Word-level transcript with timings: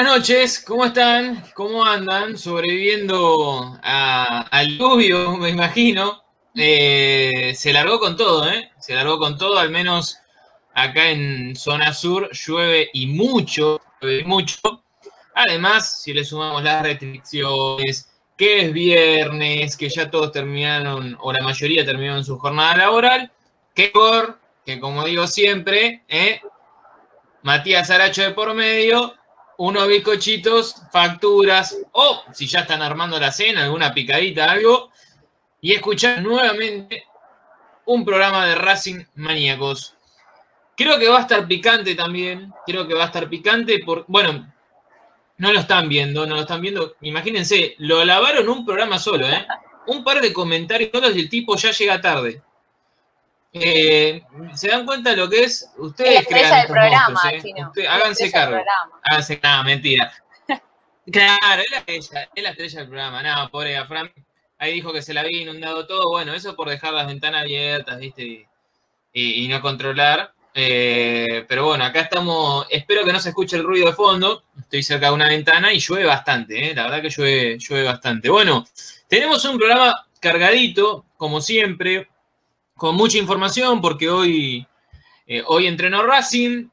buenas 0.00 0.16
noches. 0.20 0.64
¿Cómo 0.66 0.86
están? 0.86 1.44
¿Cómo 1.54 1.84
andan? 1.84 2.38
Sobreviviendo 2.38 3.78
a- 3.82 4.46
al 4.50 4.78
lluvio, 4.78 5.36
me 5.36 5.50
imagino. 5.50 6.24
Eh, 6.54 7.52
se 7.54 7.70
largó 7.70 8.00
con 8.00 8.16
todo, 8.16 8.48
¿eh? 8.48 8.70
Se 8.78 8.94
largó 8.94 9.18
con 9.18 9.36
todo, 9.36 9.58
al 9.58 9.68
menos 9.68 10.16
acá 10.72 11.10
en 11.10 11.54
zona 11.54 11.92
sur 11.92 12.30
llueve 12.32 12.88
y 12.94 13.08
mucho, 13.08 13.78
llueve 14.00 14.24
mucho. 14.24 14.56
Además, 15.34 16.00
si 16.02 16.14
le 16.14 16.24
sumamos 16.24 16.62
las 16.62 16.82
restricciones, 16.82 18.08
que 18.38 18.62
es 18.62 18.72
viernes, 18.72 19.76
que 19.76 19.90
ya 19.90 20.10
todos 20.10 20.32
terminaron, 20.32 21.14
o 21.20 21.30
la 21.30 21.44
mayoría 21.44 21.84
terminaron 21.84 22.24
su 22.24 22.38
jornada 22.38 22.74
laboral, 22.74 23.30
que 23.74 23.88
por, 23.88 24.38
que 24.64 24.80
como 24.80 25.04
digo 25.04 25.26
siempre, 25.26 26.04
¿eh? 26.08 26.40
Matías 27.42 27.90
Aracho 27.90 28.22
de 28.22 28.30
por 28.30 28.54
medio, 28.54 29.14
unos 29.60 29.88
bizcochitos, 29.88 30.74
facturas, 30.90 31.76
o 31.92 32.22
si 32.32 32.46
ya 32.46 32.60
están 32.60 32.80
armando 32.80 33.20
la 33.20 33.30
cena, 33.30 33.64
alguna 33.64 33.92
picadita, 33.92 34.50
algo, 34.50 34.90
y 35.60 35.72
escuchar 35.74 36.22
nuevamente 36.22 37.04
un 37.84 38.02
programa 38.02 38.46
de 38.46 38.54
Racing 38.54 39.04
Maníacos. 39.16 39.96
Creo 40.74 40.98
que 40.98 41.10
va 41.10 41.18
a 41.18 41.20
estar 41.20 41.46
picante 41.46 41.94
también, 41.94 42.50
creo 42.64 42.88
que 42.88 42.94
va 42.94 43.02
a 43.02 43.06
estar 43.08 43.28
picante, 43.28 43.80
por, 43.84 44.06
bueno, 44.08 44.50
no 45.36 45.52
lo 45.52 45.60
están 45.60 45.90
viendo, 45.90 46.26
no 46.26 46.36
lo 46.36 46.40
están 46.40 46.62
viendo, 46.62 46.94
imagínense, 47.02 47.74
lo 47.80 48.02
lavaron 48.02 48.48
un 48.48 48.64
programa 48.64 48.98
solo, 48.98 49.28
¿eh? 49.28 49.46
Un 49.88 50.02
par 50.02 50.22
de 50.22 50.32
comentarios 50.32 50.90
solos 50.90 51.14
y 51.14 51.28
tipo 51.28 51.54
ya 51.56 51.70
llega 51.70 52.00
tarde. 52.00 52.42
Eh, 53.52 54.22
¿Se 54.54 54.68
dan 54.68 54.86
cuenta 54.86 55.10
de 55.10 55.16
lo 55.16 55.28
que 55.28 55.42
es? 55.44 55.68
Ustedes 55.78 56.10
Es 56.10 56.14
la 56.14 56.20
estrella 56.20 56.40
crean 56.40 56.50
del 56.50 56.60
estos 56.60 56.72
programa, 56.74 57.08
monstruos, 57.10 57.44
¿eh? 57.44 57.64
Usted- 57.66 57.86
háganse 57.86 58.30
cargo. 58.32 58.64
Háganse 59.10 59.40
nada, 59.42 59.62
mentira. 59.64 60.12
Claro, 61.10 61.62
es 61.62 61.70
la 61.72 61.78
estrella, 61.78 62.28
es 62.34 62.42
la 62.44 62.50
estrella 62.50 62.78
del 62.80 62.88
programa. 62.88 63.22
No, 63.22 63.50
pobre 63.50 63.76
a 63.76 63.86
Fran. 63.86 64.12
Ahí 64.58 64.74
dijo 64.74 64.92
que 64.92 65.02
se 65.02 65.12
la 65.14 65.22
había 65.22 65.40
inundado 65.42 65.86
todo. 65.86 66.08
Bueno, 66.10 66.34
eso 66.34 66.54
por 66.54 66.68
dejar 66.68 66.92
las 66.92 67.06
ventanas 67.08 67.40
abiertas, 67.42 67.98
¿viste? 67.98 68.22
Y, 68.22 68.46
y- 69.12 69.44
y 69.44 69.48
no 69.48 69.60
controlar. 69.60 70.32
Eh, 70.54 71.44
pero 71.48 71.64
bueno, 71.66 71.84
acá 71.84 72.00
estamos. 72.02 72.66
Espero 72.70 73.04
que 73.04 73.12
no 73.12 73.18
se 73.18 73.30
escuche 73.30 73.56
el 73.56 73.64
ruido 73.64 73.86
de 73.86 73.94
fondo. 73.94 74.44
Estoy 74.60 74.82
cerca 74.84 75.06
de 75.06 75.12
una 75.12 75.26
ventana 75.28 75.72
y 75.72 75.80
llueve 75.80 76.04
bastante, 76.04 76.70
¿eh? 76.70 76.74
La 76.76 76.84
verdad 76.84 77.02
que 77.02 77.10
llueve, 77.10 77.58
llueve 77.58 77.84
bastante. 77.86 78.28
Bueno, 78.28 78.64
tenemos 79.08 79.44
un 79.46 79.58
programa 79.58 79.92
cargadito, 80.20 81.06
como 81.16 81.40
siempre, 81.40 82.08
con 82.80 82.96
mucha 82.96 83.18
información, 83.18 83.82
porque 83.82 84.08
hoy, 84.08 84.66
eh, 85.26 85.42
hoy 85.46 85.66
entrenó 85.66 86.02
Racing. 86.02 86.70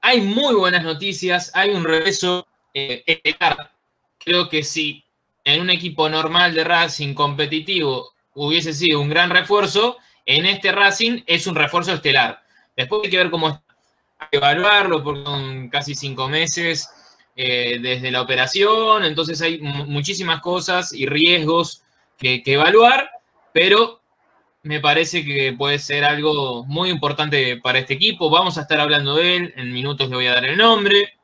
Hay 0.00 0.20
muy 0.20 0.54
buenas 0.54 0.84
noticias, 0.84 1.50
hay 1.54 1.70
un 1.70 1.82
regreso 1.82 2.46
eh, 2.72 3.02
estelar. 3.04 3.72
Creo 4.16 4.48
que 4.48 4.62
si 4.62 5.02
en 5.42 5.60
un 5.60 5.70
equipo 5.70 6.08
normal 6.08 6.54
de 6.54 6.62
Racing 6.62 7.14
competitivo 7.14 8.12
hubiese 8.34 8.72
sido 8.72 9.00
un 9.00 9.08
gran 9.08 9.28
refuerzo, 9.30 9.96
en 10.24 10.46
este 10.46 10.70
Racing 10.70 11.24
es 11.26 11.48
un 11.48 11.56
refuerzo 11.56 11.92
estelar. 11.92 12.40
Después 12.76 13.00
hay 13.02 13.10
que 13.10 13.16
ver 13.16 13.30
cómo 13.30 13.48
está, 13.48 13.64
hay 14.20 14.28
que 14.30 14.36
evaluarlo, 14.36 15.02
porque 15.02 15.24
son 15.24 15.68
casi 15.68 15.96
cinco 15.96 16.28
meses 16.28 16.88
eh, 17.34 17.80
desde 17.82 18.12
la 18.12 18.22
operación, 18.22 19.04
entonces 19.04 19.42
hay 19.42 19.58
mu- 19.58 19.86
muchísimas 19.86 20.40
cosas 20.40 20.92
y 20.92 21.06
riesgos 21.06 21.82
que 22.16 22.40
evaluar, 22.46 23.10
pero 23.52 24.00
me 24.66 24.80
parece 24.80 25.24
que 25.24 25.52
puede 25.52 25.78
ser 25.78 26.04
algo 26.04 26.64
muy 26.64 26.90
importante 26.90 27.56
para 27.58 27.78
este 27.78 27.94
equipo. 27.94 28.28
Vamos 28.28 28.58
a 28.58 28.62
estar 28.62 28.80
hablando 28.80 29.14
de 29.14 29.36
él, 29.36 29.54
en 29.56 29.72
minutos 29.72 30.08
le 30.10 30.16
voy 30.16 30.26
a 30.26 30.34
dar 30.34 30.44
el 30.44 30.56
nombre. 30.56 31.14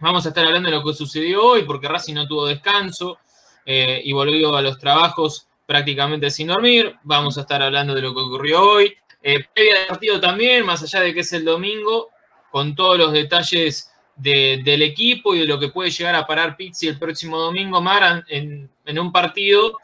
Vamos 0.00 0.24
a 0.24 0.30
estar 0.30 0.46
hablando 0.46 0.70
de 0.70 0.76
lo 0.76 0.82
que 0.82 0.94
sucedió 0.94 1.44
hoy, 1.44 1.64
porque 1.64 1.86
Racing 1.86 2.14
no 2.14 2.26
tuvo 2.26 2.46
descanso 2.46 3.18
eh, 3.66 4.00
y 4.02 4.12
volvió 4.12 4.56
a 4.56 4.62
los 4.62 4.78
trabajos 4.78 5.46
prácticamente 5.66 6.30
sin 6.30 6.48
dormir. 6.48 6.96
Vamos 7.02 7.36
a 7.36 7.42
estar 7.42 7.62
hablando 7.62 7.94
de 7.94 8.00
lo 8.02 8.14
que 8.14 8.20
ocurrió 8.20 8.62
hoy. 8.62 8.94
Eh, 9.22 9.44
previa 9.54 9.78
del 9.80 9.86
partido 9.88 10.18
también, 10.20 10.64
más 10.64 10.82
allá 10.82 11.00
de 11.00 11.12
que 11.12 11.20
es 11.20 11.32
el 11.34 11.44
domingo, 11.44 12.08
con 12.50 12.74
todos 12.74 12.96
los 12.96 13.12
detalles 13.12 13.92
de- 14.16 14.62
del 14.64 14.80
equipo 14.82 15.34
y 15.34 15.40
de 15.40 15.46
lo 15.46 15.58
que 15.60 15.68
puede 15.68 15.90
llegar 15.90 16.14
a 16.14 16.26
parar 16.26 16.56
Pizzi 16.56 16.88
el 16.88 16.98
próximo 16.98 17.38
domingo, 17.38 17.82
Mara, 17.82 18.24
en, 18.28 18.70
en 18.86 18.98
un 18.98 19.12
partido 19.12 19.76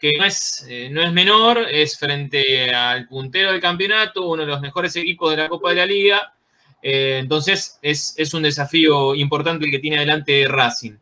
que 0.00 0.14
no 0.16 0.24
es, 0.24 0.66
eh, 0.66 0.88
no 0.90 1.02
es 1.02 1.12
menor, 1.12 1.66
es 1.70 1.98
frente 1.98 2.74
al 2.74 3.06
puntero 3.06 3.52
del 3.52 3.60
campeonato, 3.60 4.26
uno 4.26 4.42
de 4.42 4.48
los 4.48 4.60
mejores 4.62 4.96
equipos 4.96 5.30
de 5.30 5.36
la 5.36 5.48
Copa 5.48 5.70
de 5.70 5.76
la 5.76 5.86
Liga. 5.86 6.34
Eh, 6.82 7.18
entonces 7.20 7.78
es, 7.82 8.14
es 8.16 8.32
un 8.32 8.42
desafío 8.42 9.14
importante 9.14 9.66
el 9.66 9.70
que 9.70 9.78
tiene 9.78 9.98
adelante 9.98 10.46
Racing. 10.48 10.96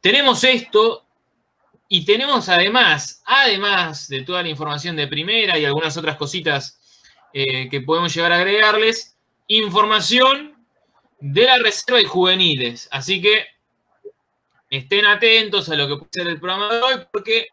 Tenemos 0.00 0.42
esto 0.42 1.06
y 1.88 2.04
tenemos 2.04 2.48
además, 2.48 3.22
además 3.24 4.08
de 4.08 4.22
toda 4.22 4.42
la 4.42 4.48
información 4.48 4.96
de 4.96 5.06
primera 5.06 5.56
y 5.56 5.64
algunas 5.64 5.96
otras 5.96 6.16
cositas 6.16 6.80
eh, 7.32 7.68
que 7.70 7.82
podemos 7.82 8.12
llegar 8.12 8.32
a 8.32 8.36
agregarles, 8.36 9.16
información 9.46 10.56
de 11.20 11.44
la 11.44 11.58
reserva 11.58 12.00
y 12.00 12.04
juveniles. 12.04 12.88
Así 12.90 13.22
que 13.22 13.44
estén 14.70 15.06
atentos 15.06 15.68
a 15.68 15.76
lo 15.76 15.86
que 15.86 15.96
puede 15.96 16.10
ser 16.10 16.26
el 16.26 16.40
programa 16.40 16.74
de 16.74 16.80
hoy 16.82 16.94
porque 17.12 17.48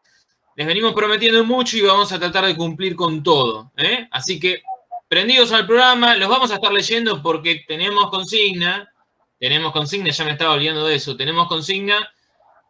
les 0.56 0.66
venimos 0.66 0.94
prometiendo 0.94 1.44
mucho 1.44 1.78
y 1.78 1.82
vamos 1.82 2.12
a 2.12 2.20
tratar 2.20 2.46
de 2.46 2.56
cumplir 2.56 2.96
con 2.96 3.22
todo. 3.22 3.72
¿eh? 3.76 4.08
Así 4.12 4.40
que 4.40 4.64
prendidos 5.08 5.52
al 5.52 5.68
programa, 5.68 6.16
los 6.16 6.30
vamos 6.30 6.52
a 6.52 6.56
estar 6.56 6.72
leyendo 6.72 7.22
porque 7.22 7.64
tenemos 7.68 8.10
consigna. 8.10 8.90
Tenemos 9.38 9.74
consigna, 9.74 10.12
ya 10.12 10.24
me 10.24 10.32
estaba 10.32 10.54
olvidando 10.54 10.88
de 10.88 10.96
eso. 10.96 11.18
Tenemos 11.18 11.48
consigna. 11.48 12.10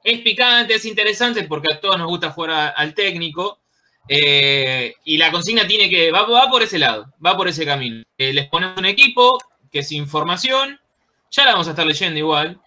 Es 0.03 0.19
picante, 0.21 0.75
es 0.75 0.85
interesante 0.85 1.43
porque 1.43 1.73
a 1.73 1.79
todos 1.79 1.97
nos 1.97 2.07
gusta 2.07 2.31
jugar 2.31 2.73
al 2.75 2.93
técnico. 2.93 3.59
eh, 4.07 4.93
y 5.03 5.17
la 5.17 5.31
consigna 5.31 5.67
tiene 5.67 5.89
que. 5.89 6.11
Va, 6.11 6.23
va 6.25 6.49
por 6.49 6.63
ese 6.63 6.79
lado, 6.79 7.13
va 7.23 7.37
por 7.37 7.47
ese 7.47 7.65
camino. 7.65 8.03
Eh, 8.17 8.33
les 8.33 8.47
ponemos 8.49 8.77
un 8.77 8.85
equipo 8.85 9.37
que 9.71 9.79
es 9.79 9.91
información. 9.91 10.79
Ya 11.31 11.45
la 11.45 11.51
vamos 11.51 11.67
a 11.67 11.71
estar 11.71 11.85
leyendo 11.85 12.17
igual. 12.17 12.59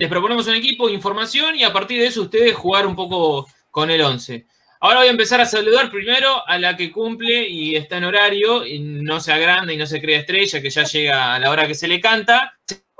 Les 0.00 0.08
proponemos 0.08 0.46
un 0.46 0.54
equipo, 0.54 0.88
información 0.88 1.56
y 1.56 1.62
a 1.62 1.74
partir 1.74 2.00
de 2.00 2.06
eso 2.06 2.22
ustedes 2.22 2.56
jugar 2.56 2.86
un 2.86 2.96
poco 2.96 3.46
con 3.70 3.90
el 3.90 4.00
11. 4.00 4.46
Ahora 4.80 5.00
voy 5.00 5.08
a 5.08 5.10
empezar 5.10 5.42
a 5.42 5.44
saludar 5.44 5.90
primero 5.90 6.42
a 6.48 6.58
la 6.58 6.74
que 6.74 6.90
cumple 6.90 7.46
y 7.46 7.76
está 7.76 7.98
en 7.98 8.04
horario 8.04 8.64
y 8.64 8.78
no 8.78 9.20
se 9.20 9.30
agranda 9.30 9.74
y 9.74 9.76
no 9.76 9.84
se 9.84 10.00
crea 10.00 10.20
estrella, 10.20 10.62
que 10.62 10.70
ya 10.70 10.84
llega 10.84 11.34
a 11.34 11.38
la 11.38 11.50
hora 11.50 11.66
que 11.66 11.74
se 11.74 11.86
le 11.86 12.00
canta. 12.00 12.54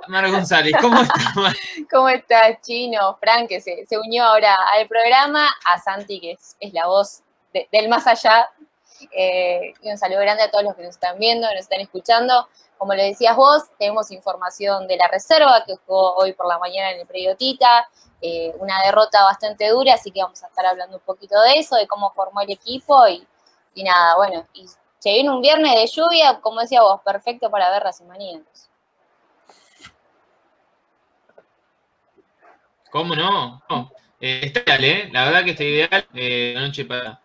Mara 0.08 0.28
González, 0.28 0.74
¿cómo 0.78 1.00
estás? 1.00 1.56
¿Cómo 1.90 2.10
estás, 2.10 2.60
Chino? 2.60 3.16
Frank, 3.18 3.48
que 3.48 3.62
se, 3.62 3.86
se, 3.86 3.98
unió 3.98 4.22
ahora 4.22 4.54
al 4.74 4.86
programa, 4.86 5.48
a 5.72 5.78
Santi, 5.78 6.20
que 6.20 6.32
es, 6.32 6.54
es 6.60 6.74
la 6.74 6.86
voz 6.86 7.22
de, 7.54 7.66
del 7.72 7.88
más 7.88 8.06
allá. 8.06 8.46
Eh, 9.12 9.74
y 9.82 9.90
un 9.90 9.98
saludo 9.98 10.20
grande 10.20 10.44
a 10.44 10.50
todos 10.50 10.64
los 10.64 10.74
que 10.74 10.82
nos 10.82 10.90
están 10.90 11.18
viendo, 11.18 11.46
nos 11.48 11.60
están 11.60 11.80
escuchando. 11.80 12.48
Como 12.78 12.94
le 12.94 13.04
decías 13.04 13.36
vos, 13.36 13.64
tenemos 13.78 14.10
información 14.10 14.86
de 14.86 14.96
la 14.96 15.08
reserva 15.08 15.64
que 15.66 15.76
jugó 15.86 16.14
hoy 16.16 16.32
por 16.32 16.46
la 16.46 16.58
mañana 16.58 16.92
en 16.92 17.00
el 17.00 17.06
predio 17.06 17.36
eh, 18.22 18.54
una 18.58 18.82
derrota 18.84 19.22
bastante 19.24 19.68
dura, 19.68 19.94
así 19.94 20.10
que 20.10 20.22
vamos 20.22 20.42
a 20.42 20.46
estar 20.46 20.64
hablando 20.66 20.96
un 20.96 21.02
poquito 21.02 21.40
de 21.40 21.58
eso, 21.58 21.76
de 21.76 21.86
cómo 21.86 22.12
formó 22.12 22.40
el 22.42 22.50
equipo 22.50 23.06
y, 23.08 23.26
nada, 23.82 24.16
bueno, 24.16 24.46
y 24.52 24.66
se 24.98 25.12
viene 25.12 25.30
un 25.30 25.40
viernes 25.40 25.74
de 25.74 25.86
lluvia, 25.86 26.40
como 26.40 26.60
decía 26.60 26.82
vos, 26.82 27.00
perfecto 27.02 27.50
para 27.50 27.70
ver 27.70 27.82
Racing 27.82 28.06
Maníacos. 28.06 28.68
¿Cómo 32.90 33.14
no? 33.14 33.62
Eh, 34.20 34.40
está 34.44 34.60
ideal, 34.60 34.84
¿eh? 34.84 35.08
La 35.12 35.24
verdad 35.24 35.44
que 35.44 35.50
está 35.52 35.64
ideal 35.64 36.06
la 36.12 36.60
noche 36.60 36.84
para, 36.84 37.20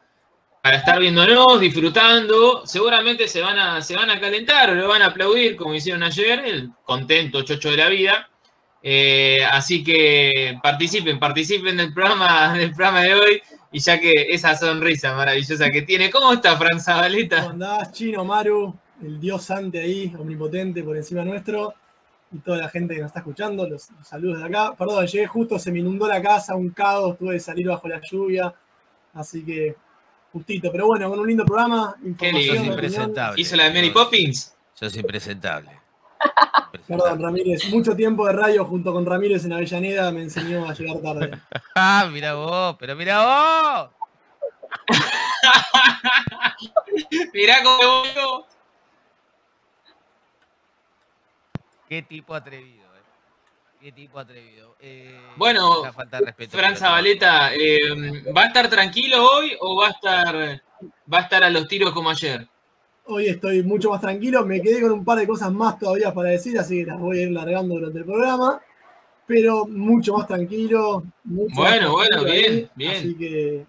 para 0.65 0.77
estar 0.77 0.99
viéndonos, 0.99 1.59
disfrutando. 1.59 2.65
Seguramente 2.65 3.27
se 3.27 3.39
van, 3.39 3.55
a, 3.55 3.81
se 3.83 3.95
van 3.95 4.09
a 4.09 4.19
calentar 4.19 4.73
lo 4.73 4.87
van 4.87 5.03
a 5.03 5.07
aplaudir, 5.07 5.55
como 5.55 5.75
hicieron 5.75 6.01
ayer, 6.01 6.43
el 6.43 6.71
contento 6.83 7.43
chocho 7.43 7.69
de 7.69 7.77
la 7.77 7.87
vida. 7.87 8.27
Eh, 8.81 9.45
así 9.45 9.83
que 9.83 10.57
participen, 10.63 11.19
participen 11.19 11.77
del 11.77 11.93
programa, 11.93 12.51
del 12.57 12.71
programa 12.71 13.03
de 13.03 13.13
hoy. 13.13 13.41
Y 13.71 13.77
ya 13.77 13.99
que 13.99 14.11
esa 14.31 14.55
sonrisa 14.55 15.13
maravillosa 15.13 15.69
que 15.69 15.83
tiene. 15.83 16.09
¿Cómo 16.09 16.33
está, 16.33 16.57
Fran 16.57 16.79
Zabaleta? 16.79 17.41
¿Cómo 17.41 17.49
andás, 17.51 17.91
Chino, 17.91 18.25
Maru? 18.25 18.75
El 19.03 19.19
dios 19.19 19.51
ante 19.51 19.81
ahí, 19.81 20.11
omnipotente 20.17 20.81
por 20.81 20.97
encima 20.97 21.23
nuestro. 21.23 21.75
Y 22.31 22.39
toda 22.39 22.57
la 22.57 22.69
gente 22.69 22.95
que 22.95 23.01
nos 23.01 23.09
está 23.09 23.19
escuchando, 23.19 23.69
los, 23.69 23.91
los 23.91 24.07
saludos 24.07 24.39
de 24.39 24.45
acá. 24.45 24.73
Perdón, 24.75 25.05
llegué 25.05 25.27
justo, 25.27 25.59
se 25.59 25.71
me 25.71 25.77
inundó 25.77 26.07
la 26.07 26.23
casa, 26.23 26.55
un 26.55 26.71
caos, 26.71 27.19
tuve 27.19 27.33
que 27.33 27.39
salir 27.39 27.67
bajo 27.67 27.87
la 27.87 28.01
lluvia. 28.01 28.51
Así 29.13 29.45
que 29.45 29.75
justito. 30.35 30.71
Pero 30.71 30.87
bueno, 30.87 31.09
con 31.09 31.19
un 31.19 31.27
lindo 31.27 31.45
programa. 31.45 31.95
Qué 32.17 32.33
lindo, 32.33 32.65
impresentable. 32.65 33.41
¿Hizo 33.41 33.55
la 33.55 33.65
de 33.65 33.73
Mary 33.73 33.91
Poppins? 33.91 34.53
Sos 34.73 34.95
impresentable. 34.97 35.71
Perdón, 36.87 37.21
Ramírez. 37.21 37.69
Mucho 37.69 37.95
tiempo 37.95 38.25
de 38.27 38.33
radio 38.33 38.65
junto 38.65 38.91
con 38.91 39.05
Ramírez 39.05 39.45
en 39.45 39.53
Avellaneda 39.53 40.11
me 40.11 40.23
enseñó 40.23 40.67
a 40.67 40.73
llegar 40.73 40.97
tarde. 40.97 41.39
ah, 41.75 42.09
mira 42.11 42.33
vos, 42.33 42.75
pero 42.77 42.95
mira 42.95 43.23
vos. 43.23 43.91
Mirá 47.33 47.63
cómo 47.63 48.45
Qué 51.87 52.01
tipo 52.01 52.33
atrevido. 52.33 52.84
Qué 53.85 53.91
tipo 53.91 54.17
atrevido. 54.17 54.75
Eh, 54.79 55.15
bueno, 55.35 55.83
Fran 56.49 56.75
Zabaleta, 56.75 57.53
eh, 57.53 57.79
¿va 58.35 58.41
a 58.41 58.47
estar 58.47 58.67
tranquilo 58.67 59.23
hoy 59.23 59.51
o 59.59 59.79
va 59.79 59.89
a 59.89 59.91
estar, 59.91 60.35
va 61.13 61.17
a 61.19 61.21
estar 61.21 61.43
a 61.43 61.51
los 61.51 61.67
tiros 61.67 61.91
como 61.91 62.09
ayer? 62.09 62.47
Hoy 63.05 63.27
estoy 63.27 63.61
mucho 63.61 63.91
más 63.91 64.01
tranquilo, 64.01 64.43
me 64.43 64.59
quedé 64.59 64.81
con 64.81 64.91
un 64.91 65.05
par 65.05 65.19
de 65.19 65.27
cosas 65.27 65.51
más 65.51 65.77
todavía 65.77 66.11
para 66.11 66.29
decir, 66.29 66.57
así 66.57 66.79
que 66.79 66.85
las 66.87 66.99
voy 66.99 67.19
a 67.19 67.21
ir 67.25 67.31
largando 67.31 67.75
durante 67.75 67.99
el 67.99 68.05
programa, 68.05 68.59
pero 69.27 69.67
mucho 69.67 70.17
más 70.17 70.25
tranquilo. 70.25 71.03
Mucho 71.23 71.53
bueno, 71.53 71.95
más 71.95 72.07
tranquilo 72.07 72.23
bueno, 72.23 72.23
bien, 72.23 72.53
ahí, 72.53 72.69
bien. 72.73 72.91
Así 72.91 73.15
que 73.15 73.65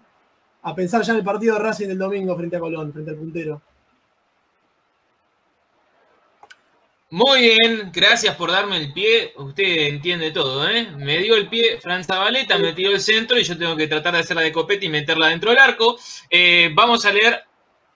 a 0.63 0.73
pensar 0.73 1.03
ya 1.03 1.13
en 1.13 1.19
el 1.19 1.25
partido 1.25 1.53
de 1.53 1.59
Racing 1.61 1.89
del 1.89 1.99
domingo 1.99 2.35
frente 2.35 2.55
a 2.55 2.59
Colón, 2.59 2.91
frente 2.91 3.11
al 3.11 3.17
puntero. 3.17 3.61
Muy 7.09 7.39
bien, 7.39 7.89
gracias 7.93 8.35
por 8.35 8.51
darme 8.51 8.75
el 8.75 8.91
pie. 8.91 9.31
Usted 9.37 9.87
entiende 9.87 10.31
todo, 10.31 10.67
¿eh? 10.69 10.91
Me 10.97 11.19
dio 11.19 11.35
el 11.35 11.47
pie 11.47 11.79
Fran 11.79 12.03
Zabaleta, 12.03 12.57
me 12.57 12.73
tiró 12.73 12.91
el 12.91 12.99
centro 12.99 13.39
y 13.39 13.43
yo 13.45 13.57
tengo 13.57 13.77
que 13.77 13.87
tratar 13.87 14.13
de 14.13 14.19
hacerla 14.19 14.41
de 14.41 14.51
copete 14.51 14.87
y 14.87 14.89
meterla 14.89 15.27
dentro 15.27 15.51
del 15.51 15.59
arco. 15.59 15.97
Eh, 16.29 16.69
vamos 16.73 17.05
a 17.05 17.13
leer 17.13 17.45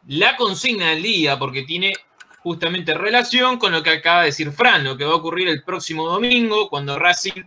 la 0.08 0.38
consigna 0.38 0.92
del 0.92 1.04
día 1.04 1.38
porque 1.38 1.64
tiene 1.64 1.92
justamente 2.40 2.94
relación 2.94 3.60
con 3.60 3.74
lo 3.74 3.84
que 3.84 3.90
acaba 3.90 4.22
de 4.22 4.28
decir 4.28 4.50
Fran, 4.54 4.86
lo 4.86 4.96
que 4.96 5.04
va 5.04 5.12
a 5.12 5.18
ocurrir 5.18 5.50
el 5.50 5.62
próximo 5.64 6.08
domingo 6.08 6.70
cuando 6.70 6.98
Racing 6.98 7.44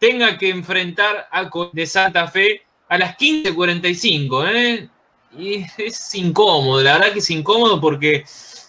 tenga 0.00 0.36
que 0.36 0.48
enfrentar 0.50 1.28
a 1.30 1.48
de 1.72 1.86
Santa 1.86 2.26
Fe 2.26 2.62
a 2.88 2.98
las 2.98 3.16
15.45, 3.16 4.50
¿eh? 4.52 4.88
Y 5.38 5.64
es 5.78 6.14
incómodo, 6.16 6.82
la 6.82 6.94
verdad 6.94 7.12
que 7.12 7.20
es 7.20 7.30
incómodo 7.30 7.80
porque 7.80 8.24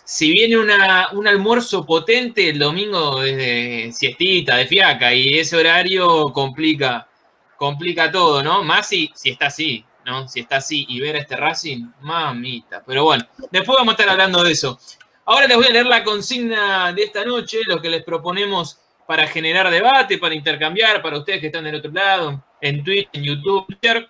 si 0.09 0.31
viene 0.31 0.57
una, 0.57 1.09
un 1.11 1.27
almuerzo 1.27 1.85
potente 1.85 2.49
el 2.49 2.57
domingo 2.57 3.19
desde 3.21 3.91
siestita, 3.91 4.55
de 4.55 4.65
fiaca, 4.65 5.13
y 5.13 5.37
ese 5.37 5.55
horario 5.55 6.33
complica, 6.33 7.07
complica 7.55 8.11
todo, 8.11 8.41
¿no? 8.41 8.63
Más 8.63 8.87
si, 8.87 9.11
si 9.13 9.29
está 9.29 9.45
así, 9.45 9.85
¿no? 10.07 10.27
Si 10.27 10.39
está 10.39 10.57
así 10.57 10.83
y 10.89 10.99
ver 10.99 11.15
a 11.15 11.19
este 11.19 11.35
Racing, 11.35 11.91
mamita. 12.01 12.81
Pero 12.87 13.03
bueno, 13.03 13.23
después 13.51 13.77
vamos 13.77 13.91
a 13.91 13.97
estar 13.97 14.09
hablando 14.09 14.43
de 14.43 14.51
eso. 14.51 14.79
Ahora 15.25 15.45
les 15.45 15.55
voy 15.55 15.67
a 15.67 15.73
leer 15.73 15.85
la 15.85 16.03
consigna 16.03 16.91
de 16.91 17.03
esta 17.03 17.23
noche, 17.23 17.59
lo 17.67 17.79
que 17.79 17.91
les 17.91 18.03
proponemos 18.03 18.79
para 19.05 19.27
generar 19.27 19.69
debate, 19.69 20.17
para 20.17 20.33
intercambiar, 20.33 21.03
para 21.03 21.19
ustedes 21.19 21.39
que 21.39 21.47
están 21.47 21.65
del 21.65 21.75
otro 21.75 21.91
lado, 21.91 22.43
en 22.61 22.83
Twitch, 22.83 23.09
en 23.13 23.25
YouTube, 23.25 23.67
Twitter. 23.67 24.09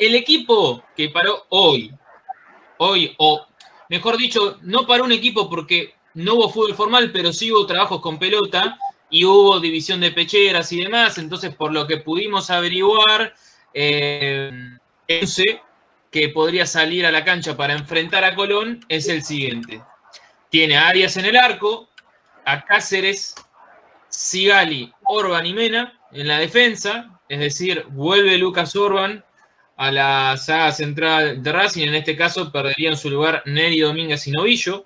El 0.00 0.16
equipo 0.16 0.82
que 0.96 1.10
paró 1.10 1.46
hoy, 1.50 1.94
hoy 2.78 3.14
o 3.18 3.46
mejor 3.88 4.16
dicho, 4.16 4.58
no 4.62 4.86
paró 4.86 5.04
un 5.04 5.12
equipo 5.12 5.48
porque 5.48 5.94
no 6.14 6.34
hubo 6.34 6.50
fútbol 6.50 6.74
formal, 6.74 7.10
pero 7.12 7.32
sí 7.32 7.52
hubo 7.52 7.66
trabajos 7.66 8.00
con 8.00 8.18
pelota 8.18 8.78
y 9.10 9.24
hubo 9.24 9.60
división 9.60 10.00
de 10.00 10.12
pecheras 10.12 10.72
y 10.72 10.82
demás. 10.82 11.18
Entonces, 11.18 11.54
por 11.54 11.72
lo 11.72 11.86
que 11.86 11.98
pudimos 11.98 12.50
averiguar, 12.50 13.34
eh, 13.74 14.50
ese 15.06 15.62
que 16.10 16.28
podría 16.30 16.66
salir 16.66 17.06
a 17.06 17.10
la 17.10 17.24
cancha 17.24 17.56
para 17.56 17.74
enfrentar 17.74 18.24
a 18.24 18.34
Colón 18.34 18.84
es 18.88 19.08
el 19.08 19.22
siguiente. 19.22 19.82
Tiene 20.50 20.76
a 20.76 20.88
Arias 20.88 21.16
en 21.16 21.26
el 21.26 21.36
arco, 21.36 21.88
a 22.44 22.64
Cáceres, 22.64 23.34
Sigali, 24.08 24.92
Orban 25.04 25.44
y 25.46 25.52
Mena 25.52 26.00
en 26.12 26.28
la 26.28 26.38
defensa, 26.38 27.20
es 27.28 27.40
decir, 27.40 27.84
vuelve 27.90 28.38
Lucas 28.38 28.74
Orban 28.74 29.22
a 29.78 29.92
la 29.92 30.36
saga 30.36 30.72
central 30.72 31.40
de 31.40 31.52
Racing, 31.52 31.86
en 31.86 31.94
este 31.94 32.16
caso 32.16 32.50
perdería 32.50 32.90
en 32.90 32.96
su 32.96 33.08
lugar 33.08 33.42
Neri 33.46 33.78
Domínguez 33.78 34.26
y 34.26 34.32
Novillo. 34.32 34.84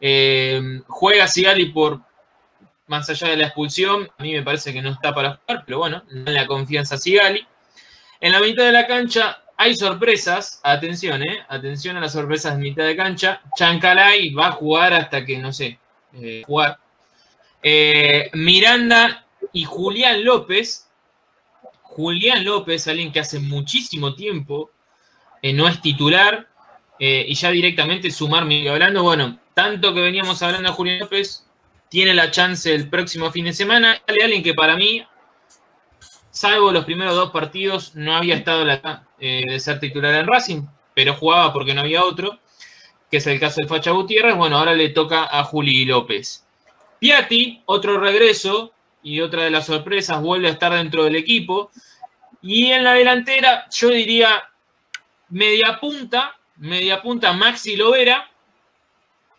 Eh, 0.00 0.82
juega 0.88 1.28
Sigali 1.28 1.66
por, 1.66 2.00
más 2.88 3.08
allá 3.08 3.28
de 3.28 3.36
la 3.36 3.46
expulsión, 3.46 4.10
a 4.18 4.22
mí 4.24 4.32
me 4.32 4.42
parece 4.42 4.72
que 4.72 4.82
no 4.82 4.90
está 4.90 5.14
para 5.14 5.36
jugar, 5.36 5.62
pero 5.64 5.78
bueno, 5.78 6.02
en 6.10 6.34
la 6.34 6.44
confianza 6.46 6.98
Sigali. 6.98 7.46
En 8.20 8.32
la 8.32 8.40
mitad 8.40 8.64
de 8.64 8.72
la 8.72 8.88
cancha 8.88 9.44
hay 9.56 9.76
sorpresas, 9.76 10.60
atención, 10.64 11.22
eh, 11.22 11.44
atención 11.48 11.96
a 11.96 12.00
las 12.00 12.12
sorpresas 12.12 12.54
en 12.54 12.60
mitad 12.60 12.84
de 12.84 12.96
cancha. 12.96 13.40
Chancalay 13.56 14.34
va 14.34 14.48
a 14.48 14.52
jugar 14.52 14.92
hasta 14.92 15.24
que, 15.24 15.38
no 15.38 15.52
sé, 15.52 15.78
eh, 16.14 16.42
jugar. 16.44 16.78
Eh, 17.62 18.28
Miranda 18.34 19.24
y 19.52 19.62
Julián 19.62 20.24
López 20.24 20.85
Julián 21.96 22.44
López, 22.44 22.86
alguien 22.88 23.10
que 23.10 23.20
hace 23.20 23.40
muchísimo 23.40 24.14
tiempo 24.14 24.70
eh, 25.40 25.54
no 25.54 25.66
es 25.66 25.80
titular, 25.80 26.46
eh, 26.98 27.24
y 27.26 27.34
ya 27.34 27.50
directamente 27.50 28.10
sumarme 28.10 28.68
hablando, 28.68 29.02
bueno, 29.02 29.38
tanto 29.54 29.94
que 29.94 30.02
veníamos 30.02 30.42
hablando 30.42 30.68
a 30.68 30.72
Julián 30.74 30.98
López, 30.98 31.46
tiene 31.88 32.12
la 32.12 32.30
chance 32.30 32.74
el 32.74 32.90
próximo 32.90 33.30
fin 33.30 33.46
de 33.46 33.54
semana. 33.54 34.02
Hay 34.06 34.16
alguien 34.22 34.42
que 34.42 34.52
para 34.52 34.76
mí, 34.76 35.06
salvo 36.30 36.70
los 36.70 36.84
primeros 36.84 37.14
dos 37.14 37.30
partidos, 37.30 37.94
no 37.94 38.14
había 38.14 38.34
estado 38.34 38.66
la, 38.66 39.08
eh, 39.18 39.44
de 39.48 39.58
ser 39.58 39.80
titular 39.80 40.14
en 40.16 40.26
Racing, 40.26 40.66
pero 40.92 41.14
jugaba 41.14 41.54
porque 41.54 41.72
no 41.72 41.80
había 41.80 42.04
otro, 42.04 42.38
que 43.10 43.16
es 43.16 43.26
el 43.26 43.40
caso 43.40 43.62
del 43.62 43.70
Facha 43.70 43.92
Gutiérrez. 43.92 44.36
Bueno, 44.36 44.58
ahora 44.58 44.74
le 44.74 44.90
toca 44.90 45.24
a 45.24 45.44
Juli 45.44 45.86
López. 45.86 46.46
Piatti, 46.98 47.62
otro 47.64 47.98
regreso, 47.98 48.74
y 49.02 49.20
otra 49.20 49.44
de 49.44 49.50
las 49.50 49.66
sorpresas, 49.66 50.20
vuelve 50.20 50.48
a 50.48 50.52
estar 50.52 50.72
dentro 50.72 51.04
del 51.04 51.16
equipo. 51.16 51.70
Y 52.42 52.66
en 52.66 52.84
la 52.84 52.94
delantera, 52.94 53.66
yo 53.70 53.88
diría 53.90 54.42
media 55.28 55.78
punta, 55.80 56.36
media 56.56 57.02
punta 57.02 57.32
Maxi 57.32 57.76
Lovera 57.76 58.30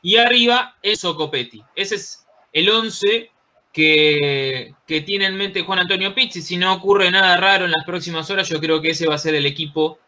y 0.01 0.17
arriba 0.17 0.75
Enzo 0.81 1.15
Copetti. 1.15 1.63
Ese 1.75 1.95
es 1.95 2.25
el 2.53 2.69
11 2.69 3.31
que, 3.73 4.73
que, 4.85 5.01
tiene 5.01 5.25
en 5.25 5.37
mente 5.37 5.61
Juan 5.61 5.79
Antonio 5.79 6.13
Pizzi. 6.15 6.41
Si 6.41 6.57
no 6.57 6.73
ocurre 6.73 7.11
nada 7.11 7.37
raro 7.37 7.65
en 7.65 7.71
las 7.71 7.85
próximas 7.85 8.29
horas, 8.29 8.49
yo 8.49 8.59
creo 8.59 8.81
que 8.81 8.91
ese 8.91 9.07
va 9.07 9.15
a 9.15 9.19
ser 9.19 9.35
el 9.35 9.45
equipo 9.45 9.99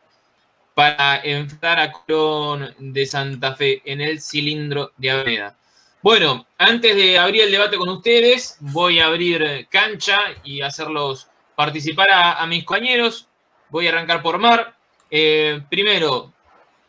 para 0.73 1.21
enfrentar 1.23 1.77
a 1.77 1.91
Colón 1.91 2.73
de 2.79 3.05
Santa 3.05 3.53
Fe 3.53 3.81
en 3.83 3.99
el 3.99 4.21
cilindro 4.21 4.93
de 4.95 5.11
Avenida. 5.11 5.57
Bueno, 6.01 6.47
antes 6.57 6.95
de 6.95 7.19
abrir 7.19 7.43
el 7.43 7.51
debate 7.51 7.75
con 7.75 7.89
ustedes, 7.89 8.55
voy 8.61 8.99
a 8.99 9.07
abrir 9.07 9.67
cancha 9.69 10.19
y 10.45 10.61
hacerlos 10.61 11.27
participar 11.55 12.09
a, 12.09 12.45
mis 12.47 12.63
compañeros. 12.63 13.27
Voy 13.69 13.87
a 13.87 13.89
arrancar 13.89 14.21
por 14.21 14.37
Mar. 14.37 14.75
Eh, 15.11 15.61
primero, 15.69 16.31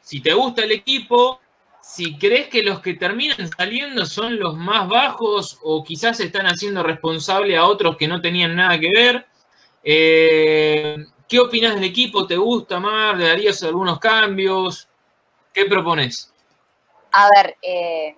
si 0.01 0.21
te 0.21 0.33
gusta 0.33 0.63
el 0.63 0.71
equipo, 0.71 1.41
si 1.83 2.19
crees 2.19 2.49
que 2.49 2.63
los 2.63 2.81
que 2.81 2.95
terminan 2.95 3.51
saliendo 3.51 4.07
son 4.07 4.39
los 4.39 4.55
más 4.57 4.89
bajos 4.89 5.59
o 5.65 5.83
quizás 5.83 6.21
están 6.21 6.47
haciendo 6.47 6.85
responsable 6.85 7.57
a 7.57 7.65
otros 7.65 7.97
que 7.97 8.07
no 8.07 8.21
tenían 8.21 8.55
nada 8.55 8.79
que 8.79 8.93
ver. 8.93 9.27
Eh, 9.83 11.05
¿Qué 11.29 11.41
opinas 11.41 11.75
del 11.75 11.85
equipo? 11.85 12.29
¿Te 12.29 12.37
gusta, 12.37 12.79
Mar? 12.79 13.17
¿Le 13.17 13.27
darías 13.27 13.61
algunos 13.65 13.99
cambios? 13.99 14.89
¿Qué 15.53 15.65
propones? 15.65 16.33
A 17.11 17.29
ver, 17.35 17.57
eh, 17.61 18.15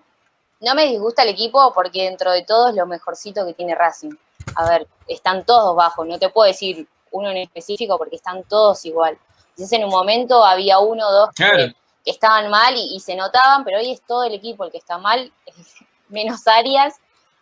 no 0.63 0.75
me 0.75 0.87
disgusta 0.87 1.23
el 1.23 1.29
equipo 1.29 1.73
porque 1.75 2.05
dentro 2.05 2.31
de 2.33 2.43
todo 2.45 2.69
es 2.69 2.75
lo 2.75 2.87
mejorcito 2.87 3.45
que 3.47 3.53
tiene 3.55 3.75
Racing. 3.75 4.13
A 4.57 4.69
ver, 4.69 4.87
están 5.07 5.45
todos 5.45 5.75
bajos, 5.77 6.07
no 6.07 6.19
te 6.19 6.29
puedo 6.31 6.47
decir 6.49 6.87
uno 7.11 7.31
en 7.31 7.37
específico 7.39 7.99
porque 7.99 8.17
están 8.17 8.43
todos 8.45 8.85
igual. 8.87 9.19
Quizás 9.57 9.73
en 9.73 9.85
un 9.85 9.91
momento 9.91 10.45
había 10.45 10.79
uno 10.79 11.07
o 11.07 11.13
dos 11.13 11.29
que- 11.35 11.75
estaban 12.05 12.49
mal 12.51 12.75
y, 12.77 12.97
y 12.97 13.01
se 13.01 13.15
notaban, 13.15 13.63
pero 13.65 13.79
hoy 13.79 13.93
es 13.93 14.01
todo 14.03 14.25
el 14.25 14.35
equipo 14.35 14.65
el 14.65 14.73
que 14.73 14.79
está 14.79 14.99
mal, 14.99 15.31
menos 16.09 16.47
Arias. 16.47 16.95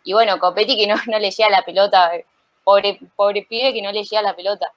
Y 0.03 0.13
bueno, 0.13 0.39
Copetti 0.39 0.77
que 0.77 0.87
no, 0.87 0.95
no 1.07 1.19
le 1.19 1.31
llega 1.31 1.49
la 1.49 1.63
pelota, 1.63 2.11
pobre, 2.63 2.99
pobre 3.15 3.45
pibe 3.47 3.73
que 3.73 3.81
no 3.81 3.91
le 3.91 4.03
llega 4.03 4.21
la 4.21 4.35
pelota. 4.35 4.71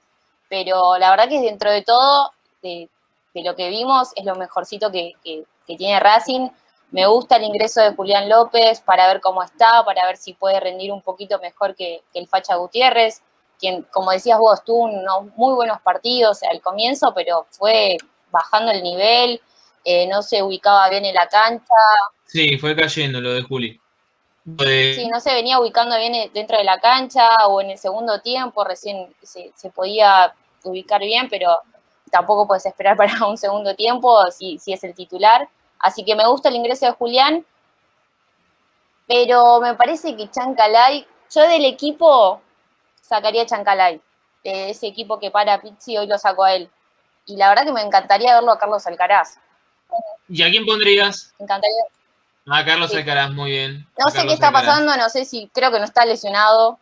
Pero 0.49 0.97
la 0.97 1.09
verdad 1.09 1.27
que 1.27 1.41
dentro 1.41 1.71
de 1.71 1.81
todo, 1.81 2.31
de, 2.61 2.89
de 3.33 3.43
lo 3.43 3.55
que 3.55 3.69
vimos, 3.69 4.09
es 4.15 4.23
lo 4.25 4.35
mejorcito 4.35 4.91
que, 4.91 5.13
que- 5.23 5.43
que 5.67 5.75
tiene 5.77 5.99
Racing. 5.99 6.47
Me 6.95 7.05
gusta 7.07 7.35
el 7.35 7.43
ingreso 7.43 7.81
de 7.81 7.93
Julián 7.93 8.29
López 8.29 8.79
para 8.79 9.05
ver 9.07 9.19
cómo 9.19 9.43
está, 9.43 9.83
para 9.83 10.05
ver 10.05 10.15
si 10.15 10.33
puede 10.33 10.59
rendir 10.61 10.93
un 10.93 11.01
poquito 11.01 11.39
mejor 11.39 11.75
que, 11.75 12.01
que 12.13 12.19
el 12.19 12.27
Facha 12.27 12.55
Gutiérrez, 12.55 13.21
quien, 13.59 13.83
como 13.91 14.11
decías 14.11 14.39
vos, 14.39 14.63
tuvo 14.63 14.83
unos 14.85 15.25
muy 15.35 15.53
buenos 15.55 15.81
partidos 15.81 16.41
al 16.43 16.61
comienzo, 16.61 17.13
pero 17.13 17.47
fue 17.51 17.97
bajando 18.31 18.71
el 18.71 18.81
nivel, 18.81 19.41
eh, 19.83 20.07
no 20.07 20.21
se 20.21 20.41
ubicaba 20.41 20.89
bien 20.89 21.03
en 21.03 21.15
la 21.15 21.27
cancha, 21.27 21.73
Sí, 22.27 22.57
fue 22.57 22.75
cayendo 22.75 23.19
lo 23.21 23.33
de 23.33 23.43
Juli. 23.43 23.79
De- 24.45 24.93
sí, 24.95 25.07
no 25.07 25.19
se 25.19 25.33
venía 25.33 25.59
ubicando 25.59 25.97
bien 25.97 26.31
dentro 26.33 26.57
de 26.57 26.63
la 26.63 26.79
cancha 26.79 27.27
o 27.47 27.61
en 27.61 27.71
el 27.71 27.77
segundo 27.77 28.21
tiempo, 28.21 28.63
recién 28.63 29.13
se, 29.21 29.51
se 29.55 29.69
podía 29.69 30.33
ubicar 30.63 31.01
bien, 31.01 31.27
pero 31.29 31.57
tampoco 32.11 32.47
puedes 32.47 32.65
esperar 32.65 32.95
para 32.97 33.25
un 33.27 33.37
segundo 33.37 33.75
tiempo 33.75 34.21
si, 34.31 34.59
si 34.59 34.71
es 34.71 34.83
el 34.83 34.93
titular. 34.93 35.49
Así 35.85 36.03
que 36.03 36.15
me 36.15 36.25
gusta 36.27 36.49
el 36.49 36.55
ingreso 36.55 36.87
de 36.87 36.93
Julián, 36.93 37.45
pero 39.07 39.61
me 39.61 39.75
parece 39.75 40.17
que 40.17 40.31
Chancalay, 40.31 41.05
yo 41.31 41.47
del 41.47 41.63
equipo 41.63 42.41
sacaría 43.01 43.43
a 43.43 43.45
Chancalay, 43.45 44.01
de 44.43 44.71
ese 44.71 44.87
equipo 44.87 45.19
que 45.19 45.29
para 45.29 45.61
Pizzi, 45.61 45.95
hoy 45.95 46.07
lo 46.07 46.17
saco 46.17 46.43
a 46.43 46.53
él. 46.55 46.71
Y 47.27 47.37
la 47.37 47.49
verdad 47.49 47.65
que 47.65 47.71
me 47.71 47.83
encantaría 47.83 48.33
verlo 48.33 48.51
a 48.51 48.57
Carlos 48.57 48.87
Alcaraz. 48.87 49.37
¿Y 50.27 50.41
a 50.41 50.49
quién 50.49 50.65
pondrías? 50.65 51.35
Me 51.37 51.43
encantaría 51.43 51.83
A 52.49 52.65
Carlos 52.65 52.89
Sí. 52.89 52.97
Alcaraz, 52.97 53.29
muy 53.29 53.51
bien. 53.51 53.87
No 53.99 54.09
sé 54.09 54.25
qué 54.25 54.33
está 54.33 54.47
Alcaraz. 54.47 54.69
pasando, 54.69 54.97
no 54.97 55.09
sé 55.09 55.23
si, 55.25 55.51
creo 55.53 55.69
que 55.71 55.77
no 55.77 55.85
está 55.85 56.03
lesionado. 56.03 56.79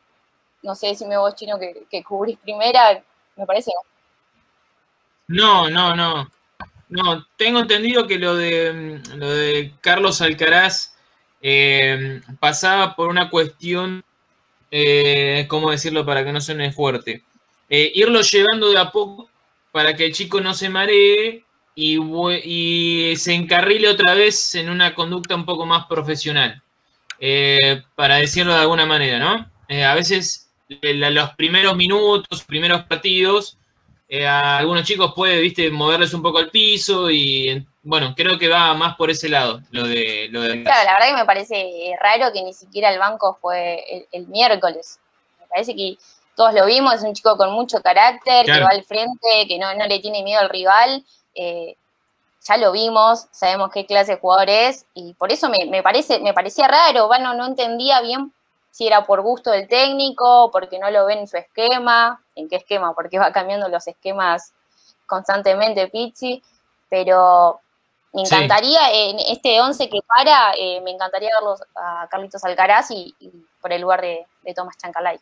No 0.62 0.76
sé 0.76 0.96
si 0.96 1.04
me 1.04 1.18
vos 1.18 1.36
chino 1.36 1.60
que, 1.60 1.86
que 1.92 2.06
cubrís 2.06 2.38
primera, 2.38 3.04
me 3.36 3.46
parece. 3.46 3.74
No, 5.28 5.70
no, 5.70 5.94
no. 5.94 6.32
No, 6.94 7.26
tengo 7.38 7.60
entendido 7.60 8.06
que 8.06 8.20
lo 8.20 8.36
de 8.36 8.72
mm, 8.72 9.18
lo 9.18 9.32
de 9.32 9.74
Carlos 9.82 10.22
Alcaraz 10.22 10.96
eh, 11.42 12.22
pasaba 12.40 12.96
por 12.96 13.10
una 13.10 13.32
cuestión, 13.32 14.04
eh, 14.70 15.48
¿cómo 15.50 15.72
decirlo 15.72 16.06
para 16.06 16.24
que 16.24 16.32
no 16.32 16.40
suene 16.40 16.72
fuerte? 16.72 17.24
Eh, 17.68 17.92
irlo 17.96 18.22
llevando 18.22 18.70
de 18.70 18.78
a 18.78 18.92
poco 18.92 19.28
para 19.72 19.96
que 19.96 20.06
el 20.06 20.14
chico 20.14 20.40
no 20.40 20.54
se 20.54 20.70
maree 20.70 21.44
y, 21.74 21.98
y 22.44 23.16
se 23.18 23.34
encarrile 23.34 23.90
otra 23.90 24.14
vez 24.14 24.54
en 24.54 24.70
una 24.70 24.94
conducta 24.94 25.34
un 25.34 25.46
poco 25.46 25.66
más 25.66 25.88
profesional, 25.88 26.62
para 27.96 28.18
decirlo 28.18 28.54
de 28.54 28.60
alguna 28.60 28.86
manera, 28.86 29.18
¿no? 29.18 29.50
A 29.84 29.96
veces 29.96 30.52
los 30.70 31.30
primeros 31.32 31.76
minutos, 31.76 32.44
primeros 32.44 32.84
partidos, 32.84 33.58
eh, 34.16 34.28
a 34.28 34.58
algunos 34.60 34.84
chicos 34.84 35.14
puede, 35.16 35.42
viste, 35.42 35.70
moverles 35.72 36.14
un 36.14 36.22
poco 36.22 36.38
al 36.40 36.50
piso 36.50 37.10
y, 37.10 37.50
en- 37.50 37.68
bueno, 37.82 38.14
creo 38.16 38.38
que 38.38 38.48
va 38.48 38.74
más 38.74 38.96
por 38.96 39.10
ese 39.10 39.28
lado, 39.30 39.62
lo 39.72 39.86
de... 39.86 40.28
Lo 40.32 40.42
de 40.42 40.64
Claro, 40.64 40.86
la 40.86 40.94
verdad 40.94 41.08
que 41.08 41.22
me 41.22 41.26
parece 41.26 41.94
raro 42.02 42.32
que 42.32 42.42
ni 42.44 42.54
siquiera 42.54 42.92
el 42.92 43.00
banco 43.00 43.38
fue 43.42 43.84
el, 43.90 44.08
el 44.12 44.28
miércoles. 44.28 45.00
Me 45.40 45.48
parece 45.48 45.76
que 45.76 45.98
todos 46.36 46.54
lo 46.54 46.66
vimos, 46.66 46.94
es 46.96 47.04
un 47.04 47.14
chico 47.14 47.36
con 47.38 47.52
mucho 47.52 47.82
carácter, 47.82 48.46
que 48.46 48.60
va 48.62 48.70
al 48.72 48.84
frente, 48.84 49.48
que 49.48 49.58
no, 49.60 49.74
no 49.76 49.86
le 49.86 50.00
tiene 50.00 50.24
miedo 50.24 50.40
al 50.42 50.50
rival. 50.50 51.04
eh, 51.36 51.76
ya 52.46 52.58
lo 52.58 52.72
vimos, 52.74 53.28
sabemos 53.32 53.72
qué 53.72 53.86
clase 53.86 54.14
de 54.14 54.20
jugador 54.20 54.50
es, 54.50 54.86
y 54.94 55.14
por 55.14 55.32
eso 55.32 55.50
me, 55.50 55.66
me 55.66 55.82
parece, 55.82 56.20
me 56.20 56.34
parecía 56.34 56.68
raro, 56.68 57.08
bueno, 57.08 57.34
no 57.36 57.46
entendía 57.46 58.02
bien 58.02 58.34
si 58.74 58.88
era 58.88 59.06
por 59.06 59.22
gusto 59.22 59.52
del 59.52 59.68
técnico, 59.68 60.50
porque 60.52 60.80
no 60.80 60.90
lo 60.90 61.06
ven 61.06 61.20
en 61.20 61.28
su 61.28 61.38
esquema, 61.38 62.20
en 62.36 62.50
qué 62.50 62.56
esquema, 62.56 62.96
porque 62.96 63.20
va 63.20 63.32
cambiando 63.32 63.70
los 63.70 63.88
esquemas 63.88 64.52
constantemente 65.06 65.90
Pizzi, 65.90 66.42
pero 66.90 67.62
me 68.14 68.26
Sí. 68.26 68.34
encantaría, 68.36 68.80
en 68.92 69.20
este 69.20 69.62
11 69.62 69.90
que 69.90 70.00
para, 70.02 70.54
eh, 70.58 70.82
me 70.82 70.90
encantaría 70.90 71.30
verlos 71.40 71.62
a 71.76 72.08
Carlitos 72.10 72.44
Alcaraz 72.46 72.90
y, 72.90 73.14
y 73.20 73.30
por 73.62 73.72
el 73.72 73.82
lugar 73.82 74.02
de, 74.02 74.26
de 74.42 74.54
Tomás 74.56 74.76
Chancalay. 74.80 75.20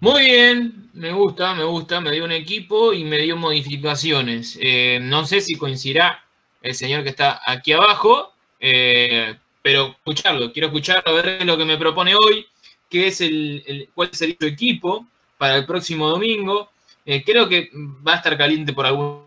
Muy 0.00 0.24
bien, 0.24 0.90
me 0.94 1.12
gusta, 1.12 1.54
me 1.54 1.64
gusta, 1.64 2.00
me 2.00 2.10
dio 2.10 2.24
un 2.24 2.32
equipo 2.32 2.92
y 2.92 3.04
me 3.04 3.16
dio 3.18 3.36
modificaciones. 3.36 4.58
Eh, 4.60 4.98
no 5.00 5.24
sé 5.24 5.40
si 5.40 5.54
coincidirá 5.56 6.22
el 6.60 6.74
señor 6.74 7.02
que 7.02 7.08
está 7.10 7.40
aquí 7.46 7.72
abajo, 7.72 8.32
eh, 8.60 9.38
pero 9.62 9.88
escucharlo, 9.88 10.52
quiero 10.52 10.68
escucharlo, 10.68 11.14
ver 11.14 11.44
lo 11.46 11.56
que 11.56 11.64
me 11.64 11.78
propone 11.78 12.14
hoy, 12.14 12.46
qué 12.90 13.06
es 13.08 13.20
el, 13.20 13.88
cuál 13.94 14.10
sería 14.12 14.36
su 14.38 14.46
equipo 14.46 15.06
para 15.38 15.56
el 15.56 15.66
próximo 15.66 16.08
domingo. 16.08 16.70
Eh, 17.04 17.22
creo 17.24 17.48
que 17.48 17.70
va 18.06 18.14
a 18.14 18.16
estar 18.16 18.36
caliente 18.36 18.72
por 18.72 18.86
algunos 18.86 19.24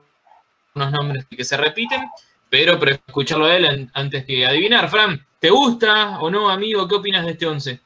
nombres 0.73 1.25
que 1.29 1.43
se 1.43 1.57
repiten, 1.57 2.03
pero 2.49 2.79
escucharlo 3.07 3.45
a 3.45 3.55
él 3.55 3.65
an- 3.65 3.91
antes 3.93 4.25
que 4.25 4.45
adivinar. 4.45 4.89
Fran, 4.89 5.25
¿te 5.39 5.49
gusta 5.49 6.19
o 6.19 6.29
no, 6.29 6.49
amigo? 6.49 6.87
¿Qué 6.87 6.95
opinas 6.95 7.25
de 7.25 7.31
este 7.31 7.45
11? 7.45 7.79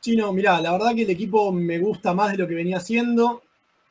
Chino, 0.00 0.32
mirá, 0.32 0.60
la 0.60 0.72
verdad 0.72 0.94
que 0.94 1.02
el 1.02 1.10
equipo 1.10 1.50
me 1.50 1.78
gusta 1.78 2.12
más 2.14 2.32
de 2.32 2.38
lo 2.38 2.46
que 2.46 2.54
venía 2.54 2.76
haciendo. 2.76 3.42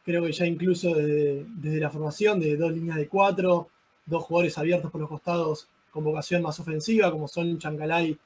Creo 0.05 0.23
que 0.23 0.31
ya 0.31 0.45
incluso 0.45 0.93
desde, 0.93 1.45
desde 1.47 1.79
la 1.79 1.89
formación 1.89 2.39
de 2.39 2.55
dos 2.57 2.71
líneas 2.71 2.97
de 2.97 3.07
cuatro, 3.07 3.69
dos 4.05 4.23
jugadores 4.23 4.57
abiertos 4.57 4.91
por 4.91 5.01
los 5.01 5.09
costados 5.09 5.67
con 5.93 6.03
vocación 6.03 6.41
más 6.41 6.59
ofensiva, 6.59 7.11
como 7.11 7.27
son 7.27 7.59
Chancalay 7.59 8.17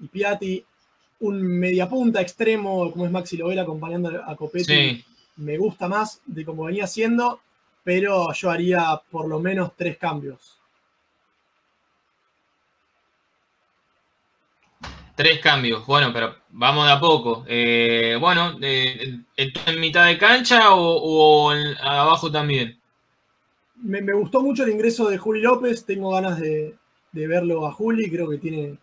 y 0.00 0.06
Piatti. 0.06 0.64
Un 1.20 1.42
mediapunta 1.42 2.20
extremo 2.20 2.92
como 2.92 3.04
es 3.04 3.10
Maxi 3.10 3.36
Lovera 3.36 3.62
acompañando 3.62 4.22
a 4.24 4.36
Copetti. 4.36 4.64
Sí. 4.64 5.04
Me 5.36 5.58
gusta 5.58 5.88
más 5.88 6.20
de 6.24 6.44
como 6.44 6.64
venía 6.64 6.84
haciendo, 6.84 7.40
pero 7.82 8.32
yo 8.32 8.50
haría 8.50 9.00
por 9.10 9.26
lo 9.28 9.40
menos 9.40 9.72
tres 9.76 9.98
cambios. 9.98 10.54
Tres 15.16 15.40
cambios, 15.40 15.84
bueno, 15.84 16.12
pero 16.12 16.36
vamos 16.50 16.86
de 16.86 16.92
a 16.92 17.00
poco. 17.00 17.44
Eh, 17.48 18.16
bueno, 18.20 18.56
eh, 18.62 19.18
¿en 19.36 19.52
en 19.66 19.80
mitad 19.80 20.06
de 20.06 20.16
cancha 20.16 20.72
o, 20.74 20.80
o 20.80 21.52
en- 21.52 21.76
abajo 21.78 22.30
también? 22.30 22.78
Me, 23.82 24.00
me 24.00 24.12
gustó 24.12 24.40
mucho 24.40 24.62
el 24.62 24.70
ingreso 24.70 25.08
de 25.08 25.18
Juli 25.18 25.40
López, 25.40 25.84
tengo 25.84 26.10
ganas 26.10 26.38
de, 26.38 26.76
de 27.12 27.26
verlo 27.26 27.66
a 27.66 27.72
Juli, 27.72 28.10
creo 28.10 28.28
que 28.28 28.38
tiene 28.38 28.76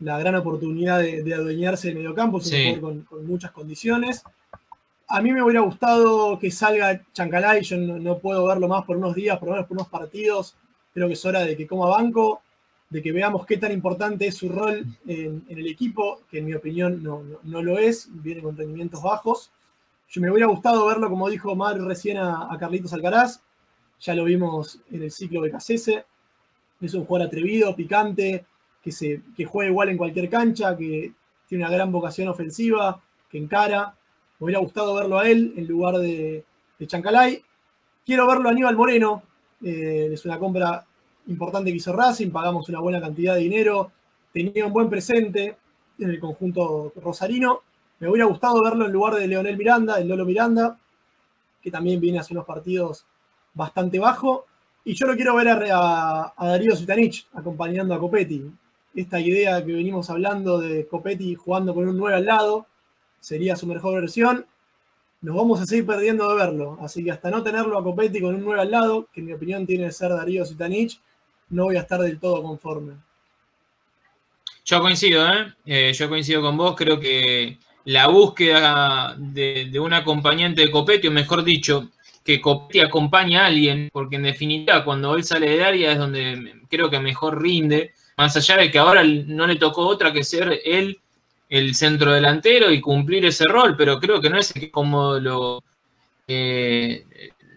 la 0.00 0.18
gran 0.18 0.34
oportunidad 0.34 1.00
de, 1.00 1.22
de 1.22 1.34
adueñarse 1.34 1.88
del 1.88 1.96
mediocampo, 1.96 2.38
es 2.38 2.48
Sí. 2.48 2.76
con, 2.80 3.02
con 3.02 3.26
muchas 3.26 3.52
condiciones. 3.52 4.22
A 5.08 5.20
mí 5.20 5.32
me 5.32 5.42
hubiera 5.42 5.60
gustado 5.60 6.38
que 6.38 6.50
salga 6.50 7.02
Chancalay, 7.12 7.62
yo 7.62 7.76
no, 7.76 7.98
no 7.98 8.18
puedo 8.18 8.46
verlo 8.46 8.68
más 8.68 8.84
por 8.84 8.96
unos 8.96 9.14
días, 9.14 9.38
por 9.38 9.48
lo 9.48 9.54
menos 9.54 9.68
por 9.68 9.76
unos 9.76 9.88
partidos, 9.88 10.56
creo 10.92 11.06
que 11.08 11.12
es 11.14 11.24
hora 11.24 11.40
de 11.40 11.56
que 11.56 11.66
coma 11.66 11.86
banco, 11.86 12.40
de 12.90 13.02
que 13.02 13.12
veamos 13.12 13.44
qué 13.46 13.56
tan 13.56 13.72
importante 13.72 14.26
es 14.26 14.36
su 14.36 14.48
rol 14.48 14.84
en, 15.06 15.44
en 15.48 15.58
el 15.58 15.66
equipo, 15.66 16.20
que 16.30 16.38
en 16.38 16.46
mi 16.46 16.54
opinión 16.54 17.02
no, 17.02 17.22
no- 17.22 17.38
no 17.42 17.62
lo 17.62 17.78
es, 17.78 18.08
viene 18.10 18.40
con 18.42 18.56
rendimientos 18.56 19.02
bajos. 19.02 19.50
Yo 20.10 20.20
me 20.20 20.30
hubiera 20.30 20.46
gustado 20.46 20.86
verlo, 20.86 21.08
como 21.10 21.28
dijo 21.28 21.54
Mar 21.56 21.76
recién 21.80 22.18
a, 22.18 22.52
a 22.52 22.58
Carlitos 22.58 22.92
Alcaraz, 22.92 23.40
ya 24.00 24.14
lo 24.14 24.24
vimos 24.24 24.80
en 24.90 25.02
el 25.02 25.10
ciclo 25.10 25.42
de 25.42 25.50
Cacese. 25.50 26.04
Es 26.86 26.94
un 26.94 27.04
jugador 27.04 27.28
atrevido, 27.28 27.74
picante, 27.74 28.44
que, 28.82 28.92
se, 28.92 29.22
que 29.36 29.44
juega 29.44 29.70
igual 29.70 29.88
en 29.88 29.96
cualquier 29.96 30.28
cancha, 30.28 30.76
que 30.76 31.12
tiene 31.48 31.64
una 31.64 31.72
gran 31.72 31.90
vocación 31.90 32.28
ofensiva, 32.28 33.00
que 33.30 33.38
encara. 33.38 33.94
Me 34.38 34.44
hubiera 34.44 34.60
gustado 34.60 34.94
verlo 34.94 35.18
a 35.18 35.28
él 35.28 35.54
en 35.56 35.66
lugar 35.66 35.96
de, 35.96 36.44
de 36.78 36.86
Chancalay. 36.86 37.42
Quiero 38.04 38.26
verlo 38.26 38.48
a 38.48 38.52
Aníbal 38.52 38.76
Moreno. 38.76 39.22
eh, 39.62 40.10
es 40.12 40.24
una 40.24 40.38
compra 40.38 40.84
importante 41.26 41.70
que 41.70 41.76
hizo 41.76 41.92
Racing, 41.92 42.30
pagamos 42.30 42.68
una 42.68 42.80
buena 42.80 43.00
cantidad 43.00 43.34
de 43.34 43.40
dinero, 43.40 43.90
tenía 44.32 44.66
un 44.66 44.72
buen 44.72 44.90
presente 44.90 45.56
en 45.98 46.10
el 46.10 46.20
conjunto 46.20 46.92
rosarino. 47.02 47.62
Me 48.00 48.08
hubiera 48.08 48.26
gustado 48.26 48.62
verlo 48.62 48.84
en 48.84 48.92
lugar 48.92 49.14
de 49.14 49.26
Leonel 49.26 49.56
Miranda, 49.56 49.98
el 49.98 50.08
Lolo 50.08 50.26
Miranda, 50.26 50.78
que 51.62 51.70
también 51.70 52.00
viene 52.00 52.18
a 52.18 52.20
hacer 52.20 52.36
unos 52.36 52.46
partidos 52.46 53.06
bastante 53.54 53.98
bajo. 53.98 54.44
Y 54.84 54.94
yo 54.94 55.06
lo 55.06 55.14
quiero 55.14 55.34
ver 55.34 55.48
a, 55.48 56.34
Darío 56.38 56.76
Zitanich 56.76 57.26
acompañando 57.32 57.94
a 57.94 57.98
Copetti. 57.98 58.44
Esta 58.94 59.18
idea 59.18 59.64
que 59.64 59.72
venimos 59.72 60.10
hablando 60.10 60.58
de 60.58 60.86
Copetti 60.86 61.34
jugando 61.34 61.74
con 61.74 61.88
un 61.88 61.96
9 61.96 62.18
al 62.18 62.26
lado 62.26 62.66
sería 63.18 63.56
su 63.56 63.66
mejor 63.66 64.00
versión. 64.00 64.44
Nos 65.22 65.36
vamos 65.36 65.60
a 65.62 65.66
seguir 65.66 65.86
perdiendo 65.86 66.28
de 66.28 66.36
verlo. 66.36 66.76
Así 66.82 67.02
que 67.02 67.10
hasta 67.10 67.30
no 67.30 67.42
tenerlo 67.42 67.78
a 67.78 67.82
Copetti 67.82 68.20
con 68.20 68.34
un 68.34 68.44
9 68.44 68.60
al 68.60 68.70
lado, 68.70 69.08
que 69.10 69.20
en 69.20 69.26
mi 69.26 69.32
opinión 69.32 69.66
tiene 69.66 69.86
que 69.86 69.92
ser 69.92 70.10
Darío 70.10 70.44
Zitanich, 70.44 71.00
no 71.48 71.64
voy 71.64 71.76
a 71.76 71.80
estar 71.80 72.00
del 72.00 72.20
todo 72.20 72.42
conforme. 72.42 72.92
Yo 74.66 74.80
coincido, 74.80 75.26
¿eh? 75.28 75.54
Eh, 75.64 75.92
yo 75.94 76.08
coincido 76.10 76.42
con 76.42 76.58
vos. 76.58 76.74
Creo 76.76 77.00
que 77.00 77.58
la 77.84 78.08
búsqueda 78.08 79.14
de, 79.16 79.68
de 79.72 79.80
un 79.80 79.94
acompañante 79.94 80.60
de 80.60 80.70
Copetti, 80.70 81.08
o 81.08 81.10
mejor 81.10 81.42
dicho, 81.42 81.90
que 82.24 82.40
Copetti 82.40 82.80
acompañe 82.80 83.36
a 83.36 83.46
alguien, 83.46 83.90
porque 83.92 84.16
en 84.16 84.22
definitiva 84.22 84.84
cuando 84.84 85.14
él 85.14 85.24
sale 85.24 85.50
de 85.50 85.64
área 85.64 85.92
es 85.92 85.98
donde 85.98 86.54
creo 86.70 86.88
que 86.88 86.98
mejor 86.98 87.40
rinde, 87.40 87.92
más 88.16 88.36
allá 88.36 88.56
de 88.56 88.70
que 88.70 88.78
ahora 88.78 89.04
no 89.04 89.46
le 89.46 89.56
tocó 89.56 89.86
otra 89.86 90.12
que 90.12 90.24
ser 90.24 90.60
él 90.64 90.98
el 91.48 91.74
centro 91.74 92.12
delantero 92.12 92.72
y 92.72 92.80
cumplir 92.80 93.26
ese 93.26 93.44
rol, 93.44 93.76
pero 93.76 94.00
creo 94.00 94.20
que 94.20 94.30
no 94.30 94.38
es 94.38 94.54
como 94.72 95.18
lo, 95.18 95.62
eh, 96.26 97.04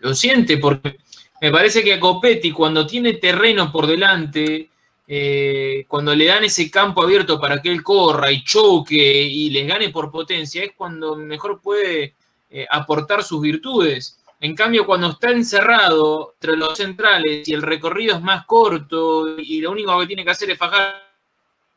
lo 0.02 0.14
siente, 0.14 0.58
porque 0.58 0.98
me 1.42 1.52
parece 1.52 1.84
que 1.84 1.94
a 1.94 2.00
Copetti 2.00 2.52
cuando 2.52 2.86
tiene 2.86 3.14
terreno 3.14 3.72
por 3.72 3.88
delante, 3.88 4.70
eh, 5.08 5.86
cuando 5.88 6.14
le 6.14 6.26
dan 6.26 6.44
ese 6.44 6.70
campo 6.70 7.02
abierto 7.02 7.40
para 7.40 7.62
que 7.62 7.72
él 7.72 7.82
corra 7.82 8.32
y 8.32 8.44
choque 8.44 8.96
y 8.96 9.50
les 9.50 9.66
gane 9.66 9.90
por 9.90 10.12
potencia, 10.12 10.64
es 10.64 10.72
cuando 10.76 11.16
mejor 11.16 11.62
puede 11.62 12.14
eh, 12.50 12.68
aportar 12.70 13.24
sus 13.24 13.42
virtudes. 13.42 14.17
En 14.40 14.56
cambio, 14.56 14.86
cuando 14.86 15.10
está 15.12 15.32
encerrado 15.32 16.34
entre 16.36 16.58
los 16.58 16.78
centrales 16.78 17.48
y 17.48 17.54
el 17.54 17.64
recorrido 17.64 18.16
es 18.16 18.22
más 18.22 18.46
corto 18.46 19.40
y 19.40 19.62
lo 19.62 19.72
único 19.72 20.00
que 20.00 20.08
tiene 20.08 20.24
que 20.24 20.32
hacer 20.32 20.52
es 20.52 20.58
fajar 20.58 21.04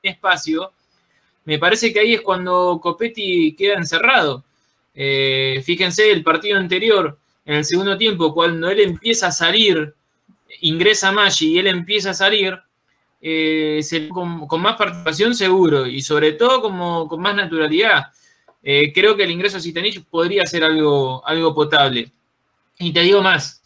espacio, 0.03 0.73
me 1.45 1.59
parece 1.59 1.93
que 1.93 2.01
ahí 2.01 2.15
es 2.15 2.21
cuando 2.21 2.79
Copetti 2.83 3.55
queda 3.57 3.75
encerrado. 3.75 4.45
Eh, 4.95 5.63
fíjense, 5.65 6.11
el 6.11 6.23
partido 6.23 6.59
anterior, 6.59 7.19
en 7.47 7.57
el 7.57 7.65
segundo 7.65 7.97
tiempo, 7.97 8.35
cuando 8.35 8.69
él 8.69 8.81
empieza 8.81 9.29
a 9.29 9.33
salir, 9.33 9.95
ingresa 10.61 11.13
Maggi 11.13 11.55
y 11.55 11.59
él 11.59 11.67
empieza 11.67 12.11
a 12.11 12.15
salir, 12.15 12.59
eh, 13.23 13.81
con, 14.11 14.61
más 14.61 14.77
participación 14.77 15.35
seguro 15.35 15.87
y 15.87 16.01
sobre 16.03 16.33
todo 16.33 16.61
como, 16.61 17.09
con 17.09 17.21
más 17.21 17.35
naturalidad. 17.35 18.07
Eh, 18.63 18.93
creo 18.93 19.17
que 19.17 19.25
el 19.25 19.31
ingreso 19.31 19.57
a 19.57 19.61
Zitanich 19.61 20.05
podría 20.05 20.45
ser 20.47 20.65
algo, 20.65 21.27
algo 21.27 21.55
potable. 21.55 22.13
Y 22.81 22.93
te 22.95 23.01
digo 23.01 23.23
más, 23.23 23.63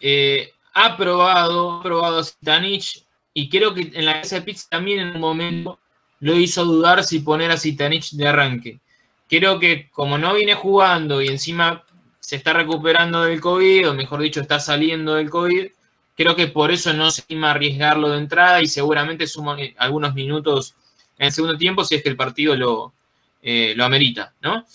eh, 0.00 0.50
ha 0.74 0.96
probado, 0.96 1.74
ha 1.78 1.82
probado 1.82 2.24
Zitanich 2.24 3.04
y 3.32 3.48
creo 3.48 3.72
que 3.72 3.92
en 3.94 4.04
la 4.04 4.20
casa 4.20 4.36
de 4.36 4.42
Pizza 4.42 4.66
también 4.68 4.98
en 4.98 5.14
un 5.14 5.20
momento 5.20 5.78
lo 6.18 6.34
hizo 6.34 6.64
dudar 6.64 7.04
si 7.04 7.20
poner 7.20 7.52
a 7.52 7.56
Zitanich 7.56 8.10
de 8.10 8.26
arranque. 8.26 8.80
Creo 9.28 9.60
que 9.60 9.88
como 9.90 10.18
no 10.18 10.34
viene 10.34 10.54
jugando 10.54 11.22
y 11.22 11.28
encima 11.28 11.84
se 12.18 12.34
está 12.34 12.52
recuperando 12.52 13.22
del 13.22 13.40
COVID, 13.40 13.90
o 13.90 13.94
mejor 13.94 14.20
dicho, 14.20 14.40
está 14.40 14.58
saliendo 14.58 15.14
del 15.14 15.30
COVID, 15.30 15.68
creo 16.16 16.34
que 16.34 16.48
por 16.48 16.72
eso 16.72 16.92
no 16.92 17.12
se 17.12 17.22
anima 17.30 17.48
a 17.48 17.50
arriesgarlo 17.52 18.10
de 18.10 18.18
entrada 18.18 18.60
y 18.60 18.66
seguramente 18.66 19.28
suma 19.28 19.56
algunos 19.78 20.14
minutos 20.14 20.74
en 21.16 21.26
el 21.26 21.32
segundo 21.32 21.56
tiempo 21.56 21.84
si 21.84 21.94
es 21.94 22.02
que 22.02 22.08
el 22.08 22.16
partido 22.16 22.56
lo, 22.56 22.92
eh, 23.40 23.74
lo 23.76 23.84
amerita, 23.84 24.34
¿no? 24.42 24.66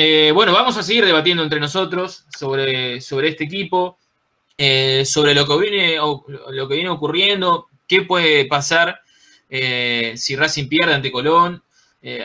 Eh, 0.00 0.30
bueno, 0.32 0.52
vamos 0.52 0.76
a 0.76 0.84
seguir 0.84 1.04
debatiendo 1.04 1.42
entre 1.42 1.58
nosotros 1.58 2.24
sobre, 2.28 3.00
sobre 3.00 3.30
este 3.30 3.42
equipo, 3.42 3.98
eh, 4.56 5.04
sobre 5.04 5.34
lo 5.34 5.44
que, 5.44 5.58
viene, 5.58 5.96
lo 5.96 6.68
que 6.68 6.74
viene 6.76 6.88
ocurriendo, 6.88 7.66
qué 7.84 8.02
puede 8.02 8.44
pasar 8.44 9.00
eh, 9.50 10.12
si 10.16 10.36
Racing 10.36 10.68
pierde 10.68 10.94
ante 10.94 11.10
Colón. 11.10 11.64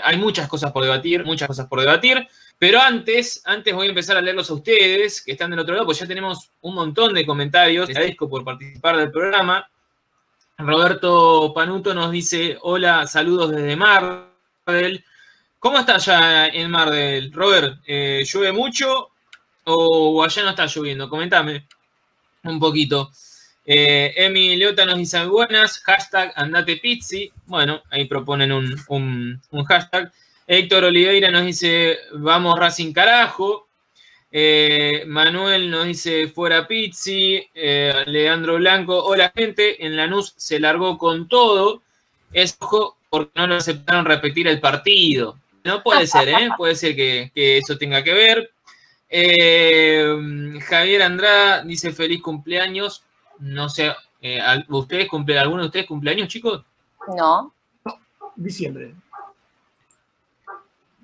Hay 0.03 0.17
muchas 0.17 0.47
cosas 0.47 0.71
por 0.71 0.83
debatir, 0.83 1.25
muchas 1.25 1.47
cosas 1.47 1.65
por 1.65 1.79
debatir. 1.79 2.27
Pero 2.59 2.79
antes, 2.79 3.41
antes 3.43 3.73
voy 3.73 3.87
a 3.87 3.89
empezar 3.89 4.17
a 4.17 4.21
leerlos 4.21 4.51
a 4.51 4.53
ustedes, 4.53 5.23
que 5.23 5.31
están 5.31 5.49
del 5.49 5.59
otro 5.59 5.73
lado, 5.73 5.87
pues 5.87 5.97
ya 5.97 6.05
tenemos 6.05 6.51
un 6.61 6.75
montón 6.75 7.15
de 7.15 7.25
comentarios. 7.25 7.87
Les 7.87 7.97
agradezco 7.97 8.29
por 8.29 8.43
participar 8.43 8.97
del 8.97 9.11
programa. 9.11 9.67
Roberto 10.59 11.51
Panuto 11.55 11.95
nos 11.95 12.11
dice, 12.11 12.55
hola, 12.61 13.07
saludos 13.07 13.49
desde 13.49 13.75
Mardel. 13.75 15.03
¿Cómo 15.63 15.79
está 15.79 15.95
allá 15.95 16.47
en 16.47 16.69
Mardel? 16.69 17.31
Robert, 17.31 17.79
eh, 17.87 18.25
¿llueve 18.25 18.51
mucho 18.51 19.11
o 19.63 20.21
allá 20.21 20.43
no 20.43 20.49
está 20.49 20.65
lloviendo? 20.65 21.07
Comentame 21.07 21.65
un 22.43 22.59
poquito. 22.59 23.11
Eh, 23.65 24.13
Emi 24.13 24.57
Leota 24.57 24.85
nos 24.85 24.97
dice 24.97 25.23
buenas, 25.25 25.79
hashtag 25.79 26.33
andate 26.35 26.75
pizzi. 26.75 27.31
Bueno, 27.45 27.81
ahí 27.91 28.03
proponen 28.03 28.51
un, 28.51 28.75
un, 28.89 29.41
un, 29.51 29.63
hashtag. 29.63 30.11
Héctor 30.45 30.83
Oliveira 30.83 31.31
nos 31.31 31.45
dice 31.45 31.97
vamos 32.11 32.59
Racing 32.59 32.91
carajo. 32.91 33.69
Eh, 34.33 35.05
Manuel 35.07 35.71
nos 35.71 35.85
dice 35.85 36.27
fuera 36.27 36.67
pizzi. 36.67 37.41
Eh, 37.55 38.03
Leandro 38.07 38.57
Blanco, 38.57 39.01
hola 39.01 39.31
gente, 39.33 39.85
en 39.85 39.95
Lanús 39.95 40.33
se 40.35 40.59
largó 40.59 40.97
con 40.97 41.29
todo. 41.29 41.81
Es 42.33 42.51
porque 42.51 43.31
no 43.35 43.47
lo 43.47 43.55
aceptaron 43.55 44.03
repetir 44.03 44.49
el 44.49 44.59
partido. 44.59 45.39
No 45.63 45.83
puede 45.83 46.07
ser, 46.07 46.29
¿eh? 46.29 46.49
Puede 46.57 46.75
ser 46.75 46.95
que, 46.95 47.31
que 47.33 47.57
eso 47.57 47.77
tenga 47.77 48.03
que 48.03 48.13
ver. 48.13 48.51
Eh, 49.09 50.05
Javier 50.67 51.03
Andrada 51.03 51.63
dice 51.63 51.91
feliz 51.91 52.21
cumpleaños. 52.21 53.03
No 53.39 53.69
sé, 53.69 53.93
eh, 54.21 54.41
¿ustedes 54.69 55.07
cumple, 55.07 55.37
¿alguno 55.37 55.61
de 55.61 55.67
ustedes 55.67 55.85
cumpleaños, 55.85 56.27
chicos? 56.27 56.63
No. 57.15 57.53
Diciembre. 58.35 58.93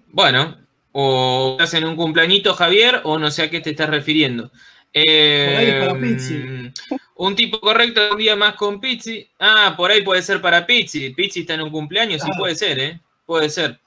Bueno, 0.07 0.57
o 0.91 1.51
estás 1.51 1.75
en 1.75 1.85
un 1.85 1.95
cumpleañito, 1.95 2.53
Javier, 2.53 3.01
o 3.03 3.19
no 3.19 3.29
sé 3.29 3.43
a 3.43 3.49
qué 3.49 3.59
te 3.59 3.71
estás 3.71 3.89
refiriendo. 3.89 4.51
Eh, 4.91 5.85
para 5.85 5.99
Pizzi. 5.99 6.71
Un 7.15 7.35
tipo 7.35 7.59
correcto, 7.59 8.01
un 8.11 8.17
día 8.17 8.35
más 8.35 8.55
con 8.55 8.79
Pizzi. 8.79 9.29
Ah, 9.37 9.75
por 9.77 9.91
ahí 9.91 10.01
puede 10.01 10.23
ser 10.23 10.41
para 10.41 10.65
Pizzi. 10.65 11.11
Pizzi 11.11 11.41
está 11.41 11.53
en 11.53 11.61
un 11.61 11.69
cumpleaños, 11.69 12.21
sí, 12.23 12.29
puede 12.37 12.55
ser, 12.55 12.79
¿eh? 12.79 12.99
Puede 13.25 13.49
ser. 13.49 13.79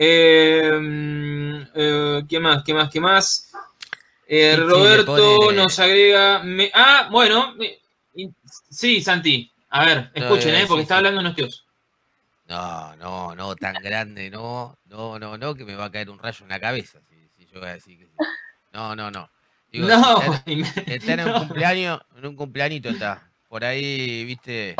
Eh, 0.00 1.66
eh, 1.74 2.22
¿Qué 2.28 2.38
más? 2.38 2.62
¿Qué 2.62 2.72
más? 2.72 2.88
¿Qué 2.88 3.00
más? 3.00 3.52
Eh, 4.28 4.56
Roberto 4.56 5.38
pone- 5.38 5.56
nos 5.56 5.78
agrega. 5.80 6.38
me- 6.44 6.70
ah, 6.72 7.08
bueno. 7.10 7.54
me- 7.56 7.78
sí, 8.70 9.00
Santi. 9.02 9.50
A 9.70 9.84
ver, 9.84 10.10
escuchen, 10.14 10.54
eh, 10.54 10.62
¿eh? 10.62 10.66
Porque 10.68 10.82
sí, 10.82 10.84
está 10.84 10.94
sí. 10.94 10.98
hablando 10.98 11.20
unos 11.20 11.34
tíos. 11.34 11.64
No, 12.46 12.96
no, 12.96 13.34
no, 13.34 13.56
tan 13.56 13.74
grande, 13.82 14.30
no, 14.30 14.78
no, 14.86 15.18
no, 15.18 15.36
no, 15.36 15.54
que 15.54 15.64
me 15.64 15.74
va 15.74 15.86
a 15.86 15.90
caer 15.90 16.08
un 16.08 16.18
rayo 16.18 16.44
en 16.44 16.48
la 16.48 16.60
cabeza 16.60 16.98
si, 17.08 17.28
si 17.36 17.46
yo 17.52 17.60
voy 17.60 17.68
a 17.68 17.74
decir 17.74 17.98
que 17.98 18.06
sí. 18.06 18.12
No, 18.72 18.96
no, 18.96 19.10
no. 19.10 19.28
Digo, 19.70 19.86
no, 19.86 20.22
si 20.46 20.60
está, 20.62 20.82
está 20.86 21.12
en 21.14 21.28
un 21.28 21.32
cumpleaños, 21.40 22.00
en 22.16 22.26
un 22.26 22.36
cumpleañito 22.36 22.88
está. 22.88 23.28
Por 23.48 23.64
ahí, 23.64 24.24
viste, 24.24 24.76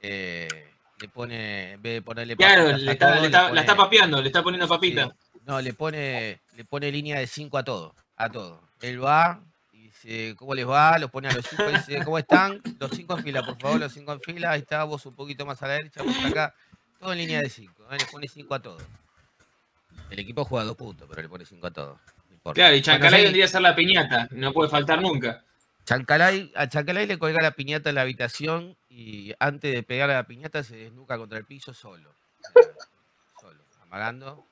eh, 0.00 0.69
le 1.00 1.08
pone, 1.08 1.72
en 1.72 1.82
vez 1.82 1.94
de 1.94 2.02
ponerle 2.02 2.36
claro, 2.36 2.76
le 2.76 2.92
está- 2.92 3.12
todo, 3.12 3.20
le 3.20 3.26
está- 3.26 3.42
pone- 3.42 3.54
la 3.54 3.60
está 3.60 3.76
papeando, 3.76 4.20
le 4.20 4.26
está 4.28 4.42
poniendo 4.42 4.68
papita. 4.68 5.06
Sí. 5.32 5.38
No, 5.46 5.60
le 5.60 5.72
pone, 5.72 6.40
le 6.56 6.64
pone 6.64 6.92
línea 6.92 7.18
de 7.18 7.26
5 7.26 7.56
a 7.58 7.64
todo, 7.64 7.94
a 8.16 8.28
todo. 8.30 8.62
Él 8.82 9.02
va 9.02 9.40
y 9.72 9.82
dice, 9.84 10.34
¿cómo 10.36 10.54
les 10.54 10.68
va? 10.68 10.98
Los 10.98 11.10
pone 11.10 11.28
a 11.28 11.32
los 11.32 11.44
cinco 11.46 11.64
y 11.70 11.72
dice, 11.76 12.04
¿cómo 12.04 12.18
están? 12.18 12.60
Los 12.78 12.90
cinco 12.92 13.16
en 13.16 13.24
fila, 13.24 13.42
por 13.44 13.58
favor, 13.58 13.80
los 13.80 13.92
cinco 13.92 14.12
en 14.12 14.20
fila. 14.20 14.52
Ahí 14.52 14.60
está, 14.60 14.84
vos 14.84 15.04
un 15.06 15.14
poquito 15.14 15.44
más 15.46 15.62
a 15.62 15.68
la 15.68 15.74
derecha, 15.74 16.02
vos 16.02 16.14
acá. 16.24 16.54
Todo 16.98 17.12
en 17.12 17.18
línea 17.18 17.40
de 17.40 17.48
5. 17.48 17.84
Le 17.90 18.04
pone 18.06 18.28
5 18.28 18.54
a 18.54 18.60
todo. 18.60 18.78
El 20.10 20.18
equipo 20.18 20.44
juega 20.44 20.64
dos 20.66 20.76
puntos, 20.76 21.06
pero 21.08 21.22
le 21.22 21.28
pone 21.28 21.44
5 21.46 21.66
a 21.66 21.70
todo. 21.70 21.98
No. 22.44 22.52
Claro, 22.52 22.74
y 22.74 22.82
Chancalay 22.82 23.22
vendría 23.24 23.44
a 23.44 23.48
ser 23.48 23.60
la 23.62 23.74
piñata, 23.74 24.28
no 24.32 24.52
puede 24.52 24.68
faltar 24.70 25.00
nunca. 25.02 25.42
Chancalay, 25.84 26.52
a 26.54 26.68
Chancalay 26.68 27.06
le 27.06 27.18
colga 27.18 27.42
la 27.42 27.52
piñata 27.52 27.88
en 27.88 27.96
la 27.96 28.02
habitación 28.02 28.76
y 28.88 29.32
antes 29.38 29.74
de 29.74 29.82
pegar 29.82 30.10
a 30.10 30.14
la 30.14 30.26
piñata 30.26 30.62
se 30.62 30.76
desnuca 30.76 31.18
contra 31.18 31.38
el 31.38 31.44
piso 31.44 31.74
solo. 31.74 32.14
Sea, 32.40 32.62
solo, 33.40 33.64
amagando. 33.82 34.46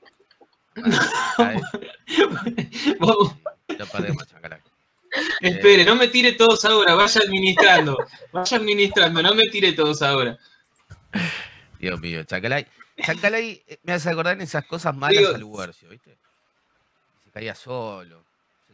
Lo 3.77 3.87
perdemos, 3.87 4.27
Chancalay. 4.27 4.59
Espere, 5.41 5.85
no 5.85 5.95
me 5.95 6.07
tire 6.07 6.33
todos 6.33 6.63
ahora, 6.65 6.95
vaya 6.95 7.21
administrando. 7.21 7.97
Vaya 8.31 8.57
administrando, 8.57 9.23
no 9.23 9.33
me 9.33 9.47
tire 9.49 9.73
todos 9.73 10.01
ahora. 10.01 10.37
Dios 11.79 11.99
mío, 11.99 12.23
Chancalay. 12.23 12.67
Chancalay 12.97 13.63
eh, 13.67 13.79
me 13.83 13.93
hace 13.93 14.09
acordar 14.09 14.35
en 14.35 14.41
esas 14.41 14.65
cosas 14.65 14.95
malas 14.95 15.33
al 15.33 15.41
Lugercio, 15.41 15.89
¿viste? 15.89 16.17
Se 17.23 17.31
caía 17.31 17.55
solo, 17.55 18.23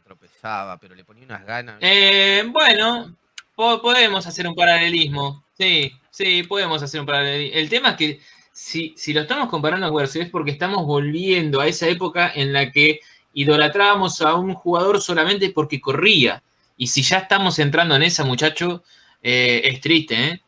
tropezaba, 0.05 0.77
pero 0.79 0.93
le 0.95 1.03
ponía 1.03 1.25
unas 1.25 1.45
ganas. 1.45 1.77
Eh, 1.81 2.43
bueno, 2.51 3.15
po- 3.55 3.81
podemos 3.81 4.25
hacer 4.27 4.47
un 4.47 4.53
paralelismo. 4.55 5.43
Sí, 5.57 5.91
sí, 6.11 6.43
podemos 6.43 6.81
hacer 6.83 6.99
un 6.99 7.07
paralelismo. 7.07 7.57
El 7.59 7.69
tema 7.69 7.89
es 7.91 7.95
que 7.97 8.19
si, 8.53 8.93
si 8.95 9.13
lo 9.13 9.21
estamos 9.21 9.49
comparando 9.49 9.87
con 9.89 9.97
Guercio 9.97 10.21
es 10.21 10.29
porque 10.29 10.51
estamos 10.51 10.85
volviendo 10.85 11.59
a 11.59 11.67
esa 11.67 11.87
época 11.87 12.31
en 12.35 12.53
la 12.53 12.71
que 12.71 12.99
idolatrábamos 13.33 14.21
a 14.21 14.35
un 14.35 14.53
jugador 14.53 15.01
solamente 15.01 15.49
porque 15.49 15.81
corría. 15.81 16.43
Y 16.77 16.87
si 16.87 17.01
ya 17.01 17.17
estamos 17.19 17.57
entrando 17.57 17.95
en 17.95 18.03
esa, 18.03 18.23
muchacho, 18.23 18.83
eh, 19.23 19.61
es 19.65 19.81
triste, 19.81 20.15
¿eh? 20.27 20.41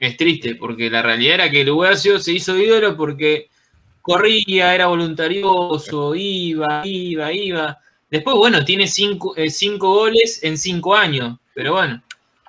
Es 0.00 0.16
triste, 0.16 0.56
porque 0.56 0.90
la 0.90 1.02
realidad 1.02 1.34
era 1.34 1.50
que 1.50 1.60
el 1.60 1.72
Guercio 1.74 2.18
se 2.18 2.32
hizo 2.32 2.58
ídolo 2.58 2.96
porque 2.96 3.48
corría, 4.02 4.74
era 4.74 4.86
voluntarioso, 4.88 6.14
iba, 6.16 6.82
iba, 6.84 7.32
iba. 7.32 7.78
Después, 8.14 8.36
bueno, 8.36 8.64
tiene 8.64 8.86
cinco, 8.86 9.36
eh, 9.36 9.50
cinco 9.50 9.92
goles 9.92 10.38
en 10.44 10.56
cinco 10.56 10.94
años, 10.94 11.36
pero 11.52 11.72
bueno. 11.72 12.00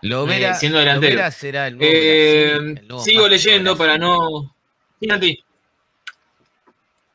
Lovera, 0.04 0.52
Eh, 0.52 0.54
siendo 0.54 0.78
delantero. 0.78 1.14
Lovera 1.16 1.32
será 1.32 1.66
el 1.68 1.78
nuevo 1.80 1.92
Eh, 1.92 2.50
Brasil, 2.54 2.78
el 2.78 2.88
nuevo 2.88 3.04
sigo 3.04 3.28
leyendo 3.28 3.76
Brasil. 3.76 3.78
para 3.80 3.98
no... 3.98 4.56
Sí, 5.00 5.08
Nati. 5.08 5.44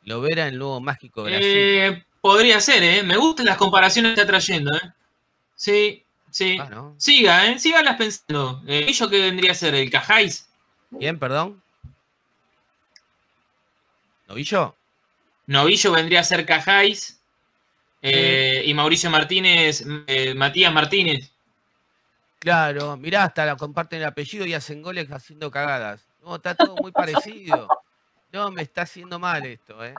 Lovera 0.03 0.49
el 0.49 0.59
nuevo 0.59 0.81
mágico 0.81 1.23
Brasil. 1.23 1.45
Eh, 1.47 2.05
podría 2.21 2.61
ser, 2.61 2.83
¿eh? 2.83 3.05
Me 3.05 3.17
gustan 3.19 3.47
las 3.47 3.57
comparaciones 3.57 4.15
que 4.15 4.21
está 4.21 4.33
trayendo, 4.33 4.75
¿eh? 4.75 4.93
Sí, 5.55 6.03
sí. 6.29 6.59
Ah, 6.61 6.69
¿no? 6.69 6.95
Siga, 6.99 7.47
¿eh? 7.47 7.59
Sígalas 7.61 7.95
pensando. 7.97 8.65
Eh, 8.67 8.87
¿Ello 8.89 9.09
qué 9.09 9.21
vendría 9.21 9.53
a 9.53 9.55
ser? 9.55 9.77
¿El 9.77 9.89
Cajáis? 9.91 10.49
¿Quién, 10.99 11.21
perdón? 11.21 11.63
¿Novillo? 14.27 14.75
Novillo 15.47 15.93
vendría 15.93 16.19
a 16.19 16.25
ser 16.25 16.45
Cajáis. 16.45 17.20
Eh, 18.03 18.63
y 18.65 18.75
Mauricio 18.75 19.11
Martínez, 19.11 19.85
eh, 20.07 20.35
Matías 20.35 20.73
Martínez. 20.73 21.31
Claro, 22.39 22.97
mirá, 22.97 23.25
hasta 23.25 23.45
la 23.45 23.57
comparten 23.57 24.01
el 24.01 24.07
apellido 24.07 24.47
y 24.47 24.55
hacen 24.55 24.81
goles 24.83 25.11
haciendo 25.13 25.51
cagadas. 25.51 26.07
No, 26.23 26.37
está 26.37 26.55
todo 26.55 26.75
muy 26.77 26.93
parecido. 26.93 27.69
No, 28.33 28.51
me 28.51 28.63
está 28.63 28.83
haciendo 28.83 29.19
mal 29.19 29.45
esto, 29.45 29.85
¿eh? 29.85 29.95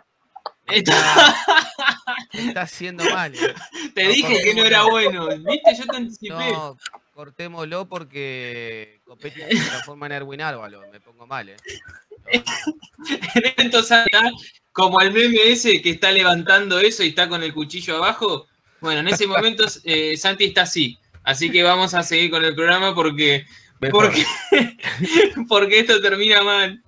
Me 0.67 0.77
está, 0.77 0.93
me 2.33 2.47
está 2.47 2.61
haciendo 2.61 3.03
mal. 3.05 3.35
¿eh? 3.35 3.53
Te 3.93 4.03
No, 4.05 4.09
dije 4.09 4.43
que 4.43 4.53
no 4.55 4.65
era 4.65 4.83
bueno. 4.83 5.27
¿Viste? 5.27 5.75
Yo 5.77 5.85
te 5.85 5.97
anticipé. 5.97 6.51
No, 6.51 6.77
cortémoslo 7.13 7.87
porque 7.87 9.01
Copetti 9.05 9.41
se 9.41 9.69
transforma 9.69 10.05
en 10.07 10.11
Erwin 10.13 10.41
Árvalo. 10.41 10.81
Me 10.91 10.99
pongo 10.99 11.27
mal, 11.27 11.49
¿eh? 11.49 11.57
Acá, 13.91 14.31
como 14.71 15.01
el 15.01 15.11
meme 15.11 15.37
ese 15.45 15.81
que 15.81 15.91
está 15.91 16.11
levantando 16.11 16.79
eso 16.79 17.03
y 17.03 17.09
está 17.09 17.27
con 17.27 17.43
el 17.43 17.53
cuchillo 17.53 17.97
abajo. 17.97 18.47
Bueno, 18.79 19.01
en 19.01 19.07
ese 19.07 19.27
momento 19.27 19.65
eh, 19.83 20.15
Santi 20.17 20.45
está 20.45 20.63
así. 20.63 20.97
Así 21.23 21.51
que 21.51 21.63
vamos 21.63 21.93
a 21.93 22.03
seguir 22.03 22.31
con 22.31 22.43
el 22.43 22.55
programa 22.55 22.95
porque, 22.95 23.45
porque, 23.91 24.25
porque 25.47 25.79
esto 25.79 26.01
termina 26.01 26.41
mal. 26.41 26.81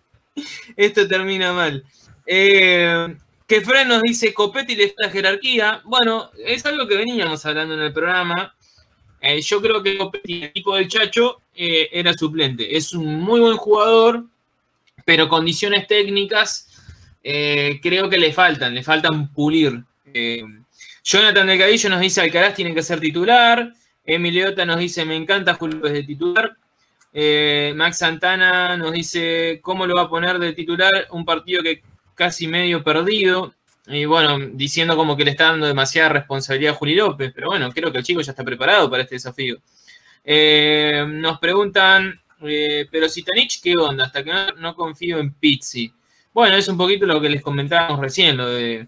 Esto 0.75 1.07
termina 1.07 1.53
mal. 1.53 1.83
Eh, 2.25 3.15
que 3.47 3.61
Fred 3.61 3.85
nos 3.85 4.01
dice 4.01 4.33
Copetti 4.33 4.75
le 4.75 4.87
falta 4.87 5.11
jerarquía. 5.11 5.81
Bueno, 5.85 6.31
es 6.43 6.65
algo 6.65 6.87
que 6.87 6.97
veníamos 6.97 7.45
hablando 7.45 7.75
en 7.75 7.81
el 7.81 7.93
programa. 7.93 8.55
Eh, 9.21 9.41
yo 9.41 9.61
creo 9.61 9.83
que 9.83 9.97
Copetti, 9.97 10.37
el 10.37 10.43
equipo 10.45 10.75
del 10.75 10.87
Chacho, 10.87 11.41
eh, 11.53 11.89
era 11.91 12.13
suplente. 12.13 12.75
Es 12.75 12.93
un 12.93 13.21
muy 13.21 13.39
buen 13.39 13.57
jugador, 13.57 14.25
pero 15.05 15.29
condiciones 15.29 15.87
técnicas 15.87 16.72
eh, 17.23 17.79
creo 17.81 18.09
que 18.09 18.17
le 18.17 18.33
faltan, 18.33 18.75
le 18.75 18.83
faltan 18.83 19.31
pulir. 19.31 19.83
Eh, 20.13 20.43
Jonathan 21.03 21.47
Delgadillo 21.47 21.89
nos 21.89 22.01
dice 22.01 22.21
Alcaraz 22.21 22.55
tiene 22.55 22.73
que 22.73 22.83
ser 22.83 22.99
titular. 22.99 23.73
Emiliota 24.05 24.65
nos 24.65 24.79
dice 24.79 25.05
me 25.05 25.15
encanta 25.15 25.53
Julio 25.53 25.79
de 25.79 26.03
titular. 26.03 26.57
Eh, 27.13 27.73
Max 27.75 27.99
Santana 27.99 28.75
nos 28.75 28.91
dice 28.91 29.59
cómo 29.61 29.85
lo 29.85 29.95
va 29.95 30.03
a 30.03 30.09
poner 30.09 30.39
de 30.39 30.53
titular 30.53 31.07
un 31.11 31.25
partido 31.25 31.61
que 31.61 31.83
casi 32.15 32.47
medio 32.47 32.83
perdido. 32.83 33.53
Y 33.87 34.05
bueno, 34.05 34.39
diciendo 34.53 34.95
como 34.95 35.15
que 35.17 35.25
le 35.25 35.31
está 35.31 35.45
dando 35.45 35.67
demasiada 35.67 36.09
responsabilidad 36.09 36.73
a 36.73 36.77
Juli 36.77 36.95
López. 36.95 37.31
Pero 37.33 37.47
bueno, 37.47 37.71
creo 37.71 37.91
que 37.91 37.99
el 37.99 38.03
chico 38.03 38.21
ya 38.21 38.31
está 38.31 38.43
preparado 38.43 38.89
para 38.89 39.03
este 39.03 39.15
desafío. 39.15 39.57
Eh, 40.23 41.05
nos 41.07 41.39
preguntan, 41.39 42.19
eh, 42.41 42.87
pero 42.89 43.09
Sitanich, 43.09 43.61
¿qué 43.61 43.73
onda? 43.77 44.05
Hasta 44.05 44.23
que 44.23 44.31
no 44.57 44.75
confío 44.75 45.19
en 45.19 45.33
Pizzi. 45.33 45.93
Bueno, 46.33 46.55
es 46.55 46.67
un 46.67 46.77
poquito 46.77 47.05
lo 47.05 47.21
que 47.21 47.29
les 47.29 47.43
comentábamos 47.43 47.99
recién, 47.99 48.37
lo 48.37 48.49
de, 48.49 48.87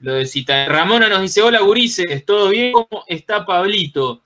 lo 0.00 0.14
de 0.14 0.26
Zidane. 0.26 0.68
Ramona 0.68 1.08
nos 1.08 1.20
dice, 1.20 1.42
hola 1.42 1.60
gurises, 1.60 2.24
¿todo 2.24 2.48
bien? 2.48 2.72
¿Cómo 2.72 3.04
está 3.06 3.44
Pablito? 3.44 4.22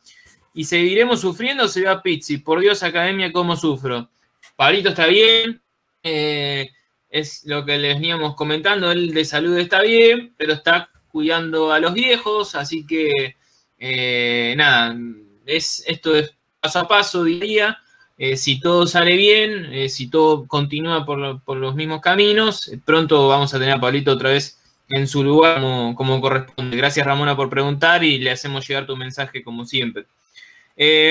Y 0.55 0.65
seguiremos 0.65 1.21
sufriendo, 1.21 1.67
se 1.67 1.85
va 1.85 2.01
Pizzi. 2.01 2.39
Por 2.39 2.61
Dios, 2.61 2.83
academia, 2.85 3.33
¿cómo 3.33 3.57
sufro? 3.57 4.09
Pablito 4.55 4.91
está 4.91 5.07
bien, 5.07 5.61
eh, 6.05 6.71
es 7.09 7.43
lo 7.45 7.65
que 7.65 7.77
les 7.77 7.97
veníamos 7.97 8.37
comentando, 8.37 8.93
él 8.93 9.13
de 9.13 9.25
salud 9.25 9.59
está 9.59 9.83
bien, 9.83 10.33
pero 10.37 10.53
está 10.53 10.91
cuidando 11.11 11.73
a 11.73 11.81
los 11.81 11.93
viejos, 11.93 12.55
así 12.55 12.87
que 12.87 13.35
eh, 13.79 14.55
nada, 14.57 14.97
es, 15.45 15.83
esto 15.89 16.15
es 16.15 16.33
paso 16.61 16.79
a 16.79 16.87
paso, 16.87 17.25
diría. 17.25 17.79
Eh, 18.23 18.37
si 18.37 18.61
todo 18.61 18.87
sale 18.87 19.17
bien, 19.17 19.73
eh, 19.73 19.89
si 19.89 20.09
todo 20.11 20.47
continúa 20.47 21.07
por, 21.07 21.17
lo- 21.19 21.39
por 21.41 21.57
los 21.57 21.75
mismos 21.75 22.03
caminos, 22.03 22.69
eh, 22.69 22.79
pronto 22.85 23.29
vamos 23.29 23.55
a 23.55 23.59
tener 23.59 23.73
a 23.73 23.81
Pablito 23.81 24.13
otra 24.13 24.29
vez 24.29 24.61
en 24.91 25.07
su 25.09 25.25
lugar 25.25 25.63
como, 25.97 26.21
corresponde. 26.21 26.77
Gracias 26.77 27.07
Ramona 27.07 27.35
por 27.35 27.49
preguntar 27.49 28.05
y 28.05 28.19
le 28.19 28.31
hacemos 28.31 28.69
llegar 28.69 28.85
tu 28.87 28.95
mensaje 28.95 29.43
como 29.43 29.65
siempre. 29.65 30.05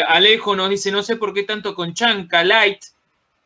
Alejo 0.08 0.56
nos 0.56 0.70
dice, 0.70 0.92
no 0.92 1.02
sé 1.02 1.16
por 1.16 1.34
qué 1.34 1.44
tanto 1.44 1.74
con 1.74 1.96
Chanca 1.96 2.44
Light. 2.44 2.80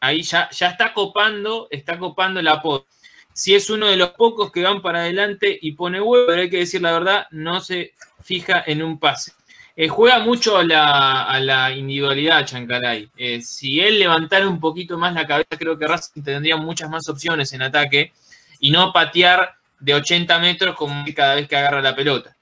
Ahí 0.01 0.23
ya, 0.23 0.49
ya 0.49 0.67
está 0.71 0.93
copando, 0.93 1.67
está 1.71 1.97
copando 1.97 2.41
el 2.41 2.47
apodo. 2.49 2.85
Si 3.31 3.55
es 3.55 3.69
uno 3.69 3.87
de 3.87 3.95
los 3.95 4.09
pocos 4.09 4.51
que 4.51 4.63
van 4.63 4.81
para 4.81 4.99
adelante 5.03 5.57
y 5.61 5.71
pone 5.71 6.01
huevo, 6.01 6.25
pero 6.27 6.41
hay 6.41 6.49
que 6.49 6.57
decir 6.57 6.81
la 6.81 6.91
verdad, 6.91 7.27
no 7.31 7.61
se 7.61 7.93
fija 8.21 8.61
en 8.67 8.83
un 8.83 8.99
pase. 8.99 9.31
Eh, 9.75 9.87
juega 9.87 10.19
mucho 10.19 10.57
a 10.57 10.63
la, 10.63 11.71
individualidad, 11.75 12.45
Chancalay. 12.45 13.09
Eh, 13.17 13.41
si 13.41 13.79
él 13.79 13.99
levantara 13.99 14.47
un 14.47 14.59
poquito 14.59 14.97
más 14.97 15.13
la 15.13 15.25
cabeza, 15.25 15.57
creo 15.57 15.77
que 15.77 15.87
Racing 15.87 16.21
tendría 16.21 16.57
muchas 16.57 16.89
más 16.89 17.09
opciones 17.09 17.51
en 17.53 17.63
ataque 17.63 18.13
y 18.59 18.69
no 18.69 18.93
patear 18.93 19.55
de 19.79 19.95
80 19.95 20.39
metros 20.39 20.75
como 20.75 21.03
cada 21.15 21.35
vez 21.35 21.47
que 21.47 21.55
agarra 21.55 21.81
la 21.81 21.95
pelota. 21.95 22.35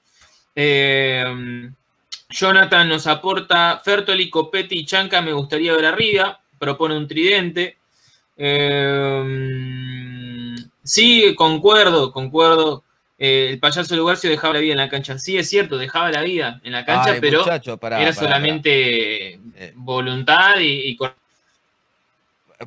Eh, 0.54 1.70
Jonathan 2.28 2.88
nos 2.88 3.06
aporta 3.06 3.80
Fertoli, 3.84 4.30
Copetti 4.30 4.80
y 4.80 4.84
Chanca, 4.86 5.20
me 5.22 5.32
gustaría 5.32 5.72
ver 5.74 5.86
arriba. 5.86 6.40
Propone 6.58 6.96
un 6.96 7.08
tridente. 7.08 7.78
Eh, 8.36 9.24
sí, 10.82 11.34
concuerdo, 11.34 12.12
concuerdo. 12.12 12.84
Eh, 13.24 13.50
el 13.50 13.60
payaso 13.60 13.94
Lugarcio 13.94 14.28
dejaba 14.28 14.54
la 14.54 14.58
vida 14.60 14.72
en 14.72 14.78
la 14.78 14.88
cancha. 14.88 15.16
Sí, 15.16 15.38
es 15.38 15.48
cierto, 15.48 15.78
dejaba 15.78 16.10
la 16.10 16.22
vida 16.22 16.60
en 16.64 16.72
la 16.72 16.84
cancha, 16.84 17.12
Ay, 17.12 17.20
pero 17.20 17.38
muchacho, 17.42 17.76
pará, 17.76 18.02
era 18.02 18.12
pará, 18.12 18.20
solamente 18.20 19.34
Eh. 19.34 19.72
voluntad 19.76 20.58
y, 20.58 20.90
y 20.90 20.98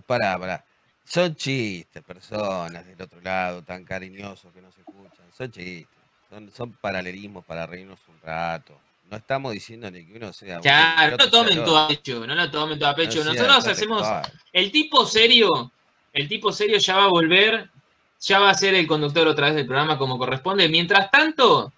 Pará, 0.07 0.39
pará. 0.39 0.63
Son 1.03 1.35
chistes, 1.35 2.01
personas 2.03 2.87
del 2.87 3.01
otro 3.01 3.19
lado, 3.19 3.63
tan 3.63 3.83
cariñosos 3.83 4.53
que 4.53 4.61
no 4.61 4.71
se 4.71 4.79
escuchan. 4.79 5.25
Son 5.37 5.51
chistes. 5.51 5.87
Son, 6.29 6.49
son 6.55 6.71
paralelismos 6.71 7.43
para 7.43 7.65
reírnos 7.65 7.99
un 8.07 8.19
rato. 8.21 8.79
No 9.11 9.17
estamos 9.17 9.51
diciendo 9.51 9.91
ni 9.91 10.05
que 10.05 10.13
uno 10.15 10.31
sea. 10.31 10.61
Claro, 10.61 11.17
no 11.17 11.23
sea 11.23 11.31
tomen 11.31 11.65
todo 11.65 11.77
a 11.79 11.87
pecho, 11.89 12.25
no 12.25 12.33
lo 12.33 12.49
tomen 12.49 12.79
todo 12.79 12.87
a 12.87 12.91
No 12.93 12.95
pecho. 12.95 13.23
sea 13.23 13.33
Nosotros 13.33 13.67
hacemos, 13.67 14.07
el 14.53 14.71
tipo 14.71 15.05
serio, 15.05 15.73
el 16.13 16.29
tipo 16.29 16.53
serio 16.53 16.77
ya 16.77 16.95
va 16.95 17.03
a 17.03 17.09
volver, 17.09 17.69
ya 18.25 18.39
va 18.39 18.49
a 18.49 18.53
ser 18.55 18.73
el 18.73 18.87
conductor 18.87 19.27
otra 19.27 19.47
vez 19.47 19.55
del 19.55 19.65
programa 19.67 19.97
como 19.97 20.17
corresponde. 20.17 20.67
Mientras 20.67 21.11
tanto, 21.11 21.71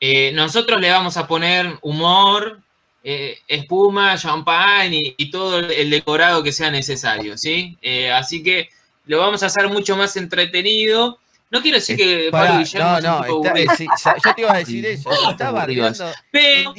eh, 0.00 0.30
nosotros 0.32 0.80
le 0.80 0.90
vamos 0.90 1.16
a 1.16 1.26
poner 1.26 1.78
humor, 1.82 2.60
eh, 3.02 3.38
espuma, 3.48 4.16
champán 4.16 4.94
y, 4.94 5.14
y 5.16 5.30
todo 5.30 5.58
el, 5.58 5.90
decorado 5.90 6.42
que 6.42 6.52
sea 6.52 6.70
necesario, 6.70 7.36
¿sí? 7.36 7.76
Eh, 7.82 8.10
así 8.12 8.42
que 8.42 8.68
lo 9.06 9.18
vamos 9.18 9.42
a 9.42 9.46
hacer 9.46 9.68
mucho 9.68 9.96
más 9.96 10.16
entretenido. 10.16 11.18
No 11.50 11.60
quiero 11.60 11.76
decir 11.78 11.96
que 11.96 12.28
Pará, 12.30 12.48
Pablo 12.48 12.64
Guillermo 12.64 12.88
no, 12.90 12.96
es 12.98 13.04
un 13.04 13.10
no, 13.10 13.22
tipo 13.22 13.56
está- 13.56 13.76
sí, 13.76 13.86
yo 14.24 14.34
te 14.34 14.40
iba 14.40 14.52
a 14.54 14.58
decir 14.58 14.86
eso. 14.86 15.30
Está 15.30 15.50
bardeando 15.50 16.12
pero, 16.30 16.72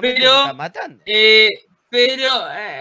pero- 0.00 0.54
matando. 0.54 1.02
eh, 1.06 1.48
pero, 1.90 2.50
eh, 2.52 2.80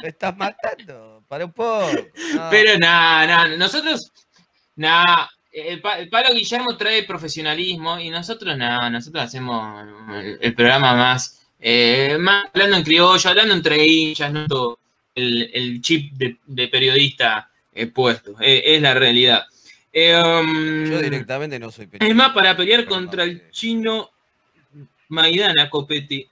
Te 0.00 0.08
estás 0.08 0.36
matando. 0.36 1.09
Para 1.30 1.44
un 1.44 1.52
poco. 1.52 1.88
no. 2.34 2.50
Pero 2.50 2.76
nada, 2.76 3.24
nada, 3.24 3.56
nosotros, 3.56 4.10
nada, 4.74 5.30
el, 5.52 5.80
Pa- 5.80 6.00
el 6.00 6.08
Palo 6.08 6.34
Guillermo 6.34 6.76
trae 6.76 7.04
profesionalismo 7.04 8.00
y 8.00 8.10
nosotros 8.10 8.56
nada, 8.56 8.90
nosotros 8.90 9.22
hacemos 9.22 9.86
el, 10.12 10.38
el 10.40 10.54
programa 10.54 10.92
más, 10.96 11.40
eh, 11.60 12.16
más 12.18 12.46
hablando 12.52 12.78
en 12.78 12.82
criollo, 12.82 13.30
hablando 13.30 13.54
entre 13.54 13.86
hinchas, 13.86 14.32
no 14.32 14.48
todo 14.48 14.80
el, 15.14 15.48
el 15.54 15.80
chip 15.80 16.14
de, 16.14 16.36
de 16.46 16.66
periodista 16.66 17.48
eh, 17.74 17.86
puesto, 17.86 18.34
eh, 18.40 18.62
es 18.64 18.82
la 18.82 18.94
realidad. 18.94 19.44
Um, 19.94 20.84
Yo 20.90 20.98
directamente 21.00 21.60
no 21.60 21.70
soy 21.70 21.84
es 21.84 21.90
periodista. 21.92 22.14
más, 22.26 22.34
para 22.34 22.56
pelear 22.56 22.86
contra 22.86 23.22
el 23.22 23.50
chino 23.52 24.10
Maidana 25.10 25.70
Copetti. 25.70 26.26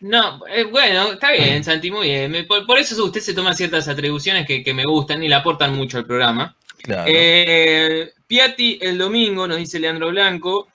No, 0.00 0.46
eh, 0.46 0.64
bueno, 0.64 1.12
está 1.12 1.32
bien, 1.32 1.64
Santi, 1.64 1.90
muy 1.90 2.08
bien. 2.08 2.46
Por, 2.46 2.66
por 2.66 2.78
eso 2.78 3.02
usted 3.02 3.20
se 3.20 3.34
toma 3.34 3.54
ciertas 3.54 3.88
atribuciones 3.88 4.46
que, 4.46 4.62
que 4.62 4.74
me 4.74 4.84
gustan 4.84 5.22
y 5.22 5.28
le 5.28 5.34
aportan 5.34 5.74
mucho 5.74 5.98
al 5.98 6.06
programa. 6.06 6.54
Claro. 6.82 7.04
Eh, 7.06 8.12
Piatti 8.26 8.78
el 8.80 8.98
domingo, 8.98 9.46
nos 9.46 9.56
dice 9.56 9.78
Leandro 9.78 10.10
Blanco. 10.10 10.68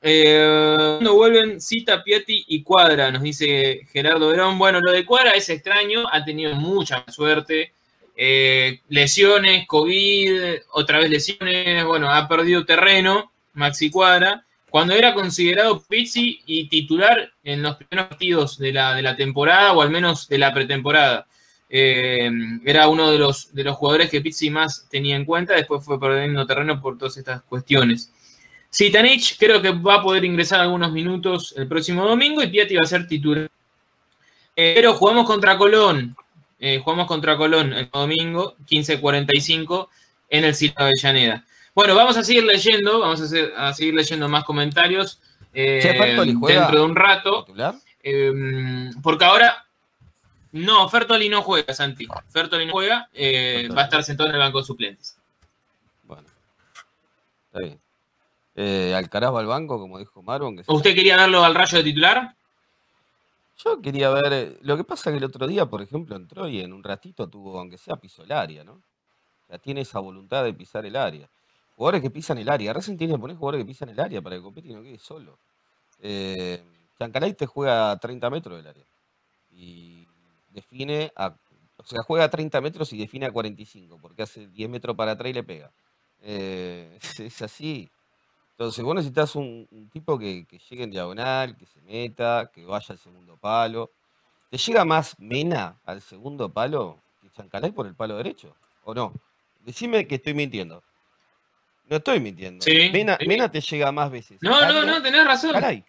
Eh, 0.00 0.94
cuando 0.98 1.14
vuelven, 1.14 1.60
cita 1.60 2.02
Piatti 2.02 2.44
y 2.48 2.62
Cuadra, 2.62 3.10
nos 3.10 3.22
dice 3.22 3.86
Gerardo 3.92 4.28
Verón. 4.28 4.58
Bueno, 4.58 4.80
lo 4.80 4.92
de 4.92 5.04
Cuadra 5.04 5.32
es 5.32 5.48
extraño, 5.48 6.06
ha 6.10 6.24
tenido 6.24 6.54
mucha 6.54 7.04
suerte. 7.08 7.72
Eh, 8.16 8.80
lesiones, 8.88 9.66
COVID, 9.66 10.54
otra 10.72 10.98
vez 10.98 11.10
lesiones, 11.10 11.84
bueno, 11.84 12.10
ha 12.10 12.28
perdido 12.28 12.64
terreno, 12.64 13.32
Maxi 13.54 13.90
Cuadra. 13.90 14.44
Cuando 14.72 14.94
era 14.94 15.12
considerado 15.12 15.82
Pizzi 15.82 16.40
y 16.46 16.66
titular 16.66 17.30
en 17.44 17.62
los 17.62 17.76
primeros 17.76 18.08
partidos 18.08 18.56
de 18.56 18.72
la, 18.72 18.94
de 18.94 19.02
la 19.02 19.14
temporada, 19.14 19.74
o 19.74 19.82
al 19.82 19.90
menos 19.90 20.28
de 20.28 20.38
la 20.38 20.54
pretemporada. 20.54 21.26
Eh, 21.68 22.30
era 22.64 22.88
uno 22.88 23.10
de 23.10 23.18
los, 23.18 23.54
de 23.54 23.64
los 23.64 23.76
jugadores 23.76 24.08
que 24.08 24.22
Pizzi 24.22 24.48
más 24.48 24.86
tenía 24.90 25.14
en 25.14 25.26
cuenta, 25.26 25.52
después 25.52 25.84
fue 25.84 26.00
perdiendo 26.00 26.46
terreno 26.46 26.80
por 26.80 26.96
todas 26.96 27.18
estas 27.18 27.42
cuestiones. 27.42 28.10
Sitanich 28.70 29.36
creo 29.38 29.60
que 29.60 29.72
va 29.72 29.96
a 29.96 30.02
poder 30.02 30.24
ingresar 30.24 30.60
algunos 30.62 30.90
minutos 30.90 31.52
el 31.58 31.68
próximo 31.68 32.06
domingo 32.06 32.42
y 32.42 32.46
Piatti 32.46 32.74
va 32.74 32.84
a 32.84 32.88
ser 32.88 33.06
titular. 33.06 33.50
Eh, 34.56 34.72
pero 34.74 34.94
jugamos 34.94 35.26
contra 35.26 35.58
Colón, 35.58 36.16
eh, 36.58 36.80
jugamos 36.82 37.06
contra 37.08 37.36
Colón 37.36 37.74
el 37.74 37.90
domingo, 37.90 38.56
15.45, 38.66 39.88
en 40.30 40.44
el 40.44 40.54
Silva 40.54 40.86
Avellaneda. 40.86 41.44
Bueno, 41.74 41.94
vamos 41.94 42.16
a 42.16 42.22
seguir 42.24 42.44
leyendo, 42.44 43.00
vamos 43.00 43.20
a, 43.20 43.24
hacer- 43.24 43.52
a 43.56 43.72
seguir 43.72 43.94
leyendo 43.94 44.28
más 44.28 44.44
comentarios 44.44 45.20
eh, 45.54 45.78
Che, 45.82 45.92
dentro 45.94 46.78
de 46.78 46.84
un 46.84 46.94
rato. 46.96 47.46
Eh, 48.02 48.90
porque 49.02 49.24
ahora. 49.24 49.64
No, 50.52 50.86
Fertoli 50.90 51.30
no 51.30 51.40
juega, 51.42 51.72
Santi. 51.72 52.06
Fertoli 52.28 52.66
no 52.66 52.72
juega. 52.72 53.08
eh, 53.14 53.54
Fertoli. 53.62 53.74
va 53.74 53.80
a 53.80 53.84
estar 53.84 54.04
sentado 54.04 54.28
en 54.28 54.34
el 54.34 54.40
banco 54.40 54.58
de 54.58 54.64
suplentes. 54.64 55.16
Bueno. 56.02 56.28
Está 57.46 57.58
bien. 57.60 57.80
Eh, 58.54 58.92
Alcaraz 58.94 59.32
va 59.34 59.40
al 59.40 59.46
banco, 59.46 59.78
como 59.78 59.98
dijo 59.98 60.22
que 60.22 60.64
se- 60.64 60.70
¿Usted 60.72 60.94
quería 60.94 61.16
verlo 61.16 61.42
al 61.42 61.54
rayo 61.54 61.78
de 61.78 61.84
titular? 61.84 62.34
Yo 63.64 63.80
quería 63.80 64.10
ver. 64.10 64.32
eh, 64.32 64.58
Lo 64.60 64.76
que 64.76 64.84
pasa 64.84 65.08
es 65.08 65.14
que 65.14 65.18
el 65.18 65.24
otro 65.24 65.46
día, 65.46 65.64
por 65.64 65.80
ejemplo, 65.80 66.16
entró 66.16 66.46
y 66.48 66.60
en 66.60 66.74
un 66.74 66.82
ratito 66.84 67.28
tuvo, 67.30 67.58
aunque 67.58 67.78
sea, 67.78 67.96
pisó 67.96 68.22
el 68.24 68.32
área, 68.32 68.62
¿no? 68.62 68.72
O 68.74 69.46
sea, 69.48 69.56
tiene 69.58 69.80
esa 69.82 70.00
voluntad 70.00 70.44
de 70.44 70.52
pisar 70.52 70.84
el 70.84 70.96
área. 70.96 71.30
Jugadores 71.76 72.02
que 72.02 72.10
pisan 72.10 72.38
el 72.38 72.48
área. 72.48 72.72
Recién 72.72 72.96
tiene 72.96 73.14
que 73.14 73.18
poner 73.18 73.36
jugadores 73.36 73.64
que 73.64 73.66
pisan 73.66 73.88
el 73.88 74.00
área 74.00 74.20
para 74.22 74.36
que 74.36 74.42
Copetti 74.42 74.72
no 74.72 74.82
quede 74.82 74.98
solo. 74.98 75.38
Eh, 76.00 76.62
te 77.36 77.46
juega 77.46 77.90
a 77.90 77.98
30 77.98 78.30
metros 78.30 78.56
del 78.56 78.66
área. 78.66 78.84
Y 79.50 80.06
define 80.50 81.12
a. 81.16 81.34
O 81.76 81.84
sea, 81.84 82.02
juega 82.02 82.24
a 82.24 82.30
30 82.30 82.60
metros 82.60 82.92
y 82.92 82.98
define 82.98 83.26
a 83.26 83.32
45, 83.32 83.98
porque 84.00 84.22
hace 84.22 84.46
10 84.46 84.70
metros 84.70 84.96
para 84.96 85.12
atrás 85.12 85.30
y 85.30 85.32
le 85.32 85.42
pega. 85.42 85.72
Eh, 86.20 86.98
es, 87.18 87.42
así. 87.42 87.90
Entonces, 88.52 88.84
vos 88.84 88.94
necesitas 88.94 89.34
un, 89.34 89.66
tipo 89.92 90.18
que, 90.18 90.44
que 90.46 90.58
llegue 90.58 90.84
en 90.84 90.90
diagonal, 90.90 91.56
que 91.56 91.66
se 91.66 91.80
meta, 91.80 92.50
que 92.54 92.64
vaya 92.64 92.86
al 92.90 92.98
segundo 92.98 93.36
palo. 93.36 93.90
¿Te 94.50 94.58
llega 94.58 94.84
más 94.84 95.18
Mena 95.18 95.80
al 95.86 96.02
segundo 96.02 96.52
palo 96.52 96.98
que 97.22 97.30
Chancalay 97.30 97.72
por 97.72 97.86
el 97.86 97.94
palo 97.94 98.16
derecho? 98.18 98.54
¿O 98.84 98.94
no? 98.94 99.14
Decime 99.64 100.06
que 100.06 100.16
estoy 100.16 100.34
mintiendo. 100.34 100.82
No 101.88 101.96
estoy 101.96 102.20
mintiendo. 102.20 102.64
Sí, 102.64 102.90
Mena, 102.92 103.16
sí. 103.20 103.26
Mena 103.26 103.50
te 103.50 103.60
llega 103.60 103.92
más 103.92 104.10
veces. 104.10 104.38
No, 104.40 104.60
no, 104.72 104.84
no, 104.84 105.02
tenés 105.02 105.24
razón. 105.24 105.52
Chancalay. 105.52 105.84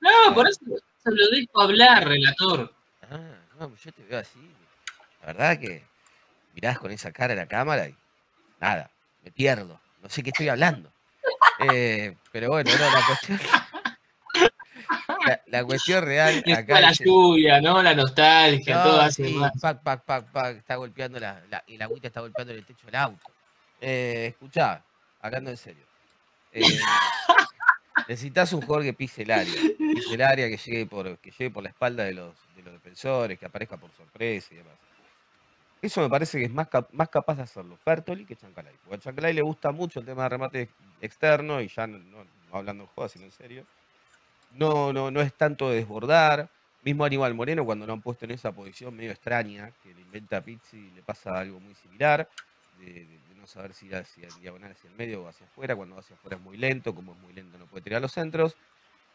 No, 0.00 0.34
por 0.34 0.48
eso 0.48 0.60
se 1.02 1.10
lo 1.10 1.28
dejo 1.30 1.60
hablar, 1.62 2.06
relator. 2.06 2.72
Ah, 3.10 3.18
no, 3.58 3.74
yo 3.76 3.92
te 3.92 4.02
veo 4.04 4.18
así. 4.20 4.38
La 5.22 5.26
verdad 5.32 5.58
que 5.58 5.82
mirás 6.54 6.78
con 6.78 6.90
esa 6.92 7.10
cara 7.12 7.32
a 7.32 7.36
la 7.36 7.46
cámara 7.46 7.88
y 7.88 7.94
nada, 8.60 8.90
me 9.24 9.30
pierdo. 9.32 9.80
No 10.02 10.08
sé 10.08 10.22
qué 10.22 10.30
estoy 10.30 10.48
hablando. 10.48 10.90
Eh, 11.72 12.14
pero 12.30 12.50
bueno, 12.50 12.70
no, 12.70 12.78
la 12.78 13.04
cuestión. 13.04 13.40
La, 15.26 15.40
la 15.46 15.64
cuestión 15.64 16.04
real 16.04 16.42
acá 16.56 16.80
la 16.80 16.92
lluvia, 16.92 17.60
¿no? 17.60 17.82
La 17.82 17.94
nostalgia, 17.94 18.76
No, 18.76 18.82
todo 18.84 19.00
hace 19.00 19.26
sí, 19.26 19.34
más. 19.34 19.52
pac, 19.60 19.82
pac, 19.82 20.04
pac, 20.04 20.24
pac, 20.30 20.56
está 20.56 20.76
golpeando 20.76 21.18
la, 21.18 21.42
la, 21.50 21.62
el 21.66 21.82
agüita 21.82 22.06
está 22.06 22.20
golpeando 22.20 22.54
el 22.54 22.64
techo 22.64 22.86
del 22.86 22.94
auto. 22.94 23.30
Eh, 23.80 24.28
escuchá, 24.28 24.82
hablando 25.20 25.50
en 25.50 25.56
serio. 25.56 25.84
Eh, 26.52 26.62
necesitas 28.08 28.52
un 28.52 28.62
jugador 28.62 28.84
que 28.84 28.92
pise 28.92 29.22
el 29.22 29.30
área, 29.30 29.54
pise 29.76 30.14
el 30.14 30.22
área, 30.22 30.48
que 30.48 30.56
llegue 30.56 30.86
por, 30.86 31.18
que 31.18 31.30
llegue 31.30 31.50
por 31.50 31.62
la 31.62 31.68
espalda 31.70 32.04
de 32.04 32.14
los, 32.14 32.34
de 32.56 32.62
los 32.62 32.72
defensores, 32.72 33.38
que 33.38 33.46
aparezca 33.46 33.76
por 33.76 33.90
sorpresa 33.92 34.54
y 34.54 34.56
demás. 34.58 34.74
Eso 35.80 36.00
me 36.00 36.08
parece 36.08 36.38
que 36.38 36.46
es 36.46 36.50
más, 36.50 36.68
más 36.92 37.08
capaz 37.08 37.36
de 37.36 37.42
hacerlo 37.42 37.76
Fertoli 37.76 38.24
que 38.24 38.34
Chancalay. 38.34 38.74
Porque 38.82 38.96
a 38.96 38.98
Chancalay 38.98 39.32
le 39.32 39.42
gusta 39.42 39.70
mucho 39.70 40.00
el 40.00 40.06
tema 40.06 40.24
de 40.24 40.28
remate 40.28 40.68
externo, 41.00 41.60
y 41.60 41.68
ya 41.68 41.86
no, 41.86 42.24
hablando 42.52 42.84
en 42.84 42.88
joda, 42.88 43.08
sino 43.08 43.26
en 43.26 43.32
serio. 43.32 43.64
No, 44.54 44.92
no, 44.92 45.10
no 45.10 45.20
es 45.20 45.32
tanto 45.34 45.70
de 45.70 45.76
desbordar. 45.76 46.48
Mismo 46.82 47.04
Aníbal 47.04 47.34
Moreno, 47.34 47.64
cuando 47.64 47.86
lo 47.86 47.92
han 47.92 48.00
puesto 48.00 48.24
en 48.24 48.32
esa 48.32 48.50
posición 48.52 48.96
medio 48.96 49.10
extraña, 49.10 49.72
que 49.82 49.92
le 49.92 50.00
inventa 50.00 50.38
a 50.38 50.40
Pizzi, 50.40 50.90
le 50.94 51.02
pasa 51.02 51.38
algo 51.38 51.60
muy 51.60 51.74
similar, 51.74 52.28
saber 53.48 53.72
si 53.74 53.92
hacia 53.92 54.28
el 54.28 54.34
diagonal 54.40 54.72
hacia 54.72 54.88
el 54.90 54.96
medio 54.96 55.22
o 55.22 55.28
hacia 55.28 55.46
afuera. 55.46 55.74
Cuando 55.74 55.96
va 55.96 56.00
hacia 56.00 56.14
afuera 56.16 56.36
es 56.36 56.42
muy 56.42 56.56
lento, 56.56 56.94
como 56.94 57.12
es 57.12 57.18
muy 57.18 57.32
lento 57.32 57.58
no 57.58 57.66
puede 57.66 57.82
tirar 57.82 58.02
los 58.02 58.12
centros. 58.12 58.56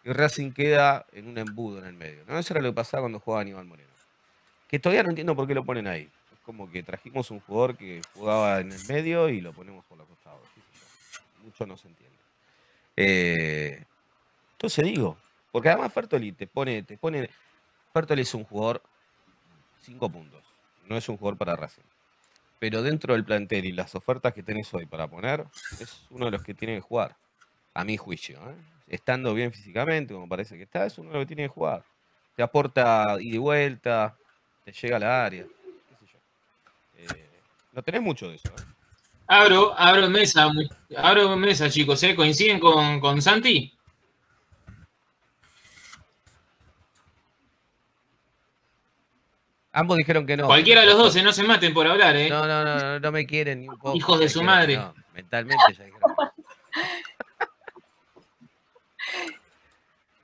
Y 0.04 0.12
Racing 0.12 0.52
queda 0.52 1.06
en 1.13 1.28
un 1.28 1.38
embudo 1.38 1.80
en 1.80 1.86
el 1.86 1.93
medio. 1.93 2.24
¿no? 2.28 2.38
Eso 2.38 2.54
era 2.54 2.62
lo 2.62 2.69
que 2.69 2.76
pasaba 2.76 3.04
cuando 3.04 3.19
jugaba 3.19 3.41
Aníbal 3.41 3.65
Moreno. 3.65 3.89
Que 4.67 4.80
todavía 4.80 5.04
no 5.04 5.10
entiendo 5.10 5.36
por 5.36 5.48
qué 5.48 5.54
lo 5.54 5.63
ponen 5.63 5.88
ahí. 5.88 6.10
Es 6.34 6.39
como 6.43 6.69
que 6.69 6.84
trajimos 6.84 7.32
un 7.32 7.39
jugador 7.41 7.78
que 7.78 8.02
jugaba 8.13 8.60
en 8.60 8.72
el 8.72 8.88
medio 8.88 9.30
y 9.30 9.39
lo 9.39 9.54
ponemos 9.54 9.86
por 9.86 9.98
los 9.98 10.08
costados. 10.08 10.41
Mucho 11.43 11.65
no 11.65 11.78
se 11.78 11.88
entiende. 11.88 12.17
Eh, 12.98 13.86
entonces 14.54 14.86
digo, 14.86 15.17
porque 15.52 15.69
además 15.69 15.93
Fertoli 15.93 16.32
te 16.32 16.48
pone, 16.48 16.84
te 16.84 16.98
pone. 16.98 17.30
Fertoli 17.93 18.24
es 18.24 18.34
un 18.34 18.43
jugador 18.43 18.82
cinco 19.82 20.10
puntos. 20.10 20.43
No 20.88 20.98
es 20.98 21.08
un 21.08 21.17
jugador 21.17 21.38
para 21.38 21.56
Racing. 21.56 21.93
Pero 22.63 22.82
dentro 22.82 23.13
del 23.13 23.26
plantel 23.26 23.65
y 23.65 23.73
las 23.73 23.93
ofertas 23.93 24.34
que 24.34 24.41
tenés 24.41 24.73
hoy 24.73 24.86
para 24.86 25.06
poner, 25.06 25.43
es 25.82 26.06
uno 26.10 26.28
de 26.28 26.32
los 26.32 26.43
que 26.43 26.54
tiene 26.54 26.76
que 26.76 26.80
jugar. 26.80 27.13
A 27.73 27.84
mi 27.84 27.97
juicio. 27.97 28.38
¿eh? 28.38 28.56
Estando 28.88 29.34
bien 29.34 29.52
físicamente, 29.52 30.13
como 30.13 30.30
parece 30.30 30.56
que 30.56 30.63
está, 30.63 30.86
es 30.86 30.97
uno 30.97 31.10
de 31.10 31.15
los 31.15 31.23
que 31.23 31.36
tiene 31.36 31.43
que 31.43 31.54
jugar. 31.54 31.84
Te 32.38 32.41
aporta 32.41 33.17
ida 33.19 33.36
y 33.36 33.38
vuelta, 33.38 34.15
te 34.63 34.71
llega 34.71 34.95
a 34.95 34.99
la 35.02 35.26
área. 35.26 35.43
qué 35.43 36.06
sé 36.06 36.13
yo. 36.13 37.13
Eh, 37.15 37.30
no 37.73 37.82
tenés 37.84 38.02
mucho 38.02 38.30
de 38.30 38.36
eso. 38.36 38.47
¿eh? 38.47 38.63
Abro, 39.28 39.78
abro 39.78 40.10
mesa, 40.10 40.49
abro 40.95 41.36
mesa, 41.36 41.69
chicos. 41.69 42.02
¿Coinciden 42.15 42.62
con, 42.62 43.02
con 43.02 43.21
Santi? 43.21 43.78
Ambos 49.76 49.98
dijeron 49.98 50.26
que 50.28 50.38
no. 50.38 50.46
Cualquiera 50.46 50.82
de 50.82 50.88
los 50.88 50.98
dos, 50.98 51.16
¿eh? 51.16 51.24
No 51.24 51.34
se 51.34 51.44
maten 51.44 51.74
por 51.74 51.88
hablar, 51.88 52.16
¿eh? 52.16 52.30
No, 52.30 52.46
no, 52.46 52.64
no, 52.64 52.76
no, 52.80 53.00
no 53.00 53.12
me 53.12 53.26
quieren 53.26 53.62
ni 53.62 53.68
un 53.68 53.78
poco. 53.78 53.96
Hijos 53.96 54.20
de 54.20 54.30
su 54.30 54.44
madre. 54.44 54.78
no. 54.78 54.94
Mentalmente 55.14 55.64
ya 55.78 55.84
dijeron. 55.84 56.12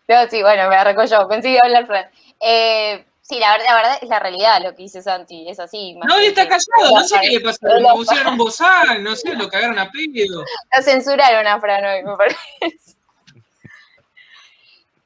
no. 0.08 0.28
Sí, 0.30 0.42
bueno, 0.42 0.70
me 0.70 0.76
arrancó 0.76 1.06
yo. 1.06 1.28
Pensé 1.28 1.48
que 1.50 1.54
iba 1.54 1.62
a 1.64 1.66
hablar 1.66 1.86
Fran. 1.88 2.10
Eh, 2.40 3.06
sí, 3.22 3.40
la 3.40 3.52
verdad, 3.52 3.66
la 3.68 3.76
verdad 3.76 3.98
es 4.02 4.10
la 4.10 4.20
realidad 4.20 4.62
lo 4.64 4.72
que 4.76 4.84
dice 4.84 5.02
Santi. 5.02 5.48
Es 5.50 5.60
así. 5.60 5.96
más 5.96 6.08
No, 6.08 6.18
él 6.18 6.26
está 6.26 6.44
callado, 6.48 6.96
no 6.96 7.04
sé 7.04 7.20
qué 7.22 7.30
le 7.32 7.40
pasó. 7.42 7.60
Lo- 7.68 7.80
Lo 7.80 7.90
pusieron 7.96 8.38
bozal, 8.38 9.04
no 9.04 9.16
sé, 9.16 9.36
lo 9.36 9.50
cagaron 9.50 9.78
a 9.80 9.90
pedo. 9.92 10.44
Lo 10.78 10.84
censuraron 10.84 11.46
a 11.48 11.60
Fran 11.60 11.86
hoy, 11.86 12.04
me 12.04 12.16
parece. 12.18 12.38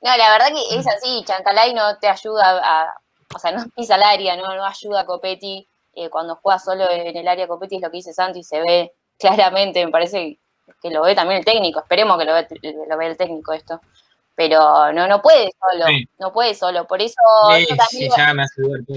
No, 0.06 0.18
la 0.18 0.32
verdad 0.32 0.48
que 0.50 0.76
es 0.80 0.86
así. 0.86 1.24
Chancalay 1.26 1.74
no 1.74 1.98
te 1.98 2.10
ayuda 2.10 2.60
a. 2.62 2.94
O 3.36 3.40
sea, 3.40 3.52
no 3.52 3.66
pisa 3.76 3.96
el 3.96 4.04
área, 4.04 4.36
no, 4.36 4.56
no 4.56 4.66
ayuda 4.66 5.02
a 5.02 5.06
Copetti. 5.06 5.68
Eh, 5.96 6.10
cuando 6.10 6.36
juega 6.42 6.58
solo 6.58 6.90
en 6.90 7.16
el 7.16 7.28
área 7.28 7.48
Copetti 7.48 7.76
es 7.76 7.82
lo 7.82 7.92
que 7.92 7.98
dice 7.98 8.14
Santi 8.14 8.40
y 8.40 8.44
se 8.44 8.60
ve 8.62 8.94
claramente. 9.20 9.86
Me 9.86 9.92
parece 9.92 10.40
que 10.82 10.90
lo 10.90 11.04
ve 11.04 11.16
también 11.16 11.40
el 11.40 11.46
técnico. 11.46 11.80
Esperemos 11.80 12.18
que 12.18 12.26
lo, 12.26 12.34
ve, 12.34 12.48
lo 12.90 12.98
vea 12.98 13.10
el 13.10 13.18
técnico 13.18 13.54
esto. 13.54 13.82
Pero 14.36 14.92
no, 14.94 15.08
no 15.08 15.22
puede 15.22 15.52
solo. 15.60 15.86
Sí. 15.86 16.10
No 16.18 16.34
puede 16.34 16.56
solo. 16.56 16.88
Por 16.88 17.02
eso 17.02 17.16
Sí, 17.56 17.68
yo 17.70 17.76
también. 17.76 18.12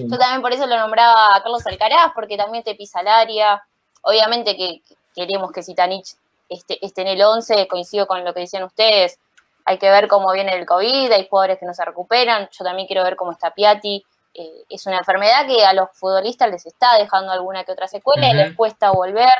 Yo 0.09 0.19
también 0.19 0.41
por 0.41 0.53
eso 0.53 0.67
lo 0.67 0.79
nombraba 0.79 1.37
a 1.37 1.43
Carlos 1.43 1.67
Alcaraz, 1.67 2.13
porque 2.15 2.37
también 2.39 2.65
te 2.65 2.75
pisa 2.75 3.01
el 3.01 3.09
área. 3.09 3.63
Obviamente 4.03 4.57
que 4.57 4.81
que 5.17 5.27
queremos 5.27 5.51
que 5.51 5.63
Sitanich 5.63 6.15
esté, 6.49 6.85
esté 6.85 7.03
en 7.03 7.09
el 7.09 7.23
11, 7.23 7.67
coincido 7.69 8.07
con 8.07 8.25
lo 8.25 8.35
que 8.35 8.41
decían 8.41 8.65
ustedes. 8.65 9.19
Hay 9.65 9.79
que 9.79 9.91
ver 9.91 10.07
cómo 10.07 10.31
viene 10.33 10.55
el 10.55 10.67
COVID, 10.67 11.11
hay 11.11 11.27
jugadores 11.29 11.59
que 11.59 11.67
no 11.67 11.75
se 11.75 11.85
recuperan. 11.85 12.49
Yo 12.53 12.65
también 12.65 12.87
quiero 12.87 13.03
ver 13.03 13.17
cómo 13.17 13.33
está 13.33 13.53
Piatti. 13.53 14.05
Eh, 14.39 14.65
es 14.69 14.87
una 14.87 14.99
enfermedad 14.99 15.47
que 15.47 15.65
a 15.65 15.73
los 15.73 15.89
futbolistas 15.95 16.51
les 16.51 16.67
está 16.67 16.97
dejando 16.99 17.33
alguna 17.33 17.65
que 17.65 17.73
otra 17.73 17.89
secuela 17.89 18.27
y 18.27 18.31
Ujú. 18.31 18.37
les 18.39 18.55
cuesta 18.57 18.91
volver. 18.91 19.33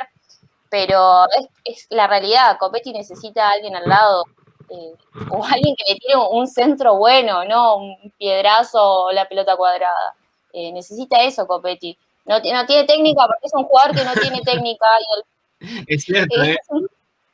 Pero 0.69 1.25
es, 1.39 1.47
es 1.63 1.87
la 1.91 2.07
realidad. 2.07 2.57
Copetti 2.57 2.91
necesita 2.91 3.47
a 3.47 3.51
alguien 3.51 3.75
al 3.75 3.87
lado 3.87 4.23
eh, 4.69 4.93
o 5.29 5.43
alguien 5.45 5.75
que 5.75 5.93
le 5.93 5.99
tire 5.99 6.15
un 6.15 6.47
centro 6.47 6.95
bueno, 6.97 7.45
no 7.45 7.77
un 7.77 8.11
piedrazo 8.17 8.81
o 9.05 9.11
la 9.11 9.27
pelota 9.27 9.55
cuadrada. 9.55 10.15
Eh, 10.51 10.71
necesita 10.71 11.21
eso 11.23 11.45
Copetti. 11.47 11.97
No, 12.25 12.39
no 12.39 12.65
tiene 12.65 12.83
técnica 12.85 13.25
porque 13.27 13.45
es 13.47 13.53
un 13.53 13.63
jugador 13.63 13.95
que 13.95 14.03
no 14.03 14.13
tiene 14.13 14.41
técnica. 14.41 14.85
y 14.99 15.15
el- 15.19 15.85
Es 15.87 16.03
cierto, 16.03 16.41
es 16.41 16.49
eh, 16.49 16.57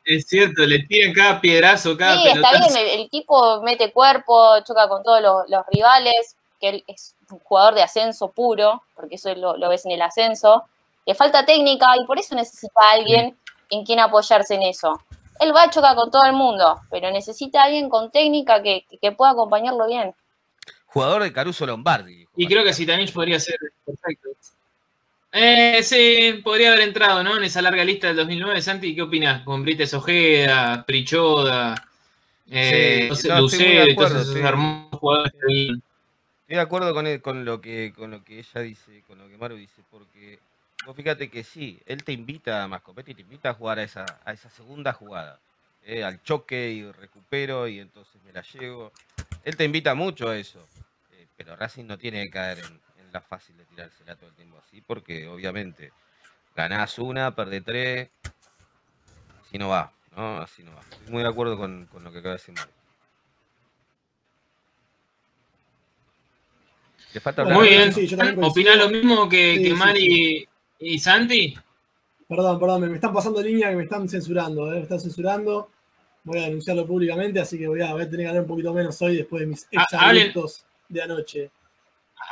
es 0.06 0.26
cierto, 0.26 0.62
le 0.66 0.80
tiran 0.86 1.12
cada 1.14 1.40
piedrazo, 1.40 1.96
cada 1.96 2.14
Sí, 2.16 2.28
está 2.28 2.50
pelotazo. 2.50 2.74
bien, 2.74 2.86
el, 2.88 3.00
el 3.00 3.10
tipo 3.10 3.62
mete 3.62 3.90
cuerpo, 3.90 4.60
choca 4.60 4.86
con 4.88 5.02
todos 5.02 5.20
los, 5.22 5.48
los 5.48 5.66
rivales, 5.66 6.36
que 6.60 6.68
él 6.68 6.84
es 6.86 7.13
un 7.30 7.38
jugador 7.40 7.74
de 7.74 7.82
ascenso 7.82 8.30
puro, 8.30 8.82
porque 8.94 9.16
eso 9.16 9.34
lo, 9.34 9.56
lo 9.56 9.68
ves 9.68 9.84
en 9.86 9.92
el 9.92 10.02
ascenso. 10.02 10.64
Le 11.06 11.14
falta 11.14 11.44
técnica 11.44 11.86
y 12.00 12.06
por 12.06 12.18
eso 12.18 12.34
necesita 12.34 12.80
a 12.80 12.94
alguien 12.94 13.36
en 13.70 13.84
quien 13.84 14.00
apoyarse 14.00 14.54
en 14.54 14.62
eso. 14.62 15.00
Él 15.40 15.54
va 15.54 15.64
a 15.64 15.70
chocar 15.70 15.96
con 15.96 16.10
todo 16.10 16.24
el 16.24 16.32
mundo, 16.32 16.80
pero 16.90 17.10
necesita 17.10 17.62
a 17.62 17.64
alguien 17.64 17.88
con 17.88 18.10
técnica 18.10 18.62
que, 18.62 18.84
que 19.00 19.12
pueda 19.12 19.32
acompañarlo 19.32 19.86
bien. 19.86 20.14
Jugador 20.86 21.24
de 21.24 21.32
Caruso 21.32 21.66
Lombardi. 21.66 22.24
Y 22.36 22.46
creo 22.46 22.62
que. 22.62 22.72
Sitanich 22.72 23.12
podría 23.12 23.40
ser 23.40 23.56
perfecto. 23.84 24.28
Eh, 25.32 25.82
sí, 25.82 26.40
podría 26.44 26.68
haber 26.68 26.82
entrado, 26.82 27.24
¿no? 27.24 27.36
En 27.36 27.42
esa 27.42 27.60
larga 27.60 27.84
lista 27.84 28.06
del 28.06 28.16
2009. 28.16 28.62
Santi, 28.62 28.94
¿qué 28.94 29.02
opinas? 29.02 29.42
Con 29.42 29.64
Brites 29.64 29.92
Ojeda, 29.92 30.84
Prichoda, 30.86 31.74
eh, 32.48 33.10
Sí, 33.12 33.28
no 33.28 33.40
Lucero 33.40 33.90
y 33.90 33.96
todos 33.96 34.12
esos 34.12 34.36
hermosos 34.36 35.00
jugadores 35.00 35.32
que 35.32 35.46
vienen. 35.52 35.82
Estoy 36.54 36.62
de 36.62 36.66
acuerdo 36.68 36.94
con, 36.94 37.06
él- 37.08 37.20
con, 37.20 37.44
lo 37.44 37.60
que, 37.60 37.92
con 37.96 38.12
lo 38.12 38.22
que 38.22 38.38
ella 38.38 38.60
dice, 38.60 39.02
con 39.08 39.18
lo 39.18 39.28
que 39.28 39.36
Maru 39.36 39.56
dice, 39.56 39.82
porque 39.90 40.38
vos 40.86 40.94
fíjate 40.94 41.28
que 41.28 41.42
sí, 41.42 41.80
él 41.84 42.04
te 42.04 42.12
invita 42.12 42.62
a 42.62 42.68
Mascopetti, 42.68 43.12
te 43.12 43.22
invita 43.22 43.50
a 43.50 43.54
jugar 43.54 43.80
a 43.80 43.82
esa, 43.82 44.04
a 44.24 44.32
esa 44.32 44.48
segunda 44.50 44.92
jugada, 44.92 45.40
eh, 45.82 46.04
al 46.04 46.22
choque 46.22 46.70
y 46.70 46.88
recupero 46.92 47.66
y 47.66 47.80
entonces 47.80 48.22
me 48.22 48.32
la 48.32 48.42
llevo. 48.42 48.92
Él 49.42 49.56
te 49.56 49.64
invita 49.64 49.96
mucho 49.96 50.28
a 50.28 50.36
eso, 50.36 50.64
eh, 51.10 51.26
pero 51.36 51.56
Racing 51.56 51.86
no 51.86 51.98
tiene 51.98 52.22
que 52.22 52.30
caer 52.30 52.58
en, 52.60 52.80
en 53.04 53.12
la 53.12 53.20
fácil 53.20 53.56
de 53.56 53.64
tirársela 53.64 54.14
todo 54.14 54.28
el 54.30 54.36
tiempo 54.36 54.56
así, 54.64 54.80
porque 54.80 55.26
obviamente 55.26 55.90
ganás 56.54 57.00
una, 57.00 57.34
perdés 57.34 57.64
tres, 57.64 58.10
así 59.40 59.58
no 59.58 59.70
va, 59.70 59.92
¿no? 60.16 60.38
Así 60.38 60.62
no 60.62 60.72
va. 60.72 60.82
Estoy 60.82 61.10
muy 61.10 61.24
de 61.24 61.28
acuerdo 61.30 61.58
con, 61.58 61.86
con 61.86 62.04
lo 62.04 62.12
que 62.12 62.18
acaba 62.20 62.34
de 62.34 62.38
decir 62.38 62.54
Maru. 62.54 62.70
Le 67.14 67.20
falta 67.20 67.42
Bueno, 67.44 67.60
Muy 67.60 67.68
bien. 67.68 67.92
sí, 67.92 68.06
yo 68.06 68.16
también 68.16 68.36
coincido. 68.40 68.50
¿Opinás 68.72 68.76
lo 68.84 68.90
mismo 68.90 69.28
que, 69.28 69.54
Sí, 69.56 69.62
que 69.62 69.68
sí, 69.70 69.74
Mari 69.74 70.48
y 70.80 70.98
Santi? 70.98 71.54
Perdón, 72.28 72.58
perdón, 72.58 72.80
me, 72.82 72.88
me 72.88 72.94
están 72.96 73.12
pasando 73.12 73.40
línea 73.40 73.70
que 73.70 73.76
me 73.76 73.84
están 73.84 74.08
censurando, 74.08 74.72
¿eh? 74.72 74.76
me 74.76 74.82
están 74.82 75.00
censurando. 75.00 75.70
Voy 76.24 76.38
a 76.40 76.42
denunciarlo 76.44 76.86
públicamente, 76.86 77.38
así 77.38 77.58
que 77.58 77.68
voy 77.68 77.82
a, 77.82 77.92
voy 77.92 78.02
a 78.02 78.10
tener 78.10 78.24
que 78.24 78.28
hablar 78.28 78.42
un 78.42 78.48
poquito 78.48 78.72
menos 78.72 79.00
hoy 79.02 79.16
después 79.18 79.40
de 79.40 79.46
mis 79.46 79.64
Ah, 79.76 79.82
exabruptos 79.82 80.64
de 80.88 81.02
anoche. 81.02 81.50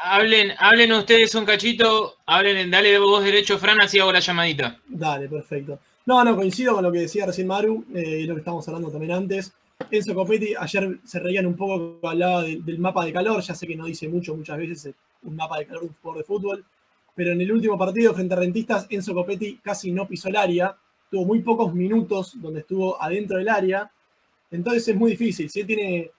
Hablen, 0.04 0.52
hablen 0.58 0.92
ustedes 0.92 1.34
un 1.34 1.44
cachito, 1.44 2.16
hablen, 2.26 2.70
dale 2.70 2.98
vos 2.98 3.22
derecho, 3.22 3.58
Fran, 3.58 3.80
así 3.82 3.98
hago 3.98 4.12
la 4.12 4.20
llamadita. 4.20 4.78
Dale, 4.88 5.28
perfecto. 5.28 5.78
No, 6.06 6.24
no, 6.24 6.34
coincido 6.34 6.74
con 6.74 6.82
lo 6.82 6.90
que 6.90 7.00
decía 7.00 7.26
recién 7.26 7.46
Maru 7.46 7.84
eh, 7.94 8.20
y 8.22 8.26
lo 8.26 8.34
que 8.34 8.40
estábamos 8.40 8.66
hablando 8.66 8.90
también 8.90 9.12
antes. 9.12 9.52
Enzo 9.90 10.14
Copetti, 10.14 10.54
ayer 10.58 10.98
se 11.04 11.18
reían 11.20 11.46
un 11.46 11.56
poco, 11.56 12.06
hablaba 12.06 12.42
de- 12.42 12.56
del 12.56 12.78
mapa 12.78 13.04
de 13.04 13.12
calor, 13.12 13.40
ya 13.42 13.54
sé 13.54 13.66
que 13.66 13.76
no 13.76 13.86
dice 13.86 14.08
mucho 14.08 14.34
muchas 14.36 14.58
veces 14.58 14.94
un 15.22 15.36
mapa 15.36 15.58
de 15.58 15.66
calor 15.66 15.82
de 15.82 15.88
un 15.88 15.94
jugador 16.00 16.18
de 16.18 16.24
fútbol, 16.26 16.64
pero 17.14 17.32
en 17.32 17.40
el 17.40 17.52
último 17.52 17.76
partido 17.78 18.14
frente 18.14 18.34
a 18.34 18.38
Rentistas, 18.38 18.86
Enzo 18.90 19.14
Copetti 19.14 19.58
casi 19.62 19.92
no 19.92 20.06
pisó 20.06 20.28
el 20.28 20.36
área, 20.36 20.76
tuvo 21.10 21.24
muy 21.24 21.40
pocos 21.40 21.74
minutos 21.74 22.40
donde 22.40 22.60
estuvo 22.60 23.00
adentro 23.00 23.38
del 23.38 23.48
área, 23.48 23.90
entonces 24.50 24.88
es 24.88 24.96
muy 24.96 25.12
difícil, 25.12 25.50
si 25.50 25.60
él 25.60 25.66
tiene 25.66 26.10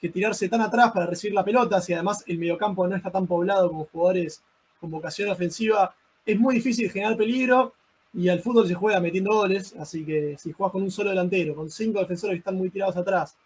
que 0.00 0.08
tirarse 0.08 0.48
tan 0.48 0.60
atrás 0.60 0.92
para 0.92 1.06
recibir 1.06 1.34
la 1.34 1.44
pelota, 1.44 1.80
si 1.80 1.92
además 1.92 2.22
el 2.26 2.38
mediocampo 2.38 2.86
no 2.86 2.96
está 2.96 3.10
tan 3.10 3.26
poblado 3.26 3.70
con 3.70 3.84
jugadores 3.84 4.42
con 4.80 4.90
vocación 4.90 5.28
ofensiva, 5.28 5.94
es 6.24 6.38
muy 6.38 6.56
difícil 6.56 6.90
generar 6.90 7.16
peligro 7.16 7.74
y 8.14 8.28
al 8.28 8.40
fútbol 8.40 8.66
se 8.66 8.74
juega 8.74 9.00
metiendo 9.00 9.34
goles, 9.34 9.74
así 9.78 10.04
que 10.04 10.36
si 10.38 10.52
juegas 10.52 10.72
con 10.72 10.82
un 10.82 10.90
solo 10.90 11.10
delantero, 11.10 11.54
con 11.54 11.70
cinco 11.70 12.00
defensores 12.00 12.34
que 12.34 12.38
están 12.38 12.56
muy 12.56 12.70
tirados 12.70 12.96
atrás, 12.96 13.36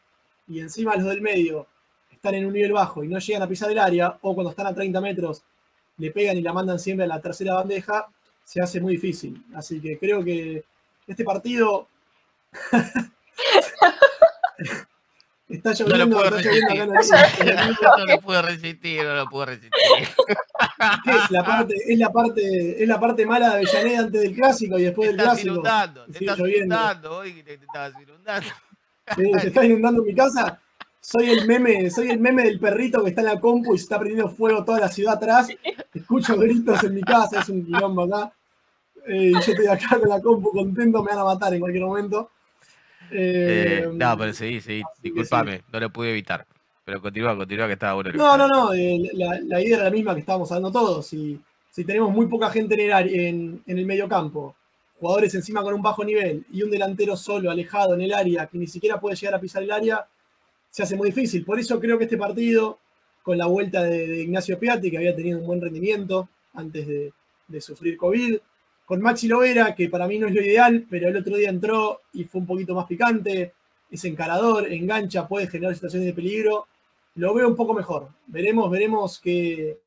y 0.48 0.60
encima 0.60 0.96
los 0.96 1.06
del 1.06 1.20
medio 1.20 1.66
están 2.10 2.34
en 2.34 2.46
un 2.46 2.52
nivel 2.52 2.72
bajo 2.72 3.02
y 3.02 3.08
no 3.08 3.18
llegan 3.18 3.42
a 3.42 3.48
pisar 3.48 3.70
el 3.70 3.78
área, 3.78 4.18
o 4.22 4.34
cuando 4.34 4.50
están 4.50 4.66
a 4.66 4.74
30 4.74 5.00
metros 5.00 5.42
le 5.98 6.10
pegan 6.10 6.38
y 6.38 6.42
la 6.42 6.52
mandan 6.52 6.78
siempre 6.78 7.04
a 7.04 7.08
la 7.08 7.20
tercera 7.20 7.54
bandeja, 7.54 8.06
se 8.44 8.60
hace 8.60 8.80
muy 8.80 8.94
difícil. 8.94 9.44
Así 9.54 9.80
que 9.80 9.98
creo 9.98 10.24
que 10.24 10.64
este 11.06 11.24
partido 11.24 11.88
está 15.56 15.70
No 15.70 15.76
lloviendo, 15.76 16.06
lo 16.06 16.16
puedo 16.22 16.36
está 16.38 16.50
lloviendo 16.50 16.72
acá 16.72 17.96
No 17.98 18.06
lo 18.06 18.20
pude 18.20 18.42
resistir, 18.42 19.04
no 19.04 19.14
lo 19.14 19.26
pude 19.28 19.46
resistir. 19.46 19.70
es 21.06 21.30
la 21.30 21.44
parte, 21.44 21.74
es 21.86 21.98
la 21.98 22.10
parte, 22.12 22.82
es 22.82 22.88
la 22.88 23.00
parte 23.00 23.26
mala 23.26 23.48
de 23.50 23.54
Avellaneda 23.56 24.00
antes 24.00 24.20
del 24.22 24.34
clásico 24.34 24.78
y 24.78 24.82
después 24.84 25.10
Te 25.10 25.16
del 25.16 25.24
clásico. 25.24 25.52
inundando, 25.54 26.04
te 26.06 26.18
estás 26.18 26.38
lloviendo. 26.38 26.74
inundando, 26.74 27.16
hoy 27.18 27.32
te, 27.42 27.58
te 27.58 27.64
estabas 27.64 27.92
inundando. 28.02 28.48
Sí, 29.16 29.32
se 29.40 29.46
está 29.48 29.64
inundando 29.64 30.02
mi 30.02 30.14
casa. 30.14 30.60
Soy 31.00 31.30
el 31.30 31.46
meme, 31.46 31.90
soy 31.90 32.10
el 32.10 32.20
meme 32.20 32.44
del 32.44 32.60
perrito 32.60 33.02
que 33.02 33.10
está 33.10 33.20
en 33.22 33.26
la 33.26 33.40
compu 33.40 33.74
y 33.74 33.78
se 33.78 33.84
está 33.84 33.98
prendiendo 33.98 34.30
fuego 34.32 34.64
toda 34.64 34.78
la 34.80 34.88
ciudad 34.88 35.14
atrás. 35.14 35.48
Escucho 35.92 36.36
gritos 36.38 36.82
en 36.84 36.94
mi 36.94 37.00
casa, 37.02 37.40
es 37.40 37.48
un 37.48 37.64
quilombo 37.64 38.02
acá. 38.02 38.32
Eh, 39.08 39.30
y 39.30 39.32
yo 39.32 39.38
estoy 39.40 39.66
acá 39.66 39.98
con 39.98 40.08
la 40.08 40.20
compu 40.22 40.52
contento, 40.52 41.02
me 41.02 41.10
van 41.10 41.18
a 41.18 41.24
matar 41.24 41.52
en 41.54 41.60
cualquier 41.60 41.84
momento. 41.84 42.30
Eh, 43.12 43.82
Eh, 43.84 43.90
no, 43.92 44.18
pero 44.18 44.32
sí, 44.32 44.60
sí, 44.60 44.82
así 44.82 45.02
que 45.02 45.08
disculpame, 45.10 45.62
no 45.72 45.80
lo 45.80 45.90
pude 45.90 46.10
evitar. 46.10 46.46
Pero 46.84 47.00
continúa, 47.00 47.36
continúa 47.36 47.66
que 47.68 47.74
estaba 47.74 47.94
bueno. 47.94 48.10
No, 48.12 48.36
no, 48.36 48.48
no, 48.48 48.72
eh, 48.74 48.98
la, 49.14 49.38
la 49.44 49.60
idea 49.62 49.76
era 49.76 49.84
la 49.84 49.90
misma 49.90 50.14
que 50.14 50.20
estábamos 50.20 50.50
hablando 50.50 50.72
todos. 50.72 51.06
Si, 51.06 51.38
si 51.70 51.84
tenemos 51.84 52.10
muy 52.10 52.26
poca 52.26 52.50
gente 52.50 52.74
en 52.74 52.80
el, 52.80 52.92
área- 52.92 53.28
en, 53.28 53.62
en 53.66 53.78
el 53.78 53.86
medio 53.86 54.08
campo, 54.08 54.56
jugadores 54.98 55.34
encima 55.34 55.62
con 55.62 55.74
un 55.74 55.82
bajo 55.82 56.04
nivel 56.04 56.44
y 56.52 56.62
un 56.62 56.70
delantero 56.70 57.16
solo, 57.16 57.50
alejado 57.50 57.94
en 57.94 58.02
el 58.02 58.12
área, 58.12 58.46
que 58.46 58.58
ni 58.58 58.66
siquiera 58.66 58.98
puede 59.00 59.14
llegar 59.16 59.34
a 59.34 59.40
pisar 59.40 59.62
el 59.62 59.70
área, 59.70 60.04
se 60.70 60.82
hace 60.82 60.96
muy 60.96 61.10
difícil. 61.10 61.44
Por 61.44 61.58
eso 61.60 61.78
creo 61.78 61.98
que 61.98 62.04
este 62.04 62.16
partido, 62.16 62.78
con 63.22 63.38
la 63.38 63.46
vuelta 63.46 63.82
de, 63.84 64.06
de 64.08 64.22
Ignacio 64.22 64.58
Piatti, 64.58 64.90
que 64.90 64.96
había 64.98 65.14
tenido 65.14 65.38
un 65.38 65.46
buen 65.46 65.60
rendimiento 65.60 66.28
antes 66.54 66.86
de, 66.86 67.12
de 67.46 67.60
sufrir 67.60 67.96
COVID, 67.96 68.38
con 68.84 69.00
Maxi 69.00 69.28
Lovera, 69.28 69.74
que 69.74 69.88
para 69.88 70.06
mí 70.06 70.18
no 70.18 70.26
es 70.26 70.34
lo 70.34 70.42
ideal, 70.42 70.86
pero 70.88 71.08
el 71.08 71.16
otro 71.16 71.36
día 71.36 71.50
entró 71.50 72.00
y 72.12 72.24
fue 72.24 72.40
un 72.40 72.46
poquito 72.46 72.74
más 72.74 72.86
picante, 72.86 73.52
es 73.90 74.04
encarador, 74.04 74.72
engancha, 74.72 75.28
puede 75.28 75.46
generar 75.46 75.74
situaciones 75.74 76.06
de 76.06 76.14
peligro 76.14 76.66
lo 77.14 77.34
veo 77.34 77.48
un 77.48 77.56
poco 77.56 77.74
mejor. 77.74 78.08
Veremos, 78.26 78.70
veremos 78.70 79.18
qué, 79.20 79.78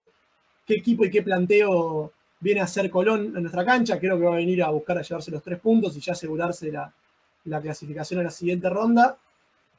equipo 0.68 1.06
y 1.06 1.12
qué 1.12 1.24
planteo 1.24 2.12
viene 2.40 2.62
a 2.62 2.66
hacer 2.66 2.90
Colón 2.90 3.34
en 3.36 3.42
nuestra 3.42 3.66
cancha. 3.66 4.00
Creo 4.00 4.18
que 4.18 4.26
va 4.26 4.34
a 4.34 4.38
venir 4.38 4.64
a 4.64 4.70
buscar 4.70 4.98
a 4.98 5.02
llevarse 5.02 5.32
los 5.32 5.44
tres 5.44 5.60
puntos 5.60 5.96
y 5.98 6.02
ya 6.02 6.14
asegurarse 6.14 6.72
la 6.72 7.62
clasificación 7.62 8.20
a 8.20 8.24
la 8.24 8.30
siguiente 8.30 8.70
ronda. 8.70 9.18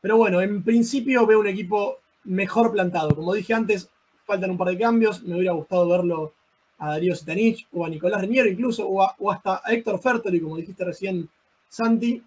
Pero 0.01 0.17
bueno, 0.17 0.41
en 0.41 0.63
principio 0.63 1.27
veo 1.27 1.41
un 1.41 1.47
equipo 1.47 1.99
mejor 2.25 2.73
plantado. 2.73 3.15
Como 3.15 3.35
dije 3.35 3.55
antes, 3.55 3.89
faltan 4.25 4.51
un 4.51 4.59
par 4.59 4.69
de 4.69 4.79
cambios. 4.79 5.23
Me 5.23 5.37
hubiera 5.37 5.53
gustado 5.53 5.89
verlo 5.89 6.33
a 6.79 6.89
Darío 6.91 7.15
Sitanich 7.15 7.67
o 7.73 7.85
a 7.87 7.89
Nicolás 7.89 8.21
Reñero 8.21 8.49
incluso, 8.49 8.87
o, 8.87 9.03
a- 9.03 9.15
o 9.19 9.31
hasta 9.31 9.63
a 9.65 9.73
Héctor 9.73 9.99
Fertoli, 10.01 10.41
como 10.41 10.57
dijiste 10.57 10.85
recién, 10.85 11.29
Santi, 11.69 12.23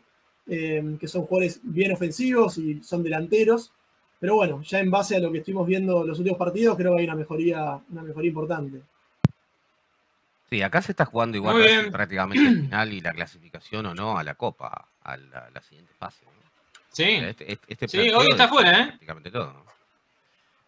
eh, 0.47 0.97
que 0.99 1.07
son 1.07 1.23
jugadores 1.25 1.59
bien 1.63 1.91
ofensivos 1.91 2.57
y 2.57 2.81
son 2.83 3.03
delanteros. 3.03 3.71
Pero 4.19 4.35
bueno, 4.35 4.62
ya 4.63 4.79
en 4.79 4.91
base 4.91 5.15
a 5.15 5.19
lo 5.19 5.31
que 5.31 5.38
estuvimos 5.38 5.65
viendo 5.65 6.03
los 6.03 6.17
últimos 6.19 6.38
partidos, 6.38 6.75
creo 6.75 6.93
que 6.93 6.99
hay 7.01 7.05
una 7.05 7.15
mejoría, 7.15 7.79
una 7.89 8.01
mejoría 8.03 8.29
importante. 8.29 8.81
Sí, 10.49 10.62
acá 10.63 10.81
se 10.81 10.91
está 10.93 11.05
jugando 11.05 11.38
igual 11.38 11.63
casi 11.63 11.89
prácticamente 11.91 12.43
el 12.47 12.62
final 12.63 12.91
y 12.93 13.01
la 13.01 13.12
clasificación 13.13 13.85
o 13.85 13.93
no 13.93 14.17
a 14.17 14.23
la 14.23 14.33
Copa, 14.33 14.88
a 15.03 15.15
la, 15.17 15.49
la 15.53 15.62
siguiente 15.62 15.93
fase. 15.97 16.25
¿no? 16.25 16.31
Sí, 16.91 17.03
Este, 17.03 17.51
este- 17.53 17.65
este 17.73 17.88
Sí, 17.88 18.09
hoy 18.09 18.27
está 18.31 18.45
es 18.45 18.49
fuera, 18.49 18.79
¿eh? 18.81 18.85
Prácticamente 18.88 19.29
todo. 19.31 19.53
¿no? 19.53 19.65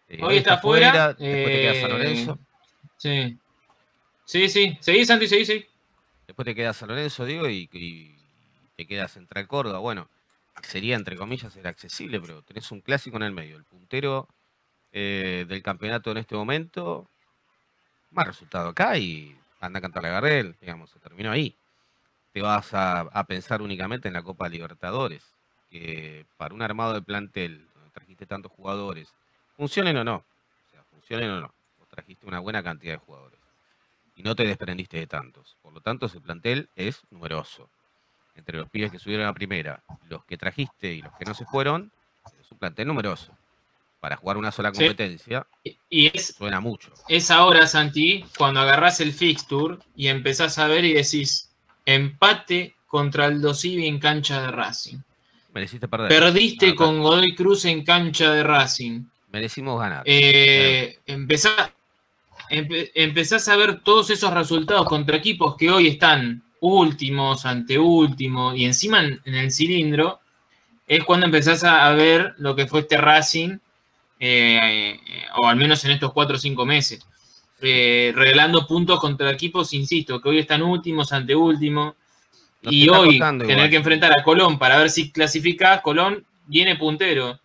Eh, 0.08 0.20
Hoy 0.22 0.36
está 0.36 0.58
fuera, 0.58 1.08
después 1.08 1.16
te 1.18 1.44
queda 1.44 1.72
San 1.74 1.84
eh, 1.84 1.88
Lorenzo, 1.88 2.38
sí. 2.96 3.38
Sí, 4.32 4.48
sí. 4.48 4.78
Seguí, 4.80 5.04
Santi, 5.04 5.28
seguí, 5.28 5.44
seguí. 5.44 5.66
después 6.26 6.46
te 6.46 6.54
queda 6.54 6.72
San 6.72 6.88
Lorenzo, 6.88 7.26
digo, 7.26 7.46
y, 7.50 8.16
te 8.74 8.86
queda 8.86 9.06
Central 9.06 9.46
Córdoba. 9.46 9.78
Bueno, 9.80 10.08
sería 10.62 10.96
entre 10.96 11.16
comillas 11.18 11.54
el 11.54 11.66
accesible, 11.66 12.18
pero 12.18 12.40
tenés 12.40 12.72
un 12.72 12.80
clásico 12.80 13.18
en 13.18 13.24
el 13.24 13.32
medio. 13.32 13.58
El 13.58 13.64
puntero 13.64 14.26
eh, 14.90 15.44
del 15.46 15.62
campeonato 15.62 16.12
en 16.12 16.16
este 16.16 16.34
momento, 16.34 17.10
más 18.10 18.26
resultado 18.26 18.70
acá 18.70 18.96
y 18.96 19.36
anda 19.60 19.80
a 19.80 19.82
cantar 19.82 20.02
la 20.02 20.08
Gardel, 20.08 20.56
digamos, 20.62 20.88
se 20.88 20.98
terminó 20.98 21.30
ahí. 21.30 21.54
Te 22.32 22.40
vas 22.40 22.72
a, 22.72 23.00
a 23.00 23.24
pensar 23.24 23.60
únicamente 23.60 24.08
en 24.08 24.14
la 24.14 24.22
Copa 24.22 24.48
Libertadores, 24.48 25.30
que 25.68 26.24
para 26.38 26.54
un 26.54 26.62
armado 26.62 26.94
de 26.94 27.02
plantel, 27.02 27.68
donde 27.74 27.90
trajiste 27.90 28.24
tantos 28.24 28.50
jugadores, 28.50 29.12
funcionen 29.58 29.98
o 29.98 30.04
no, 30.04 30.24
o 30.68 30.70
sea, 30.70 30.82
funcionen 30.84 31.28
o 31.32 31.40
no, 31.42 31.54
vos 31.78 31.88
trajiste 31.90 32.26
una 32.26 32.38
buena 32.38 32.62
cantidad 32.62 32.94
de 32.94 32.98
jugadores 32.98 33.41
y 34.16 34.22
no 34.22 34.34
te 34.36 34.44
desprendiste 34.44 34.98
de 34.98 35.06
tantos. 35.06 35.56
Por 35.62 35.72
lo 35.72 35.80
tanto, 35.80 36.06
ese 36.06 36.20
plantel 36.20 36.68
es 36.76 37.00
numeroso. 37.10 37.68
Entre 38.34 38.56
los 38.58 38.68
pibes 38.70 38.90
que 38.90 38.98
subieron 38.98 39.26
a 39.26 39.34
primera, 39.34 39.82
los 40.08 40.24
que 40.24 40.36
trajiste 40.38 40.92
y 40.94 41.02
los 41.02 41.12
que 41.18 41.24
no 41.24 41.34
se 41.34 41.44
fueron, 41.44 41.92
un 42.50 42.58
plantel 42.58 42.86
numeroso. 42.88 43.32
Para 44.00 44.16
jugar 44.16 44.36
una 44.36 44.50
sola 44.50 44.70
Sí. 44.72 44.80
competencia, 44.80 45.46
Y 45.88 46.10
es, 46.16 46.34
suena 46.36 46.60
mucho. 46.60 46.92
es 47.08 47.30
ahora, 47.30 47.66
Santi, 47.66 48.24
cuando 48.36 48.60
agarrás 48.60 49.00
el 49.00 49.12
fixture 49.12 49.78
y 49.96 50.08
empezás 50.08 50.58
a 50.58 50.66
ver 50.66 50.84
y 50.84 50.92
decís 50.92 51.50
empate 51.86 52.74
contra 52.86 53.26
el 53.26 53.40
Dosivi 53.40 53.86
en 53.86 53.98
cancha 53.98 54.42
de 54.42 54.50
Racing. 54.50 54.98
Mereciste 55.54 55.88
perder. 55.88 56.08
Perdiste 56.08 56.74
con 56.74 57.00
Godoy 57.00 57.34
Cruz 57.34 57.64
en 57.66 57.84
cancha 57.84 58.32
de 58.32 58.42
Racing. 58.42 59.04
Merecimos 59.30 59.78
ganar. 59.80 60.02
Eh, 60.06 60.98
empezá- 61.06 61.72
empe- 62.52 62.90
empezás 62.94 63.48
a 63.48 63.56
ver 63.56 63.80
todos 63.80 64.10
esos 64.10 64.32
resultados 64.32 64.86
contra 64.86 65.16
equipos 65.16 65.56
que 65.56 65.70
hoy 65.70 65.88
están 65.88 66.42
últimos, 66.60 67.44
anteúltimos 67.44 68.56
y 68.56 68.64
encima 68.64 69.00
en, 69.02 69.20
en 69.24 69.34
el 69.34 69.50
cilindro, 69.50 70.20
es 70.86 71.02
cuando 71.04 71.26
empezás 71.26 71.64
a, 71.64 71.86
a 71.88 71.92
ver 71.94 72.34
lo 72.38 72.54
que 72.54 72.66
fue 72.66 72.80
este 72.80 72.96
Racing, 72.98 73.58
eh, 74.20 74.98
eh, 75.04 75.24
o 75.40 75.46
al 75.48 75.56
menos 75.56 75.84
en 75.84 75.92
estos 75.92 76.12
cuatro 76.12 76.36
o 76.36 76.38
cinco 76.38 76.64
meses, 76.64 77.04
eh, 77.60 78.12
regalando 78.14 78.66
puntos 78.66 79.00
contra 79.00 79.30
equipos, 79.30 79.72
insisto, 79.72 80.20
que 80.20 80.28
hoy 80.28 80.38
están 80.38 80.62
últimos, 80.62 81.12
anteúltimos, 81.12 81.94
Nos 82.62 82.72
y 82.72 82.88
hoy 82.88 83.18
tener 83.18 83.50
igual. 83.50 83.70
que 83.70 83.76
enfrentar 83.76 84.12
a 84.16 84.22
Colón 84.22 84.58
para 84.58 84.76
ver 84.78 84.90
si 84.90 85.10
clasificás, 85.10 85.80
Colón 85.80 86.24
viene 86.46 86.76
puntero. 86.76 87.40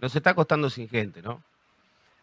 Nos 0.00 0.16
está 0.16 0.32
costando 0.34 0.70
sin 0.70 0.88
gente, 0.88 1.20
¿no? 1.20 1.42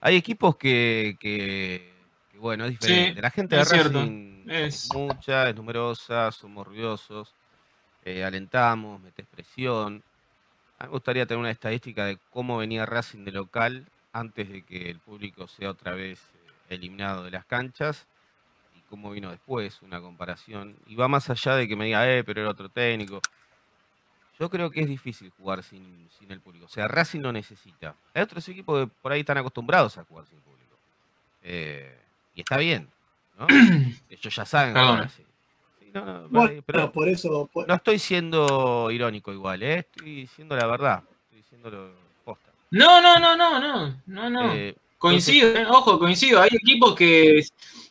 Hay 0.02 0.16
equipos 0.16 0.58
que, 0.58 1.16
que- 1.20 2.12
que, 2.30 2.38
bueno, 2.38 2.66
es 2.66 2.72
diferente. 2.72 3.22
La 3.22 3.32
gente 3.32 3.56
de 3.56 3.62
es 3.62 3.68
cierto. 3.70 4.00
Racing 4.00 4.48
Es- 4.50 4.86
es 4.86 4.86
mucha, 4.86 5.50
es 5.50 5.56
numerosa, 5.56 6.32
somos 6.32 6.66
ruidosos, 6.68 7.36
eh, 8.02 8.24
alentamos, 8.24 9.02
metes 9.02 9.28
presión. 9.28 10.04
A 10.80 10.86
mí 10.86 10.90
me 10.90 10.94
gustaría 10.94 11.26
tener 11.28 11.40
una 11.40 11.52
estadística 11.52 12.06
de 12.06 12.20
cómo 12.30 12.58
venía 12.58 12.86
Racing 12.86 13.26
de 13.26 13.32
local 13.34 13.92
antes 14.14 14.50
de 14.50 14.66
que 14.66 14.90
el 14.90 15.02
público 15.02 15.48
sea 15.48 15.72
otra 15.72 15.94
vez 15.94 16.34
eh, 16.36 16.62
eliminado 16.68 17.24
de 17.24 17.32
las 17.32 17.46
canchas 17.46 18.08
y 18.72 18.84
cómo 18.84 19.12
vino 19.12 19.32
después, 19.32 19.82
una 19.82 20.02
comparación. 20.02 20.78
Y 20.86 20.96
va 20.96 21.08
más 21.08 21.30
allá 21.30 21.56
de 21.56 21.68
que 21.68 21.76
me 21.76 21.86
diga, 21.86 22.10
eh, 22.12 22.24
pero 22.24 22.42
era 22.42 22.52
otro 22.52 22.70
técnico. 22.70 23.26
Yo 24.40 24.50
creo 24.50 24.70
que 24.70 24.82
es 24.82 24.88
difícil 24.88 25.32
jugar 25.32 25.64
sin, 25.64 26.08
sin 26.18 26.32
el 26.32 26.40
público. 26.42 26.66
O 26.66 26.70
sea, 26.70 26.88
Racing 26.88 27.22
no 27.22 27.32
necesita. 27.32 27.96
Hay 28.14 28.22
otros 28.22 28.48
equipos 28.50 28.86
que 28.86 28.92
por 29.02 29.12
ahí 29.12 29.22
están 29.22 29.38
acostumbrados 29.40 29.98
a 29.98 30.04
jugar 30.04 30.26
sin 30.28 30.40
público. 30.42 30.78
Eh, 31.42 31.98
y 32.36 32.42
está 32.42 32.58
bien, 32.58 32.88
¿no? 33.40 33.48
Ellos 34.10 34.36
ya 34.36 34.46
saben 34.46 34.74
Perdón. 34.74 34.90
jugar 34.90 35.06
así. 35.08 35.24
Sí, 35.80 35.90
no, 35.94 36.06
no, 36.06 36.30
Bueno, 36.30 36.62
pero 36.66 36.92
por 36.92 37.08
eso, 37.10 37.50
por- 37.52 37.68
no 37.68 37.76
estoy 37.76 37.98
siendo 38.00 38.92
irónico 38.92 39.34
igual, 39.34 39.64
¿eh? 39.64 39.80
Estoy 39.80 40.16
diciendo 40.16 40.56
la 40.56 40.68
verdad. 40.68 41.04
Estoy 41.24 41.38
diciendo 41.38 41.70
lo 41.72 41.90
posta. 42.24 42.52
No, 42.72 43.02
no, 43.02 43.16
no, 43.18 43.36
no, 43.36 43.60
no, 43.60 44.02
no, 44.06 44.30
no. 44.30 44.54
Eh, 44.54 44.76
Coincido, 45.00 45.50
eh, 45.56 45.66
ojo, 45.68 46.00
coincido. 46.00 46.42
Hay 46.42 46.50
equipos 46.52 46.96
que, 46.96 47.44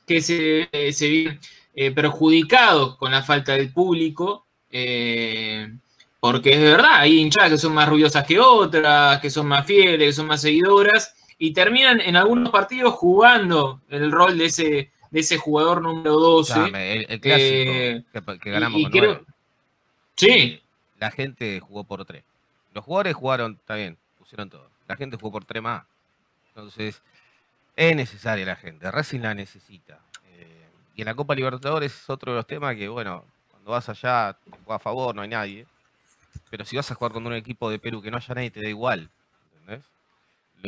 que 0.07 0.21
se, 0.21 0.69
eh, 0.73 0.93
se 0.93 1.09
ven 1.09 1.41
eh, 1.75 1.91
perjudicados 1.93 2.97
con 2.97 3.13
la 3.13 3.23
falta 3.23 3.53
del 3.53 3.73
público, 3.73 4.45
eh, 4.71 5.73
porque 6.21 6.53
es 6.53 6.61
verdad, 6.61 7.01
hay 7.01 7.21
hinchadas 7.21 7.51
que 7.51 7.59
son 7.59 7.75
más 7.75 7.89
ruidosas 7.89 8.27
que 8.27 8.41
otras, 8.41 9.21
que 9.21 9.31
son 9.31 9.47
más 9.47 9.67
fieles, 9.67 10.09
que 10.09 10.13
son 10.13 10.27
más 10.27 10.41
seguidoras, 10.41 11.15
y 11.39 11.53
terminan 11.53 12.01
en 12.01 12.17
algunos 12.17 12.51
partidos 12.51 12.95
jugando 12.95 13.81
el 13.89 14.11
rol 14.11 14.39
de 14.39 14.47
ese, 14.47 14.91
de 15.11 15.21
ese 15.21 15.37
jugador 15.37 15.83
número 15.83 16.19
12. 16.19 16.59
Dame, 16.59 16.93
el, 16.93 17.07
el 17.09 17.21
clásico 17.21 17.71
Eh, 17.71 18.05
que, 18.41 18.51
ganamos 18.51 18.81
y 18.81 18.83
con 18.85 18.93
creo-. 18.93 19.25
Sí, 20.17 20.61
La 20.99 21.11
gente 21.11 21.61
jugó 21.61 21.85
por 21.85 22.05
tres. 22.07 22.25
Los 22.73 22.85
jugadores 22.85 23.15
jugaron, 23.15 23.53
está 23.61 23.75
bien, 23.75 23.99
pusieron 24.19 24.49
todo. 24.49 24.69
La 24.89 24.97
gente 24.97 25.17
jugó 25.17 25.33
por 25.33 25.45
tres 25.45 25.63
más. 25.63 25.85
Entonces, 26.49 27.03
es 27.77 27.97
necesaria 27.97 28.47
la 28.47 28.57
gente. 28.57 28.91
Racing 28.91 29.21
la 29.21 29.35
necesita. 29.35 30.01
Eh, 30.39 30.67
y 30.95 31.03
en 31.03 31.07
la 31.07 31.15
Copa 31.15 31.35
Libertadores 31.35 31.93
es 31.95 32.11
otro 32.11 32.33
de 32.33 32.37
los 32.37 32.47
temas 32.47 32.75
que, 32.77 32.89
bueno, 32.89 33.25
cuando 33.51 33.73
vas 33.73 33.89
allá, 33.91 34.37
a 34.69 34.79
favor, 34.79 35.15
no 35.15 35.21
hay 35.23 35.29
nadie. 35.29 35.67
Pero 36.57 36.65
si 36.65 36.75
vas 36.75 36.91
a 36.91 36.95
jugar 36.95 37.13
con 37.13 37.27
un 37.27 37.35
equipo 37.35 37.69
de 37.69 37.79
Perú 37.79 38.01
que 38.01 38.11
no 38.11 38.17
haya 38.17 38.35
nadie, 38.35 38.51
te 38.51 38.63
da 38.63 38.69
igual. 38.71 39.11
¿Entendés? 39.53 39.85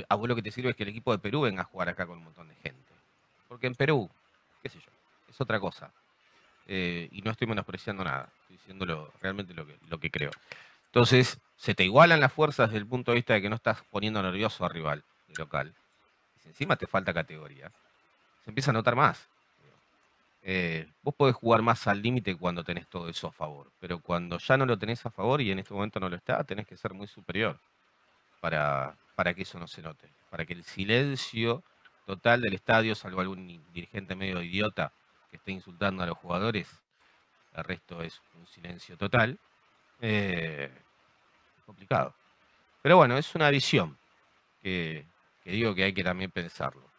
A 0.07 0.17
vos 0.17 0.29
lo 0.29 0.37
que 0.37 0.43
te 0.43 0.51
sirve 0.51 0.69
es 0.69 0.77
que 0.77 0.83
el 0.83 0.91
equipo 0.91 1.13
de 1.13 1.19
Perú 1.19 1.41
venga 1.41 1.63
a 1.63 1.65
jugar 1.65 1.89
acá 1.89 2.05
con 2.05 2.19
un 2.19 2.25
montón 2.25 2.47
de 2.47 2.55
gente. 2.57 2.93
Porque 3.49 3.69
en 3.69 3.75
Perú, 3.75 4.11
qué 4.63 4.69
sé 4.69 4.79
yo, 4.81 4.91
es 5.31 5.41
otra 5.41 5.59
cosa. 5.59 5.91
Eh, 6.67 7.09
y 7.11 7.23
no 7.23 7.31
estoy 7.31 7.47
menospreciando 7.47 8.05
nada, 8.05 8.29
estoy 8.43 8.59
diciendo 8.59 9.11
realmente 9.23 9.55
lo 9.55 9.67
que, 9.67 9.79
lo 9.89 9.99
que 9.99 10.11
creo. 10.11 10.31
Entonces, 10.89 11.39
se 11.57 11.75
te 11.75 11.85
igualan 11.85 12.21
las 12.21 12.35
fuerzas 12.35 12.69
desde 12.69 12.81
el 12.81 12.87
punto 12.87 13.13
de 13.13 13.15
vista 13.15 13.33
de 13.33 13.41
que 13.41 13.49
no 13.49 13.57
estás 13.57 13.83
poniendo 13.91 14.23
nervioso 14.23 14.67
al 14.67 14.71
rival 14.71 15.03
de 15.29 15.37
local. 15.39 15.75
Y 16.37 16.41
si 16.41 16.49
encima 16.49 16.77
te 16.77 16.87
falta 16.87 17.15
categoría, 17.15 17.73
se 18.45 18.51
empieza 18.51 18.73
a 18.73 18.75
notar 18.75 18.95
más. 18.95 19.27
Eh, 20.51 20.87
vos 21.03 21.15
podés 21.15 21.37
jugar 21.37 21.61
más 21.61 21.87
al 21.89 22.01
límite 22.01 22.35
cuando 22.35 22.65
tenés 22.65 22.89
todo 22.89 23.11
eso 23.11 23.29
a 23.29 23.33
favor, 23.33 23.71
pero 23.79 24.01
cuando 24.01 24.39
ya 24.39 24.57
no 24.57 24.65
lo 24.65 24.79
tenés 24.79 25.05
a 25.05 25.11
favor 25.11 25.43
y 25.43 25.51
en 25.51 25.59
este 25.59 25.75
momento 25.75 26.01
no 26.01 26.09
lo 26.09 26.17
está, 26.17 26.43
tenés 26.45 26.67
que 26.67 26.75
ser 26.75 26.95
muy 26.95 27.07
superior 27.07 27.61
para, 28.41 28.97
para 29.15 29.35
que 29.35 29.43
eso 29.43 29.59
no 29.59 29.69
se 29.69 29.83
note, 29.83 30.09
para 30.31 30.47
que 30.47 30.55
el 30.55 30.65
silencio 30.65 31.63
total 32.07 32.41
del 32.41 32.55
estadio, 32.55 32.95
salvo 32.95 33.21
algún 33.21 33.47
dirigente 33.75 34.17
medio 34.17 34.43
idiota 34.43 34.91
que 35.31 35.37
esté 35.37 35.53
insultando 35.53 36.03
a 36.03 36.07
los 36.07 36.17
jugadores, 36.17 36.67
el 37.53 37.65
resto 37.65 38.03
es 38.03 38.19
un 38.33 38.47
silencio 38.47 38.97
total, 38.97 39.39
eh, 40.01 40.73
complicado. 41.67 42.15
Pero 42.83 42.97
bueno, 42.97 43.19
es 43.19 43.35
una 43.35 43.51
visión 43.51 43.99
que 44.63 45.05
digo 45.45 45.75
que 45.75 45.85
hay 45.85 45.93
que 45.93 46.05
también 46.05 46.31
pensarlo. 46.31 46.98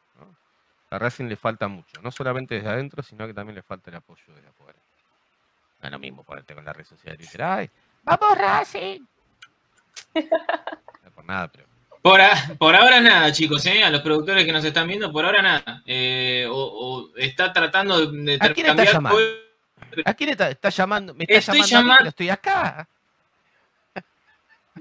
A 0.91 0.97
Racing 0.97 1.25
le 1.25 1.35
falta 1.35 1.67
mucho, 1.67 2.01
no 2.01 2.11
solamente 2.11 2.55
desde 2.55 2.69
adentro, 2.69 3.03
sino 3.03 3.27
que 3.27 3.33
también 3.33 3.55
le 3.55 3.61
falta 3.61 3.89
el 3.91 3.97
apoyo 3.97 4.23
desde 4.33 4.47
afuera. 4.49 4.79
No 5.81 5.85
es 5.87 5.91
lo 5.91 5.99
mismo 5.99 6.23
ponerte 6.23 6.55
con 6.55 6.65
la 6.65 6.73
red 6.73 6.85
social 6.85 7.15
y 7.15 7.23
decir, 7.23 7.41
¡ay! 7.43 7.69
¡Vamos 8.03 8.37
Racing! 8.37 9.01
No 10.15 11.11
por 11.13 11.25
nada, 11.25 11.47
pero 11.51 11.65
Por, 12.01 12.19
a- 12.21 12.55
por 12.57 12.75
ahora 12.75 12.99
nada, 13.01 13.31
chicos, 13.31 13.65
¿eh? 13.65 13.83
a 13.83 13.89
los 13.89 14.01
productores 14.01 14.45
que 14.45 14.51
nos 14.51 14.63
están 14.65 14.87
viendo, 14.87 15.11
por 15.11 15.25
ahora 15.25 15.41
nada. 15.41 15.83
Eh, 15.85 16.47
o, 16.49 16.55
o 16.55 17.17
está 17.17 17.53
tratando 17.53 18.07
de, 18.11 18.21
de 18.23 18.35
¿A 18.35 18.53
quién 18.53 18.65
está 18.67 18.75
cambiar 18.75 18.93
llamando? 18.93 19.19
¿A 20.05 20.13
quién 20.13 20.29
está, 20.31 20.49
está 20.49 20.69
llamando? 20.69 21.13
Me 21.13 21.25
está 21.27 21.53
Estoy 21.53 21.61
llamando 21.63 21.95
pero 21.99 22.09
estoy 22.09 22.29
acá. 22.29 22.87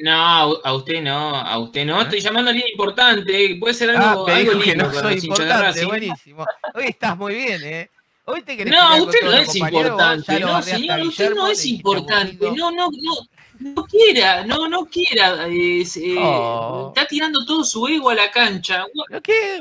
No, 0.01 0.61
a 0.65 0.75
usted 0.75 1.03
no, 1.03 1.37
a 1.37 1.59
usted 1.59 1.85
no. 1.85 2.03
Estoy 2.03 2.21
llamando 2.21 2.51
a 2.51 2.53
alguien 2.53 2.69
importante. 2.71 3.57
Puede 3.59 3.75
ser 3.75 3.91
algo, 3.91 4.29
¿Eh? 4.29 4.33
Ah, 4.33 4.37
algo 4.37 4.51
dijo 4.53 4.65
que 4.65 4.71
lindo 4.71 4.85
no 4.85 5.01
soy 5.01 5.15
importante, 5.15 5.85
buenísimo. 5.85 6.47
Hoy 6.75 6.85
estás 6.87 7.17
muy 7.17 7.35
bien, 7.35 7.61
¿eh? 7.65 7.91
Hoy 8.25 8.43
te 8.43 8.57
querés 8.57 8.75
No, 8.75 9.05
usted 9.05 9.23
no 9.23 9.33
es 9.33 9.57
importante. 9.57 10.41
No, 10.41 10.63
señor, 10.63 11.01
usted 11.01 11.35
no 11.35 11.49
es 11.49 11.65
importante. 11.65 12.51
No, 12.53 12.71
no, 12.71 12.91
no. 12.91 13.15
No 13.61 13.85
quiera, 13.87 14.45
no, 14.45 14.69
no 14.69 14.85
quiera. 14.87 15.47
eh, 15.49 15.85
Oh. 16.19 16.93
Está 16.95 17.07
tirando 17.09 17.45
todo 17.45 17.65
su 17.65 17.87
ego 17.89 18.11
a 18.11 18.15
la 18.15 18.31
cancha. 18.31 18.85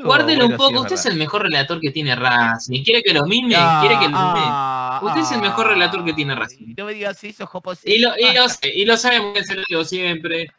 Guárdelo 0.04 0.46
un 0.46 0.52
sí, 0.52 0.56
poco. 0.56 0.80
Usted 0.82 0.94
es 0.94 1.06
el 1.06 1.16
mejor 1.16 1.42
relator 1.42 1.80
que 1.80 1.90
tiene 1.90 2.14
Racing. 2.14 2.84
¿Quiere 2.84 3.02
que 3.02 3.12
lo 3.12 3.24
mime? 3.26 3.54
Ah, 3.56 3.78
¿Quiere 3.80 3.96
que 3.96 4.04
lo 4.04 4.10
mime? 4.10 4.20
ah, 4.46 5.00
Usted 5.02 5.20
es 5.22 5.32
el 5.32 5.40
mejor 5.40 5.66
relator 5.68 6.04
que 6.04 6.12
tiene 6.12 6.34
Racing. 6.34 6.74
No 6.76 6.84
me 6.84 6.94
digas 6.94 7.22
eso, 7.24 7.46
Joposito. 7.46 7.90
Y 7.90 7.98
lo, 7.98 8.16
y 8.16 8.32
lo, 8.34 8.44
y 8.74 8.84
lo 8.84 8.96
sabemos 8.96 9.34
que 9.34 9.44
se 9.44 9.54
lo 9.56 9.62
digo 9.68 9.84
siempre. 9.84 10.52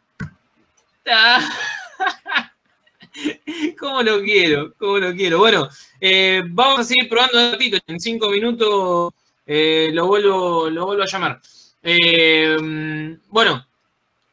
Ah. 1.10 1.40
¿Cómo 3.78 4.02
lo 4.02 4.20
quiero? 4.22 4.72
¿Cómo 4.78 4.98
lo 4.98 5.12
quiero? 5.14 5.38
Bueno, 5.38 5.68
eh, 6.00 6.42
vamos 6.46 6.80
a 6.80 6.84
seguir 6.84 7.08
probando 7.08 7.38
un 7.46 7.52
ratito. 7.52 7.78
En 7.86 7.98
cinco 7.98 8.28
minutos 8.30 9.12
eh, 9.46 9.90
lo, 9.92 10.06
vuelvo, 10.06 10.70
lo 10.70 10.86
vuelvo 10.86 11.02
a 11.02 11.06
llamar. 11.06 11.40
Eh, 11.82 12.56
bueno, 13.28 13.66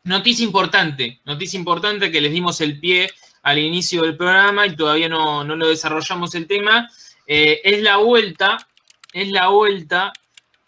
noticia 0.04 0.44
importante. 0.44 1.22
Noticia 1.26 1.58
importante 1.58 2.12
que 2.12 2.22
les 2.22 2.32
dimos 2.32 2.62
el 2.62 2.80
pie 2.80 3.10
al 3.44 3.60
inicio 3.60 4.02
del 4.02 4.18
programa 4.18 4.66
y 4.66 4.76
todavía 4.76 5.10
no, 5.10 5.44
no 5.44 5.56
lo 5.56 5.68
desarrollamos 5.68 6.36
el 6.36 6.48
tema. 6.48 6.90
Eh, 7.26 7.62
es 7.64 7.82
la 7.82 7.98
vuelta, 7.98 8.58
es 9.14 9.30
la 9.32 9.48
vuelta 9.48 10.14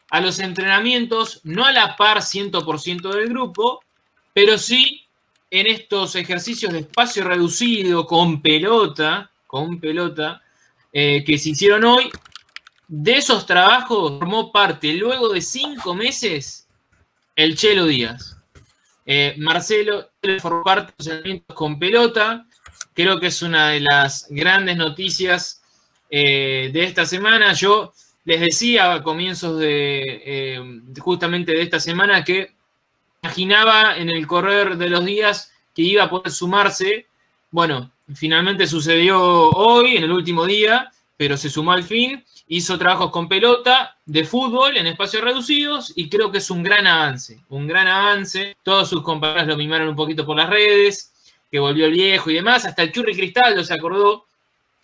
a 0.09 0.21
los 0.21 0.39
entrenamientos, 0.39 1.41
no 1.43 1.65
a 1.65 1.71
la 1.71 1.95
par 1.95 2.17
100% 2.17 3.13
del 3.13 3.29
grupo, 3.29 3.81
pero 4.33 4.57
sí 4.57 5.05
en 5.51 5.67
estos 5.67 6.15
ejercicios 6.15 6.71
de 6.71 6.79
espacio 6.79 7.23
reducido 7.23 8.05
con 8.05 8.41
pelota, 8.41 9.29
con 9.47 9.79
pelota, 9.79 10.41
eh, 10.93 11.23
que 11.25 11.37
se 11.37 11.49
hicieron 11.49 11.83
hoy. 11.83 12.09
De 12.87 13.17
esos 13.17 13.45
trabajos 13.45 14.19
formó 14.19 14.51
parte, 14.51 14.93
luego 14.93 15.29
de 15.29 15.41
cinco 15.41 15.93
meses, 15.93 16.67
el 17.39 17.55
Chelo 17.55 17.85
Díaz. 17.85 18.35
Eh, 19.05 19.33
Marcelo 19.37 20.09
formó 20.41 20.61
parte 20.61 20.91
de 20.91 20.93
los 20.97 21.07
entrenamientos 21.07 21.55
con 21.55 21.79
pelota. 21.79 22.45
Creo 22.93 23.17
que 23.17 23.27
es 23.27 23.41
una 23.41 23.69
de 23.69 23.79
las 23.79 24.27
grandes 24.29 24.75
noticias 24.75 25.61
eh, 26.09 26.69
de 26.73 26.83
esta 26.83 27.05
semana. 27.05 27.53
Yo 27.53 27.93
les 28.25 28.41
decía 28.41 28.93
a 28.93 29.03
comienzos 29.03 29.57
de 29.57 30.03
eh, 30.25 30.81
justamente 30.99 31.53
de 31.53 31.61
esta 31.61 31.79
semana 31.79 32.25
que 32.25 32.51
imaginaba 33.23 33.95
en 33.95 34.09
el 34.09 34.27
correr 34.27 34.75
de 34.75 34.89
los 34.89 35.05
días 35.05 35.53
que 35.73 35.83
iba 35.83 36.03
a 36.03 36.09
poder 36.09 36.31
sumarse. 36.31 37.07
Bueno, 37.51 37.89
finalmente 38.15 38.67
sucedió 38.67 39.49
hoy, 39.51 39.95
en 39.95 40.03
el 40.03 40.11
último 40.11 40.45
día, 40.45 40.91
pero 41.15 41.37
se 41.37 41.49
sumó 41.49 41.71
al 41.71 41.85
fin. 41.85 42.21
Hizo 42.49 42.77
trabajos 42.77 43.11
con 43.11 43.29
pelota 43.29 43.97
de 44.09 44.23
fútbol 44.23 44.75
en 44.75 44.87
espacios 44.87 45.23
reducidos 45.23 45.93
y 45.95 46.09
creo 46.09 46.31
que 46.31 46.39
es 46.39 46.49
un 46.49 46.63
gran 46.63 46.87
avance, 46.87 47.39
un 47.49 47.67
gran 47.67 47.87
avance. 47.87 48.57
Todos 48.63 48.89
sus 48.89 49.03
compañeros 49.03 49.47
lo 49.47 49.55
mimaron 49.55 49.89
un 49.89 49.95
poquito 49.95 50.25
por 50.25 50.35
las 50.35 50.49
redes, 50.49 51.13
que 51.51 51.59
volvió 51.59 51.85
el 51.85 51.91
viejo 51.91 52.31
y 52.31 52.35
demás. 52.35 52.65
Hasta 52.65 52.81
el 52.81 52.91
Churri 52.91 53.15
Cristaldo 53.15 53.63
se 53.63 53.73
acordó 53.73 54.25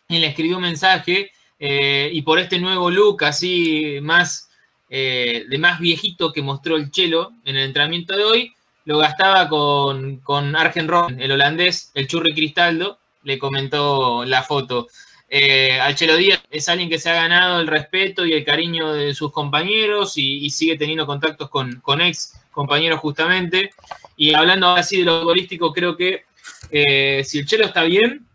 y 0.08 0.20
le 0.20 0.28
escribió 0.28 0.58
un 0.58 0.64
mensaje 0.64 1.32
eh, 1.60 2.10
y 2.14 2.22
por 2.22 2.38
este 2.38 2.60
nuevo 2.60 2.92
look 2.92 3.24
así 3.24 3.98
más 4.02 4.50
eh, 4.90 5.46
de 5.50 5.58
más 5.58 5.80
viejito 5.80 6.32
que 6.32 6.44
mostró 6.44 6.78
el 6.78 6.92
Chelo 6.92 7.34
en 7.46 7.56
el 7.56 7.66
entrenamiento 7.66 8.16
de 8.16 8.24
hoy, 8.24 8.54
lo 8.86 9.00
gastaba 9.00 9.50
con, 9.50 10.18
con 10.18 10.56
Argen 10.56 10.88
Ron, 10.88 11.20
el 11.20 11.32
holandés, 11.32 11.90
el 11.96 12.08
Churri 12.08 12.36
Cristaldo, 12.36 13.00
le 13.24 13.40
comentó 13.40 14.24
la 14.24 14.44
foto. 14.44 14.88
Eh, 15.28 15.80
al 15.80 15.96
Chelo 15.96 16.18
Díaz 16.18 16.44
es 16.52 16.70
alguien 16.70 16.90
que 16.90 17.00
se 17.00 17.10
ha 17.10 17.16
ganado 17.16 17.60
el 17.60 17.68
respeto 17.68 18.26
y 18.26 18.34
el 18.34 18.46
cariño 18.46 18.94
de 18.94 19.14
sus 19.14 19.32
compañeros 19.32 20.14
y, 20.18 20.50
sigue 20.50 20.78
teniendo 20.78 21.06
contactos 21.06 21.50
con, 21.50 22.02
ex 22.02 22.40
compañeros 22.52 23.00
justamente. 23.00 23.72
Y 24.16 24.34
hablando 24.34 24.70
así 24.70 25.00
de 25.00 25.06
lo 25.06 25.22
futbolístico, 25.22 25.74
creo 25.74 25.98
que 25.98 26.26
eh, 26.72 27.24
si 27.24 27.40
el 27.40 27.46
Chelo 27.46 27.66
está 27.66 27.84
bien, 27.84 28.26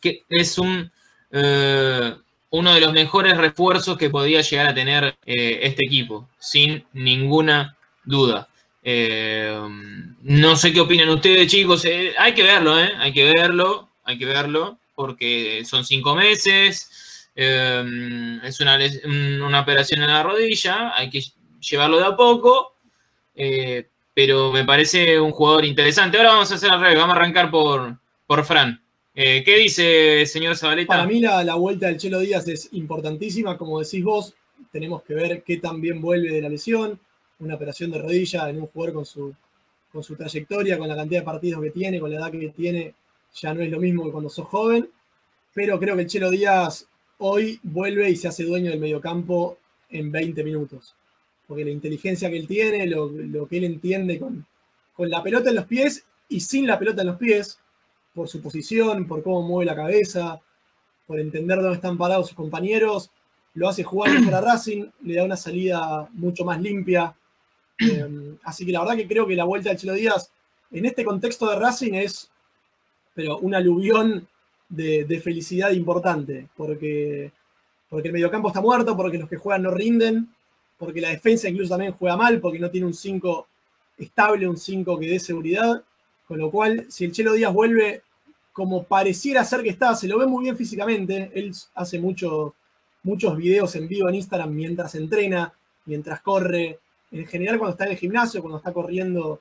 que 0.00 0.24
es 0.28 0.58
un, 0.58 0.90
eh, 1.30 2.14
uno 2.50 2.74
de 2.74 2.80
los 2.80 2.92
mejores 2.92 3.36
refuerzos 3.36 3.96
que 3.96 4.10
podía 4.10 4.40
llegar 4.40 4.68
a 4.68 4.74
tener 4.74 5.16
eh, 5.26 5.60
este 5.62 5.86
equipo, 5.86 6.28
sin 6.38 6.84
ninguna 6.92 7.76
duda. 8.04 8.48
No 10.22 10.56
sé 10.56 10.72
qué 10.72 10.80
opinan 10.80 11.08
ustedes, 11.10 11.50
chicos. 11.50 11.86
Hay 12.18 12.34
que 12.34 12.42
verlo. 12.42 12.74
Hay 12.74 13.12
que 13.12 13.24
verlo, 13.24 13.88
hay 14.02 14.18
que 14.18 14.26
verlo, 14.26 14.78
porque 15.02 15.62
son 15.64 15.84
cinco 15.84 16.14
meses. 16.14 17.28
eh, 17.34 18.38
es 18.44 18.60
una, 18.60 18.78
una 19.46 19.60
operación 19.60 20.02
en 20.02 20.08
la 20.08 20.22
rodilla, 20.22 20.96
hay 20.96 21.10
que 21.10 21.22
llevarlo 21.60 21.98
de 21.98 22.04
a 22.06 22.16
poco. 22.16 22.76
eh, 23.34 23.88
pero 24.14 24.52
me 24.52 24.64
parece 24.64 25.18
un 25.18 25.30
jugador 25.32 25.64
interesante. 25.64 26.18
Ahora 26.18 26.32
vamos 26.34 26.52
a 26.52 26.56
hacer 26.56 26.70
al 26.70 26.80
revés, 26.80 26.98
vamos 26.98 27.16
a 27.16 27.18
arrancar 27.18 27.50
por, 27.50 27.96
por 28.26 28.44
Fran. 28.44 28.78
Eh, 29.14 29.42
¿Qué 29.44 29.56
dice, 29.56 30.26
señor 30.26 30.54
Zabaleta? 30.56 30.88
Para 30.88 31.06
mí 31.06 31.18
la, 31.20 31.42
la 31.42 31.54
vuelta 31.54 31.86
del 31.86 31.96
Chelo 31.96 32.18
Díaz 32.20 32.46
es 32.48 32.68
importantísima, 32.72 33.56
como 33.56 33.80
decís 33.80 34.04
vos, 34.04 34.34
tenemos 34.70 35.02
que 35.02 35.14
ver 35.14 35.42
qué 35.42 35.56
tan 35.56 35.80
bien 35.80 36.00
vuelve 36.00 36.30
de 36.30 36.42
la 36.42 36.50
lesión, 36.50 37.00
una 37.38 37.54
operación 37.54 37.90
de 37.90 37.98
rodilla 37.98 38.48
en 38.50 38.60
un 38.60 38.66
jugador 38.66 38.94
con 38.96 39.06
su, 39.06 39.34
con 39.90 40.02
su 40.02 40.14
trayectoria, 40.14 40.76
con 40.78 40.88
la 40.88 40.96
cantidad 40.96 41.20
de 41.20 41.24
partidos 41.24 41.62
que 41.62 41.70
tiene, 41.70 41.98
con 41.98 42.10
la 42.10 42.18
edad 42.18 42.30
que 42.30 42.48
tiene, 42.54 42.94
ya 43.34 43.54
no 43.54 43.62
es 43.62 43.70
lo 43.70 43.80
mismo 43.80 44.04
que 44.04 44.12
cuando 44.12 44.30
sos 44.30 44.46
joven, 44.46 44.88
pero 45.54 45.78
creo 45.78 45.96
que 45.96 46.02
el 46.02 46.08
Chelo 46.08 46.30
Díaz 46.30 46.86
hoy 47.18 47.60
vuelve 47.62 48.10
y 48.10 48.16
se 48.16 48.28
hace 48.28 48.44
dueño 48.44 48.70
del 48.70 48.80
mediocampo 48.80 49.58
en 49.90 50.10
20 50.10 50.42
minutos, 50.44 50.94
porque 51.46 51.64
la 51.64 51.70
inteligencia 51.70 52.30
que 52.30 52.36
él 52.36 52.46
tiene, 52.46 52.86
lo, 52.86 53.46
que 53.46 53.58
él 53.58 53.64
entiende 53.64 54.18
con, 54.18 54.46
la 54.98 55.22
pelota 55.22 55.50
en 55.50 55.56
los 55.56 55.66
pies 55.66 56.04
y 56.28 56.40
sin 56.40 56.66
la 56.66 56.78
pelota 56.78 57.02
en 57.02 57.08
los 57.08 57.16
pies, 57.16 57.58
por 58.14 58.28
su 58.28 58.40
posición, 58.40 59.06
por 59.06 59.22
cómo 59.22 59.42
mueve 59.42 59.66
la 59.66 59.76
cabeza, 59.76 60.40
por 61.06 61.18
entender 61.18 61.60
dónde 61.60 61.76
están 61.76 61.98
parados 61.98 62.28
sus 62.28 62.36
compañeros, 62.36 63.10
lo 63.54 63.68
hace 63.68 63.84
jugar 63.84 64.10
mejor 64.18 64.34
a 64.34 64.40
Racing, 64.40 64.86
le 65.02 65.14
da 65.14 65.24
una 65.24 65.36
salida 65.36 66.08
mucho 66.12 66.44
más 66.44 66.60
limpia. 66.60 67.14
Eh, 67.78 68.36
así 68.44 68.64
que 68.64 68.72
la 68.72 68.80
verdad 68.80 68.96
que 68.96 69.08
creo 69.08 69.26
que 69.26 69.34
la 69.34 69.44
vuelta 69.44 69.70
del 69.70 69.78
Chelo 69.78 69.94
Díaz 69.94 70.30
en 70.70 70.86
este 70.86 71.04
contexto 71.04 71.48
de 71.48 71.58
Racing 71.58 71.94
es 71.94 72.31
pero 73.14 73.38
un 73.38 73.54
aluvión 73.54 74.26
de, 74.68 75.04
de 75.04 75.20
felicidad 75.20 75.70
importante, 75.70 76.48
porque, 76.56 77.30
porque 77.88 78.08
el 78.08 78.14
mediocampo 78.14 78.48
está 78.48 78.60
muerto, 78.60 78.96
porque 78.96 79.18
los 79.18 79.28
que 79.28 79.36
juegan 79.36 79.62
no 79.62 79.70
rinden, 79.70 80.28
porque 80.78 81.00
la 81.00 81.10
defensa 81.10 81.48
incluso 81.48 81.70
también 81.70 81.92
juega 81.92 82.16
mal, 82.16 82.40
porque 82.40 82.58
no 82.58 82.70
tiene 82.70 82.86
un 82.86 82.94
5 82.94 83.46
estable, 83.98 84.48
un 84.48 84.56
5 84.56 84.98
que 84.98 85.10
dé 85.10 85.20
seguridad. 85.20 85.82
Con 86.26 86.38
lo 86.38 86.50
cual, 86.50 86.86
si 86.88 87.04
el 87.04 87.12
Chelo 87.12 87.34
Díaz 87.34 87.52
vuelve 87.52 88.02
como 88.52 88.84
pareciera 88.84 89.44
ser 89.44 89.62
que 89.62 89.70
está, 89.70 89.94
se 89.94 90.08
lo 90.08 90.18
ve 90.18 90.26
muy 90.26 90.44
bien 90.44 90.56
físicamente. 90.56 91.30
Él 91.34 91.52
hace 91.74 92.00
mucho, 92.00 92.54
muchos 93.02 93.36
videos 93.36 93.76
en 93.76 93.88
vivo 93.88 94.08
en 94.08 94.16
Instagram 94.16 94.50
mientras 94.50 94.94
entrena, 94.94 95.52
mientras 95.84 96.20
corre, 96.20 96.78
en 97.10 97.26
general 97.26 97.58
cuando 97.58 97.72
está 97.72 97.84
en 97.84 97.92
el 97.92 97.98
gimnasio, 97.98 98.40
cuando 98.40 98.58
está 98.58 98.72
corriendo 98.72 99.40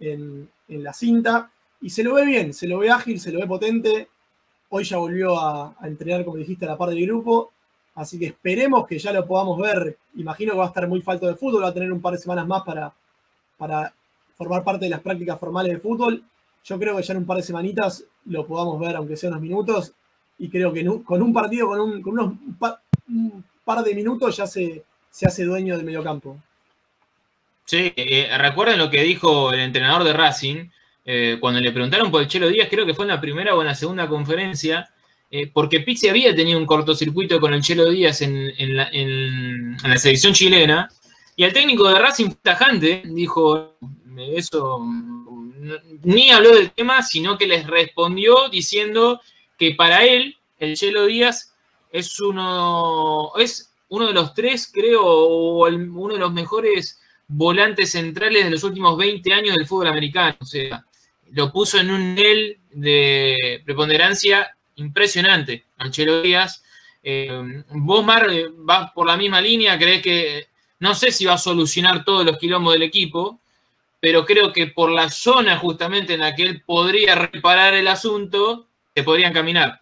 en, 0.00 0.48
en 0.68 0.82
la 0.82 0.92
cinta. 0.92 1.50
Y 1.80 1.90
se 1.90 2.02
lo 2.02 2.14
ve 2.14 2.24
bien, 2.24 2.52
se 2.52 2.66
lo 2.66 2.78
ve 2.78 2.90
ágil, 2.90 3.20
se 3.20 3.30
lo 3.32 3.40
ve 3.40 3.46
potente. 3.46 4.08
Hoy 4.70 4.84
ya 4.84 4.98
volvió 4.98 5.38
a, 5.38 5.74
entrenar, 5.84 6.24
como 6.24 6.36
dijiste, 6.36 6.64
a 6.66 6.70
la 6.70 6.76
par 6.78 6.90
del 6.90 7.06
grupo. 7.06 7.52
Así 7.94 8.18
que 8.18 8.26
esperemos 8.26 8.86
que 8.86 8.98
ya 8.98 9.12
lo 9.12 9.26
podamos 9.26 9.58
ver. 9.58 9.96
Imagino 10.16 10.52
que 10.52 10.58
va 10.58 10.64
a 10.64 10.68
estar 10.68 10.86
muy 10.88 11.00
falto 11.02 11.26
de 11.26 11.34
fútbol, 11.36 11.62
va 11.64 11.68
a 11.68 11.74
tener 11.74 11.92
un 11.92 12.00
par 12.00 12.12
de 12.12 12.18
semanas 12.18 12.46
más 12.46 12.62
para, 12.62 12.92
para 13.56 13.92
formar 14.36 14.62
parte 14.64 14.84
de 14.84 14.90
las 14.90 15.00
prácticas 15.00 15.38
formales 15.38 15.72
de 15.72 15.78
fútbol. 15.80 16.22
Yo 16.64 16.78
creo 16.78 16.96
que 16.96 17.02
ya 17.02 17.12
en 17.12 17.18
un 17.18 17.26
par 17.26 17.38
de 17.38 17.42
semanitas 17.42 18.04
lo 18.26 18.46
podamos 18.46 18.78
ver, 18.78 18.96
aunque 18.96 19.16
sea 19.16 19.30
unos 19.30 19.40
minutos. 19.40 19.92
Y 20.38 20.48
creo 20.48 20.72
que 20.72 20.84
con 21.04 21.22
un 21.22 21.32
partido, 21.32 21.68
con, 21.68 21.80
un- 21.80 22.02
con 22.02 22.12
unos 22.12 22.34
pa- 22.58 22.80
un 23.08 23.44
par 23.64 23.82
de 23.82 23.94
minutos, 23.94 24.36
ya 24.36 24.46
se, 24.46 24.84
se 25.10 25.26
hace 25.26 25.44
dueño 25.44 25.76
del 25.76 25.86
mediocampo. 25.86 26.36
Sí, 27.64 27.92
eh, 27.96 28.30
recuerden 28.38 28.78
lo 28.78 28.90
que 28.90 29.02
dijo 29.02 29.52
el 29.52 29.60
entrenador 29.60 30.04
de 30.04 30.12
Racing 30.12 30.68
eh, 31.10 31.38
cuando 31.40 31.58
le 31.58 31.72
preguntaron 31.72 32.10
por 32.10 32.20
el 32.20 32.28
Chelo 32.28 32.48
Díaz, 32.48 32.68
creo 32.70 32.84
que 32.84 32.92
fue 32.92 33.06
en 33.06 33.08
la 33.12 33.20
primera 33.20 33.54
o 33.54 33.60
en 33.62 33.66
la 33.68 33.74
segunda 33.74 34.06
conferencia, 34.06 34.86
eh, 35.30 35.50
porque 35.50 35.80
Pizzi 35.80 36.06
había 36.08 36.34
tenido 36.34 36.58
un 36.58 36.66
cortocircuito 36.66 37.40
con 37.40 37.54
el 37.54 37.62
Chelo 37.62 37.88
Díaz 37.88 38.20
en, 38.20 38.52
la, 38.76 38.88
en- 38.92 39.76
la 39.82 39.96
selección 39.96 40.34
chilena, 40.34 40.86
y 41.34 41.44
el 41.44 41.52
técnico 41.54 41.88
de 41.88 41.98
Racing 41.98 42.30
tajante, 42.42 43.02
dijo 43.06 43.76
eso, 44.36 44.80
mm, 44.80 45.70
ni 46.02 46.30
habló 46.30 46.54
del 46.54 46.72
tema, 46.72 47.02
sino 47.02 47.38
que 47.38 47.46
les 47.46 47.66
respondió 47.66 48.50
diciendo 48.50 49.20
que 49.56 49.74
para 49.74 50.04
él 50.04 50.36
el 50.58 50.76
Chelo 50.76 51.06
Díaz 51.06 51.54
es 51.90 52.20
uno, 52.20 53.32
es 53.38 53.72
uno 53.88 54.08
de 54.08 54.12
los 54.12 54.34
tres, 54.34 54.70
creo, 54.70 55.02
o 55.06 55.66
uno 55.68 56.12
de 56.14 56.20
los 56.20 56.32
mejores 56.34 57.00
volantes 57.28 57.92
centrales 57.92 58.44
de 58.44 58.50
los 58.50 58.62
últimos 58.64 58.96
20 58.98 59.32
años 59.32 59.56
del 59.56 59.66
fútbol 59.66 59.88
americano. 59.88 60.36
O 60.40 60.44
sea, 60.44 60.84
lo 61.32 61.52
puso 61.52 61.78
en 61.78 61.90
un 61.90 62.14
nivel 62.14 62.58
de 62.70 63.62
preponderancia 63.64 64.54
impresionante, 64.76 65.64
Anchelo 65.78 66.22
Díaz. 66.22 66.62
Eh, 67.02 67.62
vos, 67.70 68.04
Mar, 68.04 68.28
eh, 68.30 68.46
vas 68.52 68.90
por 68.92 69.06
la 69.06 69.16
misma 69.16 69.40
línea, 69.40 69.78
crees 69.78 70.02
que 70.02 70.48
no 70.80 70.94
sé 70.94 71.10
si 71.10 71.24
va 71.24 71.34
a 71.34 71.38
solucionar 71.38 72.04
todos 72.04 72.24
los 72.24 72.38
quilombos 72.38 72.74
del 72.74 72.82
equipo, 72.82 73.40
pero 74.00 74.24
creo 74.24 74.52
que 74.52 74.68
por 74.68 74.90
la 74.90 75.10
zona 75.10 75.58
justamente 75.58 76.14
en 76.14 76.20
la 76.20 76.34
que 76.34 76.42
él 76.44 76.62
podría 76.64 77.14
reparar 77.14 77.74
el 77.74 77.88
asunto, 77.88 78.68
se 78.94 79.02
podrían 79.02 79.32
caminar. 79.32 79.80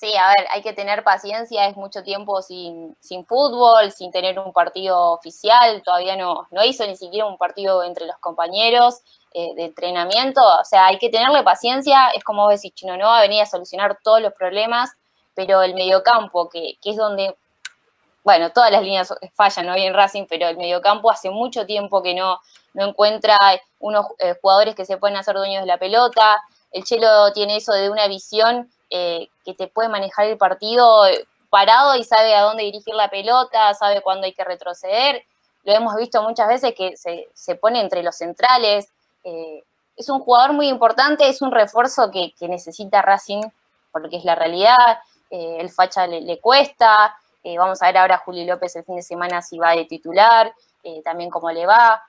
Sí, 0.00 0.16
a 0.16 0.28
ver, 0.28 0.46
hay 0.50 0.62
que 0.62 0.72
tener 0.72 1.04
paciencia, 1.04 1.66
es 1.66 1.76
mucho 1.76 2.02
tiempo 2.02 2.40
sin, 2.40 2.96
sin 3.00 3.26
fútbol, 3.26 3.92
sin 3.92 4.10
tener 4.10 4.38
un 4.38 4.50
partido 4.54 5.12
oficial, 5.12 5.82
todavía 5.82 6.16
no, 6.16 6.48
no 6.50 6.64
hizo 6.64 6.86
ni 6.86 6.96
siquiera 6.96 7.26
un 7.26 7.36
partido 7.36 7.82
entre 7.82 8.06
los 8.06 8.16
compañeros 8.16 9.02
eh, 9.34 9.54
de 9.56 9.64
entrenamiento, 9.66 10.40
o 10.40 10.64
sea, 10.64 10.86
hay 10.86 10.96
que 10.96 11.10
tenerle 11.10 11.42
paciencia, 11.42 12.08
es 12.14 12.24
como 12.24 12.44
vos 12.44 12.54
decís, 12.54 12.72
Chino 12.74 12.96
no 12.96 13.08
va 13.08 13.18
a 13.18 13.20
venir 13.20 13.42
a 13.42 13.46
solucionar 13.46 13.98
todos 14.02 14.22
los 14.22 14.32
problemas, 14.32 14.90
pero 15.34 15.60
el 15.60 15.74
mediocampo, 15.74 16.48
que, 16.48 16.78
que 16.80 16.92
es 16.92 16.96
donde, 16.96 17.36
bueno, 18.24 18.52
todas 18.52 18.70
las 18.72 18.80
líneas 18.80 19.12
fallan 19.34 19.68
hoy 19.68 19.82
en 19.82 19.92
Racing, 19.92 20.24
pero 20.30 20.48
el 20.48 20.56
mediocampo 20.56 21.10
hace 21.10 21.28
mucho 21.28 21.66
tiempo 21.66 22.02
que 22.02 22.14
no, 22.14 22.40
no 22.72 22.86
encuentra 22.88 23.36
unos 23.78 24.06
eh, 24.18 24.34
jugadores 24.40 24.74
que 24.74 24.86
se 24.86 24.96
pueden 24.96 25.18
hacer 25.18 25.36
dueños 25.36 25.60
de 25.60 25.66
la 25.66 25.76
pelota, 25.76 26.42
el 26.72 26.84
Chelo 26.84 27.34
tiene 27.34 27.56
eso 27.56 27.74
de 27.74 27.90
una 27.90 28.06
visión 28.06 28.70
eh, 28.92 29.28
que 29.44 29.54
te 29.54 29.68
puede 29.68 29.88
manejar 29.88 30.26
el 30.26 30.36
partido 30.36 31.06
eh, 31.06 31.24
parado 31.48 31.94
y 31.94 32.02
sabe 32.02 32.34
a 32.34 32.42
dónde 32.42 32.64
dirigir 32.64 32.92
la 32.94 33.08
pelota, 33.08 33.72
sabe 33.74 34.02
cuándo 34.02 34.26
hay 34.26 34.32
que 34.32 34.42
retroceder. 34.42 35.24
Lo 35.62 35.72
hemos 35.72 35.94
visto 35.94 36.20
muchas 36.24 36.48
veces 36.48 36.74
que 36.76 36.96
se, 36.96 37.28
se 37.32 37.54
pone 37.54 37.80
entre 37.80 38.02
los 38.02 38.16
centrales. 38.16 38.88
Eh, 39.22 39.62
es 39.96 40.08
un 40.08 40.18
jugador 40.18 40.54
muy 40.54 40.68
importante, 40.68 41.28
es 41.28 41.40
un 41.40 41.52
refuerzo 41.52 42.10
que, 42.10 42.32
que 42.36 42.48
necesita 42.48 43.00
Racing, 43.00 43.42
porque 43.92 44.16
es 44.16 44.24
la 44.24 44.34
realidad. 44.34 44.98
El 45.30 45.70
facha 45.70 46.08
le, 46.08 46.22
le 46.22 46.40
cuesta. 46.40 47.16
Vamos 47.44 47.80
a 47.82 47.86
ver 47.86 47.98
ahora 47.98 48.16
a 48.16 48.18
Juli 48.18 48.44
López 48.44 48.74
el 48.74 48.84
fin 48.84 48.96
de 48.96 49.02
semana 49.02 49.42
si 49.42 49.58
va 49.58 49.76
de 49.76 49.84
titular, 49.84 50.52
también 51.04 51.30
cómo 51.30 51.50
le 51.52 51.66
va. 51.66 52.02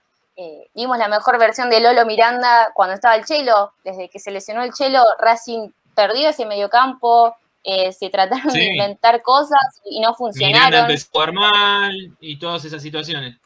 Vimos 0.74 0.98
la 0.98 1.08
mejor 1.08 1.38
versión 1.38 1.70
de 1.70 1.82
Lolo 1.82 2.06
Miranda 2.06 2.72
cuando 2.74 2.96
estaba 2.96 3.16
el 3.16 3.26
Chelo. 3.26 3.74
Desde 3.84 4.10
que 4.10 4.20
se 4.20 4.32
lesionó 4.32 4.64
el 4.64 4.74
Chelo, 4.74 5.04
Racing 5.20 5.70
perdió 5.96 6.30
ese 6.30 6.46
mediocampo, 6.46 7.36
eh, 7.64 7.92
se 7.92 8.10
trataron 8.10 8.52
Sí. 8.52 8.60
de 8.60 8.66
inventar 8.74 9.22
cosas 9.22 9.60
y 9.86 10.00
no 10.00 10.10
Miranda 10.10 10.18
funcionaron. 10.18 10.80
empezó 10.82 11.08
a 11.08 11.12
jugar 11.12 11.34
mal 11.34 11.96
y 12.20 12.40
todas 12.40 12.66
esas 12.66 12.82
situaciones. 12.82 13.38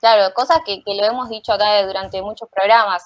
Claro, 0.00 0.32
cosas 0.34 0.60
que, 0.64 0.82
que 0.82 0.94
lo 0.94 1.04
hemos 1.04 1.28
dicho 1.28 1.52
acá 1.52 1.84
durante 1.86 2.20
muchos 2.22 2.48
programas. 2.48 3.04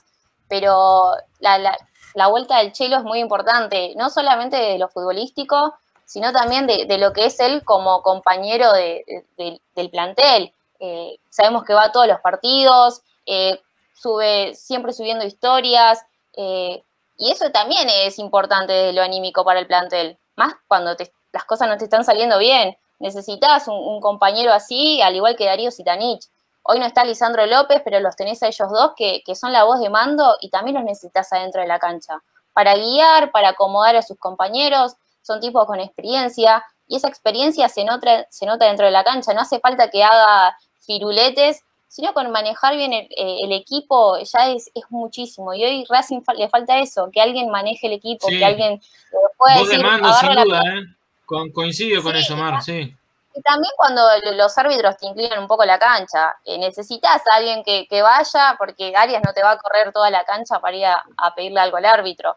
pero 0.49 1.13
la, 1.39 1.59
la- 1.59 1.79
la 2.15 2.27
vuelta 2.27 2.59
del 2.59 2.73
Chelo 2.73 2.97
es 2.97 3.05
muy 3.05 3.21
importante, 3.21 3.95
no 3.97 4.11
solamente 4.11 4.57
de 4.57 4.79
lo 4.79 4.89
futbolístico, 4.89 5.77
sino 6.05 6.33
también 6.33 6.67
de, 6.67 6.87
de 6.87 6.99
lo 6.99 7.13
que 7.13 7.27
es 7.27 7.39
él 7.39 7.63
como 7.63 8.03
compañero 8.03 8.73
de- 8.73 9.05
de- 9.07 9.25
del- 9.39 9.61
del 9.77 9.91
plantel. 9.91 10.53
Eh, 10.81 11.19
sabemos 11.29 11.63
que 11.63 11.73
va 11.73 11.85
a 11.85 11.93
todos 11.93 12.09
los 12.09 12.19
partidos, 12.21 13.03
eh, 13.27 13.61
sube, 13.95 14.57
siempre 14.57 14.93
subiendo 14.93 15.25
historias, 15.25 16.05
eh, 16.37 16.83
y 17.21 17.31
eso 17.31 17.51
también 17.51 17.87
es 17.91 18.19
importante 18.19 18.73
de 18.73 18.93
lo 18.95 19.03
anímico 19.03 19.45
para 19.45 19.61
el 19.61 19.67
plantel, 19.67 20.19
más 20.37 20.55
cuando 20.67 20.97
te- 20.97 21.13
las 21.33 21.45
cosas 21.45 21.69
no 21.69 21.77
te 21.77 21.85
están 21.85 22.03
saliendo 22.03 22.39
bien. 22.39 22.79
Necesitas 22.99 23.69
un, 23.69 24.01
compañero 24.01 24.53
así, 24.53 25.03
al 25.03 25.15
igual 25.15 25.37
que 25.37 25.45
Darío 25.45 25.71
Sitanich. 25.71 26.25
Hoy 26.63 26.79
no 26.79 26.87
está 26.87 27.05
Lisandro 27.05 27.45
López, 27.45 27.83
pero 27.85 28.01
los 28.01 28.17
tenés 28.17 28.43
a 28.43 28.47
ellos 28.49 28.71
dos 28.71 28.93
que, 28.97 29.23
que 29.25 29.35
son 29.35 29.53
la 29.53 29.65
voz 29.65 29.81
de 29.81 29.91
mando 29.91 30.37
y 30.41 30.49
también 30.49 30.77
los 30.77 30.85
necesitas 30.85 31.31
adentro 31.33 31.61
de 31.61 31.69
la 31.69 31.79
cancha. 31.79 32.23
Para 32.55 32.75
guiar, 32.75 33.31
para 33.33 33.51
acomodar 33.51 33.97
a 33.97 34.03
sus 34.03 34.19
compañeros, 34.19 34.95
son 35.21 35.41
tipos 35.41 35.67
con 35.67 35.79
experiencia 35.79 36.65
y 36.87 36.97
esa 36.97 37.09
experiencia 37.09 37.69
se 37.69 37.85
nota, 37.85 38.27
se 38.31 38.47
nota 38.47 38.65
dentro 38.65 38.87
de 38.87 38.93
la 38.93 39.05
cancha. 39.05 39.35
No 39.35 39.43
hace 39.43 39.61
falta 39.61 39.91
que 39.91 40.03
haga 40.03 40.57
firuletes, 40.81 41.63
sino 41.91 42.15
con 42.15 42.31
manejar 42.31 42.77
bien 42.77 42.93
el, 42.93 43.07
eh, 43.17 43.39
el 43.43 43.51
equipo 43.53 44.17
ya 44.19 44.49
es, 44.49 44.71
es 44.75 44.85
muchísimo. 44.91 45.53
Y 45.55 45.65
hoy 45.65 45.85
Racing 45.89 46.23
fa- 46.23 46.35
le 46.35 46.49
falta 46.49 46.79
eso, 46.79 47.11
que 47.13 47.21
alguien 47.21 47.51
maneje 47.51 47.89
el 47.89 47.95
equipo, 47.95 48.29
Sí. 48.29 48.39
que 48.39 48.45
alguien 48.45 48.75
eh, 48.75 49.17
pueda 49.37 49.57
Vos 49.59 49.69
de 49.69 49.77
decir, 49.77 49.85
mando, 49.91 50.13
sin 50.15 50.35
la 50.37 50.45
duda, 50.45 50.63
¿eh? 50.63 50.85
Con- 51.27 51.51
coincido 51.51 52.01
con 52.01 52.13
Sí, 52.13 52.19
eso, 52.21 52.37
Mar, 52.37 52.63
sí. 52.63 52.97
y 53.35 53.43
también 53.43 53.73
cuando 53.77 54.03
lo- 54.25 54.33
los 54.33 54.57
árbitros 54.57 54.97
te 54.99 55.07
inclinan 55.07 55.41
un 55.41 55.49
poco 55.49 55.65
la 55.65 55.79
cancha, 55.81 56.37
eh, 56.45 56.59
necesitas 56.59 57.23
a 57.33 57.37
alguien 57.37 57.65
que, 57.65 57.89
que 57.89 58.03
vaya, 58.03 58.55
porque 58.57 58.95
Arias 58.95 59.23
no 59.27 59.33
te 59.33 59.43
va 59.43 59.51
a 59.53 59.59
correr 59.59 59.93
toda 59.93 60.11
la 60.11 60.25
cancha 60.25 60.61
para 60.61 60.77
ir 60.77 60.87
a, 60.87 61.05
a 61.17 61.35
pedirle 61.35 61.59
algo 61.61 61.77
al 61.77 61.87
árbitro. 61.87 62.37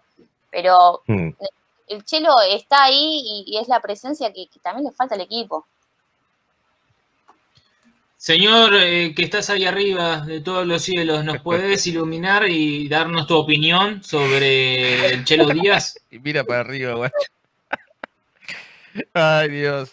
Pero 0.49 1.01
Mm. 1.07 1.29
el 1.89 2.05
Chelo 2.05 2.33
está 2.47 2.83
ahí 2.85 3.21
y, 3.23 3.43
y 3.47 3.57
es 3.59 3.67
la 3.67 3.79
presencia 3.81 4.31
que, 4.33 4.47
que 4.47 4.59
también 4.59 4.85
le 4.87 4.91
falta 4.95 5.13
al 5.15 5.21
equipo. 5.21 5.65
Señor, 8.23 8.73
eh, 8.75 9.13
que 9.13 9.23
estás 9.23 9.49
ahí 9.49 9.65
arriba 9.65 10.21
de 10.21 10.39
todos 10.39 10.65
los 10.65 10.81
cielos, 10.81 11.25
¿nos 11.25 11.41
puedes 11.41 11.85
iluminar 11.87 12.49
y 12.49 12.87
darnos 12.87 13.27
tu 13.27 13.35
opinión 13.35 14.01
sobre 14.01 15.07
el 15.07 15.25
Chelo 15.25 15.49
Díaz? 15.49 15.99
Y 16.09 16.19
mira 16.19 16.45
para 16.45 16.61
arriba, 16.61 16.93
guacho. 16.93 17.13
Ay, 19.13 19.49
Dios. 19.49 19.91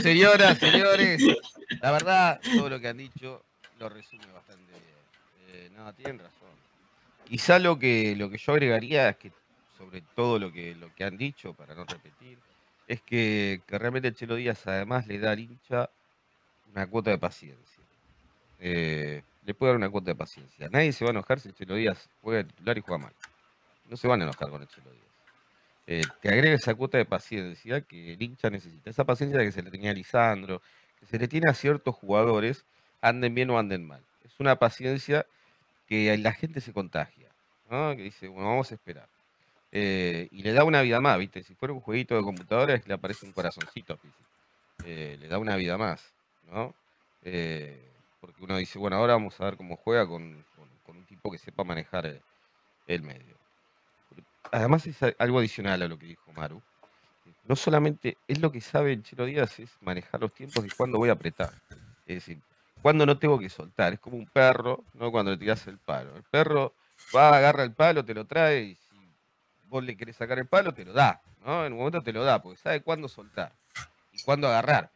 Señoras, 0.00 0.58
señores, 0.58 1.20
la 1.80 1.90
verdad, 1.90 2.40
todo 2.54 2.70
lo 2.70 2.78
que 2.78 2.86
han 2.86 2.98
dicho 2.98 3.42
lo 3.80 3.88
resume 3.88 4.26
bastante 4.32 4.70
bien. 4.70 5.64
Eh, 5.64 5.70
no, 5.76 5.92
tienen 5.92 6.20
razón. 6.20 6.50
Quizá 7.24 7.58
lo 7.58 7.80
que, 7.80 8.14
lo 8.14 8.30
que 8.30 8.38
yo 8.38 8.52
agregaría 8.52 9.08
es 9.08 9.16
que, 9.16 9.32
sobre 9.76 10.02
todo 10.14 10.38
lo 10.38 10.52
que, 10.52 10.76
lo 10.76 10.94
que 10.94 11.02
han 11.02 11.18
dicho, 11.18 11.52
para 11.52 11.74
no 11.74 11.84
repetir, 11.84 12.38
es 12.86 13.00
que, 13.00 13.60
que 13.66 13.76
realmente 13.76 14.06
el 14.06 14.14
Chelo 14.14 14.36
Díaz 14.36 14.64
además 14.68 15.08
le 15.08 15.18
da 15.18 15.32
al 15.32 15.40
hincha 15.40 15.90
una 16.76 16.86
cuota 16.86 17.10
de 17.10 17.18
paciencia. 17.18 17.82
Eh, 18.60 19.22
le 19.44 19.54
puede 19.54 19.72
dar 19.72 19.78
una 19.78 19.88
cuota 19.88 20.10
de 20.10 20.14
paciencia. 20.14 20.68
Nadie 20.70 20.92
se 20.92 21.04
va 21.04 21.10
a 21.10 21.12
enojar 21.12 21.40
si 21.40 21.48
el 21.48 21.54
Chelo 21.54 21.74
Díaz 21.74 22.08
juega 22.20 22.42
de 22.42 22.44
titular 22.44 22.76
y 22.76 22.80
juega 22.82 23.04
mal. 23.04 23.12
No 23.88 23.96
se 23.96 24.06
van 24.06 24.20
a 24.20 24.24
enojar 24.24 24.50
con 24.50 24.60
el 24.60 24.68
Chelo 24.68 24.90
Díaz. 24.90 25.06
Eh, 25.86 26.02
te 26.20 26.28
agrega 26.28 26.54
esa 26.54 26.74
cuota 26.74 26.98
de 26.98 27.06
paciencia 27.06 27.80
que 27.80 28.12
el 28.12 28.22
hincha 28.22 28.50
necesita. 28.50 28.90
Esa 28.90 29.04
paciencia 29.04 29.40
que 29.40 29.52
se 29.52 29.62
le 29.62 29.70
tenía 29.70 29.92
a 29.92 29.94
Lisandro, 29.94 30.60
que 31.00 31.06
se 31.06 31.18
le 31.18 31.28
tiene 31.28 31.50
a 31.50 31.54
ciertos 31.54 31.94
jugadores, 31.94 32.66
anden 33.00 33.34
bien 33.34 33.48
o 33.50 33.58
anden 33.58 33.86
mal. 33.86 34.02
Es 34.24 34.38
una 34.38 34.56
paciencia 34.56 35.26
que 35.86 36.16
la 36.18 36.32
gente 36.32 36.60
se 36.60 36.72
contagia. 36.72 37.28
Que 37.68 38.02
dice, 38.02 38.28
bueno, 38.28 38.48
vamos 38.48 38.70
a 38.70 38.74
esperar. 38.74 39.08
Eh, 39.72 40.28
y 40.30 40.42
le 40.42 40.52
da 40.52 40.64
una 40.64 40.82
vida 40.82 41.00
más, 41.00 41.18
¿viste? 41.18 41.42
Si 41.42 41.54
fuera 41.54 41.72
un 41.72 41.80
jueguito 41.80 42.16
de 42.16 42.22
computadora, 42.22 42.80
le 42.84 42.94
aparece 42.94 43.24
un 43.24 43.32
corazoncito. 43.32 43.98
Eh, 44.84 45.16
le 45.18 45.28
da 45.28 45.38
una 45.38 45.56
vida 45.56 45.78
más, 45.78 46.12
Eh, 47.22 47.92
porque 48.20 48.44
uno 48.44 48.56
dice, 48.56 48.78
bueno, 48.78 48.96
ahora 48.96 49.14
vamos 49.14 49.40
a 49.40 49.44
ver 49.44 49.56
cómo 49.56 49.76
juega 49.76 50.06
con, 50.06 50.44
un 50.86 51.04
tipo 51.06 51.30
que 51.30 51.38
sepa 51.38 51.64
manejar 51.64 52.06
el, 52.06 52.22
el 52.86 53.02
medio. 53.02 53.36
Además 54.52 54.86
es 54.86 54.96
algo 55.18 55.38
adicional 55.38 55.82
a 55.82 55.88
lo 55.88 55.98
que 55.98 56.06
dijo 56.06 56.32
Maru. 56.32 56.62
No 57.44 57.56
solamente 57.56 58.16
es 58.28 58.40
lo 58.40 58.50
que 58.50 58.60
sabe 58.60 58.92
el 58.92 59.02
Chelo 59.02 59.24
Díaz, 59.24 59.58
es 59.58 59.70
manejar 59.80 60.20
los 60.20 60.32
tiempos 60.32 60.62
de 60.62 60.70
cuándo 60.70 60.98
voy 60.98 61.08
a 61.08 61.12
apretar. 61.12 61.52
Es 62.06 62.16
decir, 62.16 62.40
cuándo 62.82 63.04
no 63.06 63.18
tengo 63.18 63.38
que 63.38 63.48
soltar. 63.48 63.92
Es 63.92 64.00
como 64.00 64.16
un 64.16 64.26
perro, 64.26 64.84
¿no? 64.94 65.10
Cuando 65.10 65.32
le 65.32 65.36
tiras 65.36 65.66
el 65.66 65.78
palo. 65.78 66.16
El 66.16 66.22
perro 66.24 66.72
va, 67.14 67.36
agarra 67.36 67.62
el 67.64 67.72
palo, 67.72 68.04
te 68.04 68.14
lo 68.14 68.24
trae 68.26 68.62
y 68.62 68.74
si 68.74 69.12
vos 69.64 69.84
le 69.84 69.96
querés 69.96 70.16
sacar 70.16 70.38
el 70.38 70.46
palo, 70.46 70.72
te 70.72 70.84
lo 70.84 70.92
da, 70.92 71.20
¿no? 71.44 71.66
En 71.66 71.72
un 71.72 71.78
momento 71.78 72.02
te 72.02 72.12
lo 72.12 72.24
da, 72.24 72.40
porque 72.40 72.58
sabe 72.58 72.82
cuándo 72.82 73.08
soltar 73.08 73.52
y 74.12 74.22
cuándo 74.22 74.48
agarrar. 74.48 74.90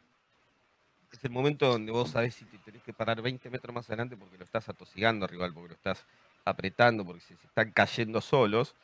Es 1.12 1.24
el 1.24 1.30
momento 1.30 1.66
donde 1.66 1.92
vos 1.92 2.10
sabés 2.10 2.34
si 2.34 2.44
te 2.44 2.58
tenés 2.58 2.82
que 2.82 2.92
parar 2.92 3.20
20 3.20 3.50
metros 3.50 3.74
más 3.74 3.88
adelante 3.88 4.16
porque 4.16 4.38
lo 4.38 4.44
estás 4.44 4.68
atosigando 4.68 5.24
al 5.24 5.30
rival, 5.30 5.52
porque 5.52 5.68
lo 5.68 5.74
estás 5.74 6.04
apretando, 6.44 7.04
porque 7.04 7.20
se, 7.20 7.34
están 7.34 7.72
cayendo 7.72 8.20
solos. 8.20 8.74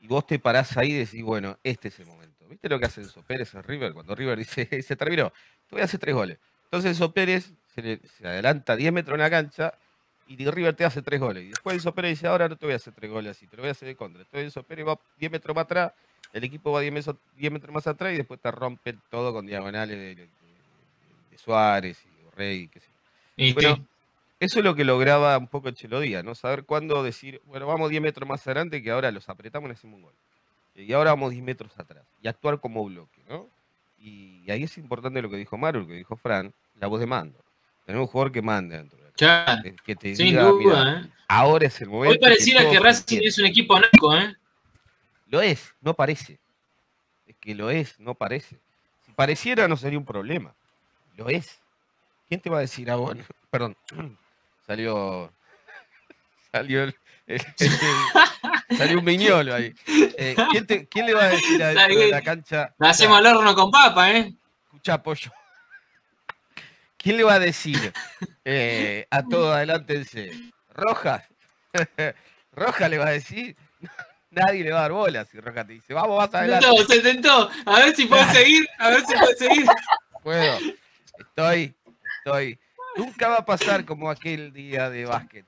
Y 0.00 0.06
vos 0.06 0.26
te 0.26 0.38
parás 0.38 0.76
ahí 0.76 0.92
y 0.92 0.98
decís, 0.98 1.22
bueno, 1.22 1.58
este 1.62 1.88
es 1.88 1.98
el 2.00 2.06
momento. 2.06 2.46
¿Viste 2.48 2.68
lo 2.68 2.78
que 2.78 2.86
hace 2.86 3.02
Enzo 3.02 3.22
Pérez 3.22 3.54
en 3.54 3.62
River? 3.62 3.92
Cuando 3.92 4.14
River 4.14 4.38
dice, 4.38 4.66
se 4.82 4.96
terminó, 4.96 5.30
te 5.68 5.76
voy 5.76 5.82
a 5.82 5.84
hacer 5.84 6.00
tres 6.00 6.14
goles. 6.14 6.38
Entonces 6.64 6.92
Enzo 6.92 7.12
Pérez 7.12 7.52
se 7.74 8.00
adelanta 8.26 8.76
10 8.76 8.92
metros 8.92 9.14
en 9.14 9.20
la 9.20 9.30
cancha 9.30 9.74
y 10.26 10.50
River 10.50 10.74
te 10.74 10.84
hace 10.84 11.02
tres 11.02 11.20
goles. 11.20 11.44
Y 11.44 11.48
después 11.48 11.74
Enzo 11.74 11.94
Pérez 11.94 12.12
dice, 12.12 12.26
ahora 12.26 12.48
no 12.48 12.56
te 12.56 12.66
voy 12.66 12.72
a 12.72 12.76
hacer 12.76 12.92
tres 12.92 13.10
goles 13.10 13.36
así, 13.36 13.46
te 13.46 13.56
lo 13.56 13.62
voy 13.62 13.68
a 13.68 13.72
hacer 13.72 13.88
de 13.88 13.96
contra. 13.96 14.22
Entonces 14.22 14.44
Enzo 14.44 14.62
Pérez 14.62 14.86
va 14.86 14.98
10 15.18 15.32
metros 15.32 15.54
más 15.54 15.64
atrás, 15.64 15.92
el 16.32 16.44
equipo 16.44 16.72
va 16.72 16.80
10 16.80 16.92
metros, 16.92 17.16
10 17.36 17.52
metros 17.52 17.74
más 17.74 17.86
atrás 17.86 18.12
y 18.14 18.16
después 18.16 18.40
te 18.40 18.50
rompe 18.50 18.94
todo 19.10 19.32
con 19.32 19.46
diagonales 19.46 20.16
de, 20.16 20.28
de- 21.32 21.38
Suárez 21.38 21.98
y 22.06 22.36
Rey, 22.36 22.68
qué 22.68 22.80
sé 22.80 22.86
yo. 22.88 22.92
Y 23.36 23.52
Bueno, 23.54 23.76
sí. 23.76 23.82
eso 24.40 24.58
es 24.60 24.64
lo 24.64 24.74
que 24.74 24.84
lograba 24.84 25.36
un 25.38 25.48
poco 25.48 25.68
el 25.68 25.74
Chelo 25.74 26.00
Díaz, 26.00 26.24
¿no? 26.24 26.34
Saber 26.34 26.64
cuándo 26.64 27.02
decir, 27.02 27.40
bueno, 27.44 27.66
vamos 27.66 27.90
10 27.90 28.02
metros 28.02 28.28
más 28.28 28.46
adelante 28.46 28.82
que 28.82 28.90
ahora 28.90 29.10
los 29.10 29.28
apretamos 29.28 29.68
y 29.70 29.72
hacemos 29.72 29.96
un 29.96 30.02
gol. 30.02 30.14
Y 30.74 30.92
ahora 30.92 31.10
vamos 31.10 31.32
10 31.32 31.42
metros 31.42 31.72
atrás. 31.78 32.04
Y 32.22 32.28
actuar 32.28 32.60
como 32.60 32.84
bloque, 32.84 33.22
¿no? 33.28 33.48
Y 33.98 34.50
ahí 34.50 34.62
es 34.64 34.76
importante 34.78 35.20
lo 35.22 35.30
que 35.30 35.36
dijo 35.36 35.56
Maru, 35.58 35.80
lo 35.80 35.86
que 35.86 35.94
dijo 35.94 36.16
Fran, 36.16 36.52
la 36.78 36.86
voz 36.86 37.00
de 37.00 37.06
mando. 37.06 37.38
Tenemos 37.84 38.06
un 38.08 38.12
jugador 38.12 38.32
que 38.32 38.42
mande 38.42 38.76
dentro 38.76 38.98
de 38.98 39.04
la 39.04 39.10
cancha, 39.10 39.44
Claro, 39.62 39.76
que- 39.84 39.96
te 39.96 40.16
sin 40.16 40.26
diga, 40.26 40.52
"Mira, 40.52 40.70
duda, 40.76 41.00
¿eh? 41.04 41.10
ahora 41.28 41.66
es 41.66 41.80
el 41.80 41.88
momento. 41.88 42.12
Hoy 42.12 42.18
pareciera 42.18 42.68
que 42.70 42.78
Racing 42.80 43.00
entiendan". 43.02 43.28
es 43.28 43.38
un 43.38 43.46
equipo 43.46 43.78
naco, 43.78 44.16
¿eh? 44.16 44.36
Lo 45.26 45.40
es, 45.42 45.74
no 45.80 45.94
parece. 45.94 46.38
Es 47.26 47.36
que 47.36 47.54
lo 47.54 47.70
es, 47.70 47.98
no 48.00 48.14
parece. 48.14 48.58
Si 49.06 49.12
pareciera 49.12 49.68
no 49.68 49.76
sería 49.76 49.98
un 49.98 50.04
problema. 50.04 50.54
Lo 51.22 51.28
es. 51.28 51.60
¿Quién 52.28 52.40
te 52.40 52.50
va 52.50 52.58
a 52.58 52.62
decir 52.62 52.90
a 52.90 52.96
vos? 52.96 53.16
Perdón, 53.50 53.76
salió. 54.66 55.32
Salió 56.50 56.82
el, 56.82 56.96
el- 57.26 57.46
el- 57.60 58.76
salió 58.76 58.98
un 58.98 59.04
viñolo 59.04 59.54
ahí. 59.54 59.72
Eh, 59.86 60.36
¿quién, 60.50 60.66
te- 60.66 60.86
quién 60.88 61.06
le 61.06 61.14
va 61.14 61.22
a 61.24 61.28
decir 61.28 61.58
de 61.58 62.08
la 62.10 62.20
cancha? 62.22 62.74
La 62.78 62.90
hacemos 62.90 63.18
al 63.18 63.26
horno 63.26 63.54
con 63.54 63.70
papa, 63.70 64.10
¿eh? 64.10 64.34
Escucha, 64.64 65.00
pollo. 65.02 65.30
¿Quién 66.98 67.16
le 67.16 67.24
va 67.24 67.34
a 67.34 67.38
decir 67.38 67.92
eh, 68.44 69.06
a 69.10 69.22
todo 69.22 69.52
adelántense? 69.52 70.32
¿Rojas? 70.70 71.22
¿Rojas 72.52 72.90
le 72.90 72.98
va 72.98 73.06
a 73.06 73.10
decir? 73.12 73.56
Nadie 74.30 74.64
le 74.64 74.72
va 74.72 74.78
a 74.80 74.82
dar 74.82 74.92
bola 74.92 75.24
si 75.24 75.38
Rojas 75.40 75.66
te 75.66 75.74
dice, 75.74 75.94
vamos, 75.94 76.16
vas 76.18 76.34
adelante. 76.34 76.66
Tentó, 76.66 76.92
se 76.92 77.00
tentó. 77.00 77.50
A 77.66 77.78
ver 77.80 77.94
si 77.96 78.06
puedo 78.06 78.24
seguir, 78.32 78.66
a 78.78 78.90
ver 78.90 79.00
si 79.06 79.14
puedo 79.14 79.36
seguir. 79.36 79.66
Puedo. 80.22 80.58
Estoy, 81.28 81.74
estoy. 82.18 82.58
Nunca 82.96 83.28
va 83.28 83.36
a 83.38 83.44
pasar 83.44 83.84
como 83.84 84.10
aquel 84.10 84.52
día 84.52 84.90
de 84.90 85.06
básquet. 85.06 85.44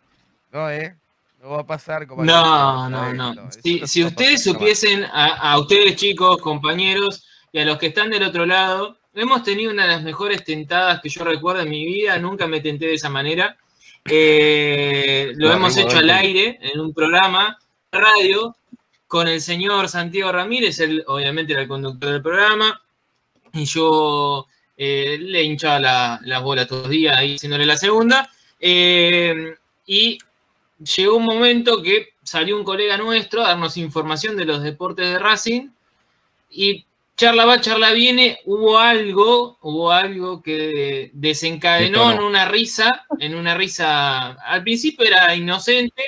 ¿No, 0.51 0.71
eh? 0.71 0.97
No 1.43 1.51
va 1.51 1.61
a 1.61 1.67
pasar 1.67 2.07
como 2.07 2.23
aquel 2.23 2.35
No, 2.35 2.89
día, 2.89 3.13
no, 3.13 3.35
no. 3.35 3.49
eso 3.49 3.61
Si, 3.63 3.81
no 3.81 3.87
si 3.87 4.05
ustedes 4.05 4.43
supiesen, 4.43 5.05
a, 5.05 5.53
a 5.53 5.59
ustedes 5.59 5.97
chicos, 5.97 6.39
compañeros, 6.41 7.27
y 7.53 7.59
a 7.59 7.65
los 7.65 7.79
que 7.79 7.87
están 7.89 8.11
del 8.11 8.23
otro 8.23 8.47
lado, 8.47 8.99
hemos 9.15 9.43
tenido 9.43 9.71
una 9.71 9.83
de 9.83 9.89
las 9.91 10.03
mejores 10.03 10.43
tentadas 10.45 11.01
que 11.01 11.09
yo 11.09 11.23
recuerdo 11.25 11.63
en 11.63 11.71
mi 11.71 11.85
vida, 11.85 12.19
nunca 12.19 12.47
me 12.47 12.61
tenté 12.61 12.87
de 12.87 12.95
esa 12.95 13.11
manera. 13.11 13.57
Eh, 14.07 15.33
lo 15.37 15.49
No, 15.49 15.55
hemos 15.55 15.77
hecho 15.77 15.99
al 15.99 16.11
aire 16.11 16.59
en 16.61 16.81
un 16.81 16.93
programa 16.93 17.59
radio 17.93 18.57
con 19.07 19.29
el 19.29 19.41
señor 19.41 19.89
Santiago 19.89 20.33
Ramírez, 20.33 20.81
él 20.81 21.05
obviamente 21.07 21.53
era 21.53 21.63
el 21.63 21.69
conductor 21.69 22.11
del 22.11 22.23
programa, 22.23 22.81
y 23.53 23.65
yo 23.67 24.47
eh, 24.77 25.17
le 25.21 25.43
hinchaba 25.43 25.79
la- 25.79 26.21
las 26.25 26.43
bolas 26.43 26.67
todos 26.67 26.83
los 26.83 26.91
días 26.91 27.17
ahí 27.17 27.37
haciéndole 27.37 27.67
la 27.67 27.77
segunda. 27.77 28.29
Eh, 28.61 29.55
y 29.87 30.19
llegó 30.97 31.17
un 31.17 31.25
momento 31.25 31.83
que 31.83 32.09
salió 32.23 32.57
un 32.57 32.65
colega 32.65 32.97
nuestro 32.97 33.43
a 33.45 33.49
darnos 33.49 33.77
información 33.77 34.37
de 34.37 34.45
los 34.47 34.63
deportes 34.63 35.07
de 35.09 35.19
Racing. 35.19 35.69
Y 36.51 36.85
charla 37.17 37.45
va, 37.45 37.61
charla 37.61 37.93
viene, 37.93 38.39
hubo 38.45 38.79
algo, 38.79 39.59
hubo 39.63 39.91
algo 39.93 40.43
que 40.43 41.11
desencadenó 41.13 42.11
en 42.13 42.21
una 42.25 42.45
risa, 42.49 43.07
en 43.19 43.35
una 43.35 43.55
risa, 43.55 44.33
al 44.33 44.63
principio 44.63 45.07
era 45.07 45.35
inocente, 45.35 46.03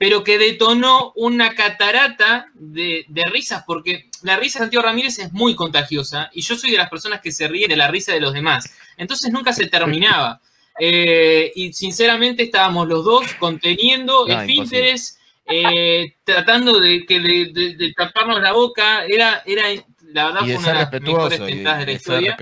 pero 0.00 0.24
que 0.24 0.38
detonó 0.38 1.12
una 1.14 1.54
catarata 1.54 2.46
de, 2.54 3.04
de 3.08 3.24
risas, 3.26 3.64
porque 3.66 4.08
la 4.22 4.38
risa 4.38 4.58
de 4.58 4.64
Santiago 4.64 4.86
Ramírez 4.86 5.18
es 5.18 5.30
muy 5.34 5.54
contagiosa 5.54 6.30
y 6.32 6.40
yo 6.40 6.56
soy 6.56 6.70
de 6.70 6.78
las 6.78 6.88
personas 6.88 7.20
que 7.20 7.30
se 7.30 7.46
ríen 7.46 7.68
de 7.68 7.76
la 7.76 7.88
risa 7.88 8.14
de 8.14 8.20
los 8.20 8.32
demás. 8.32 8.72
Entonces 8.96 9.30
nunca 9.30 9.52
se 9.52 9.66
terminaba. 9.66 10.40
Eh, 10.78 11.52
y 11.54 11.74
sinceramente 11.74 12.44
estábamos 12.44 12.88
los 12.88 13.04
dos 13.04 13.34
conteniendo 13.34 14.26
No, 14.26 14.40
esfínteres, 14.40 15.18
eh, 15.44 16.14
tratando 16.24 16.80
de, 16.80 17.04
que 17.04 17.20
de, 17.20 17.50
de- 17.52 17.74
de 17.76 17.92
taparnos 17.92 18.40
la 18.40 18.52
boca. 18.52 19.04
Era, 19.04 19.42
era 19.44 19.64
la 20.14 20.26
verdad, 20.28 20.40
Y 20.46 20.54
fue 20.54 20.56
una 20.56 20.64
ser 20.64 20.72
de 20.72 20.80
las 20.80 20.92
mejores 21.02 21.38
respetuoso. 21.38 21.44
Y 21.46 21.52
tentadas 21.52 21.78
de 21.80 21.86
la 21.86 21.92
historia. 21.92 22.36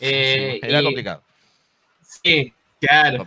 Eh, 0.00 0.58
sí, 0.60 0.68
Era 0.68 0.80
y- 0.82 0.84
complicado. 0.84 1.22
Sí, 2.22 2.52
claro. 2.82 3.26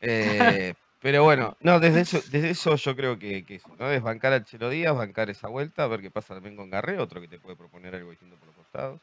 Eh, 0.00 0.74
pero 1.00 1.24
bueno, 1.24 1.56
no, 1.60 1.80
desde 1.80 2.00
eso, 2.00 2.20
desde 2.30 2.50
eso 2.50 2.76
yo 2.76 2.94
creo 2.94 3.18
que, 3.18 3.44
que 3.44 3.56
eso, 3.56 3.74
¿no? 3.78 3.90
Es 3.90 4.02
bancar 4.02 4.32
al 4.32 4.44
Chelo 4.44 4.68
Díaz, 4.68 4.94
bancar 4.94 5.30
esa 5.30 5.48
vuelta, 5.48 5.84
a 5.84 5.88
ver 5.88 6.00
qué 6.00 6.10
pasa 6.10 6.34
también 6.34 6.56
con 6.56 6.68
Garré, 6.68 6.98
otro 6.98 7.20
que 7.20 7.28
te 7.28 7.38
puede 7.38 7.56
proponer 7.56 7.94
algo 7.94 8.10
distinto 8.10 8.36
por 8.36 8.48
los 8.48 8.56
costados. 8.56 9.00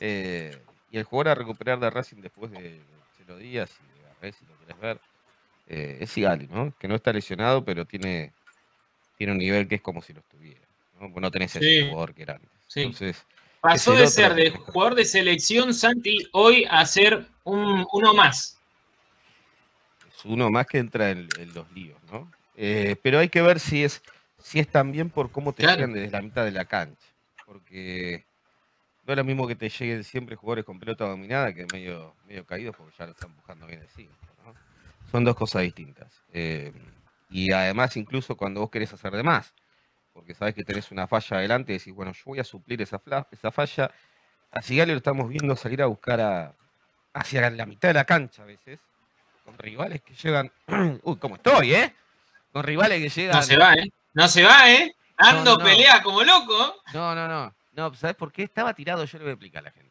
Eh, 0.00 0.56
y 0.90 0.98
el 0.98 1.04
jugador 1.04 1.28
a 1.28 1.34
recuperar 1.36 1.78
de 1.78 1.90
Racing 1.90 2.20
después 2.20 2.50
de, 2.50 2.84
Chelo 3.16 3.36
Díaz 3.36 3.70
y 3.80 3.86
de 3.86 4.02
Garré, 4.02 4.32
si 4.32 4.44
lo 4.46 4.56
quieres 4.56 4.78
ver, 4.80 5.00
eh, 5.66 5.98
es 6.00 6.10
Sigali, 6.10 6.48
¿no? 6.48 6.74
Que 6.78 6.88
no 6.88 6.96
está 6.96 7.12
lesionado, 7.12 7.64
pero 7.64 7.84
tiene, 7.86 8.34
tiene 9.16 9.32
un 9.32 9.38
nivel 9.38 9.68
que 9.68 9.76
es 9.76 9.80
como 9.80 10.02
si 10.02 10.12
lo 10.12 10.20
estuviera. 10.20 10.66
¿no? 11.00 11.08
No 11.08 11.30
tenés 11.30 11.54
ese 11.54 11.64
Sí. 11.64 11.88
jugador 11.88 12.14
que 12.14 12.22
era 12.22 12.34
antes. 12.34 12.50
Sí. 12.66 12.80
Entonces, 12.80 13.24
Pasó 13.62 13.94
de 13.94 14.08
ser 14.08 14.34
de 14.34 14.50
jugador 14.50 14.96
de 14.96 15.04
selección, 15.04 15.72
Santi, 15.72 16.18
hoy 16.32 16.66
a 16.68 16.84
ser 16.84 17.28
un, 17.44 17.86
uno 17.92 18.12
más. 18.12 18.60
Uno 20.24 20.50
más 20.50 20.66
que 20.66 20.78
entra 20.78 21.10
en, 21.10 21.28
en 21.38 21.54
los 21.54 21.70
líos, 21.72 22.00
¿no? 22.10 22.30
Eh, 22.56 22.96
pero 23.02 23.18
hay 23.18 23.28
que 23.28 23.42
ver 23.42 23.60
si 23.60 23.84
es, 23.84 24.02
si 24.38 24.60
es 24.60 24.68
también 24.68 25.10
por 25.10 25.30
cómo 25.30 25.52
te 25.52 25.62
Claro. 25.62 25.76
llegan 25.76 25.92
desde 25.94 26.10
la 26.10 26.22
mitad 26.22 26.44
de 26.44 26.52
la 26.52 26.64
cancha. 26.64 27.06
Porque 27.44 28.24
no 29.04 29.12
es 29.12 29.16
lo 29.16 29.24
mismo 29.24 29.46
que 29.48 29.56
te 29.56 29.68
lleguen 29.68 30.04
siempre 30.04 30.36
jugadores 30.36 30.64
con 30.64 30.78
pelota 30.78 31.06
dominada 31.08 31.52
que 31.54 31.66
medio, 31.66 32.14
medio 32.26 32.46
caídos 32.46 32.76
porque 32.76 32.94
ya 32.98 33.06
lo 33.06 33.12
están 33.12 33.34
buscando 33.34 33.66
bien 33.66 33.80
de 33.80 33.88
cinco, 33.88 34.18
¿no? 34.44 34.54
Son 35.10 35.24
dos 35.24 35.36
cosas 35.36 35.62
distintas. 35.62 36.22
Eh, 36.32 36.72
y 37.28 37.52
además, 37.52 37.96
incluso 37.96 38.36
cuando 38.36 38.60
vos 38.60 38.70
querés 38.70 38.92
hacer 38.92 39.12
de 39.14 39.22
más, 39.22 39.54
porque 40.12 40.34
sabes 40.34 40.54
que 40.54 40.64
tenés 40.64 40.90
una 40.90 41.06
falla 41.08 41.38
adelante 41.38 41.72
decís, 41.72 41.92
bueno, 41.94 42.12
yo 42.12 42.22
voy 42.26 42.40
a 42.40 42.44
suplir 42.44 42.82
esa, 42.82 43.02
esa 43.30 43.50
falla. 43.50 43.90
A 44.50 44.62
Sigali 44.62 44.92
lo 44.92 44.98
estamos 44.98 45.28
viendo 45.28 45.56
salir 45.56 45.82
a 45.82 45.86
buscar 45.86 46.20
a, 46.20 46.56
hacia 47.14 47.50
la 47.50 47.66
mitad 47.66 47.88
de 47.88 47.94
la 47.94 48.04
cancha 48.04 48.42
a 48.42 48.46
veces, 48.46 48.80
con 49.44 49.56
rivales 49.58 50.02
que 50.02 50.14
llegan. 50.14 50.50
Uy, 51.02 51.16
¿cómo 51.16 51.36
estoy, 51.36 51.74
eh? 51.74 51.94
Con 52.52 52.62
rivales 52.62 53.00
que 53.02 53.08
llegan. 53.20 53.36
No 53.36 53.42
se 53.42 53.56
va, 53.56 53.74
¿eh? 53.74 53.90
No 54.14 54.28
se 54.28 54.42
va, 54.44 54.70
¿eh? 54.70 54.94
Ando 55.16 55.52
No, 55.52 55.58
no. 55.58 55.64
pelea 55.64 56.02
como 56.02 56.22
loco. 56.22 56.76
No, 56.94 57.14
no, 57.14 57.28
no. 57.28 57.54
No, 57.72 57.94
¿sabes 57.94 58.16
por 58.16 58.32
qué? 58.32 58.42
Estaba 58.42 58.74
tirado, 58.74 59.04
yo 59.04 59.18
le 59.18 59.24
voy 59.24 59.30
a 59.30 59.34
explicar 59.34 59.60
a 59.60 59.64
la 59.64 59.70
gente. 59.70 59.90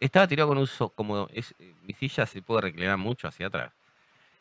Estaba 0.00 0.26
tirado 0.26 0.48
con 0.48 0.58
un 0.58 0.66
so, 0.66 0.88
como 0.90 1.28
es, 1.32 1.54
eh, 1.58 1.74
mi 1.82 1.92
silla 1.94 2.26
se 2.26 2.42
puede 2.42 2.62
reclinar 2.62 2.96
mucho 2.96 3.28
hacia 3.28 3.46
atrás. 3.48 3.72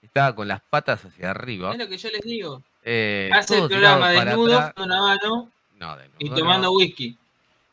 Estaba 0.01 0.35
con 0.35 0.47
las 0.47 0.61
patas 0.61 1.03
hacia 1.05 1.31
arriba. 1.31 1.71
Es 1.71 1.77
lo 1.77 1.87
que 1.87 1.97
yo 1.97 2.09
les 2.09 2.21
digo. 2.21 2.63
eh, 2.83 3.29
Hace 3.33 3.59
el 3.59 3.67
programa 3.69 4.09
desnudo, 4.09 4.73
con 4.75 4.85
una 4.85 4.99
mano 5.01 5.51
No, 5.75 5.95
desnudo 5.97 6.17
y 6.19 6.29
tomando 6.29 6.71
whisky. 6.73 7.17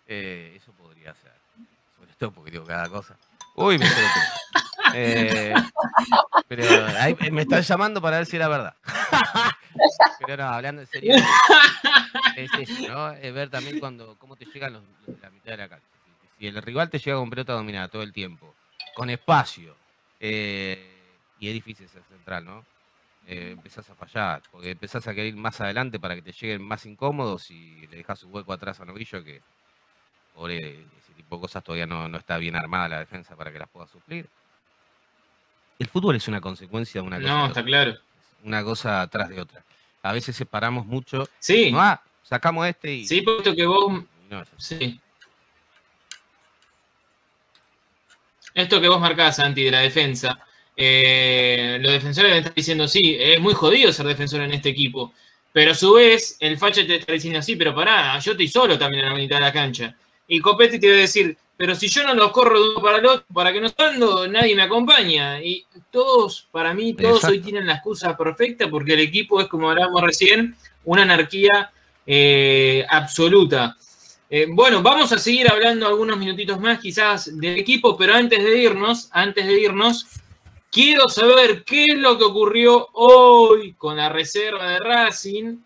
Eh, 0.06 0.54
eso 0.56 0.72
podría 0.72 1.14
ser. 1.14 1.32
Sobre 1.98 2.12
todo 2.14 2.30
porque 2.32 2.50
digo 2.52 2.64
cada 2.64 2.88
cosa. 2.88 3.16
Uy, 3.56 3.78
me 3.78 3.84
estoy 3.86 4.04
eh, 4.94 5.54
Pero 6.48 6.64
ahí 6.98 7.16
me 7.30 7.42
están 7.42 7.62
llamando 7.62 8.00
para 8.00 8.18
ver 8.18 8.26
si 8.26 8.36
era 8.36 8.48
verdad. 8.48 8.74
pero 10.26 10.44
no, 10.44 10.48
hablando 10.50 10.82
en 10.82 10.88
serio. 10.88 11.14
Es 12.36 12.50
eso, 12.58 12.88
¿no? 12.88 13.12
Es 13.12 13.32
ver 13.32 13.50
también 13.50 13.78
cuando, 13.80 14.16
cómo 14.18 14.36
te 14.36 14.44
llegan 14.46 14.72
los, 14.72 14.82
los 15.06 15.20
la 15.20 15.30
mitad 15.30 15.52
de 15.52 15.56
la 15.56 15.68
cancha. 15.68 15.86
Si, 16.38 16.46
el 16.46 16.62
rival 16.62 16.90
te 16.90 16.98
llega 16.98 17.18
con 17.18 17.30
pelota 17.30 17.52
dominada 17.52 17.88
todo 17.88 18.02
el 18.02 18.12
tiempo, 18.12 18.54
con 18.94 19.10
espacio, 19.10 19.76
eh, 20.18 21.00
y 21.38 21.48
es 21.48 21.54
difícil 21.54 21.88
ser 21.88 22.02
central, 22.04 22.44
¿no? 22.44 22.64
Eh, 23.26 23.50
empezás 23.52 23.88
a 23.90 23.94
fallar, 23.94 24.42
porque 24.50 24.70
empezás 24.70 25.06
a 25.06 25.14
querer 25.14 25.28
ir 25.28 25.36
más 25.36 25.60
adelante 25.60 26.00
para 26.00 26.14
que 26.14 26.22
te 26.22 26.32
lleguen 26.32 26.62
más 26.62 26.86
incómodos 26.86 27.50
y 27.50 27.86
le 27.86 27.98
dejas 27.98 28.22
un 28.22 28.34
hueco 28.34 28.52
atrás 28.52 28.80
a 28.80 28.84
Novillo 28.84 29.22
que 29.22 29.42
por 30.34 30.50
ese 30.50 31.12
tipo 31.14 31.36
de 31.36 31.42
cosas 31.42 31.62
todavía 31.62 31.86
no, 31.86 32.08
no 32.08 32.18
está 32.18 32.38
bien 32.38 32.56
armada 32.56 32.88
la 32.88 32.98
defensa 33.00 33.36
para 33.36 33.52
que 33.52 33.58
las 33.58 33.68
pueda 33.68 33.86
suplir. 33.86 34.28
El 35.80 35.88
fútbol 35.88 36.14
es 36.14 36.28
una 36.28 36.42
consecuencia 36.42 37.00
de 37.00 37.06
una 37.06 37.16
cosa, 37.16 37.28
No, 37.28 37.38
está 37.46 37.50
otra, 37.52 37.64
claro. 37.64 37.98
una 38.44 38.62
cosa 38.62 39.00
atrás 39.00 39.30
de 39.30 39.40
otra. 39.40 39.64
A 40.02 40.12
veces 40.12 40.36
separamos 40.36 40.84
mucho. 40.84 41.26
Sí, 41.38 41.72
No, 41.72 41.80
ah, 41.80 42.02
sacamos 42.22 42.66
este 42.68 42.94
y. 42.94 43.06
sí, 43.06 43.22
puesto 43.22 43.54
que 43.54 43.64
vos 43.64 44.04
no. 44.28 44.44
Sí. 44.58 45.00
Esto 48.52 48.78
que 48.78 48.88
vos 48.88 49.00
marcás, 49.00 49.36
Santi, 49.36 49.64
de 49.64 49.70
la 49.70 49.80
defensa, 49.80 50.38
eh, 50.76 51.78
los 51.80 51.92
defensores 51.92 52.36
están 52.36 52.52
diciendo, 52.54 52.86
sí, 52.86 53.16
es 53.18 53.40
muy 53.40 53.54
jodido 53.54 53.90
ser 53.90 54.06
defensor 54.06 54.42
en 54.42 54.52
este 54.52 54.68
equipo. 54.68 55.14
Pero 55.52 55.72
a 55.72 55.74
su 55.74 55.94
vez, 55.94 56.36
el 56.40 56.58
facha 56.58 56.86
te 56.86 56.96
está 56.96 57.14
diciendo, 57.14 57.40
sí, 57.40 57.56
pero 57.56 57.74
pará, 57.74 58.18
yo 58.18 58.32
estoy 58.32 58.48
solo 58.48 58.78
también 58.78 59.04
en 59.04 59.12
la 59.12 59.16
mitad 59.18 59.36
de 59.36 59.42
la 59.42 59.52
cancha. 59.52 59.96
Y 60.28 60.40
Copetti 60.40 60.78
te 60.78 60.88
va 60.90 60.94
a 60.94 60.98
decir, 60.98 61.38
pero 61.60 61.74
si 61.74 61.88
yo 61.88 62.02
no 62.04 62.14
los 62.14 62.32
corro 62.32 62.58
de 62.58 62.70
uno 62.70 62.80
para 62.80 62.96
el 62.96 63.04
otro, 63.04 63.26
para 63.34 63.52
que 63.52 63.60
no 63.60 63.68
ando, 63.76 64.26
nadie 64.26 64.56
me 64.56 64.62
acompaña. 64.62 65.42
Y 65.44 65.66
todos, 65.90 66.48
para 66.50 66.72
mí, 66.72 66.94
todos 66.94 67.22
hoy 67.24 67.40
tienen 67.40 67.66
la 67.66 67.74
excusa 67.74 68.16
perfecta 68.16 68.70
porque 68.70 68.94
el 68.94 69.00
equipo 69.00 69.42
es, 69.42 69.46
como 69.46 69.68
hablábamos 69.68 70.00
recién, 70.00 70.56
una 70.86 71.02
anarquía 71.02 71.70
eh, 72.06 72.86
absoluta. 72.88 73.76
Eh, 74.30 74.46
bueno, 74.48 74.80
vamos 74.80 75.12
a 75.12 75.18
seguir 75.18 75.50
hablando 75.50 75.86
algunos 75.86 76.16
minutitos 76.16 76.58
más 76.58 76.78
quizás 76.78 77.38
del 77.38 77.58
equipo, 77.58 77.94
pero 77.94 78.14
antes 78.14 78.42
de 78.42 78.56
irnos, 78.56 79.10
antes 79.12 79.46
de 79.46 79.60
irnos, 79.60 80.06
quiero 80.72 81.10
saber 81.10 81.62
qué 81.64 81.84
es 81.90 81.98
lo 81.98 82.16
que 82.16 82.24
ocurrió 82.24 82.88
hoy 82.94 83.74
con 83.74 83.98
la 83.98 84.08
reserva 84.08 84.66
de 84.66 84.78
Racing 84.78 85.58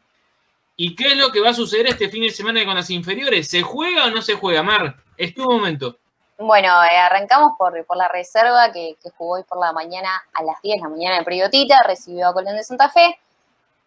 y 0.76 0.96
qué 0.96 1.12
es 1.12 1.16
lo 1.16 1.30
que 1.30 1.38
va 1.38 1.50
a 1.50 1.54
suceder 1.54 1.86
este 1.86 2.08
fin 2.08 2.24
de 2.24 2.30
semana 2.30 2.64
con 2.64 2.74
las 2.74 2.90
inferiores. 2.90 3.46
¿Se 3.46 3.62
juega 3.62 4.06
o 4.06 4.10
no 4.10 4.22
se 4.22 4.34
juega, 4.34 4.64
Mar? 4.64 5.03
Es 5.16 5.34
tu 5.34 5.44
momento. 5.44 5.96
Bueno, 6.38 6.68
eh, 6.84 6.96
arrancamos 6.96 7.52
por, 7.56 7.84
por 7.86 7.96
la 7.96 8.08
reserva 8.08 8.72
que, 8.72 8.96
jugó 9.16 9.34
hoy 9.34 9.44
por 9.44 9.58
la 9.58 9.72
mañana 9.72 10.22
a 10.32 10.42
las 10.42 10.60
10 10.62 10.76
de 10.76 10.82
la 10.82 10.88
mañana 10.88 11.18
en 11.18 11.24
Priotita, 11.24 11.82
recibió 11.84 12.28
a 12.28 12.32
Colón 12.32 12.56
de 12.56 12.64
Santa 12.64 12.88
Fe. 12.88 13.18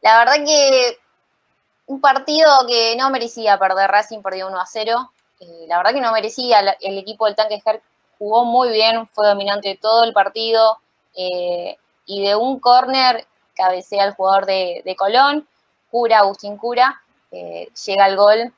La 0.01 0.19
verdad 0.19 0.45
que 0.45 0.97
un 1.87 1.99
partido 1.99 2.49
que 2.67 2.95
no 2.97 3.09
merecía 3.09 3.59
perder 3.59 3.91
Racing, 3.91 4.21
perdió 4.21 4.47
1 4.47 4.59
a 4.59 4.65
0. 4.65 5.11
Eh, 5.41 5.65
la 5.67 5.77
verdad 5.77 5.93
que 5.93 6.01
no 6.01 6.11
merecía, 6.13 6.59
el 6.79 6.97
equipo 6.97 7.25
del 7.25 7.35
Tanque 7.35 7.61
Ger 7.61 7.81
jugó 8.17 8.45
muy 8.45 8.69
bien, 8.69 9.07
fue 9.07 9.27
dominante 9.27 9.77
todo 9.81 10.05
el 10.05 10.13
partido 10.13 10.79
eh, 11.15 11.77
y 12.05 12.23
de 12.23 12.35
un 12.35 12.59
córner 12.59 13.27
cabecea 13.55 14.05
el 14.05 14.13
jugador 14.13 14.45
de, 14.45 14.81
de 14.85 14.95
Colón, 14.95 15.47
Cura, 15.91 16.19
Agustín 16.19 16.57
Cura, 16.57 17.01
llega 17.31 18.05
al 18.05 18.15
gol 18.15 18.53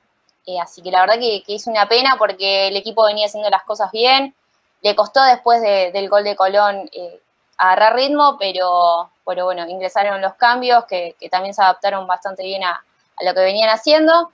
eh, 0.50 0.60
así 0.60 0.82
que 0.82 0.92
la 0.92 1.02
verdad 1.02 1.20
que, 1.20 1.44
que 1.46 1.56
es 1.56 1.68
una 1.68 1.88
pena 1.88 2.16
porque 2.18 2.70
el 2.70 2.78
equipo 2.78 3.06
venía 3.06 3.28
haciendo 3.28 3.50
las 3.50 3.64
cosas 3.64 3.92
bien. 3.92 4.36
Le 4.82 4.96
costó 4.96 5.22
después 5.24 5.62
de- 5.62 5.92
del 5.92 6.10
gol 6.10 6.24
de 6.24 6.36
Colón 6.36 6.90
eh, 6.92 7.22
agarrar 7.58 7.96
ritmo, 7.96 8.38
pero, 8.40 9.12
pero 9.26 9.46
bueno, 9.46 9.68
ingresaron 9.68 10.22
los 10.22 10.34
cambios 10.36 10.86
que, 10.86 11.16
también 11.30 11.54
se 11.54 11.62
adaptaron 11.62 12.08
bastante 12.08 12.44
bien 12.44 12.64
a, 12.64 12.84
lo 13.22 13.34
que 13.34 13.42
venían 13.42 13.70
haciendo. 13.70 14.32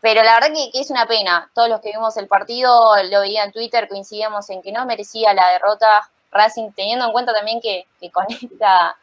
Pero 0.00 0.22
la 0.22 0.34
verdad 0.34 0.54
que, 0.54 0.78
es 0.78 0.90
una 0.90 1.06
pena. 1.06 1.50
Todos 1.54 1.68
los 1.68 1.80
que 1.80 1.90
vimos 1.90 2.16
el 2.16 2.28
partido, 2.28 2.94
lo 3.10 3.20
veía 3.20 3.44
en 3.44 3.52
Twitter, 3.52 3.88
coincidíamos 3.88 4.48
en 4.50 4.62
que 4.62 4.72
no 4.72 4.86
merecía 4.86 5.34
la 5.34 5.48
derrota 5.50 6.08
Racing, 6.30 6.70
teniendo 6.72 7.06
en 7.06 7.12
cuenta 7.12 7.32
también 7.32 7.60
que, 7.60 7.86
con 8.12 8.26
esta 8.28 8.96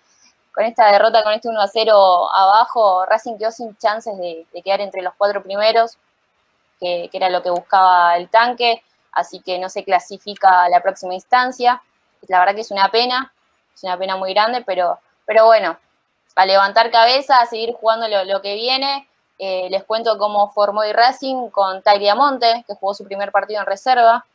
con 0.53 0.65
esta 0.65 0.91
derrota, 0.91 1.23
con 1.23 1.33
este 1.33 1.49
1 1.49 1.59
a 1.59 1.67
0 1.67 2.31
abajo, 2.31 3.05
Racing 3.07 3.37
quedó 3.39 3.51
sin 3.51 3.75
chances 3.77 4.15
de 4.19 4.45
quedar 4.63 4.81
entre 4.81 5.01
los 5.01 5.15
cuatro 5.17 5.41
primeros 5.41 5.97
que, 6.83 7.09
era 7.13 7.29
lo 7.29 7.41
que 7.41 7.49
buscaba 7.49 8.17
el 8.17 8.29
tanque, 8.29 8.83
así 9.11 9.39
que 9.39 9.57
no 9.59 9.69
se 9.69 9.83
clasifica 9.83 10.63
a 10.63 10.69
la 10.69 10.81
próxima 10.81 11.13
instancia. 11.13 11.81
La 12.27 12.39
verdad 12.39 12.55
que 12.55 12.61
es 12.61 12.71
una 12.71 12.89
pena, 12.89 13.33
es 13.73 13.83
una 13.83 13.97
pena 13.97 14.17
muy 14.17 14.33
grande, 14.33 14.63
pero, 14.65 14.99
pero 15.25 15.45
bueno, 15.45 15.77
a 16.35 16.45
levantar 16.45 16.91
cabeza, 16.91 17.39
a 17.39 17.45
seguir 17.45 17.73
jugando 17.73 18.07
lo, 18.07 18.41
que 18.41 18.55
viene. 18.55 19.07
Eh, 19.39 19.67
les 19.69 19.83
cuento 19.83 20.17
cómo 20.17 20.49
formó 20.51 20.83
el 20.83 20.93
Racing 20.93 21.49
con 21.49 21.81
Tairi 21.81 22.09
Amonte, 22.09 22.63
que 22.67 22.75
jugó 22.75 22.93
su 22.93 23.03
primer 23.03 23.31
partido 23.31 23.61
en 23.61 23.65
reserva, 23.65 24.25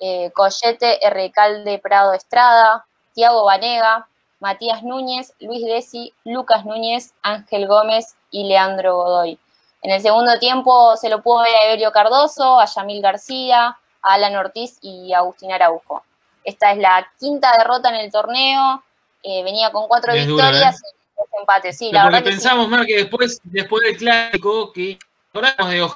eh, 0.00 0.30
Collete, 0.32 0.98
Recalde, 1.10 1.78
Prado 1.78 2.12
Estrada, 2.12 2.86
Tiago 3.14 3.44
Vanega, 3.44 4.06
Matías 4.40 4.82
Núñez, 4.82 5.32
Luis 5.40 5.64
Desi, 5.64 6.14
Lucas 6.24 6.64
Núñez, 6.64 7.12
Ángel 7.22 7.66
Gómez 7.66 8.14
y 8.30 8.44
Leandro 8.44 8.96
Godoy. 8.96 9.38
En 9.82 9.92
el 9.92 10.00
segundo 10.00 10.38
tiempo 10.38 10.96
se 10.96 11.08
lo 11.08 11.22
pudo 11.22 11.42
ver 11.42 11.54
a 11.54 11.66
Evelio 11.66 11.92
Cardoso, 11.92 12.58
a 12.58 12.66
Yamil 12.66 13.00
García, 13.00 13.66
a 14.02 14.12
Alan 14.14 14.36
Ortiz 14.36 14.78
y 14.82 15.12
a 15.12 15.18
Agustín 15.18 15.52
Araujo. 15.52 16.02
Esta 16.44 16.72
es 16.72 16.78
la 16.78 17.06
quinta 17.18 17.52
derrota 17.58 17.90
en 17.90 17.96
el 17.96 18.10
torneo, 18.10 18.82
eh, 19.22 19.42
venía 19.44 19.70
con 19.70 19.86
cuatro 19.86 20.12
Es 20.12 20.26
victorias 20.26 20.80
y 20.80 21.16
dos 21.16 21.28
empate, 21.40 21.72
sí, 21.72 21.92
la 21.92 22.04
verdad 22.04 22.22
que 22.22 22.30
sí. 22.30 22.36
pensamos, 22.36 22.68
Mar, 22.68 22.86
que 22.86 22.96
después, 22.96 23.40
después 23.44 23.82
del 23.84 23.96
clásico, 23.96 24.72
que 24.72 24.98
hablamos 25.32 25.70
de 25.70 25.82
un 25.82 25.90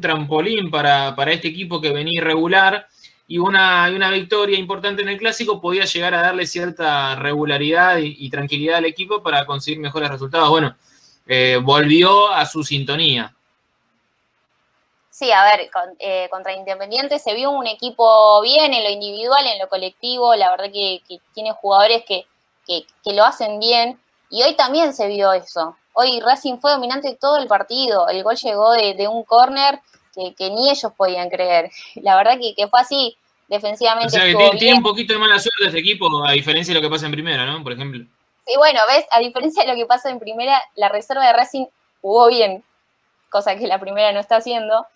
trampolín 0.00 0.70
para, 0.70 1.14
para 1.14 1.32
este 1.32 1.48
equipo 1.48 1.80
que 1.80 1.92
venía 1.92 2.20
irregular 2.20 2.86
y 3.28 3.38
una, 3.38 3.90
una 3.94 4.10
victoria 4.10 4.58
importante 4.58 5.02
en 5.02 5.08
el 5.08 5.18
clásico 5.18 5.60
podía 5.60 5.84
llegar 5.84 6.14
a 6.14 6.22
darle 6.22 6.46
cierta 6.46 7.14
regularidad 7.14 7.98
y, 7.98 8.16
y 8.18 8.30
tranquilidad 8.30 8.78
al 8.78 8.86
equipo 8.86 9.22
para 9.22 9.44
conseguir 9.46 9.78
mejores 9.78 10.10
resultados. 10.10 10.48
Bueno, 10.48 10.74
eh, 11.26 11.58
volvió 11.62 12.28
a 12.28 12.44
su 12.46 12.62
sintonía. 12.64 13.34
Sí, 15.10 15.30
a 15.32 15.44
ver, 15.44 15.70
con- 15.70 15.96
eh, 15.98 16.28
contra 16.30 16.54
Independiente 16.54 17.18
se 17.18 17.34
vio 17.34 17.50
un 17.50 17.66
equipo 17.66 18.40
bien 18.42 18.72
en 18.72 18.84
lo 18.84 18.90
individual, 18.90 19.44
en 19.46 19.58
lo 19.58 19.68
colectivo, 19.68 20.34
la 20.34 20.50
verdad 20.50 20.70
que, 20.72 21.02
que 21.06 21.18
tiene 21.34 21.52
jugadores 21.52 22.04
que, 22.06 22.26
que- 22.66 22.86
que 23.04 23.12
lo 23.12 23.24
hacen 23.24 23.58
bien, 23.58 24.00
y 24.30 24.42
hoy 24.42 24.54
también 24.54 24.94
se 24.94 25.08
vio 25.08 25.32
eso. 25.32 25.76
Hoy 25.92 26.20
Racing 26.20 26.58
fue 26.58 26.70
dominante 26.70 27.16
todo 27.20 27.36
el 27.38 27.48
partido, 27.48 28.08
el 28.08 28.22
gol 28.22 28.36
llegó 28.36 28.72
de, 28.72 28.94
de 28.94 29.08
un 29.08 29.24
córner 29.24 29.80
que, 30.14 30.50
ni 30.50 30.70
ellos 30.70 30.92
podían 30.96 31.28
creer. 31.28 31.70
La 31.96 32.16
verdad 32.16 32.38
que, 32.38 32.68
fue 32.68 32.80
así, 32.80 33.16
O 33.18 33.44
defensivamente 33.48 34.10
sea 34.10 34.24
que 34.24 34.58
tiene, 34.58 34.76
un 34.76 34.82
poquito 34.82 35.12
de 35.12 35.18
mala 35.18 35.38
suerte 35.38 35.66
este 35.66 35.80
equipo, 35.80 36.24
a 36.24 36.32
diferencia 36.32 36.72
de 36.72 36.80
lo 36.80 36.86
que 36.86 36.90
pasa 36.92 37.06
en 37.06 37.12
primera, 37.12 37.44
¿no? 37.44 37.62
Por 37.62 37.72
ejemplo. 37.72 38.04
Sí, 38.46 38.54
bueno, 38.56 38.80
ves, 38.88 39.06
a 39.10 39.20
diferencia 39.20 39.62
de 39.64 39.68
lo 39.70 39.76
que 39.76 39.86
pasa 39.86 40.10
en 40.10 40.18
primera, 40.18 40.62
la 40.74 40.88
reserva 40.88 41.26
de 41.26 41.32
Racing 41.32 41.66
jugó 42.00 42.28
bien, 42.28 42.64
cosa 43.28 43.56
que 43.56 43.66
la 43.66 43.78
primera 43.78 44.12
no 44.12 44.20
está 44.20 44.36
haciendo, 44.36 44.86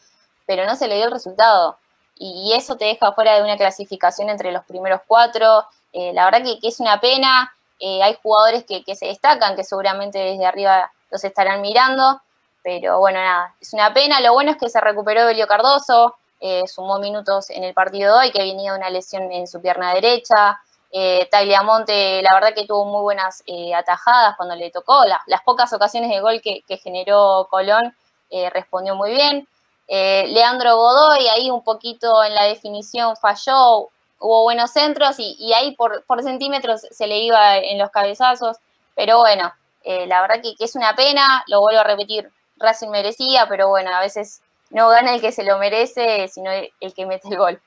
pero 0.46 0.66
no 0.66 0.76
se 0.76 0.88
le 0.88 0.96
dio 0.96 1.06
el 1.06 1.12
resultado. 1.12 1.78
Y, 2.16 2.52
eso 2.54 2.76
te 2.76 2.84
deja 2.86 3.12
fuera 3.12 3.34
de 3.34 3.42
una 3.42 3.56
clasificación 3.56 4.28
entre 4.30 4.52
los 4.52 4.64
primeros 4.64 5.00
cuatro. 5.06 5.66
Eh, 5.92 6.12
la 6.12 6.24
verdad 6.26 6.42
que, 6.42 6.66
es 6.66 6.80
una 6.80 7.00
pena. 7.00 7.52
Eh, 7.80 8.02
hay 8.02 8.16
jugadores 8.22 8.64
que, 8.64 8.84
que 8.84 8.94
se 8.94 9.06
destacan, 9.06 9.56
que 9.56 9.64
seguramente 9.64 10.18
desde 10.18 10.46
arriba 10.46 10.92
los 11.10 11.24
estarán 11.24 11.60
mirando, 11.60 12.20
pero 12.62 12.98
bueno, 12.98 13.20
nada, 13.20 13.54
es 13.60 13.72
una 13.72 13.92
pena. 13.94 14.20
Lo 14.20 14.32
bueno 14.32 14.50
es 14.50 14.56
que 14.56 14.68
se 14.68 14.80
recuperó 14.80 15.26
Belio 15.26 15.46
Cardoso, 15.46 16.16
eh, 16.40 16.66
sumó 16.66 16.98
minutos 16.98 17.50
en 17.50 17.62
el 17.64 17.72
partido 17.72 18.12
de 18.12 18.26
hoy, 18.26 18.32
que 18.32 18.40
venía 18.40 18.72
de 18.72 18.78
una 18.78 18.90
lesión 18.90 19.30
en 19.32 19.46
su 19.46 19.60
pierna 19.60 19.94
derecha. 19.94 20.60
Eh, 20.96 21.26
Tagliamonte, 21.28 22.22
la 22.22 22.34
verdad 22.34 22.54
que 22.54 22.66
tuvo 22.68 22.84
muy 22.84 23.02
buenas 23.02 23.42
eh, 23.46 23.74
atajadas 23.74 24.36
cuando 24.36 24.54
le 24.54 24.70
tocó. 24.70 25.04
La- 25.04 25.20
las 25.26 25.42
pocas 25.42 25.72
ocasiones 25.72 26.08
de 26.08 26.20
gol 26.20 26.40
que, 26.40 26.62
generó 26.76 27.48
Colón 27.50 27.96
eh, 28.30 28.48
respondió 28.50 28.94
muy 28.94 29.10
bien. 29.10 29.48
Eh, 29.88 30.26
Leandro 30.28 30.76
Godoy, 30.76 31.26
ahí 31.26 31.50
un 31.50 31.64
poquito 31.64 32.22
en 32.22 32.32
la 32.36 32.44
definición 32.44 33.16
falló, 33.16 33.88
hubo 34.20 34.44
buenos 34.44 34.70
centros 34.70 35.16
y, 35.18 35.52
ahí 35.52 35.74
por, 35.74 36.04
por 36.04 36.22
centímetros 36.22 36.82
se 36.82 37.08
le 37.08 37.18
iba 37.18 37.56
en 37.58 37.76
los 37.76 37.90
cabezazos. 37.90 38.58
Pero 38.94 39.18
bueno, 39.18 39.52
la 39.84 40.20
verdad 40.20 40.40
que, 40.42 40.54
es 40.60 40.76
una 40.76 40.94
pena, 40.94 41.42
lo 41.48 41.60
vuelvo 41.60 41.80
a 41.80 41.84
repetir, 41.84 42.30
Racing 42.58 42.90
merecía, 42.90 43.48
pero 43.48 43.68
bueno, 43.68 43.90
a 43.92 44.00
veces 44.00 44.42
no 44.70 44.88
gana 44.90 45.14
el 45.14 45.20
que 45.20 45.32
se 45.32 45.42
lo 45.42 45.58
merece, 45.58 46.28
sino 46.28 46.52
el 46.52 46.94
que 46.94 47.04
mete 47.04 47.28
el 47.28 47.36
gol. 47.38 47.60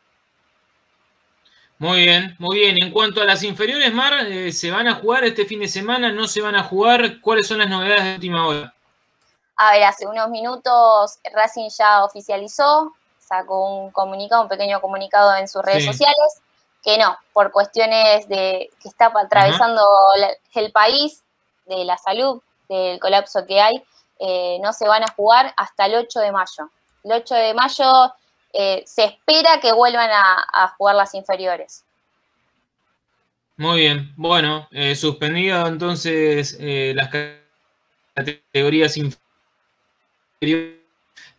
Muy 1.80 2.02
bien, 2.02 2.36
muy 2.40 2.58
bien. 2.58 2.82
En 2.82 2.92
cuanto 2.92 3.22
a 3.22 3.26
las 3.26 3.44
inferiores, 3.44 3.94
Mar, 3.94 4.14
eh, 4.26 4.52
¿se 4.52 4.72
van 4.72 4.88
a 4.88 4.96
jugar 4.96 5.24
este 5.26 5.46
fin 5.46 5.60
de 5.60 5.68
semana? 5.68 6.12
¿No 6.12 6.28
se 6.28 6.42
van 6.42 6.56
a 6.56 6.64
jugar? 6.64 7.22
¿Cuáles 7.22 7.48
son 7.48 7.60
las 7.60 7.70
novedades 7.70 8.04
de 8.04 8.14
última 8.16 8.48
hora? 8.48 8.74
A 9.58 9.72
ver, 9.74 9.84
hace 9.84 10.08
unos 10.08 10.30
minutos 10.30 11.20
Racing 11.34 11.70
ya 11.70 12.04
oficializó, 12.04 12.94
sacó 13.20 13.78
un 13.78 13.92
comunicado, 13.92 14.42
un 14.44 14.48
pequeño 14.48 14.82
comunicado 14.82 15.36
en 15.36 15.48
sus 15.48 15.62
redes 15.64 15.84
Sí. 15.84 15.90
sociales, 15.92 16.42
que 16.84 16.98
no, 16.98 17.18
por 17.34 17.52
cuestiones 17.52 18.28
de 18.28 18.70
que 18.82 18.88
está 18.90 19.12
atravesando 19.16 19.84
el 20.56 20.72
país, 20.72 21.24
de 21.66 21.84
la 21.86 21.98
salud, 21.98 22.42
del 22.70 23.00
colapso 23.00 23.46
que 23.46 23.62
hay, 23.62 23.84
eh, 24.20 24.58
no 24.64 24.74
se 24.74 24.88
van 24.88 25.04
a 25.04 25.14
jugar 25.16 25.54
hasta 25.58 25.86
el 25.86 25.96
8 25.96 26.20
de 26.22 26.32
mayo. 26.32 26.70
El 27.04 27.12
8 27.14 27.36
de 27.36 27.54
mayo 27.54 28.14
eh, 28.54 28.84
se 28.86 29.04
espera 29.04 29.60
que 29.62 29.72
vuelvan 29.74 30.10
a, 30.12 30.74
jugar 30.78 30.96
las 30.96 31.14
inferiores. 31.14 31.84
Muy 33.58 33.82
bien. 33.82 34.14
Bueno, 34.16 34.68
eh, 34.72 34.96
suspendido 34.96 35.68
entonces 35.68 36.58
eh, 36.60 36.94
las 36.96 37.10
categorías 38.14 38.98
inferiores 38.98 40.78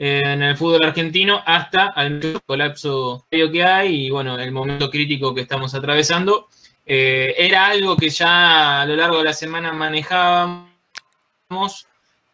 en 0.00 0.42
el 0.42 0.56
fútbol 0.56 0.84
argentino 0.84 1.42
hasta 1.44 1.92
el 1.96 2.40
colapso 2.46 3.26
que 3.30 3.64
hay 3.64 4.06
y 4.06 4.10
bueno, 4.10 4.38
el 4.38 4.52
momento 4.52 4.90
crítico 4.90 5.34
que 5.34 5.40
estamos 5.42 5.74
atravesando. 5.74 6.48
Era 6.84 7.66
algo 7.66 7.96
que 7.96 8.08
ya 8.08 8.80
a 8.80 8.86
lo 8.86 8.96
largo 8.96 9.18
de 9.18 9.24
la 9.24 9.32
semana 9.32 9.72
manejábamos, 9.72 10.68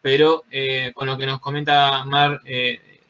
pero 0.01 0.43
con 0.93 1.07
lo 1.07 1.17
que 1.17 1.25
nos 1.25 1.39
comenta 1.39 2.05
Mar 2.05 2.39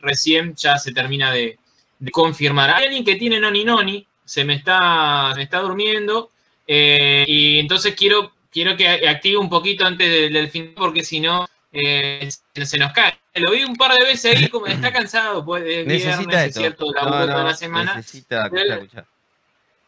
recién 0.06 0.56
ya 0.56 0.78
se 0.78 0.94
termina 0.94 1.32
de, 1.32 1.58
de 2.00 2.12
confirmar. 2.12 2.70
Hay 2.70 2.86
alguien 2.86 3.04
que 3.04 3.16
tiene 3.16 3.40
noni 3.40 3.64
noni, 3.66 4.08
se 4.24 4.46
me 4.46 4.54
está, 4.56 5.34
me 5.36 5.44
está 5.44 5.60
durmiendo, 5.60 6.32
eh, 6.68 7.26
y 7.28 7.60
entonces 7.60 7.94
quiero, 7.96 8.34
quiero 8.52 8.76
que 8.78 8.88
active 8.88 9.38
un 9.38 9.50
poquito 9.50 9.86
antes 9.86 10.08
del, 10.10 10.34
del 10.34 10.50
fin, 10.50 10.74
porque 10.76 11.04
si 11.04 11.20
no 11.20 11.48
eh, 11.72 12.30
se, 12.54 12.66
se 12.66 12.78
nos 12.78 12.92
cae. 12.94 13.20
Lo 13.36 13.52
vi 13.52 13.64
un 13.66 13.76
par 13.76 13.92
de 13.98 14.06
veces 14.06 14.38
ahí, 14.38 14.48
como 14.48 14.68
está 14.68 14.94
cansado, 14.94 15.44
pues 15.44 15.64
es 15.66 15.86
Necesita 15.86 16.18
viernes, 16.18 16.38
es 16.38 16.48
esto. 16.48 16.60
cierto, 16.62 16.86
No, 16.86 16.92
laburo 16.94 17.26
toda 17.26 17.44
no, 17.44 17.50
la 17.50 17.54
semana. 17.56 17.96
Necesita. 17.96 18.50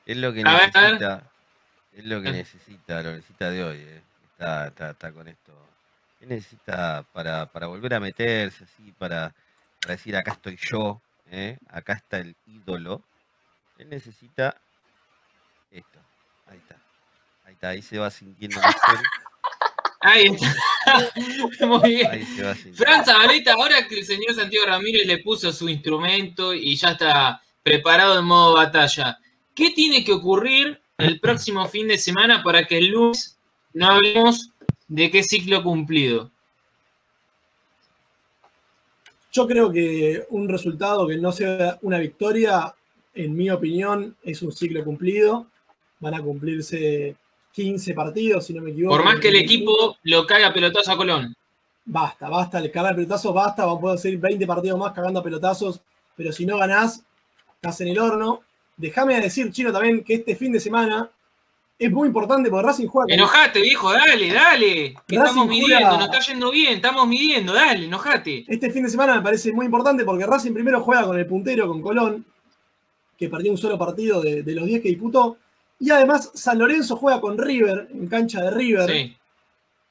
Es 0.06 0.18
lo 0.18 0.34
que 0.34 0.42
A 0.46 0.54
ver. 0.54 0.72
necesita. 0.74 1.24
Es 1.96 2.06
lo 2.06 2.22
que 2.22 2.32
necesita, 2.32 3.02
lo 3.02 3.12
necesita 3.14 3.50
de 3.50 3.64
hoy. 3.64 3.78
eh. 3.80 4.02
Está, 4.34 4.68
está, 4.68 4.90
está 4.92 5.12
con 5.12 5.28
esto. 5.28 5.52
¿Qué 6.20 6.26
necesita 6.28 7.04
para, 7.14 7.46
para 7.48 7.68
volver 7.68 7.94
a 7.96 8.00
meterse 8.00 8.66
así? 8.66 8.92
Para, 9.00 9.34
para 9.88 9.96
decir, 9.96 10.18
acá 10.18 10.34
estoy 10.34 10.60
yo, 10.70 11.02
eh, 11.32 11.58
acá 11.70 11.94
está 11.94 12.18
el 12.18 12.36
ídolo. 12.46 13.06
Él 13.78 13.88
necesita 13.88 14.60
esto. 15.72 16.00
Ahí 16.46 16.58
está. 16.58 16.76
Ahí 17.46 17.54
está, 17.54 17.70
ahí 17.70 17.82
se 17.82 17.98
va 17.98 18.12
sintiendo 18.12 18.58
mejor. 18.58 19.00
Ahí 20.02 20.26
está. 20.26 21.66
Muy 21.68 21.90
bien. 21.90 22.12
Ahí 22.12 22.26
se 22.26 22.44
va 22.44 22.54
sintiendo. 22.54 22.84
Fran 22.84 23.06
Zabaleta, 23.06 23.54
ahora 23.54 23.88
que 23.88 24.00
el 24.00 24.06
señor 24.06 24.36
Santiago 24.36 24.66
Ramírez 24.66 25.08
le 25.08 25.20
puso 25.20 25.54
su 25.54 25.70
instrumento 25.70 26.54
y 26.54 26.76
ya 26.76 26.90
está 26.90 27.42
preparado 27.64 28.20
en 28.20 28.26
modo 28.26 28.56
batalla, 28.56 29.18
¿qué 29.56 29.70
tiene 29.70 30.04
que 30.04 30.12
ocurrir 30.12 30.82
el 30.98 31.22
próximo 31.22 31.66
fin 31.70 31.88
de 31.88 31.98
semana 31.98 32.44
para 32.44 32.68
que 32.68 32.78
el 32.80 32.88
lunes 32.88 33.40
no 33.72 33.88
hablemos 33.88 34.50
de 34.90 35.10
qué 35.10 35.24
ciclo 35.24 35.64
cumplido? 35.64 36.30
Yo 39.38 39.46
creo 39.46 39.72
que 39.72 40.26
un 40.32 40.50
resultado 40.50 41.06
que 41.06 41.16
no 41.16 41.32
sea 41.32 41.78
una 41.84 42.00
victoria, 42.00 42.74
en 43.14 43.36
mi 43.36 43.52
opinión, 43.52 44.16
es 44.24 44.42
un 44.42 44.52
ciclo 44.52 44.84
cumplido. 44.84 45.46
Van 46.00 46.16
a 46.16 46.24
cumplirse 46.24 47.16
15 47.52 47.94
partidos, 47.94 48.48
si 48.48 48.56
no 48.56 48.64
me 48.64 48.72
equivoco. 48.72 48.96
Por 48.96 49.06
más 49.06 49.20
que 49.20 49.28
el 49.28 49.36
equipo 49.36 49.96
lo 50.02 50.26
caiga 50.26 50.52
pelotazo 50.52 50.92
a 50.92 50.98
Colón. 50.98 51.36
Basta, 51.86 52.30
basta, 52.30 52.58
el 52.58 52.72
cagar 52.72 52.96
pelotazos, 52.96 53.32
basta, 53.32 53.64
vamos 53.64 53.78
a 53.78 53.82
poder 53.82 54.00
seguir 54.00 54.20
20 54.20 54.48
partidos 54.48 54.80
más 54.80 54.92
cagando 54.92 55.20
a 55.20 55.24
pelotazos, 55.24 55.82
pero 56.16 56.32
si 56.32 56.44
no 56.44 56.58
ganás, 56.58 57.04
estás 57.54 57.80
en 57.82 57.90
el 57.90 58.00
horno. 58.00 58.42
Déjame 58.76 59.22
decir, 59.22 59.52
Chino, 59.52 59.72
también 59.72 60.04
que 60.04 60.16
este 60.16 60.36
fin 60.36 60.52
de 60.52 60.60
semana 60.60 61.12
es 61.80 61.92
muy 61.92 62.08
importante 62.08 62.50
porque 62.50 62.66
Racing 62.66 62.88
juega 62.88 63.14
Enojate, 63.14 63.62
viejo, 63.62 63.92
dale, 63.92 64.34
dale. 64.34 64.96
Estamos 65.08 65.48
midiendo, 65.48 65.78
juega- 65.78 65.98
nos 65.98 66.06
está 66.06 66.20
yendo 66.32 66.52
bien, 66.52 66.74
estamos 66.78 67.08
midiendo, 67.08 67.54
dale, 67.54 67.86
enojate. 67.86 68.46
Este 68.48 68.72
fin 68.72 68.84
de 68.84 68.90
semana 68.90 69.16
me 69.16 69.22
parece 69.22 69.52
muy 69.54 69.66
importante 69.66 70.04
porque 70.04 70.26
Racing 70.26 70.54
primero 70.54 70.82
juega 70.82 71.06
con 71.06 71.18
el 71.20 71.28
puntero, 71.28 71.68
con 71.68 71.82
Colón, 71.82 72.26
que 73.18 73.30
perdió 73.30 73.52
un 73.52 73.58
solo 73.58 73.78
partido 73.78 74.22
de, 74.22 74.42
de 74.44 74.56
los 74.56 74.66
10 74.66 74.82
que 74.82 74.90
disputó. 74.90 75.38
Y 75.80 75.92
además 75.92 76.32
San 76.34 76.58
Lorenzo 76.58 76.96
juega 76.98 77.22
con 77.22 77.38
River, 77.38 77.88
en 77.94 78.08
cancha 78.08 78.42
de 78.42 78.50
River, 78.52 78.90
Sí. 78.92 79.18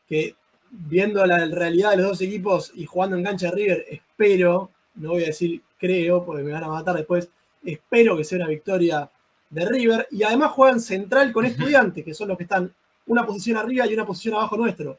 que 0.09 0.35
viendo 0.71 1.25
la 1.25 1.45
realidad 1.47 1.91
de 1.93 1.99
los 1.99 2.07
dos 2.09 2.21
equipos 2.21 2.73
y 2.75 2.85
jugando 2.87 3.17
en 3.17 3.23
cancha 3.25 3.47
de 3.51 3.53
River, 3.57 3.87
espero, 3.89 4.71
no 4.97 5.11
voy 5.11 5.23
a 5.23 5.27
decir 5.27 5.63
creo, 5.79 6.25
porque 6.25 6.43
me 6.43 6.53
van 6.53 6.65
a 6.65 6.69
matar 6.69 6.97
después, 6.97 7.29
espero 7.65 8.17
que 8.17 8.25
sea 8.25 8.39
una 8.39 8.49
victoria 8.49 9.09
de 9.51 9.65
River. 9.65 10.09
Y 10.11 10.23
además 10.23 10.53
juegan 10.53 10.81
central 10.81 11.33
con 11.33 11.45
estudiantes, 11.45 12.05
que 12.05 12.15
son 12.15 12.29
los 12.29 12.37
que 12.37 12.45
están 12.45 12.73
una 13.07 13.25
posición 13.27 13.57
arriba 13.57 13.87
y 13.87 13.95
una 13.95 14.07
posición 14.07 14.35
abajo 14.35 14.57
nuestro. 14.57 14.99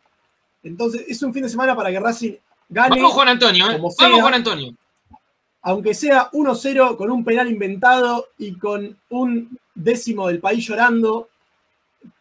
Entonces 0.64 1.06
es 1.08 1.22
un 1.24 1.34
fin 1.34 1.44
de 1.44 1.50
semana 1.50 1.76
para 1.76 1.92
que 1.92 2.00
Racing 2.00 2.34
gane. 2.70 2.96
Vamos 2.96 3.14
Juan 3.14 3.30
Antonio, 3.30 3.66
¿eh? 3.66 3.74
como 3.74 3.90
Vamos 3.90 3.96
sea. 3.96 4.22
Juan 4.22 4.34
Antonio. 4.34 4.74
aunque 5.62 5.94
sea 5.94 6.32
1-0 6.32 6.98
con 6.98 7.12
un 7.12 7.24
penal 7.24 7.50
inventado 7.50 8.28
y 8.38 8.58
con 8.58 8.98
un 9.10 9.58
décimo 9.76 10.28
del 10.28 10.40
país 10.40 10.66
llorando, 10.66 11.30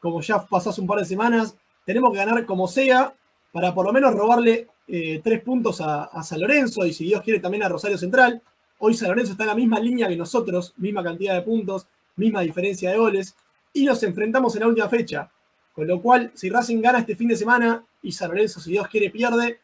como 0.00 0.20
ya 0.20 0.44
pasó 0.44 0.70
hace 0.70 0.80
un 0.80 0.86
par 0.86 0.98
de 0.98 1.04
semanas, 1.04 1.54
tenemos 1.84 2.10
que 2.12 2.18
ganar 2.18 2.44
como 2.44 2.66
sea 2.68 3.12
para 3.52 3.72
por 3.72 3.86
lo 3.86 3.92
menos 3.92 4.12
robarle 4.14 4.68
eh, 4.88 5.20
tres 5.22 5.42
puntos 5.42 5.80
a, 5.80 6.04
a 6.04 6.22
San 6.22 6.40
Lorenzo 6.40 6.84
y 6.84 6.92
si 6.92 7.04
Dios 7.04 7.22
quiere 7.22 7.40
también 7.40 7.62
a 7.62 7.68
Rosario 7.68 7.96
Central. 7.98 8.42
Hoy 8.78 8.94
San 8.94 9.08
Lorenzo 9.08 9.32
está 9.32 9.44
en 9.44 9.48
la 9.48 9.54
misma 9.54 9.80
línea 9.80 10.08
que 10.08 10.16
nosotros, 10.16 10.74
misma 10.76 11.02
cantidad 11.02 11.34
de 11.34 11.42
puntos, 11.42 11.86
misma 12.16 12.40
diferencia 12.40 12.90
de 12.90 12.98
goles 12.98 13.36
y 13.72 13.84
nos 13.84 14.02
enfrentamos 14.02 14.54
en 14.54 14.60
la 14.62 14.68
última 14.68 14.88
fecha 14.88 15.30
Con 15.72 15.86
lo 15.86 16.00
cual, 16.00 16.32
si 16.34 16.48
Racing 16.48 16.80
gana 16.80 17.00
este 17.00 17.14
fin 17.14 17.28
de 17.28 17.36
semana 17.36 17.84
y 18.02 18.12
San 18.12 18.30
Lorenzo, 18.30 18.60
si 18.60 18.72
Dios 18.72 18.88
quiere, 18.88 19.10
pierde, 19.10 19.60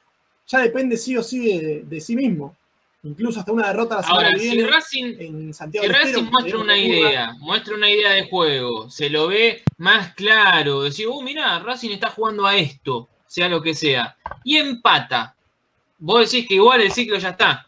ya 0.47 0.59
depende 0.59 0.97
sí 0.97 1.17
o 1.17 1.23
sí 1.23 1.59
de, 1.59 1.83
de 1.85 2.01
sí 2.01 2.15
mismo. 2.15 2.57
Incluso 3.05 3.41
hasta 3.41 3.51
una 3.51 3.67
derrota 3.67 3.97
la 3.97 4.03
semana 4.03 4.27
Ahora, 4.27 4.31
que 4.35 4.41
si 4.41 4.51
viene 4.51 4.71
Racing, 4.71 5.15
en 5.19 5.55
Santiago 5.55 5.87
si 5.87 5.93
Estero, 5.93 6.09
Racing 6.13 6.31
muestra 6.31 6.59
una 6.61 6.79
idea, 6.79 7.33
muestra 7.41 7.75
una 7.75 7.91
idea 7.91 8.11
de 8.13 8.29
juego, 8.29 8.91
se 8.91 9.11
lo 9.11 9.27
ve 9.27 9.63
más 9.79 10.15
claro, 10.15 10.83
decir, 10.83 11.07
oh, 11.11 11.21
mira, 11.21 11.59
Racing 11.59 11.91
está 11.91 12.11
jugando 12.11 12.47
a 12.47 12.57
esto, 12.57 13.09
sea 13.27 13.49
lo 13.49 13.61
que 13.61 13.75
sea, 13.75 14.17
y 14.45 14.57
empata. 14.57 15.35
Vos 15.99 16.31
decís 16.31 16.47
que 16.47 16.55
igual 16.55 16.81
el 16.81 16.93
ciclo 16.93 17.19
ya 17.19 17.31
está. 17.31 17.67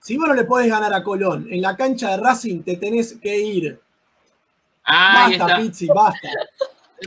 Si 0.00 0.16
vos 0.16 0.28
no 0.28 0.34
le 0.34 0.44
podés 0.44 0.70
ganar 0.70 0.92
a 0.94 1.02
Colón 1.02 1.46
en 1.50 1.60
la 1.60 1.76
cancha 1.76 2.10
de 2.10 2.16
Racing, 2.16 2.62
te 2.62 2.76
tenés 2.76 3.18
que 3.20 3.38
ir. 3.38 3.80
Ah, 4.84 5.30
Basta. 5.30 5.56
Pizzi, 5.58 5.86
basta. 5.86 6.28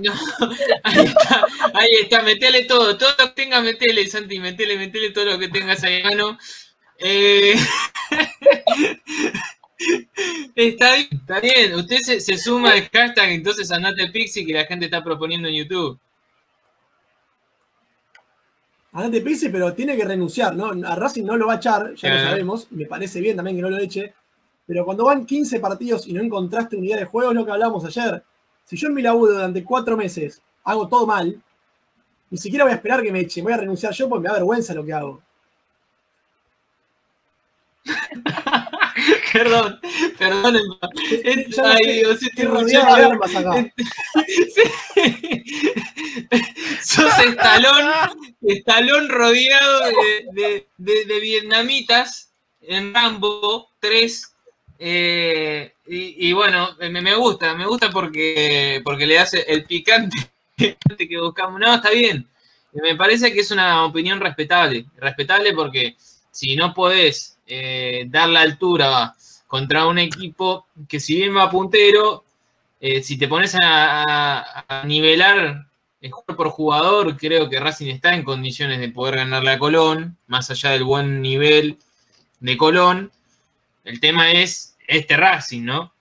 No, 0.02 0.12
ahí 0.86 1.06
está, 1.06 1.46
ahí 1.76 1.89
está, 2.02 2.24
metele 2.24 2.66
todo, 2.66 2.98
todo 2.98 3.12
lo 3.12 3.28
que 3.28 3.44
tengas, 3.44 3.64
metele, 3.64 4.08
Santi, 4.08 4.39
metele, 4.39 4.76
metele 4.76 5.12
todo 5.12 5.26
lo 5.26 5.38
que 5.38 5.50
tengas 5.50 5.84
ahí 5.84 6.02
mano. 6.02 6.36
Eh, 6.98 7.54
está 10.56 10.96
bien, 10.96 11.08
está 11.12 11.39
bien. 11.39 11.76
Usted 11.76 12.00
se, 12.00 12.20
se 12.22 12.39
suma 12.39 12.72
al 12.72 12.89
hashtag, 12.89 13.34
entonces 13.34 13.72
andate 13.72 14.08
Pixie 14.08 14.48
que 14.48 14.54
la 14.54 14.66
gente 14.66 14.86
está 14.86 15.04
proponiendo 15.04 15.48
en 15.48 15.58
YouTube. 15.58 16.00
Andate 18.94 19.22
Pizzi, 19.22 19.50
pero 19.50 19.74
tiene 19.74 19.98
que 19.98 20.06
renunciar, 20.06 20.56
¿no? 20.56 20.72
A 20.88 20.96
Racing 20.96 21.24
no 21.24 21.36
lo 21.36 21.48
va 21.48 21.54
a 21.54 21.58
echar, 21.58 21.96
ya 21.96 22.10
lo 22.10 22.16
Ajá. 22.16 22.30
sabemos. 22.30 22.68
Me 22.72 22.86
parece 22.86 23.20
bien 23.20 23.36
también 23.36 23.58
que 23.58 23.64
no 23.64 23.70
lo 23.72 23.80
eche. 23.80 24.14
Pero 24.68 24.86
cuando 24.86 25.06
van 25.06 25.26
15 25.26 25.60
partidos 25.60 26.08
y 26.08 26.14
no 26.14 26.22
encontraste 26.22 26.78
unidad 26.78 27.00
de 27.00 27.06
juego, 27.06 27.32
es 27.32 27.36
lo 27.36 27.44
que 27.46 27.52
hablábamos 27.52 27.84
ayer. 27.86 28.24
Si 28.64 28.78
yo 28.78 28.88
en 28.88 28.94
mi 28.94 29.02
laburo 29.02 29.34
durante 29.34 29.64
cuatro 29.64 29.98
meses 29.98 30.41
hago 30.64 30.88
todo 30.88 31.06
mal, 31.08 31.41
ni 32.30 32.38
siquiera 32.38 32.66
voy 32.66 32.72
a 32.72 32.76
esperar 32.76 33.02
que 33.02 33.12
me 33.12 33.22
echen, 33.22 33.44
voy 33.44 33.54
a 33.54 33.58
renunciar 33.58 33.94
yo 33.94 34.08
porque 34.08 34.24
me 34.24 34.30
da 34.30 34.36
vergüenza 34.36 34.74
lo 34.74 34.86
que 34.86 34.94
hago. 34.94 35.22
Perdón, 39.34 39.80
perdón. 40.20 40.56
Ay, 41.64 41.94
Dios, 42.00 42.22
Estoy 42.22 42.46
rodeado 42.46 42.96
de 42.96 43.04
armas 43.06 43.36
acá. 43.36 43.72
Sí. 44.56 44.62
Sos 46.84 47.20
estalón, 47.20 47.91
estalón 48.41 49.09
rodeado 49.09 49.82
de, 50.34 50.68
vietnamitas 51.22 52.32
en 52.61 52.93
Rambo 52.93 53.70
3. 53.80 54.34
eh, 54.80 55.74
y, 55.86 56.32
bueno, 56.32 56.76
me, 56.80 57.16
gusta, 57.16 57.55
me 57.55 57.66
gusta 57.66 57.89
porque, 57.89 58.82
porque 58.84 59.05
le 59.05 59.20
hace 59.20 59.41
el 59.47 59.66
picante 59.66 60.18
que 60.57 61.20
buscamos. 61.20 61.59
No, 61.59 61.76
está 61.76 61.89
bien. 61.89 62.28
Me 62.74 62.95
parece 62.95 63.34
que 63.34 63.41
es 63.41 63.51
una 63.51 63.86
opinión 63.86 64.20
respetable. 64.20 64.86
Respetable 64.97 65.53
porque 65.53 65.95
si 66.32 66.55
no 66.55 66.74
podés 66.74 67.38
eh, 67.45 68.05
dar 68.07 68.30
la 68.30 68.41
altura 68.41 69.14
contra 69.47 69.86
un 69.86 69.99
equipo 69.99 70.68
que 70.88 70.99
si 70.99 71.16
bien 71.16 71.36
va 71.36 71.51
puntero, 71.51 72.24
eh, 72.80 73.03
si 73.03 73.18
te 73.18 73.28
pones 73.28 73.55
a, 73.61 74.84
nivelar 74.86 75.38
el 75.38 75.64
jugador 76.12 76.36
por 76.36 76.49
jugador, 76.49 77.18
creo 77.18 77.49
que 77.49 77.60
Racing 77.60 77.88
está 77.88 78.14
en 78.14 78.24
condiciones 78.24 78.80
de 78.80 78.89
poder 78.89 79.16
ganarle 79.18 79.51
a 79.51 79.60
Colón, 79.60 80.18
más 80.28 80.49
allá 80.51 80.72
del 80.72 80.84
buen 80.84 81.22
nivel 81.22 81.78
de 82.39 82.58
Colón. 82.58 83.12
El 83.84 83.99
tema 83.99 84.32
es 84.32 84.78
este 84.88 85.18
Racing, 85.18 85.64
¿no? 85.64 85.93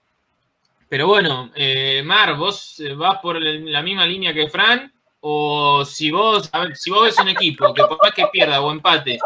Pero 0.89 1.07
bueno, 1.07 1.51
eh, 1.55 2.03
Mar, 2.05 2.35
¿vos 2.35 2.79
eh, 2.79 2.93
vas 2.93 3.19
por 3.19 3.41
la 3.41 3.81
misma 3.81 4.05
línea 4.05 4.33
que 4.33 4.49
Fran? 4.49 4.91
O 5.21 5.85
si 5.85 6.11
vos, 6.11 6.49
a 6.51 6.59
ver, 6.59 6.75
si 6.75 6.91
vos 6.91 7.05
ves 7.05 7.17
un 7.17 7.29
equipo 7.29 7.73
que 7.73 7.81
por 7.83 7.97
más 8.03 8.13
que 8.13 8.27
pierda 8.27 8.61
o 8.61 8.71
empate, 8.71 9.17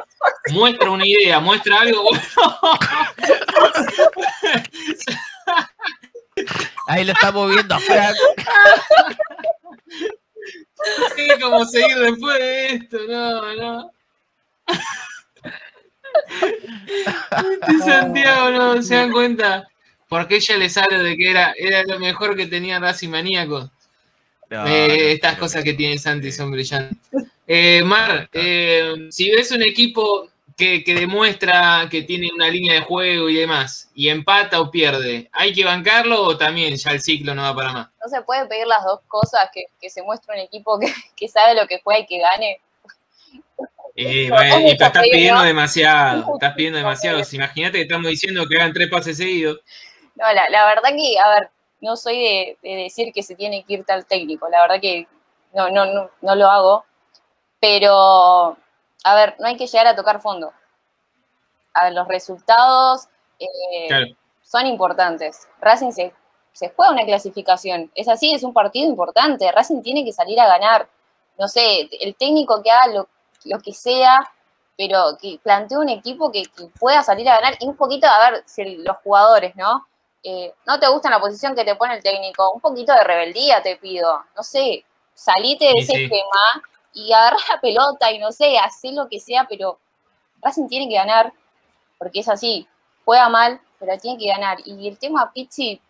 muestra 0.52 0.92
una 0.92 1.06
idea, 1.06 1.40
muestra 1.40 1.82
algo, 1.82 2.04
bueno, 2.04 2.22
Ahí 6.88 7.04
lo 7.04 7.14
estamos 7.14 7.52
viendo 7.52 7.76
a 7.76 7.80
Sé 11.16 11.40
cómo 11.42 11.66
seguir 11.66 11.98
después 11.98 12.40
de 12.40 12.66
esto, 12.68 12.98
no, 13.08 13.56
no. 13.56 13.92
Este 17.68 17.80
Santiago, 17.86 18.52
no, 18.52 18.82
¿se 18.82 18.96
dan 18.96 19.12
cuenta? 19.12 19.68
Porque 20.08 20.38
ella 20.38 20.58
les 20.58 20.78
habla 20.78 21.00
de 21.00 21.16
que 21.18 21.30
era, 21.30 21.54
era 21.58 21.84
lo 21.84 22.00
mejor 22.00 22.36
que 22.36 22.48
tenía 22.48 22.80
Racing 22.80 23.10
Maníaco. 23.10 23.70
No, 24.50 24.66
Eh, 24.68 24.88
no, 24.88 24.94
estas 24.94 25.34
no, 25.34 25.40
cosas 25.42 25.64
que 25.64 25.74
tiene 25.74 25.98
Santi 25.98 26.32
son 26.32 26.52
brillantes. 26.52 26.98
Eh, 27.46 27.82
Mar, 27.84 28.30
eh, 28.34 29.08
si 29.10 29.30
ves 29.32 29.52
un 29.52 29.62
equipo 29.64 30.30
que, 30.58 30.84
que 30.84 30.96
demuestra 30.96 31.88
que 31.90 32.02
tiene 32.02 32.30
una 32.34 32.50
línea 32.50 32.74
de 32.74 32.82
juego 32.82 33.30
y 33.30 33.36
demás, 33.36 33.90
y 33.94 34.10
empata 34.10 34.60
o 34.60 34.72
pierde, 34.72 35.30
¿hay 35.32 35.54
que 35.54 35.64
bancarlo 35.64 36.24
o 36.24 36.38
también 36.38 36.76
ya 36.76 36.92
el 36.92 37.02
ciclo 37.02 37.36
no 37.36 37.44
va 37.44 37.56
para 37.56 37.72
más? 37.72 37.90
No 38.04 38.10
se 38.10 38.22
puede 38.24 38.48
pedir 38.48 38.66
las 38.66 38.84
dos 38.84 39.02
cosas, 39.08 39.50
que, 39.54 39.66
que 39.80 39.90
se 39.90 40.02
muestre 40.02 40.34
un 40.34 40.42
equipo 40.42 40.80
que, 40.80 40.92
que 41.16 41.28
sabe 41.28 41.54
lo 41.54 41.68
que 41.68 41.80
juega 41.84 42.00
y 42.00 42.06
que 42.08 42.20
gane. 42.20 42.62
Eh, 43.96 44.30
bueno, 44.32 44.60
y 44.62 44.72
estás 44.72 44.92
pidiendo 44.92 45.42
¿no? 45.42 45.46
demasiado, 45.46 46.26
estás 46.34 46.54
pidiendo 46.56 46.80
demasiado. 46.80 47.24
Si 47.24 47.36
Imagínate 47.36 47.78
que 47.78 47.84
estamos 47.84 48.10
diciendo 48.10 48.48
que 48.48 48.58
hagan 48.58 48.74
tres 48.74 48.90
pases 48.90 49.18
seguidos. 49.18 49.60
No, 50.16 50.34
la, 50.34 50.50
la 50.50 50.66
verdad 50.66 50.90
que, 50.90 51.20
a 51.20 51.30
ver, 51.30 51.50
no 51.82 51.96
soy 51.96 52.18
de, 52.18 52.58
de 52.64 52.76
decir 52.84 53.14
que 53.14 53.22
se 53.22 53.36
tiene 53.36 53.64
que 53.64 53.76
ir 53.76 53.86
tal 53.86 54.08
técnico, 54.08 54.50
la 54.50 54.62
verdad 54.64 54.82
que 54.82 55.08
no, 55.54 55.70
no, 55.70 55.86
no, 55.86 56.10
no 56.22 56.36
lo 56.36 56.48
hago, 56.48 56.86
pero, 57.60 58.58
a 59.04 59.16
ver, 59.16 59.36
no 59.40 59.48
hay 59.48 59.58
que 59.58 59.68
llegar 59.68 59.88
a 59.88 59.96
tocar 59.96 60.20
fondo. 60.22 60.52
A 61.74 61.86
ver, 61.86 61.94
los 61.94 62.08
resultados 62.08 63.08
eh, 63.40 63.48
Claro. 63.88 64.06
son 64.44 64.66
importantes. 64.66 65.48
Racing 65.62 65.92
se, 65.92 66.14
se 66.54 66.70
juega 66.76 66.92
una 66.92 67.06
clasificación, 67.06 67.92
es 67.96 68.08
así, 68.08 68.34
es 68.34 68.44
un 68.44 68.54
partido 68.54 68.88
importante, 68.88 69.52
Racing 69.52 69.82
tiene 69.82 70.04
que 70.04 70.12
salir 70.14 70.40
a 70.40 70.48
ganar. 70.48 70.88
No 71.38 71.48
sé, 71.48 71.88
el 72.02 72.16
técnico 72.16 72.64
que 72.64 72.72
haga 72.72 72.88
lo, 72.94 73.08
lo 73.46 73.60
que 73.60 73.74
sea, 73.74 74.18
pero 74.76 75.18
que 75.22 75.40
plantee 75.42 75.78
un 75.78 75.90
equipo 75.90 76.32
que, 76.32 76.44
que 76.44 76.66
pueda 76.80 77.04
salir 77.04 77.30
a 77.30 77.36
ganar 77.36 77.56
y 77.60 77.68
un 77.68 77.76
poquito, 77.76 78.08
a 78.08 78.32
ver, 78.32 78.44
si 78.48 78.62
el- 78.64 78.84
los 78.84 78.98
jugadores, 79.04 79.56
¿no? 79.56 79.88
Eh, 80.24 80.54
no 80.66 80.80
te 80.80 80.88
gusta 80.88 81.10
la 81.12 81.20
posición 81.20 81.56
que 81.56 81.64
te 81.64 81.76
pone 81.76 81.96
el 81.96 82.04
técnico, 82.04 82.52
un 82.52 82.60
poquito 82.60 82.92
de 82.94 83.04
rebeldía 83.04 83.62
te 83.62 83.78
pido, 83.78 84.24
no 84.36 84.44
sé, 84.44 84.84
salite 85.14 85.66
de 85.66 85.72
Sí, 85.74 85.80
ese 85.82 85.94
sí. 85.94 86.04
esquema 86.06 86.64
y 86.94 87.12
agarra 87.14 87.38
la 87.54 87.62
pelota 87.62 88.12
y 88.12 88.20
no 88.20 88.32
sé, 88.32 88.58
hacé 88.58 88.92
lo 88.92 89.08
que 89.08 89.20
sea, 89.20 89.46
pero 89.48 89.80
Racing 90.42 90.68
tiene 90.68 90.88
que 90.90 90.96
ganar, 90.96 91.34
porque 91.98 92.20
es 92.22 92.30
así, 92.30 92.68
juega 93.06 93.30
mal, 93.30 93.62
pero 93.80 93.98
tiene 93.98 94.18
que 94.18 94.28
ganar. 94.28 94.58
Y 94.66 94.88
el 94.88 94.98
tema 94.98 95.32
Pizzi, 95.34 95.82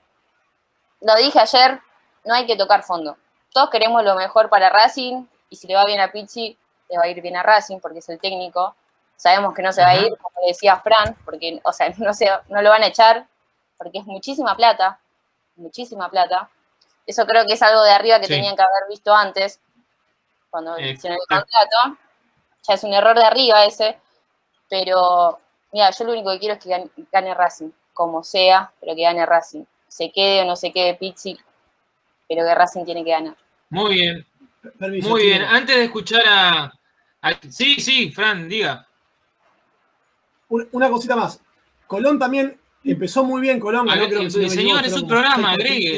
lo 1.01 1.15
dije 1.15 1.39
ayer, 1.39 1.79
no 2.25 2.33
hay 2.33 2.45
que 2.45 2.55
tocar 2.55 2.83
fondo. 2.83 3.17
Todos 3.53 3.69
queremos 3.69 4.03
lo 4.03 4.15
mejor 4.15 4.49
para 4.49 4.69
Racing, 4.69 5.25
y 5.49 5.55
si 5.55 5.67
le 5.67 5.75
va 5.75 5.85
bien 5.85 5.99
a 5.99 6.11
Pizzi, 6.11 6.57
le 6.89 6.97
va 6.97 7.03
a 7.05 7.07
ir 7.07 7.21
bien 7.21 7.37
a 7.37 7.43
Racing, 7.43 7.79
porque 7.79 7.99
es 7.99 8.09
el 8.09 8.19
técnico. 8.19 8.75
Sabemos 9.15 9.53
que 9.53 9.61
no 9.61 9.71
se 9.71 9.81
va 9.81 9.89
a 9.89 9.95
ir, 9.97 10.15
como 10.17 10.47
decía 10.47 10.77
Fran, 10.77 11.15
porque, 11.25 11.59
o 11.63 11.71
sea, 11.73 11.89
no, 11.97 12.13
se, 12.13 12.29
no 12.49 12.61
lo 12.61 12.69
van 12.69 12.83
a 12.83 12.87
echar, 12.87 13.27
porque 13.77 13.99
es 13.99 14.05
muchísima 14.05 14.55
plata, 14.55 14.99
muchísima 15.55 16.09
plata. 16.09 16.49
Eso 17.05 17.25
creo 17.25 17.45
que 17.45 17.53
es 17.53 17.61
algo 17.61 17.81
de 17.83 17.91
arriba 17.91 18.19
que 18.19 18.27
Sí. 18.27 18.33
tenían 18.33 18.55
que 18.55 18.61
haber 18.61 18.89
visto 18.89 19.13
antes, 19.13 19.61
cuando 20.49 20.77
Eh, 20.77 20.91
hicieron 20.91 21.17
el 21.21 21.27
contrato. 21.27 21.97
Ya 22.67 22.73
es 22.73 22.83
un 22.83 22.93
error 22.93 23.15
de 23.17 23.23
arriba 23.25 23.65
ese, 23.65 23.97
pero 24.69 25.39
mira, 25.71 25.89
yo 25.91 26.05
lo 26.05 26.11
único 26.13 26.31
que 26.31 26.39
quiero 26.39 26.55
es 26.55 26.63
que 26.63 26.69
gane, 26.69 26.89
gane 27.11 27.33
Racing, 27.33 27.69
como 27.93 28.23
sea, 28.23 28.71
pero 28.79 28.95
que 28.95 29.03
gane 29.03 29.25
Racing. 29.25 29.63
Se 29.87 30.11
quede 30.11 30.41
o 30.41 30.45
no 30.45 30.55
se 30.55 30.71
quede 30.73 30.95
Pizzi, 30.95 31.37
pero 32.27 32.45
que 32.45 32.55
Racing 32.55 32.83
tiene 32.85 33.03
que 33.03 33.11
ganar. 33.11 33.35
Muy 33.69 33.95
bien, 33.95 34.25
Permiso, 34.77 35.09
muy 35.09 35.23
bien. 35.23 35.43
Antes 35.43 35.75
de 35.77 35.83
escuchar 35.85 36.21
a, 36.27 36.73
a- 37.21 37.33
Sí, 37.49 37.79
sí, 37.79 38.11
Fran, 38.11 38.49
diga. 38.49 38.85
Un- 40.49 40.67
Una 40.73 40.89
cosita 40.89 41.15
más. 41.15 41.41
Colón 41.87 42.19
también 42.19 42.59
empezó 42.83 43.23
muy 43.23 43.39
bien. 43.41 43.59
Colón 43.59 43.87
creo 43.87 44.09
que 44.09 44.49
señor, 44.49 44.85
es 44.85 44.93
un 44.93 45.07
programa, 45.07 45.51
agregue. 45.51 45.97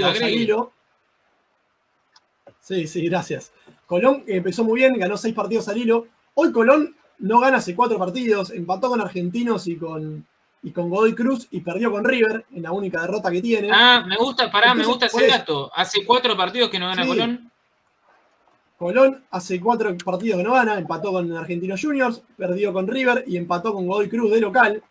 Sí, 2.59 2.87
sí, 2.87 3.07
gracias. 3.09 3.51
Colón 3.89 4.23
empezó 4.27 4.63
muy 4.63 4.81
bien, 4.81 4.99
ganó 4.99 5.17
seis 5.17 5.33
partidos 5.33 5.67
al 5.67 5.79
hilo. 5.79 6.05
Hoy 6.35 6.51
Colón 6.51 6.95
no 7.17 7.39
gana 7.39 7.57
hace 7.57 7.75
cuatro 7.75 7.97
partidos, 7.97 8.51
empató 8.51 8.87
con 8.87 9.01
Argentinos 9.01 9.65
y 9.65 9.77
con, 9.77 10.27
y 10.61 10.69
con 10.69 10.91
Godoy 10.91 11.15
Cruz 11.15 11.47
y 11.49 11.61
perdió 11.61 11.91
con 11.91 12.05
River 12.05 12.45
en 12.53 12.61
la 12.61 12.71
única 12.71 13.01
derrota 13.01 13.31
que 13.31 13.41
tiene. 13.41 13.71
Ah, 13.73 14.05
me 14.07 14.15
gusta, 14.15 14.51
pará, 14.51 14.75
me 14.75 14.85
gusta 14.85 15.07
ese 15.07 15.25
dato. 15.25 15.71
Hace 15.73 16.05
cuatro 16.05 16.37
partidos 16.37 16.69
que 16.69 16.77
no 16.77 16.85
gana 16.85 17.01
Sí. 17.01 17.09
Colón. 17.09 17.51
Colón 18.77 19.25
hace 19.31 19.59
cuatro 19.59 19.97
partidos 20.05 20.37
que 20.37 20.43
no 20.43 20.53
gana, 20.53 20.77
empató 20.77 21.11
con 21.11 21.35
Argentinos 21.35 21.81
Juniors, 21.81 22.21
perdió 22.37 22.71
con 22.71 22.87
River 22.87 23.23
y 23.25 23.37
empató 23.37 23.73
con 23.73 23.87
Godoy 23.87 24.07
Cruz 24.07 24.29
de 24.29 24.39
local. 24.39 24.83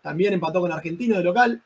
También 0.00 0.32
empató 0.32 0.62
con 0.62 0.72
Argentino 0.72 1.18
de 1.18 1.22
local. 1.22 1.62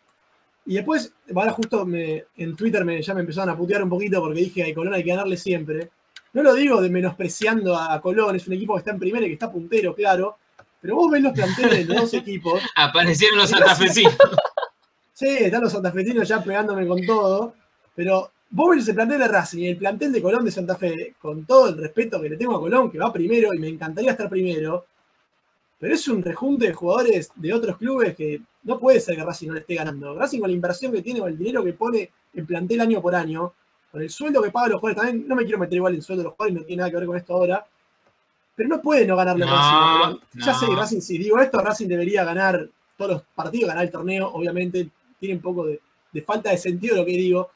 Y 0.67 0.75
después, 0.75 1.15
ahora 1.33 1.53
justo 1.53 1.87
me, 1.87 2.25
en 2.37 2.57
Twitter 2.57 2.85
me, 2.85 3.01
ya 3.01 3.15
me 3.15 3.21
empezaron 3.21 3.51
a 3.51 3.57
putear 3.57 3.85
un 3.85 3.89
poquito 3.89 4.21
porque 4.21 4.41
dije 4.41 4.69
a 4.69 4.75
Colón 4.75 4.95
hay 4.95 5.05
que 5.05 5.11
ganarle 5.11 5.37
siempre. 5.37 5.89
No 6.35 6.43
lo 6.43 6.55
digo 6.55 6.81
de 6.81 6.89
menospreciando 6.89 7.77
a 7.77 8.01
Colón, 8.01 8.37
es 8.37 8.47
un 8.47 8.55
equipo 8.55 8.75
que 8.75 8.79
está 8.79 8.91
en 8.93 8.99
primera 8.99 9.27
y 9.27 9.29
que 9.29 9.35
está 9.35 9.53
puntero, 9.53 9.95
claro. 9.95 10.39
Pero 10.81 10.97
vos 10.97 11.11
ves 11.11 11.23
los 11.23 11.33
planteles 11.33 11.87
de 11.87 11.95
los 11.95 12.03
dos 12.03 12.15
equipos. 12.15 12.61
Aparecieron 12.77 13.39
los 13.39 13.51
santafesinos. 13.51 14.17
Sí, 15.15 15.29
están 15.29 15.63
los 15.63 15.71
santafesinos 15.71 16.27
ya 16.27 16.43
pegándome 16.43 16.85
con 16.85 17.05
todo. 17.07 17.55
Pero 17.95 18.33
vos 18.51 18.75
ves 18.75 18.89
el 18.89 18.95
plantel 18.95 19.21
de 19.21 19.29
Racing 19.29 19.59
y 19.59 19.69
el 19.69 19.77
plantel 19.77 20.11
de 20.11 20.23
Colón 20.23 20.45
de 20.45 20.51
Santa 20.51 20.75
Fe, 20.75 21.15
con 21.21 21.45
todo 21.45 21.69
el 21.69 21.77
respeto 21.77 22.21
que 22.21 22.31
le 22.31 22.37
tengo 22.37 22.57
a 22.57 22.61
Colón, 22.61 22.91
que 22.91 22.99
va 22.99 23.13
primero 23.13 23.55
y 23.55 23.59
me 23.59 23.69
encantaría 23.69 24.13
estar 24.13 24.29
primero. 24.29 24.87
Pero 25.79 25.95
es 25.95 26.09
un 26.09 26.23
rejunte 26.23 26.67
de 26.67 26.73
jugadores 26.73 27.31
de 27.37 27.53
otros 27.53 27.77
clubes 27.77 28.17
que 28.17 28.41
no 28.65 28.81
puede 28.81 28.99
ser 28.99 29.15
que 29.15 29.23
Racing 29.23 29.49
no 29.49 29.55
le 29.55 29.61
esté 29.61 29.77
ganando. 29.77 30.15
Racing 30.15 30.41
con 30.41 30.51
la 30.51 30.57
inversión 30.57 30.91
que 30.91 31.03
tiene, 31.03 31.21
con 31.21 31.29
el 31.29 31.39
dinero 31.39 31.63
que 31.63 31.75
pone 31.75 32.11
en 32.35 32.47
plantel 32.47 32.81
año 32.81 33.01
por 33.01 33.15
año, 33.15 33.53
con 33.93 34.03
el 34.03 34.11
sueldo 34.11 34.43
que 34.43 34.51
paga 34.51 34.69
los 34.71 34.81
jugadores, 34.81 35.05
también 35.05 35.29
no 35.29 35.37
me 35.37 35.45
quiero 35.45 35.59
meter 35.59 35.77
igual 35.77 35.93
en 35.93 35.99
el 35.99 36.03
sueldo 36.03 36.23
de 36.23 36.25
los 36.25 36.35
jugadores, 36.35 36.61
no 36.61 36.67
tiene 36.67 36.81
nada 36.81 36.91
que 36.91 36.97
ver 36.97 37.07
con 37.07 37.17
esto 37.17 37.35
ahora. 37.35 37.67
Pero 38.57 38.69
no 38.69 38.83
puede 38.83 39.07
no 39.07 39.17
ganarle 39.17 39.45
a 39.45 39.49
No, 39.49 39.55
Racing. 39.57 40.21
Pero 40.33 40.47
Ya 40.47 40.53
no. 40.53 40.59
sé 40.59 40.67
Racing, 40.75 41.01
si 41.01 41.19
digo 41.19 41.39
esto, 41.39 41.61
Racing 41.61 41.89
debería 41.89 42.25
ganar 42.25 42.69
todos 42.97 43.11
los 43.13 43.23
partidos, 43.35 43.69
ganar 43.69 43.85
el 43.85 43.91
torneo, 43.91 44.29
obviamente 44.33 44.89
tiene 45.21 45.37
un 45.37 45.41
poco 45.43 45.67
de, 45.67 45.81
de 46.11 46.23
falta 46.23 46.51
de 46.51 46.59
sentido 46.59 46.97
lo 46.97 47.05
que 47.05 47.13
digo, 47.13 47.51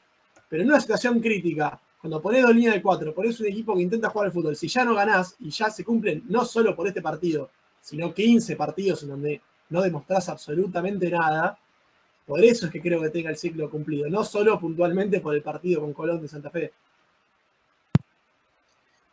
pero 0.49 0.63
en 0.63 0.69
una 0.69 0.79
situación 0.79 1.19
crítica, 1.19 1.79
cuando 2.01 2.21
ponés 2.21 2.43
dos 2.43 2.53
líneas 2.55 2.75
de 2.75 2.81
cuatro, 2.81 3.13
ponés 3.13 3.39
un 3.39 3.47
equipo 3.47 3.75
que 3.75 3.81
intenta 3.81 4.09
jugar 4.09 4.27
al 4.27 4.31
fútbol, 4.33 4.55
si 4.55 4.67
ya 4.67 4.85
no 4.85 4.95
ganás 4.95 5.35
y 5.39 5.49
ya 5.49 5.69
se 5.69 5.83
cumplen 5.83 6.23
no 6.29 6.45
solo 6.45 6.75
por 6.75 6.87
este 6.87 7.01
partido, 7.01 7.49
sino 7.81 8.13
15 8.13 8.55
partidos 8.55 9.03
en 9.03 9.09
donde 9.09 9.41
no 9.69 9.81
demostrás 9.81 10.29
absolutamente 10.29 11.09
nada, 11.09 11.57
por 12.27 12.43
eso 12.43 12.65
es 12.65 12.71
que 12.71 12.81
creo 12.81 13.01
que 13.01 13.09
tenga 13.09 13.29
el 13.29 13.37
ciclo 13.37 13.69
cumplido, 13.69 14.09
no 14.09 14.23
solo 14.23 14.59
puntualmente 14.59 15.21
por 15.21 15.33
el 15.33 15.41
partido 15.41 15.81
con 15.81 15.93
Colón 15.93 16.21
de 16.21 16.27
Santa 16.27 16.49
Fe. 16.49 16.73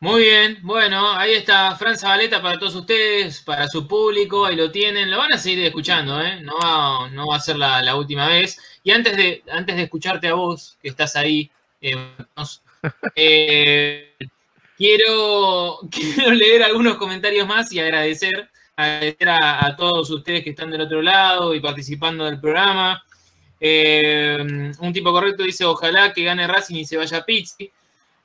Muy 0.01 0.23
bien, 0.23 0.59
bueno, 0.63 1.13
ahí 1.13 1.33
está 1.33 1.75
Fran 1.77 1.97
Zabaleta 1.97 2.43
para 2.43 2.59
todos 2.59 2.75
ustedes, 2.75 3.41
para 3.41 3.69
su 3.69 3.89
público, 3.89 4.45
ahí 4.45 4.57
lo 4.57 4.71
tienen, 4.71 5.11
lo 5.11 5.17
van 5.17 5.33
a 5.33 5.39
seguir 5.39 5.65
escuchando, 5.65 6.21
¿eh? 6.21 6.43
no, 6.43 6.53
va, 6.59 7.09
no 7.09 7.29
va 7.29 7.37
a 7.37 7.41
ser 7.41 7.57
la, 7.57 7.81
la 7.81 7.97
última 7.97 8.29
vez. 8.29 8.61
Y 8.83 8.91
antes 8.91 9.17
de, 9.17 9.43
antes 9.51 9.77
de 9.77 9.83
escucharte 9.85 10.29
a 10.29 10.35
vos, 10.35 10.77
que 10.83 10.89
estás 10.91 11.17
ahí, 11.17 11.51
eh, 11.81 11.97
eh, 13.17 14.15
quiero, 14.77 15.79
quiero 15.91 16.33
leer 16.33 16.65
algunos 16.65 16.97
comentarios 16.97 17.47
más 17.47 17.73
y 17.73 17.81
agradecer, 17.81 18.51
agradecer 18.77 19.29
a, 19.29 19.67
a 19.67 19.77
todos 19.77 20.11
ustedes 20.11 20.43
que 20.43 20.51
están 20.51 20.71
del 20.71 20.83
otro 20.83 21.03
lado 21.03 21.55
y 21.55 21.61
participando 21.61 22.25
del 22.25 22.41
programa. 22.41 23.03
Eh, 23.61 24.73
un 24.79 24.93
tipo 24.93 25.13
correcto 25.13 25.43
dice, 25.43 25.65
ojalá 25.65 26.13
que 26.13 26.25
gane 26.25 26.47
Racing 26.47 26.77
y 26.77 26.85
se 26.85 26.97
vaya 26.97 27.25
Pizzi. 27.25 27.71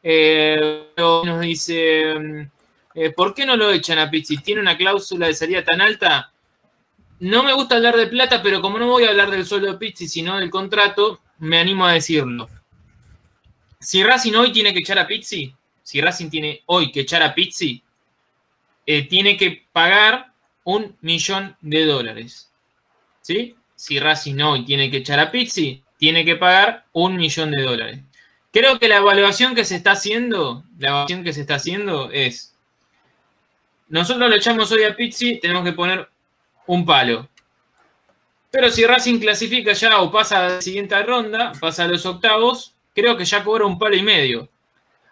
Eh, 0.01 0.91
nos 0.97 1.39
dice, 1.41 2.49
eh, 2.95 3.09
¿por 3.15 3.33
qué 3.33 3.45
no 3.45 3.55
lo 3.55 3.71
echan 3.71 3.99
a 3.99 4.09
Pizzi? 4.09 4.37
¿Tiene 4.37 4.61
una 4.61 4.77
cláusula 4.77 5.27
de 5.27 5.33
salida 5.33 5.63
tan 5.63 5.81
alta? 5.81 6.31
No 7.19 7.43
me 7.43 7.53
gusta 7.53 7.75
hablar 7.75 7.97
de 7.97 8.07
plata, 8.07 8.41
pero 8.41 8.61
como 8.61 8.79
no 8.79 8.87
voy 8.87 9.03
a 9.03 9.09
hablar 9.09 9.29
del 9.29 9.45
sueldo 9.45 9.67
de 9.71 9.77
Pizzi, 9.77 10.07
sino 10.07 10.37
del 10.37 10.49
contrato, 10.49 11.21
me 11.39 11.59
animo 11.59 11.85
a 11.85 11.93
decirlo. 11.93 12.49
Si 13.79 14.03
Racing 14.03 14.33
hoy 14.33 14.51
tiene 14.51 14.73
que 14.73 14.79
echar 14.79 14.99
a 14.99 15.07
Pizzi, 15.07 15.53
si 15.83 16.01
Racing 16.01 16.29
tiene 16.29 16.63
hoy 16.65 16.91
que 16.91 17.01
echar 17.01 17.23
a 17.23 17.33
Pizzi, 17.33 17.81
eh, 18.85 19.07
tiene 19.07 19.37
que 19.37 19.67
pagar 19.71 20.33
un 20.63 20.95
millón 21.01 21.55
de 21.61 21.85
dólares. 21.85 22.51
¿Sí? 23.21 23.55
Si 23.75 23.99
Racing 23.99 24.39
hoy 24.41 24.65
tiene 24.65 24.91
que 24.91 24.97
echar 24.97 25.19
a 25.19 25.31
Pizzi, 25.31 25.83
tiene 25.97 26.25
que 26.25 26.35
pagar 26.35 26.85
un 26.93 27.15
millón 27.15 27.51
de 27.51 27.61
dólares. 27.61 27.99
Creo 28.51 28.79
que 28.79 28.87
la 28.87 28.97
evaluación 28.97 29.53
que 29.53 29.65
se 29.65 29.75
está 29.75 29.91
haciendo, 29.91 30.63
la 30.79 30.89
evaluación 30.89 31.23
que 31.23 31.33
se 31.33 31.41
está 31.41 31.55
haciendo 31.55 32.09
es, 32.11 32.55
nosotros 33.87 34.29
lo 34.29 34.35
echamos 34.35 34.71
hoy 34.71 34.83
a 34.83 34.95
Pizzi, 34.95 35.39
tenemos 35.39 35.63
que 35.63 35.73
poner 35.73 36.07
un 36.67 36.85
palo. 36.85 37.29
Pero 38.51 38.69
si 38.71 38.85
Racing 38.85 39.19
clasifica 39.19 39.73
ya 39.73 40.01
o 40.01 40.11
pasa 40.11 40.45
a 40.45 40.49
la 40.49 40.61
siguiente 40.61 41.01
ronda, 41.03 41.51
pasa 41.59 41.83
a 41.83 41.87
los 41.87 42.05
octavos, 42.05 42.73
creo 42.95 43.15
que 43.15 43.25
ya 43.25 43.43
cobra 43.43 43.65
un 43.65 43.77
palo 43.77 43.95
y 43.95 44.01
medio. 44.01 44.49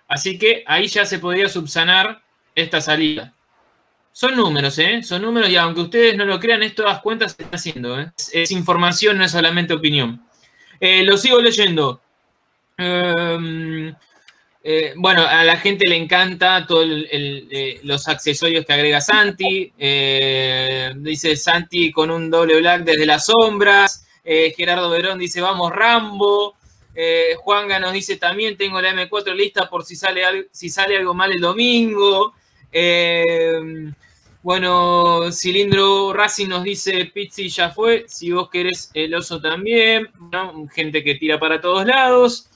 Así 0.08 0.40
que 0.40 0.64
ahí 0.66 0.88
ya 0.88 1.06
se 1.06 1.20
podría 1.20 1.50
subsanar 1.50 2.22
esta 2.56 2.82
salida. 2.82 3.34
Son 4.18 4.36
números, 4.36 4.80
¿eh? 4.80 5.04
Son 5.04 5.22
números 5.22 5.48
y 5.48 5.58
aunque 5.58 5.82
ustedes 5.82 6.18
no 6.18 6.26
lo 6.26 6.40
crean, 6.40 6.64
esto 6.64 6.84
cuentas 7.04 7.34
se 7.38 7.44
está 7.44 7.58
haciendo. 7.58 8.00
¿eh? 8.00 8.12
Es, 8.34 8.50
información, 8.50 9.16
no 9.20 9.24
es 9.24 9.30
solamente 9.32 9.76
opinión. 9.76 10.26
Eh, 10.80 11.04
lo 11.04 11.18
sigo 11.18 11.40
leyendo. 11.40 12.02
Um, 12.80 13.94
eh, 14.64 14.94
bueno, 14.96 15.22
a 15.22 15.44
la 15.44 15.58
gente 15.58 15.88
le 15.88 15.98
encanta 15.98 16.66
todos 16.68 16.88
eh, 16.90 17.80
los 17.84 18.08
accesorios 18.08 18.66
que 18.66 18.74
agrega 18.74 19.02
Santi. 19.02 19.72
Dice 19.78 21.36
Santi 21.36 21.92
con 21.92 22.10
un 22.10 22.32
doble 22.32 22.60
black 22.60 22.86
desde 22.86 23.06
las 23.06 23.28
sombras. 23.28 24.08
Gerardo 24.24 24.90
Verón 24.90 25.20
dice, 25.20 25.42
vamos 25.42 25.72
Rambo. 25.72 26.56
Juanga 27.38 27.78
nos 27.78 27.94
dice 27.94 28.16
también, 28.18 28.58
tengo 28.58 28.82
la 28.82 28.90
M4 28.94 29.36
lista 29.36 29.70
por 29.70 29.86
si 29.86 29.96
sale, 29.96 30.26
al- 30.26 30.48
si 30.52 30.70
sale 30.70 30.98
algo 30.98 31.14
mal 31.14 31.32
el 31.32 31.40
domingo. 31.40 32.34
Bueno, 34.48 35.30
Cilindro 35.30 36.14
Racing 36.14 36.48
nos 36.48 36.64
dice, 36.64 37.12
Pizzi 37.14 37.50
ya 37.50 37.70
fue, 37.70 38.06
si 38.08 38.32
vos 38.32 38.50
querés 38.50 38.90
el 38.94 39.14
oso 39.14 39.42
también. 39.42 40.08
Gente 40.74 41.04
que 41.04 41.16
tira 41.16 41.38
para 41.38 41.60
todos 41.60 41.86
lados. 41.86 42.48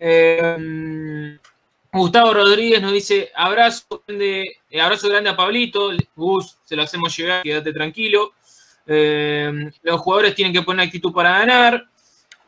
Eh, 0.00 1.38
Gustavo 1.92 2.34
Rodríguez 2.34 2.82
nos 2.82 2.92
dice, 2.92 3.30
abrazo 3.36 4.02
grande, 4.04 4.56
eh, 4.68 4.80
abrazo 4.80 5.08
grande 5.08 5.30
a 5.30 5.36
Pablito. 5.36 5.92
Gus, 6.16 6.56
se 6.64 6.74
lo 6.74 6.82
hacemos 6.82 7.16
llegar, 7.16 7.44
quédate 7.44 7.72
tranquilo. 7.72 8.32
Eh, 8.84 9.70
los 9.84 10.00
jugadores 10.00 10.34
tienen 10.34 10.52
que 10.52 10.62
poner 10.62 10.86
actitud 10.86 11.12
para 11.12 11.38
ganar. 11.38 11.84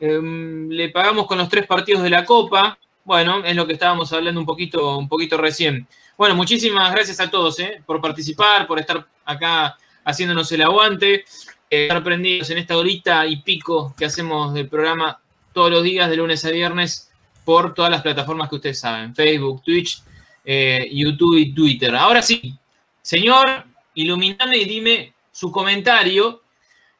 Eh, 0.01 0.19
le 0.21 0.89
pagamos 0.89 1.27
con 1.27 1.37
los 1.37 1.47
tres 1.47 1.65
partidos 1.65 2.03
de 2.03 2.09
la 2.09 2.25
Copa. 2.25 2.77
Bueno, 3.03 3.43
es 3.43 3.55
lo 3.55 3.65
que 3.65 3.73
estábamos 3.73 4.13
hablando 4.13 4.39
un 4.39 4.45
poquito, 4.45 4.97
un 4.97 5.09
poquito 5.09 5.37
recién. 5.37 5.87
Bueno, 6.17 6.35
muchísimas 6.35 6.91
gracias 6.91 7.19
a 7.19 7.31
todos 7.31 7.59
eh, 7.59 7.81
por 7.85 7.99
participar, 7.99 8.67
por 8.67 8.79
estar 8.79 9.07
acá 9.25 9.75
haciéndonos 10.05 10.51
el 10.51 10.61
aguante, 10.61 11.15
eh, 11.15 11.83
estar 11.83 12.03
prendidos 12.03 12.51
en 12.51 12.59
esta 12.59 12.77
horita 12.77 13.25
y 13.25 13.37
pico 13.37 13.95
que 13.97 14.05
hacemos 14.05 14.53
del 14.53 14.69
programa 14.69 15.19
todos 15.51 15.71
los 15.71 15.83
días, 15.83 16.09
de 16.11 16.17
lunes 16.17 16.45
a 16.45 16.51
viernes, 16.51 17.11
por 17.43 17.73
todas 17.73 17.89
las 17.89 18.03
plataformas 18.03 18.49
que 18.49 18.55
ustedes 18.55 18.79
saben, 18.79 19.15
Facebook, 19.15 19.63
Twitch, 19.63 20.03
eh, 20.45 20.87
YouTube 20.91 21.37
y 21.37 21.53
Twitter. 21.55 21.95
Ahora 21.95 22.21
sí, 22.21 22.55
señor, 23.01 23.65
iluminame 23.95 24.57
y 24.57 24.65
dime 24.65 25.13
su 25.31 25.51
comentario. 25.51 26.43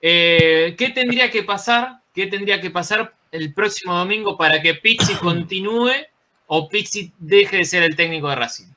¿Qué 0.01 0.91
tendría 0.95 1.30
que 1.30 1.43
pasar? 1.43 1.99
¿Qué 2.11 2.25
tendría 2.25 2.59
que 2.59 2.71
pasar 2.71 3.13
el 3.31 3.53
próximo 3.53 3.97
domingo 3.97 4.37
para 4.37 4.61
que 4.61 4.73
Pizzi 4.75 5.13
continúe 5.21 5.91
o 6.47 6.67
Pizzi 6.69 7.11
deje 7.17 7.57
de 7.57 7.65
ser 7.65 7.83
el 7.83 7.95
técnico 7.95 8.29
de 8.29 8.35
Racing? 8.35 8.67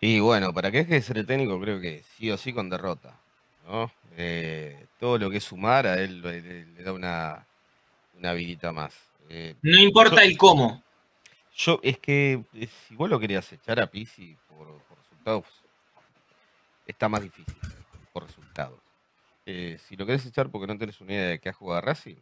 Y 0.00 0.20
bueno, 0.20 0.52
para 0.52 0.70
que 0.70 0.78
deje 0.78 0.94
de 0.94 1.02
ser 1.02 1.18
el 1.18 1.26
técnico, 1.26 1.58
creo 1.60 1.80
que 1.80 2.02
sí 2.16 2.30
o 2.30 2.36
sí 2.36 2.52
con 2.52 2.68
derrota. 2.70 3.18
¿no? 3.66 3.90
Eh, 4.16 4.86
todo 5.00 5.18
lo 5.18 5.28
que 5.30 5.38
es 5.38 5.44
sumar 5.44 5.86
a 5.86 6.00
él 6.02 6.20
le, 6.22 6.40
le- 6.40 6.66
le 6.66 6.82
da 6.82 6.92
una, 6.92 7.44
una 8.18 8.32
vidita 8.32 8.72
más. 8.72 8.94
Eh, 9.28 9.54
No 9.62 9.78
importa 9.78 10.22
el 10.22 10.36
cómo. 10.38 10.82
yo, 11.56 11.80
es 11.82 11.98
que 11.98 12.42
si 12.88 12.94
vos 12.94 13.10
lo 13.10 13.18
querías 13.18 13.50
echar 13.52 13.80
a 13.80 13.86
Pizzi 13.88 14.36
por, 14.48 14.66
por 14.84 14.98
resultados, 14.98 15.44
está 16.86 17.08
más 17.08 17.22
difícil 17.22 17.56
por 18.12 18.24
resultados. 18.24 18.78
Eh, 19.46 19.78
si 19.88 19.96
lo 19.96 20.06
querés 20.06 20.24
echar 20.26 20.48
porque 20.50 20.66
no 20.66 20.78
tenés 20.78 21.00
una 21.00 21.12
idea 21.14 21.28
de 21.30 21.38
qué 21.40 21.48
ha 21.48 21.52
jugado 21.52 21.80
Racing, 21.80 22.16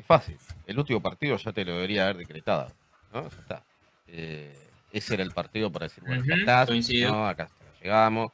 es 0.00 0.06
fácil. 0.06 0.36
El 0.66 0.78
último 0.78 1.00
partido 1.00 1.36
ya 1.36 1.52
te 1.52 1.64
lo 1.64 1.74
debería 1.74 2.04
haber 2.04 2.18
decretado. 2.18 2.72
¿no? 3.12 3.22
Ya 3.22 3.38
está. 3.38 3.64
Eh, 4.08 4.68
ese 4.92 5.14
era 5.14 5.22
el 5.22 5.30
partido 5.30 5.70
para 5.70 5.86
decir, 5.86 6.02
bueno, 6.04 6.22
acá 6.22 6.34
estás, 6.34 6.68
coincido. 6.68 7.12
no, 7.12 7.28
acá 7.28 7.44
acá 7.44 7.54
llegamos. 7.82 8.32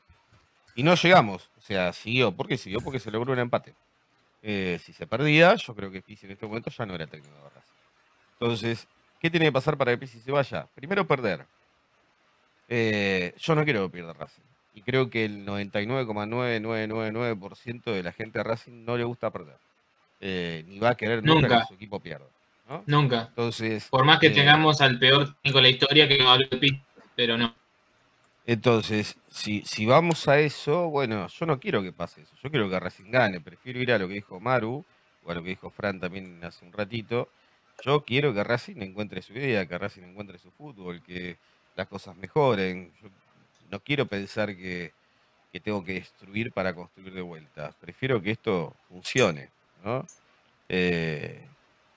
Y 0.74 0.82
no 0.82 0.94
llegamos. 0.94 1.51
O 1.56 1.60
sea, 1.60 1.93
siguió. 1.93 2.32
¿Por 2.32 2.48
qué 2.48 2.59
siguió? 2.59 2.80
Porque 2.80 2.98
se 2.98 3.10
logró 3.10 3.32
un 3.32 3.38
empate. 3.38 3.74
Eh, 4.43 4.78
si 4.82 4.93
se 4.93 5.06
perdía, 5.06 5.55
yo 5.55 5.74
creo 5.74 5.90
que 5.90 6.02
Pizzi 6.02 6.26
en 6.26 6.32
este 6.32 6.47
momento 6.47 6.70
ya 6.70 6.84
no 6.86 6.94
era 6.94 7.06
técnico 7.06 7.34
de 7.34 7.51
Racing. 7.51 7.72
Entonces, 8.38 8.86
¿qué 9.20 9.30
tiene 9.30 9.47
que 9.47 9.52
pasar 9.52 9.76
para 9.76 9.93
que 9.93 9.98
Pizzi 9.98 10.20
se 10.20 10.30
vaya? 10.30 10.68
Primero 10.74 11.06
perder. 11.06 11.47
Eh, 12.68 13.34
yo 13.38 13.55
no 13.55 13.64
quiero 13.64 13.86
que 13.86 13.93
pierda 13.93 14.12
Racing. 14.12 14.43
Y 14.74 14.82
creo 14.82 15.09
que 15.09 15.24
el 15.24 15.47
99,9999% 15.47 17.84
de 17.84 18.02
la 18.02 18.12
gente 18.12 18.38
de 18.38 18.44
Racing 18.44 18.84
no 18.84 18.98
le 18.98 19.05
gusta 19.05 19.30
perder. 19.30 19.56
Eh, 20.20 20.64
ni 20.66 20.78
va 20.78 20.90
a 20.90 20.94
querer 20.97 21.22
nunca, 21.22 21.43
Nunca. 21.48 21.60
que 21.60 21.66
su 21.68 21.74
equipo 21.74 22.01
pierda. 22.01 22.26
¿no? 22.68 22.82
Nunca. 22.86 23.26
Entonces, 23.28 23.86
Por 23.88 24.05
más 24.05 24.18
que 24.18 24.28
eh, 24.28 24.30
tengamos 24.30 24.80
al 24.80 24.98
peor 24.98 25.34
técnico 25.34 25.59
de 25.59 25.62
la 25.62 25.68
historia 25.68 26.09
que 26.09 26.18
no 26.18 26.30
habló 26.30 26.48
de 26.48 26.56
Pizzi, 26.56 26.82
pero 27.14 27.36
no. 27.38 27.55
Entonces, 28.47 29.16
si, 29.28 29.62
si 29.62 29.86
vamos 29.86 30.28
a 30.28 30.38
eso, 30.38 30.88
bueno, 30.88 31.26
yo 31.28 31.47
no 31.47 31.59
quiero 31.59 31.82
que 31.82 31.93
pase 31.93 32.22
eso. 32.22 32.34
Yo 32.43 32.51
quiero 32.51 32.70
que 32.70 32.78
Racing 32.78 33.10
gane. 33.10 33.40
Prefiero 33.40 33.80
ir 33.80 33.93
a 33.93 33.98
lo 33.98 34.06
que 34.09 34.14
dijo 34.14 34.38
Maru, 34.40 34.84
o 35.24 35.30
a 35.30 35.34
lo 35.34 35.43
que 35.43 35.51
dijo 35.51 35.70
Fran 35.70 35.98
también 36.01 36.38
hace 36.44 36.64
un 36.64 36.72
ratito, 36.72 37.28
yo 37.84 38.02
quiero 38.05 38.32
que 38.32 38.43
Racing 38.44 38.80
encuentre 38.82 39.20
su 39.20 39.32
idea, 39.34 39.66
que 39.66 39.76
Racing 39.76 40.02
encuentre 40.05 40.38
su 40.38 40.51
fútbol, 40.52 41.02
que 41.02 41.36
las 41.74 41.88
cosas 41.88 42.16
mejoren. 42.16 42.93
Yo 43.02 43.09
no 43.70 43.80
quiero 43.80 44.06
pensar 44.06 44.56
que, 44.56 44.93
que 45.52 45.60
tengo 45.60 45.84
que 45.84 45.94
destruir 45.94 46.52
para 46.52 46.72
construir 46.72 47.12
de 47.12 47.20
vuelta. 47.22 47.74
Prefiero 47.80 48.22
que 48.22 48.30
esto 48.30 48.74
funcione, 48.88 49.51
¿no? 49.86 50.04
Eh, 50.68 51.40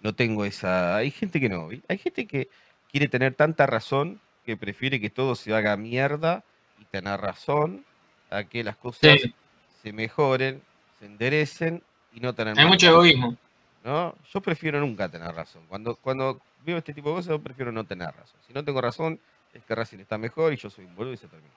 no 0.02 0.14
tengo 0.14 0.46
esa... 0.46 0.96
Hay 0.96 1.10
gente 1.12 1.40
que 1.40 1.50
no, 1.50 1.70
hay 1.88 1.98
gente 1.98 2.28
que 2.28 2.48
quiere 2.92 3.08
tener 3.08 3.34
tanta 3.34 3.66
razón 3.66 4.22
que 4.46 4.56
prefiere 4.56 5.02
que 5.02 5.10
todo 5.10 5.36
se 5.36 5.54
haga 5.54 5.76
mierda 5.76 6.44
y 6.80 6.86
tener 6.86 7.20
razón 7.20 7.84
a 8.30 8.44
que 8.44 8.64
las 8.64 8.78
cosas 8.78 9.20
Sí. 9.20 9.34
se 9.82 9.92
mejoren, 9.92 10.62
se 11.00 11.06
enderecen 11.08 11.82
y 12.14 12.20
no 12.20 12.34
tener 12.34 12.58
Hay 12.58 12.66
mucho 12.66 12.86
razón, 12.88 13.06
egoísmo. 13.06 13.38
¿no? 13.84 14.16
Yo 14.32 14.42
prefiero 14.42 14.80
nunca 14.80 15.10
tener 15.10 15.34
razón. 15.34 15.64
Cuando, 15.68 15.96
cuando 15.96 16.40
veo 16.66 16.78
este 16.78 16.94
tipo 16.94 17.10
de 17.10 17.16
cosas, 17.16 17.30
yo 17.30 17.42
prefiero 17.42 17.72
no 17.72 17.84
tener 17.86 18.08
razón. 18.08 18.40
Si 18.48 18.54
no 18.54 18.64
tengo 18.64 18.82
razón, 18.82 19.20
es 19.54 19.64
que 19.64 19.74
Racing 19.76 20.00
está 20.00 20.18
mejor 20.18 20.54
y 20.54 20.58
yo 20.58 20.70
soy 20.70 20.86
un 20.86 20.96
boludo 20.96 21.14
y 21.14 21.18
se 21.18 21.28
termina. 21.28 21.54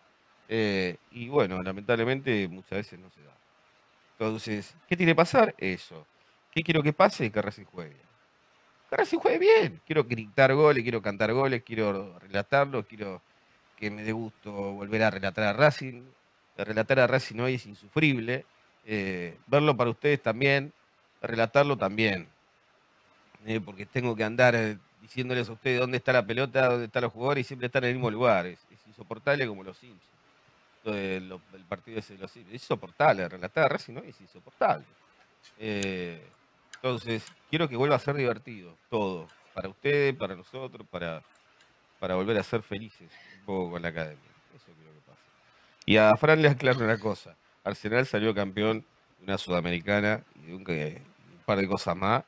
Eh, 0.49 0.97
y 1.11 1.29
bueno, 1.29 1.63
lamentablemente 1.63 2.49
muchas 2.49 2.79
veces 2.79 2.99
no 2.99 3.11
se 3.11 3.23
da. 3.23 3.33
Entonces, 4.19 4.75
¿qué 4.89 4.97
tiene 4.97 5.13
que 5.13 5.17
pasar? 5.17 5.55
Eso. 5.59 6.07
¿Qué 6.53 6.63
quiero 6.63 6.83
que 6.83 6.93
pase? 6.93 7.31
Que 7.31 7.41
Racing 7.41 7.65
juegue 7.65 7.91
bien. 7.91 8.07
Que 8.91 8.97
Racing 8.97 9.19
juegue 9.19 9.39
bien. 9.39 9.81
Quiero 9.87 10.05
gritar 10.05 10.55
goles, 10.55 10.83
quiero 10.83 11.01
cantar 11.01 11.33
goles, 11.33 11.63
quiero 11.65 12.19
relatarlo, 12.19 12.87
quiero 12.87 13.23
que 13.77 13.91
me 13.91 14.05
dé 14.05 14.13
gusto 14.13 14.53
volver 14.53 15.03
a 15.03 15.11
relatar 15.11 15.45
a 15.45 15.53
Racing. 15.55 16.03
Relatar 16.57 17.01
a 17.01 17.07
Racing 17.07 17.41
hoy 17.41 17.55
es 17.55 17.67
insufrible. 17.67 18.45
Eh, 18.85 19.39
verlo 19.47 19.77
para 19.77 19.91
ustedes 19.91 20.23
también, 20.23 20.73
relatarlo 21.23 21.77
también. 21.77 22.29
Eh, 23.47 23.61
porque 23.61 23.87
tengo 23.87 24.15
que 24.15 24.25
andar 24.25 24.55
eh, 24.55 24.79
diciéndoles 25.01 25.49
a 25.49 25.53
ustedes 25.53 25.81
dónde 25.81 25.97
está 25.97 26.13
la 26.13 26.25
pelota, 26.25 26.69
dónde 26.69 26.87
están 26.87 27.03
los 27.03 27.13
jugadores 27.13 27.47
y 27.47 27.49
siempre 27.49 27.67
están 27.67 27.85
en 27.85 27.91
el 27.91 27.97
mismo 27.97 28.11
lugar. 28.11 28.47
Es, 28.47 28.59
insoportable 28.87 29.47
como 29.47 29.65
los 29.65 29.79
Simpsons. 29.79 30.03
El 30.85 31.65
partido 31.67 31.99
de 32.01 32.19
los. 32.19 32.37
Es 32.37 32.53
insoportable. 32.53 33.27
Relatar 33.27 33.65
a 33.65 33.69
Racing 33.69 33.97
hoy 33.97 34.11
es 34.11 34.21
insoportable. 34.21 34.85
Eh, 35.59 36.23
entonces, 36.83 37.25
quiero 37.49 37.69
que 37.69 37.77
vuelva 37.77 37.95
a 37.95 38.01
ser 38.01 38.17
divertido 38.17 38.77
todo. 38.91 39.29
Para 39.55 39.69
ustedes, 39.69 40.17
para 40.17 40.35
nosotros, 40.35 40.85
para, 40.91 41.23
para 42.01 42.17
volver 42.17 42.37
a 42.39 42.43
ser 42.43 42.63
felices 42.63 43.09
un 43.39 43.45
poco 43.45 43.71
con 43.71 43.83
la 43.83 43.89
academia. 43.89 44.31
Eso 44.53 44.73
quiero 44.77 44.93
que 44.93 45.01
pase. 45.07 45.21
Y 45.87 45.97
a 45.97 46.11
Fran 46.17 46.43
le 46.43 46.49
aclaro 46.49 46.81
una 46.81 46.99
cosa. 46.99 47.37
Arsenal 47.63 48.05
salió 48.05 48.35
campeón 48.35 48.85
de 49.19 49.25
una 49.25 49.39
sudamericana 49.39 50.25
y 50.35 50.47
de 50.47 50.55
un, 50.57 50.65
par 51.45 51.59
de 51.59 51.69
cosas 51.69 51.95
más. 51.95 52.25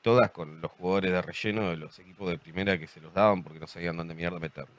Todas 0.00 0.30
con 0.30 0.60
los 0.60 0.70
jugadores 0.70 1.10
de 1.10 1.20
relleno 1.20 1.70
de 1.70 1.76
los 1.76 1.98
equipos 1.98 2.30
de 2.30 2.38
primera 2.38 2.78
que 2.78 2.86
se 2.86 3.00
los 3.00 3.12
daban 3.12 3.42
porque 3.42 3.58
no 3.58 3.66
sabían 3.66 3.96
dónde 3.96 4.14
mierda 4.14 4.38
meterlo. 4.38 4.76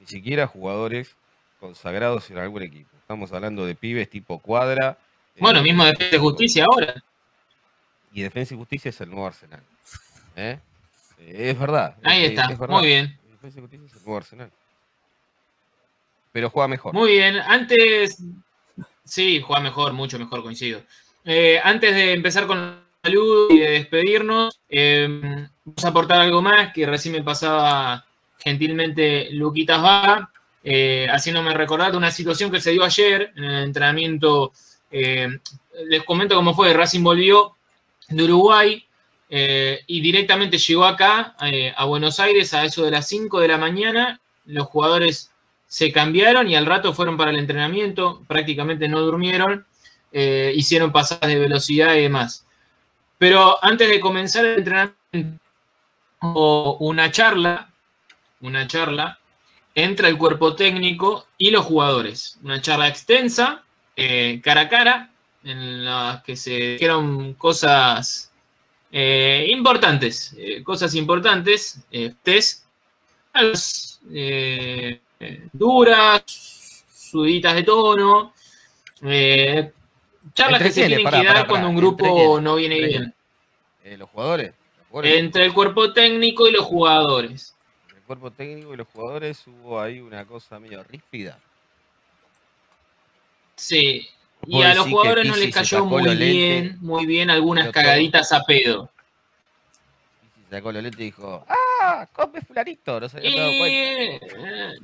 Ni 0.00 0.06
siquiera 0.06 0.46
jugadores 0.46 1.14
consagrados 1.60 2.30
en 2.30 2.38
algún 2.38 2.62
equipo. 2.62 2.96
Estamos 2.96 3.30
hablando 3.34 3.66
de 3.66 3.74
pibes 3.74 4.08
tipo 4.08 4.38
cuadra. 4.38 4.96
Bueno, 5.38 5.60
eh, 5.60 5.62
mismo 5.62 5.84
de 5.84 6.18
Justicia 6.18 6.64
ahora. 6.64 7.02
Y 8.12 8.22
Defensa 8.22 8.54
y 8.54 8.58
Justicia 8.58 8.88
es 8.90 9.00
el 9.00 9.10
nuevo 9.10 9.26
Arsenal. 9.26 9.60
¿Eh? 10.36 10.58
Eh, 11.20 11.50
es 11.50 11.58
verdad. 11.58 11.96
Ahí 12.02 12.24
es- 12.24 12.30
está. 12.30 12.44
es 12.52 12.58
verdad. 12.58 12.76
Muy 12.78 12.86
bien. 12.86 13.18
Defensa 13.30 13.58
y 13.58 13.62
Justicia 13.62 13.86
es 13.86 13.92
el 13.94 13.98
nuevo 14.02 14.16
Arsenal. 14.16 14.50
Pero 16.32 16.50
juega 16.50 16.68
mejor. 16.68 16.94
Muy 16.94 17.12
bien. 17.12 17.36
Antes. 17.36 18.18
Sí, 19.04 19.40
juega 19.44 19.60
mejor, 19.62 19.92
mucho 19.92 20.18
mejor, 20.18 20.42
coincido. 20.42 20.82
Eh, 21.24 21.60
antes 21.62 21.94
de 21.94 22.12
empezar 22.12 22.46
con 22.46 22.58
la 22.60 22.78
salud 23.02 23.50
y 23.50 23.58
de 23.58 23.70
despedirnos, 23.72 24.58
eh, 24.68 25.06
vamos 25.64 25.84
a 25.84 25.88
aportar 25.88 26.20
algo 26.20 26.40
más 26.40 26.72
que 26.72 26.86
recién 26.86 27.14
me 27.14 27.22
pasaba 27.22 28.04
gentilmente 28.38 29.28
Luquitas 29.32 29.82
Vaga, 29.82 30.30
eh, 30.64 31.06
haciéndome 31.10 31.52
recordar 31.54 31.90
de 31.92 31.98
una 31.98 32.10
situación 32.10 32.50
que 32.50 32.60
se 32.60 32.70
dio 32.70 32.84
ayer 32.84 33.32
en 33.36 33.44
el 33.44 33.64
entrenamiento. 33.64 34.52
eh, 34.94 35.38
les 35.88 36.02
comento 36.04 36.34
cómo 36.34 36.54
fue. 36.54 36.72
Racing 36.74 37.02
volvió 37.02 37.56
de 38.14 38.24
Uruguay 38.24 38.84
eh, 39.34 39.80
y 39.86 40.02
directamente 40.02 40.58
llegó 40.58 40.84
acá, 40.84 41.34
eh, 41.40 41.72
a 41.74 41.86
Buenos 41.86 42.20
Aires, 42.20 42.52
a 42.52 42.64
eso 42.64 42.84
de 42.84 42.90
las 42.90 43.08
5 43.08 43.40
de 43.40 43.48
la 43.48 43.56
mañana. 43.56 44.20
Los 44.44 44.66
jugadores 44.66 45.30
se 45.66 45.90
cambiaron 45.90 46.50
y 46.50 46.54
al 46.54 46.66
rato 46.66 46.92
fueron 46.92 47.16
para 47.16 47.30
el 47.30 47.38
entrenamiento, 47.38 48.22
prácticamente 48.28 48.88
no 48.88 49.00
durmieron, 49.00 49.64
eh, 50.12 50.52
hicieron 50.54 50.92
pasadas 50.92 51.30
de 51.30 51.38
velocidad 51.38 51.94
y 51.94 52.02
demás. 52.02 52.44
Pero 53.16 53.56
antes 53.64 53.88
de 53.88 54.00
comenzar 54.00 54.44
el 54.44 54.58
entrenamiento, 54.58 55.40
una 56.80 57.10
charla, 57.10 57.70
una 58.42 58.66
charla 58.66 59.18
entre 59.74 60.08
el 60.08 60.18
cuerpo 60.18 60.54
técnico 60.54 61.26
y 61.38 61.50
los 61.50 61.64
jugadores. 61.64 62.38
Una 62.42 62.60
charla 62.60 62.88
extensa, 62.88 63.64
cara 64.42 64.60
a 64.60 64.68
cara, 64.68 65.11
en 65.44 65.84
la 65.84 66.22
que 66.24 66.36
se 66.36 66.50
dijeron 66.50 67.34
cosas 67.34 68.32
eh, 68.90 69.46
importantes, 69.48 70.34
eh, 70.38 70.62
cosas 70.62 70.94
importantes, 70.94 71.80
eh, 71.90 72.14
test, 72.22 72.66
duras, 75.52 76.84
subiditas 76.92 77.54
de 77.54 77.62
tono, 77.62 78.34
charlas 79.00 80.60
¿Entre 80.60 80.68
que 80.68 80.70
se 80.70 80.86
tienen 80.86 81.10
que 81.10 81.24
dar 81.24 81.46
cuando 81.46 81.68
un 81.68 81.76
¿Entre 81.76 82.06
grupo 82.06 82.40
no 82.40 82.56
viene 82.56 82.76
¿Entre 82.76 82.88
bien. 82.88 83.98
Los 83.98 84.10
jugadores. 84.10 84.52
Entre 85.02 85.44
el 85.46 85.54
cuerpo 85.54 85.92
técnico 85.92 86.46
y 86.46 86.52
los 86.52 86.66
jugadores. 86.66 87.56
el 87.96 88.02
cuerpo 88.02 88.30
técnico 88.30 88.74
y 88.74 88.76
los 88.76 88.88
jugadores 88.88 89.46
hubo 89.46 89.80
ahí 89.80 90.00
una 90.00 90.26
cosa 90.26 90.60
medio 90.60 90.82
ríspida. 90.84 91.38
Sí. 93.56 94.06
Y 94.46 94.62
a 94.62 94.74
los 94.74 94.88
jugadores 94.88 95.26
no 95.26 95.34
Pizzi 95.34 95.46
les 95.46 95.54
cayó 95.54 95.84
muy 95.84 96.16
bien, 96.16 96.76
muy 96.80 97.06
bien 97.06 97.30
algunas 97.30 97.64
todo. 97.66 97.72
cagaditas 97.72 98.32
a 98.32 98.42
pedo. 98.44 98.90
Se 100.50 100.56
sacó 100.56 100.72
los 100.72 100.82
lentes 100.82 101.00
y 101.00 101.04
dijo, 101.04 101.46
¡ah! 101.48 102.06
¡Come 102.12 102.40
fulanito! 102.42 103.00
No 103.00 103.08
se 103.08 103.16
había 103.18 103.36
dado 103.40 103.52
cuenta. 103.58 103.66
Eh, 103.76 104.78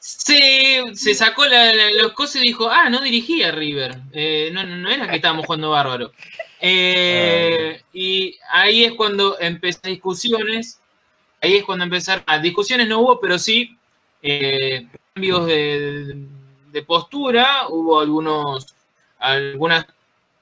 Sí, 0.00 0.82
se 0.94 1.14
sacó 1.14 1.44
la- 1.46 1.72
la- 1.72 1.90
los 1.92 2.12
cosas 2.12 2.36
y 2.36 2.48
dijo, 2.48 2.68
ah, 2.70 2.88
no 2.90 3.00
dirigía 3.00 3.50
River. 3.52 3.96
Eh, 4.12 4.50
no, 4.52 4.64
no, 4.64 4.76
no 4.76 4.90
era 4.90 5.08
que 5.08 5.16
estábamos 5.16 5.46
jugando 5.46 5.70
bárbaro. 5.70 6.12
Eh, 6.60 7.80
y 7.92 8.36
ahí 8.50 8.84
es 8.84 8.92
cuando 8.94 9.38
empezaron 9.40 9.92
discusiones. 9.92 10.80
Ahí 11.40 11.56
es 11.56 11.64
cuando 11.64 11.84
empezaron. 11.84 12.24
ah, 12.26 12.38
discusiones 12.38 12.88
no 12.88 13.00
hubo, 13.00 13.20
pero 13.20 13.38
sí 13.38 13.76
eh, 14.22 14.86
cambios 15.14 15.46
de, 15.46 15.54
de 16.04 16.16
postura. 16.86 17.68
Hubo 17.68 18.00
algunos 18.00 18.74
algunas 19.18 19.86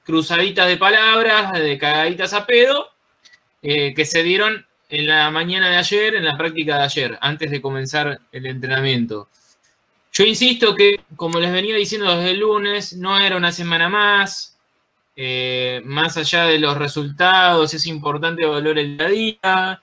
cruzaditas 0.03 0.67
de 0.67 0.77
palabras, 0.77 1.51
de 1.53 1.77
cagaditas 1.77 2.33
a 2.33 2.45
pedo, 2.45 2.89
eh, 3.61 3.93
que 3.93 4.05
se 4.05 4.23
dieron 4.23 4.65
en 4.89 5.07
la 5.07 5.29
mañana 5.31 5.69
de 5.69 5.77
ayer, 5.77 6.15
en 6.15 6.23
la 6.25 6.37
práctica 6.37 6.77
de 6.77 6.83
ayer, 6.83 7.17
antes 7.21 7.51
de 7.51 7.61
comenzar 7.61 8.19
el 8.31 8.45
entrenamiento. 8.45 9.27
Yo 10.13 10.23
insisto 10.23 10.75
que, 10.75 11.01
como 11.15 11.39
les 11.39 11.51
venía 11.51 11.75
diciendo 11.75 12.15
desde 12.15 12.31
el 12.31 12.39
lunes, 12.39 12.93
no 12.93 13.19
era 13.19 13.35
una 13.37 13.51
semana 13.51 13.89
más. 13.89 14.53
eh, 15.19 15.81
más 15.83 16.15
allá 16.15 16.45
de 16.45 16.59
los 16.59 16.77
resultados, 16.77 17.73
es 17.73 17.87
importante 17.87 18.45
valorar 18.45 18.77
el 18.77 18.97
día 18.97 19.07
a 19.07 19.09
día. 19.09 19.81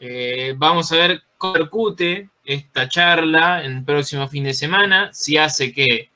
Eh, 0.00 0.54
vamos 0.56 0.90
a 0.92 0.96
ver 0.96 1.22
cómo 1.38 1.54
repercute 1.54 2.28
esta 2.46 2.88
charla 2.88 3.64
en 3.64 3.78
el 3.78 3.84
próximo 3.84 4.28
fin 4.28 4.44
de 4.44 4.54
semana, 4.54 5.12
si 5.12 5.36
hace 5.36 5.72
que 5.72 6.08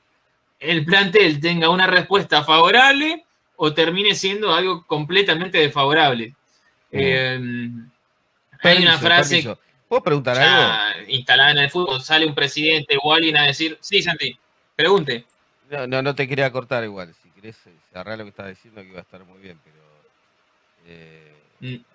el 0.59 0.85
plantel 0.85 1.39
tenga 1.41 1.69
una 1.69 1.87
respuesta 1.87 2.43
favorable 2.43 3.25
o 3.57 3.73
termine 3.73 4.15
siendo 4.15 4.53
algo 4.53 4.85
completamente 4.87 5.57
desfavorable. 5.57 6.33
Eh, 6.91 7.39
hay 8.63 8.81
una 8.81 8.97
frase 8.97 9.37
permiso. 9.37 9.59
¿Puedo 9.87 10.03
preguntar 10.03 10.37
algo? 10.37 11.03
instalada 11.09 11.51
en 11.51 11.57
el 11.57 11.69
fútbol, 11.69 12.01
sale 12.01 12.25
un 12.25 12.33
presidente 12.33 12.97
o 13.01 13.13
alguien 13.13 13.35
a 13.35 13.43
decir, 13.43 13.77
sí, 13.81 14.01
Santi, 14.01 14.37
pregunte. 14.75 15.25
No, 15.69 15.85
no, 15.85 16.01
no 16.01 16.15
te 16.15 16.27
quería 16.27 16.49
cortar 16.51 16.83
igual. 16.85 17.13
Si 17.21 17.29
querés 17.31 17.57
eh, 17.67 17.71
cerrar 17.91 18.17
lo 18.17 18.23
que 18.23 18.29
estás 18.29 18.47
diciendo, 18.47 18.81
que 18.81 18.87
iba 18.87 18.99
a 18.99 19.03
estar 19.03 19.23
muy 19.25 19.39
bien, 19.41 19.59
pero. 19.63 19.77
eh, 20.87 21.30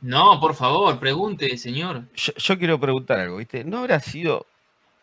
No, 0.00 0.38
por 0.40 0.54
favor, 0.54 0.98
pregunte, 1.00 1.56
señor. 1.58 2.04
yo, 2.14 2.32
yo 2.36 2.58
quiero 2.58 2.78
preguntar 2.78 3.18
algo, 3.20 3.38
¿viste? 3.38 3.64
¿No 3.64 3.78
habrá 3.78 3.98
sido, 3.98 4.46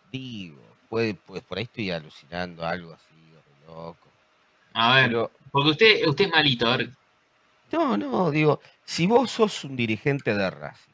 digo, 0.09 0.61
puede, 0.87 1.15
pues 1.15 1.41
por 1.41 1.57
ahí 1.57 1.65
estoy 1.65 1.91
alucinando 1.91 2.65
algo 2.65 2.93
así, 2.93 3.33
loco. 3.67 4.09
A 4.73 4.95
ver, 4.95 5.07
Pero, 5.07 5.31
porque 5.51 5.69
usted, 5.71 6.07
usted 6.07 6.25
es 6.25 6.31
malito, 6.31 6.67
a 6.67 6.77
ver. 6.77 6.89
no, 7.71 7.97
no, 7.97 8.31
digo, 8.31 8.61
si 8.85 9.05
vos 9.05 9.29
sos 9.31 9.63
un 9.65 9.75
dirigente 9.75 10.33
de 10.33 10.49
Racing, 10.49 10.91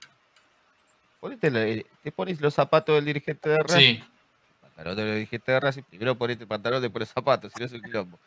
ponete 1.20 1.52
la- 1.52 1.84
te 2.02 2.12
pones 2.12 2.42
los 2.42 2.54
zapatos 2.54 2.96
del 2.96 3.06
dirigente 3.06 3.50
de 3.50 3.58
Racing, 3.58 3.96
Sí, 4.00 4.04
pantalón 4.60 4.96
del 4.96 5.14
dirigente 5.14 5.52
de 5.52 5.60
Racing, 5.60 5.84
primero 5.84 6.18
ponete 6.18 6.44
el 6.44 6.48
pantalón, 6.48 6.82
después 6.82 7.02
los 7.02 7.10
zapatos, 7.10 7.54
si 7.54 7.60
no 7.60 7.66
es 7.66 7.72
un 7.74 7.82
quilombo. 7.82 8.20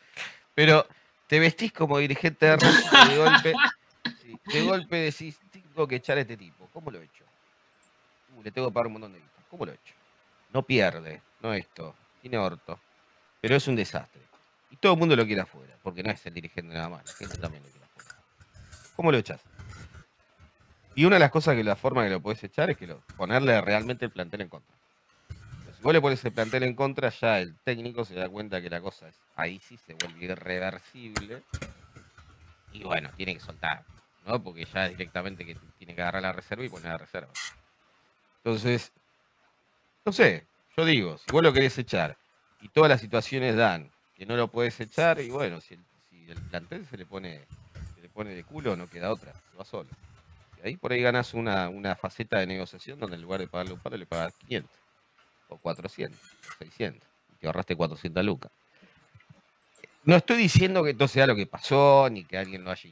Pero 0.55 0.85
te 1.27 1.39
vestís 1.39 1.73
como 1.73 1.97
dirigente 1.97 2.45
de 2.45 2.55
Racing 2.55 2.89
y 2.93 3.09
de 3.09 3.17
golpe, 3.17 3.53
de 4.45 4.61
golpe 4.61 4.97
decís, 4.97 5.39
tengo 5.51 5.87
que 5.87 5.95
echar 5.95 6.17
a 6.17 6.21
este 6.21 6.37
tipo. 6.37 6.67
¿Cómo 6.73 6.91
lo 6.91 7.01
he 7.01 7.05
hecho? 7.05 7.23
Uh, 8.35 8.43
le 8.43 8.51
tengo 8.51 8.67
que 8.67 8.73
pagar 8.73 8.87
un 8.87 8.93
montón 8.93 9.13
de 9.13 9.19
guita. 9.19 9.43
¿Cómo 9.49 9.65
lo 9.65 9.71
he 9.71 9.75
hecho? 9.75 9.93
No 10.51 10.63
pierde, 10.63 11.21
no 11.41 11.53
esto, 11.53 11.95
tiene 12.21 12.37
orto. 12.37 12.79
Pero 13.41 13.55
es 13.55 13.67
un 13.67 13.75
desastre. 13.75 14.21
Y 14.69 14.77
todo 14.77 14.93
el 14.93 14.99
mundo 14.99 15.15
lo 15.15 15.25
quiere 15.25 15.41
afuera, 15.41 15.77
porque 15.83 16.03
no 16.03 16.11
es 16.11 16.25
el 16.25 16.33
dirigente 16.33 16.73
nada 16.73 16.89
más, 16.89 17.05
la 17.05 17.13
gente 17.13 17.37
también 17.37 17.63
lo 17.63 17.69
quiere 17.69 17.85
afuera. 17.85 18.23
¿Cómo 18.95 19.11
lo 19.11 19.17
echas? 19.17 19.41
Y 20.95 21.05
una 21.05 21.15
de 21.15 21.21
las 21.21 21.31
cosas 21.31 21.55
que 21.55 21.63
la 21.63 21.75
forma 21.75 22.03
que 22.03 22.09
lo 22.09 22.21
puedes 22.21 22.43
echar 22.43 22.69
es 22.69 22.77
que 22.77 22.87
ponerle 23.17 23.59
realmente 23.61 24.05
el 24.05 24.11
plantel 24.11 24.41
en 24.41 24.49
contra. 24.49 24.75
Si 25.75 25.81
vos 25.81 25.93
le 25.93 26.01
pones 26.01 26.23
el 26.23 26.31
plantel 26.31 26.63
en 26.63 26.75
contra, 26.75 27.09
ya 27.09 27.39
el 27.39 27.55
técnico 27.63 28.05
se 28.05 28.13
da 28.13 28.29
cuenta 28.29 28.61
que 28.61 28.69
la 28.69 28.79
cosa 28.79 29.07
es 29.09 29.19
ahí 29.35 29.59
sí 29.59 29.77
se 29.77 29.95
vuelve 29.95 30.25
irreversible. 30.25 31.43
Y 32.71 32.83
bueno, 32.83 33.09
tiene 33.15 33.33
que 33.33 33.39
soltar, 33.39 33.83
¿no? 34.25 34.41
Porque 34.41 34.65
ya 34.65 34.89
directamente 34.89 35.45
que 35.45 35.57
tiene 35.77 35.95
que 35.95 36.01
agarrar 36.01 36.21
la 36.21 36.33
reserva 36.33 36.63
y 36.63 36.69
poner 36.69 36.91
la 36.91 36.97
reserva. 36.97 37.31
Entonces, 38.37 38.91
no 40.05 40.11
sé, 40.11 40.45
yo 40.75 40.85
digo, 40.85 41.17
si 41.17 41.31
vos 41.31 41.43
lo 41.43 41.53
querés 41.53 41.77
echar 41.77 42.17
y 42.61 42.69
todas 42.69 42.89
las 42.89 43.01
situaciones 43.01 43.55
dan 43.55 43.91
que 44.15 44.25
no 44.25 44.35
lo 44.35 44.49
puedes 44.49 44.79
echar, 44.79 45.19
y 45.19 45.29
bueno, 45.29 45.61
si 45.61 45.75
el, 45.75 45.83
si 46.09 46.29
el 46.29 46.41
plantel 46.49 46.85
se 46.85 46.97
le 46.97 47.05
pone 47.05 47.45
se 47.95 48.01
le 48.01 48.09
pone 48.09 48.31
de 48.31 48.43
culo, 48.43 48.75
no 48.75 48.89
queda 48.89 49.11
otra, 49.11 49.33
se 49.33 49.57
va 49.57 49.65
solo. 49.65 49.89
Y 50.61 50.67
ahí 50.67 50.77
por 50.77 50.91
ahí 50.91 51.01
ganas 51.01 51.33
una, 51.33 51.69
una 51.69 51.95
faceta 51.95 52.39
de 52.39 52.47
negociación 52.47 52.99
donde 52.99 53.15
en 53.15 53.21
lugar 53.21 53.39
de 53.39 53.47
pagarle 53.47 53.73
un 53.73 53.79
palo 53.79 53.97
le 53.97 54.05
pagas 54.05 54.33
500, 54.35 54.71
o 55.49 55.57
400, 55.57 56.19
o 56.19 56.57
600, 56.59 57.01
y 57.31 57.35
te 57.35 57.47
ahorraste 57.47 57.75
400 57.75 58.25
lucas. 58.25 58.51
No 60.05 60.17
estoy 60.17 60.37
diciendo 60.37 60.83
que 60.83 60.91
esto 60.91 61.07
sea 61.07 61.27
lo 61.27 61.35
que 61.35 61.45
pasó, 61.45 62.09
ni 62.11 62.25
que 62.25 62.37
alguien 62.37 62.63
lo 62.63 62.71
haya 62.71 62.89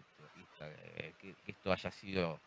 esto 1.62 1.72
haya 1.72 1.92
sido 1.92 2.40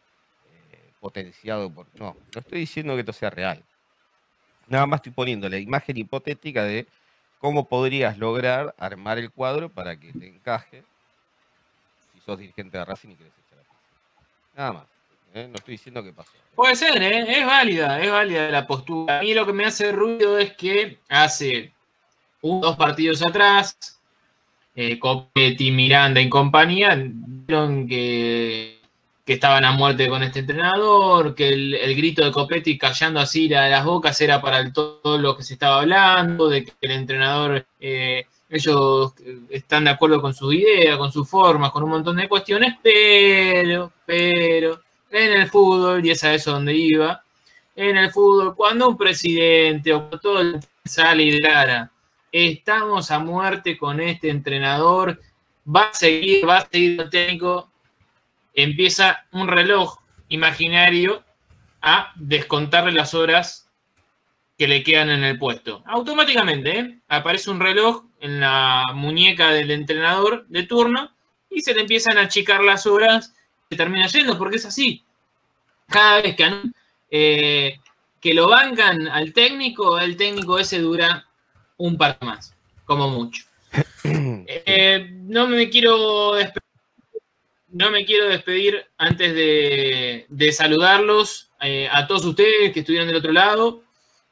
eh, 0.50 0.90
potenciado 0.98 1.70
por. 1.70 1.86
No, 1.94 2.16
no 2.34 2.40
estoy 2.40 2.60
diciendo 2.60 2.94
que 2.94 3.00
esto 3.00 3.12
sea 3.12 3.30
real. 3.30 3.62
Nada 4.66 4.86
más 4.86 4.98
estoy 4.98 5.12
poniendo 5.12 5.48
la 5.48 5.58
imagen 5.58 5.96
hipotética 5.96 6.64
de 6.64 6.88
cómo 7.38 7.68
podrías 7.68 8.18
lograr 8.18 8.74
armar 8.76 9.18
el 9.18 9.30
cuadro 9.30 9.68
para 9.68 9.96
que 10.00 10.12
te 10.12 10.26
encaje 10.26 10.82
si 12.12 12.20
sos 12.20 12.38
dirigente 12.38 12.76
de 12.76 12.84
Racing 12.84 13.10
y 13.10 13.14
querés 13.14 13.32
echar 13.46 13.60
a 13.60 13.62
Pizzi. 13.62 14.56
Nada 14.56 14.72
más. 14.72 14.84
¿eh? 15.34 15.46
No 15.48 15.54
estoy 15.54 15.72
diciendo 15.72 16.02
que 16.02 16.12
pasó. 16.12 16.32
Puede 16.56 16.74
ser, 16.74 17.00
¿eh? 17.00 17.38
es 17.38 17.46
válida, 17.46 18.00
es 18.00 18.10
válida 18.10 18.48
la 18.48 18.66
postura. 18.66 19.18
A 19.18 19.22
mí 19.22 19.32
lo 19.32 19.46
que 19.46 19.52
me 19.52 19.66
hace 19.66 19.92
ruido 19.92 20.38
es 20.38 20.54
que 20.54 20.98
hace 21.08 21.72
un, 22.40 22.60
dos 22.60 22.76
partidos 22.76 23.24
atrás, 23.24 24.00
eh, 24.74 24.98
Miranda 25.70 26.20
y 26.20 26.28
compañía 26.28 26.96
vieron 26.96 27.86
que, 27.86 28.73
que 29.24 29.34
estaban 29.34 29.64
a 29.64 29.72
muerte 29.72 30.08
con 30.08 30.22
este 30.22 30.40
entrenador, 30.40 31.34
que 31.34 31.48
el, 31.48 31.74
el 31.74 31.96
grito 31.96 32.22
de 32.22 32.30
Copetti 32.30 32.76
callando 32.76 33.20
así 33.20 33.48
la 33.48 33.62
de 33.64 33.70
las 33.70 33.84
bocas 33.84 34.20
era 34.20 34.40
para 34.40 34.70
todo 34.72 35.18
lo 35.18 35.36
que 35.36 35.42
se 35.42 35.54
estaba 35.54 35.80
hablando, 35.80 36.48
de 36.48 36.64
que 36.64 36.72
el 36.82 36.90
entrenador, 36.90 37.66
eh, 37.80 38.26
ellos 38.50 39.14
eh, 39.24 39.38
están 39.50 39.84
de 39.84 39.90
acuerdo 39.90 40.20
con 40.20 40.34
sus 40.34 40.54
ideas, 40.54 40.98
con 40.98 41.10
sus 41.10 41.28
formas, 41.28 41.70
con 41.70 41.82
un 41.84 41.90
montón 41.90 42.16
de 42.16 42.28
cuestiones, 42.28 42.74
pero, 42.82 43.92
pero, 44.04 44.82
en 45.10 45.32
el 45.32 45.48
fútbol, 45.48 46.04
y 46.04 46.10
es 46.10 46.22
a 46.24 46.34
eso 46.34 46.52
donde 46.52 46.74
iba, 46.74 47.22
en 47.76 47.96
el 47.96 48.10
fútbol, 48.10 48.54
cuando 48.54 48.88
un 48.90 48.96
presidente 48.96 49.92
o 49.94 50.02
todo 50.20 50.40
el 50.40 50.60
sale 50.84 51.22
y 51.22 51.30
declara, 51.30 51.90
estamos 52.30 53.10
a 53.10 53.18
muerte 53.20 53.78
con 53.78 54.00
este 54.00 54.28
entrenador, 54.28 55.18
va 55.66 55.84
a 55.84 55.94
seguir, 55.94 56.46
va 56.46 56.58
a 56.58 56.68
seguir 56.70 57.00
el 57.00 57.08
técnico, 57.08 57.70
empieza 58.54 59.26
un 59.32 59.48
reloj 59.48 59.98
imaginario 60.28 61.24
a 61.82 62.12
descontarle 62.16 62.92
las 62.92 63.14
horas 63.14 63.68
que 64.56 64.68
le 64.68 64.82
quedan 64.82 65.10
en 65.10 65.24
el 65.24 65.38
puesto. 65.38 65.82
Automáticamente 65.86 66.78
¿eh? 66.78 66.98
aparece 67.08 67.50
un 67.50 67.60
reloj 67.60 68.04
en 68.20 68.40
la 68.40 68.84
muñeca 68.94 69.50
del 69.50 69.70
entrenador 69.70 70.46
de 70.48 70.62
turno 70.62 71.10
y 71.50 71.60
se 71.60 71.74
le 71.74 71.82
empiezan 71.82 72.18
a 72.18 72.22
achicar 72.22 72.62
las 72.62 72.86
horas, 72.86 73.34
se 73.68 73.76
termina 73.76 74.06
yendo 74.06 74.38
porque 74.38 74.56
es 74.56 74.66
así. 74.66 75.04
Cada 75.88 76.22
vez 76.22 76.36
que, 76.36 76.50
eh, 77.10 77.80
que 78.20 78.34
lo 78.34 78.48
bancan 78.48 79.08
al 79.08 79.32
técnico, 79.32 79.98
el 79.98 80.16
técnico 80.16 80.58
ese 80.58 80.78
dura 80.78 81.26
un 81.76 81.98
par 81.98 82.18
más, 82.22 82.54
como 82.84 83.08
mucho. 83.08 83.44
Eh, 84.46 85.08
no 85.22 85.48
me 85.48 85.70
quiero 85.70 86.34
despedir, 86.34 86.63
no 87.74 87.90
me 87.90 88.04
quiero 88.06 88.28
despedir 88.28 88.86
antes 88.98 89.34
de, 89.34 90.52
saludarlos 90.52 91.50
eh, 91.60 91.88
a 91.90 92.06
todos 92.06 92.24
ustedes 92.24 92.72
que 92.72 92.80
estuvieron 92.80 93.08
del 93.08 93.16
otro 93.16 93.32
lado, 93.32 93.82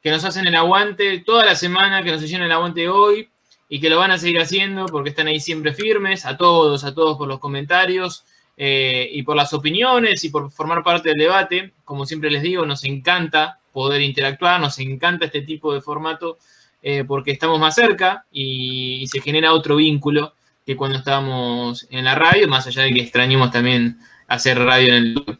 que 0.01 0.11
nos 0.11 0.23
hacen 0.23 0.47
el 0.47 0.55
aguante 0.55 1.19
toda 1.19 1.45
la 1.45 1.55
semana, 1.55 2.03
que 2.03 2.11
nos 2.11 2.23
hicieron 2.23 2.45
el 2.45 2.53
aguante 2.53 2.87
hoy 2.87 3.29
y 3.67 3.81
que 3.81 3.89
lo 3.89 3.97
van 3.97 4.11
a 4.11 4.17
seguir 4.17 4.39
haciendo 4.39 4.85
porque 4.85 5.09
están 5.09 5.27
ahí 5.27 5.41
siempre 5.41 5.73
firmes, 5.73 6.25
a 6.25 6.37
todos, 6.37 6.85
a 6.85 6.93
todos 6.93 7.17
por 7.17 7.27
los 7.27 7.39
comentarios 7.39 8.23
eh, 8.55 9.09
y 9.11 9.23
por 9.23 9.35
las 9.35 9.51
opiniones 9.51 10.23
y 10.23 10.29
por 10.29 10.49
formar 10.49 10.81
parte 10.81 11.09
del 11.09 11.17
debate. 11.17 11.73
Como 11.83 12.05
siempre 12.05 12.31
les 12.31 12.43
digo, 12.43 12.65
nos 12.65 12.85
encanta 12.85 13.59
poder 13.73 14.01
interactuar, 14.01 14.61
nos 14.61 14.79
encanta 14.79 15.25
este 15.25 15.41
tipo 15.41 15.73
de 15.73 15.81
formato 15.81 16.37
eh, 16.81 17.03
porque 17.05 17.31
estamos 17.31 17.59
más 17.59 17.75
cerca 17.75 18.25
y 18.31 19.05
se 19.07 19.19
genera 19.19 19.51
otro 19.51 19.75
vínculo 19.75 20.33
que 20.65 20.75
cuando 20.75 20.97
estábamos 20.97 21.87
en 21.89 22.05
la 22.05 22.15
radio, 22.15 22.47
más 22.47 22.67
allá 22.67 22.83
de 22.83 22.93
que 22.93 23.01
extrañemos 23.01 23.51
también 23.51 23.99
hacer 24.27 24.59
radio 24.59 24.89
en 24.89 24.95
el... 24.95 25.37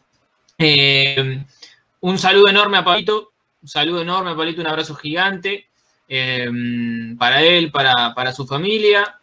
Eh, 0.58 1.44
un 2.00 2.18
saludo 2.18 2.48
enorme 2.48 2.78
a 2.78 2.84
Pablito, 2.84 3.32
un 3.62 3.68
saludo 3.68 4.02
enorme 4.02 4.30
a 4.30 4.36
Pablito, 4.36 4.60
un 4.60 4.66
abrazo 4.66 4.94
gigante 4.94 5.68
eh, 6.08 6.50
para 7.18 7.42
él, 7.42 7.70
para, 7.70 8.14
para 8.14 8.32
su 8.32 8.46
familia. 8.46 9.18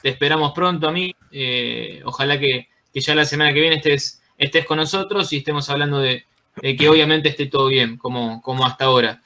Te 0.00 0.08
esperamos 0.08 0.52
pronto 0.52 0.88
a 0.88 0.92
mí. 0.92 1.14
eh, 1.30 2.00
ojalá 2.04 2.38
que, 2.38 2.68
que 2.92 3.00
ya 3.00 3.14
la 3.14 3.24
semana 3.24 3.52
que 3.52 3.60
viene 3.60 3.76
estés, 3.76 4.22
estés 4.38 4.66
con 4.66 4.78
nosotros 4.78 5.32
y 5.32 5.38
estemos 5.38 5.68
hablando 5.70 5.98
de, 5.98 6.26
que 6.60 6.88
obviamente 6.88 7.28
esté 7.28 7.46
todo 7.46 7.66
bien, 7.66 7.96
como, 7.96 8.42
como 8.42 8.66
hasta 8.66 8.86
ahora. 8.86 9.22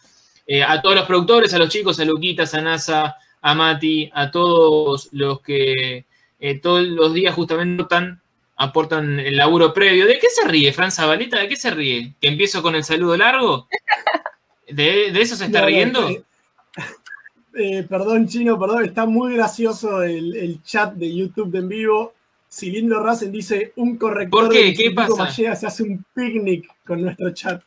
Eh, 0.46 0.62
a 0.62 0.80
todos 0.80 0.94
los 0.94 1.06
productores, 1.06 1.52
a 1.54 1.58
los 1.58 1.68
chicos, 1.68 1.98
a 1.98 2.04
Luquitas, 2.04 2.54
a 2.54 2.60
NASA, 2.60 3.16
a 3.40 3.54
Mati, 3.54 4.10
a 4.12 4.30
todos 4.30 5.08
los 5.12 5.40
que 5.40 6.06
eh, 6.38 6.58
todos 6.60 6.86
los 6.86 7.14
días 7.14 7.34
justamente 7.34 7.82
aportan, 7.82 8.22
aportan 8.56 9.20
el 9.20 9.36
laburo 9.36 9.72
previo. 9.72 10.06
¿De 10.06 10.18
qué 10.18 10.28
se 10.30 10.46
ríe, 10.46 10.72
Fran 10.72 10.92
Zabaleta? 10.92 11.38
¿De 11.38 11.48
qué 11.48 11.56
se 11.56 11.70
ríe? 11.70 12.14
¿Que 12.20 12.28
empiezo 12.28 12.62
con 12.62 12.74
el 12.74 12.84
saludo 12.84 13.16
largo? 13.16 13.68
¿De, 14.68 15.12
de 15.12 15.20
eso 15.20 15.36
se 15.36 15.46
está 15.46 15.60
No, 15.62 15.66
riendo? 15.66 16.08
eh, 16.08 16.24
eh, 17.58 17.86
perdón, 17.88 18.28
Chino, 18.28 18.58
perdón, 18.58 18.84
está 18.84 19.06
muy 19.06 19.34
gracioso 19.34 20.02
el, 20.02 20.36
el 20.36 20.62
chat 20.62 20.94
de 20.94 21.14
YouTube 21.14 21.50
de 21.50 21.58
en 21.58 21.68
vivo. 21.68 22.12
Cilindro 22.48 23.02
Racing 23.02 23.32
dice, 23.32 23.72
un 23.76 23.96
corrector 23.98 24.44
¿Por 24.44 24.52
qué? 24.52 24.72
¿Qué 24.72 24.90
pasa? 24.92 25.24
Mallea 25.24 25.56
se 25.56 25.66
hace 25.66 25.82
un 25.82 26.04
picnic 26.14 26.70
con 26.86 27.02
nuestro 27.02 27.32
chat. 27.34 27.62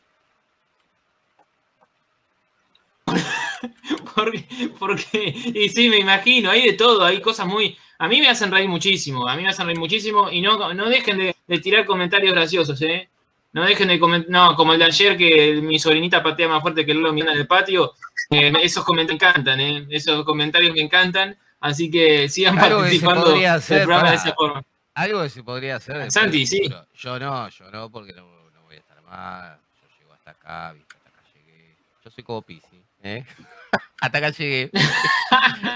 Porque, 4.15 4.45
porque, 4.79 5.33
y 5.53 5.69
sí, 5.69 5.89
me 5.89 5.97
imagino, 5.99 6.49
hay 6.49 6.65
de 6.65 6.73
todo, 6.73 7.03
hay 7.03 7.21
cosas 7.21 7.47
muy... 7.47 7.77
A 8.01 8.07
mí 8.07 8.21
me 8.21 8.29
hacen 8.29 8.49
reír 8.49 8.69
muchísimo, 8.69 9.27
a 9.27 9.35
mí 9.35 9.43
me 9.43 9.49
hacen 9.49 9.65
reír 9.65 9.77
muchísimo 9.77 10.31
y 10.31 10.41
no, 10.41 10.73
no 10.73 10.89
dejen 10.89 11.17
de, 11.17 11.35
de 11.45 11.59
tirar 11.59 11.85
comentarios 11.85 12.33
graciosos, 12.33 12.81
¿eh? 12.81 13.09
No 13.51 13.65
dejen 13.65 13.89
de 13.89 13.99
comentar, 13.99 14.31
no, 14.31 14.55
como 14.55 14.73
el 14.73 14.79
de 14.79 14.85
ayer 14.85 15.17
que 15.17 15.59
mi 15.61 15.79
sobrinita 15.79 16.23
patea 16.23 16.47
más 16.47 16.61
fuerte 16.61 16.85
que 16.85 16.93
Lolo 16.93 17.11
Miranda 17.11 17.33
en 17.33 17.39
el 17.39 17.47
patio, 17.47 17.93
eh, 18.29 18.53
esos 18.61 18.85
comentarios 18.85 19.19
me 19.21 19.27
encantan, 19.27 19.59
¿eh? 19.59 19.87
Esos 19.89 20.23
comentarios 20.23 20.73
me 20.73 20.81
encantan, 20.81 21.37
así 21.59 21.91
que 21.91 22.29
sigan 22.29 22.57
Algo 22.57 22.77
que 22.77 22.81
participando 22.83 23.25
podría 23.25 23.57
del 23.59 23.83
programa 23.83 24.11
de 24.11 24.15
esa 24.15 24.33
forma. 24.33 24.63
Algo 24.93 25.23
que 25.23 25.29
se 25.29 25.43
podría 25.43 25.75
hacer. 25.75 26.11
Santi, 26.11 26.45
sí. 26.45 26.73
Yo 26.93 27.19
no, 27.19 27.49
yo 27.49 27.71
no, 27.71 27.89
porque 27.91 28.13
no, 28.13 28.49
no 28.51 28.61
voy 28.63 28.75
a 28.75 28.79
estar 28.79 29.01
más. 29.03 29.57
Yo 29.81 29.87
llego 29.99 30.13
hasta 30.13 30.31
acá, 30.31 30.73
¿viste? 30.73 30.95
hasta 30.95 31.09
acá 31.09 31.21
llegué. 31.33 31.75
Yo 32.05 32.11
soy 32.11 32.23
como 32.23 32.41
Pisi, 32.43 32.81
¿eh? 33.03 33.25
hasta 33.99 34.17
acá 34.17 34.29
llegué. 34.29 34.71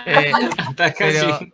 Eh, 0.05 0.31
Hasta 0.57 0.85
acá 0.85 0.95
pero 0.99 1.39
sí. 1.39 1.53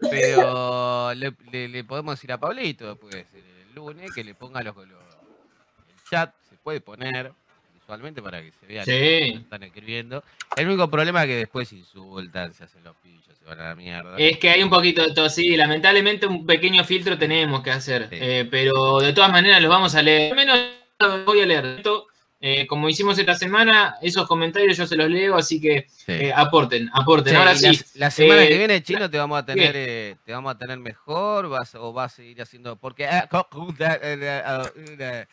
Pero 0.00 1.12
le, 1.14 1.32
le- 1.50 1.68
le 1.68 1.84
podemos 1.84 2.14
decir 2.14 2.32
a 2.32 2.38
Pablito 2.38 2.88
después, 2.88 3.26
el 3.34 3.74
lunes, 3.74 4.10
que 4.14 4.24
le 4.24 4.34
ponga 4.34 4.62
los, 4.62 4.76
los- 4.76 4.86
el 4.86 6.10
chat, 6.10 6.32
se 6.48 6.56
puede 6.56 6.80
poner 6.80 7.32
visualmente 7.74 8.22
para 8.22 8.42
que 8.42 8.52
se 8.52 8.66
vea 8.66 8.80
lo 8.82 8.86
que 8.86 9.30
Sí. 9.32 9.38
están 9.38 9.62
escribiendo. 9.62 10.22
El 10.56 10.66
único 10.68 10.88
problema 10.90 11.22
es 11.22 11.28
que 11.28 11.36
después 11.36 11.72
insultan, 11.72 12.52
se 12.54 12.64
hacen 12.64 12.84
los 12.84 12.94
pillos, 12.96 13.24
se 13.38 13.44
van 13.44 13.60
a 13.60 13.68
la 13.70 13.74
mierda. 13.74 14.16
Es 14.18 14.38
que 14.38 14.50
hay 14.50 14.62
un 14.62 14.70
poquito 14.70 15.02
de 15.02 15.14
todo, 15.14 15.28
sí, 15.30 15.56
lamentablemente 15.56 16.26
un 16.26 16.44
pequeño 16.46 16.84
filtro 16.84 17.16
tenemos 17.18 17.62
que 17.62 17.70
hacer, 17.70 18.08
Sí. 18.10 18.16
eh, 18.20 18.48
pero 18.50 19.00
de 19.00 19.12
todas 19.12 19.30
maneras 19.32 19.60
los 19.62 19.70
vamos 19.70 19.94
a 19.94 20.02
leer. 20.02 20.32
Al 20.32 20.36
menos 20.36 20.58
lo 21.00 21.24
voy 21.24 21.40
a 21.40 21.46
leer. 21.46 21.64
Esto 21.64 22.08
eh, 22.40 22.66
como 22.68 22.88
hicimos 22.88 23.18
esta 23.18 23.34
semana, 23.34 23.96
esos 24.00 24.26
comentarios 24.28 24.76
yo 24.76 24.86
se 24.86 24.94
los 24.96 25.10
leo, 25.10 25.36
así 25.36 25.60
que 25.60 25.86
Sí. 25.88 26.12
eh, 26.12 26.32
aporten, 26.34 26.88
aporten. 26.92 27.32
Sí, 27.32 27.36
Ahora 27.36 27.54
sí, 27.56 27.66
La, 27.66 28.06
la 28.06 28.10
semana 28.10 28.44
eh, 28.44 28.48
que 28.48 28.58
viene, 28.58 28.82
Chino, 28.82 29.10
te 29.10 29.18
vamos 29.18 29.38
a 29.38 29.44
tener, 29.44 29.72
eh, 29.74 30.16
te 30.24 30.32
vamos 30.32 30.54
a 30.54 30.58
tener 30.58 30.78
mejor, 30.78 31.48
vas, 31.48 31.74
o 31.74 31.92
vas 31.92 32.12
a 32.12 32.16
seguir 32.16 32.40
haciendo, 32.40 32.76
porque 32.76 33.06
ah, 33.06 33.28
ah, 33.32 35.24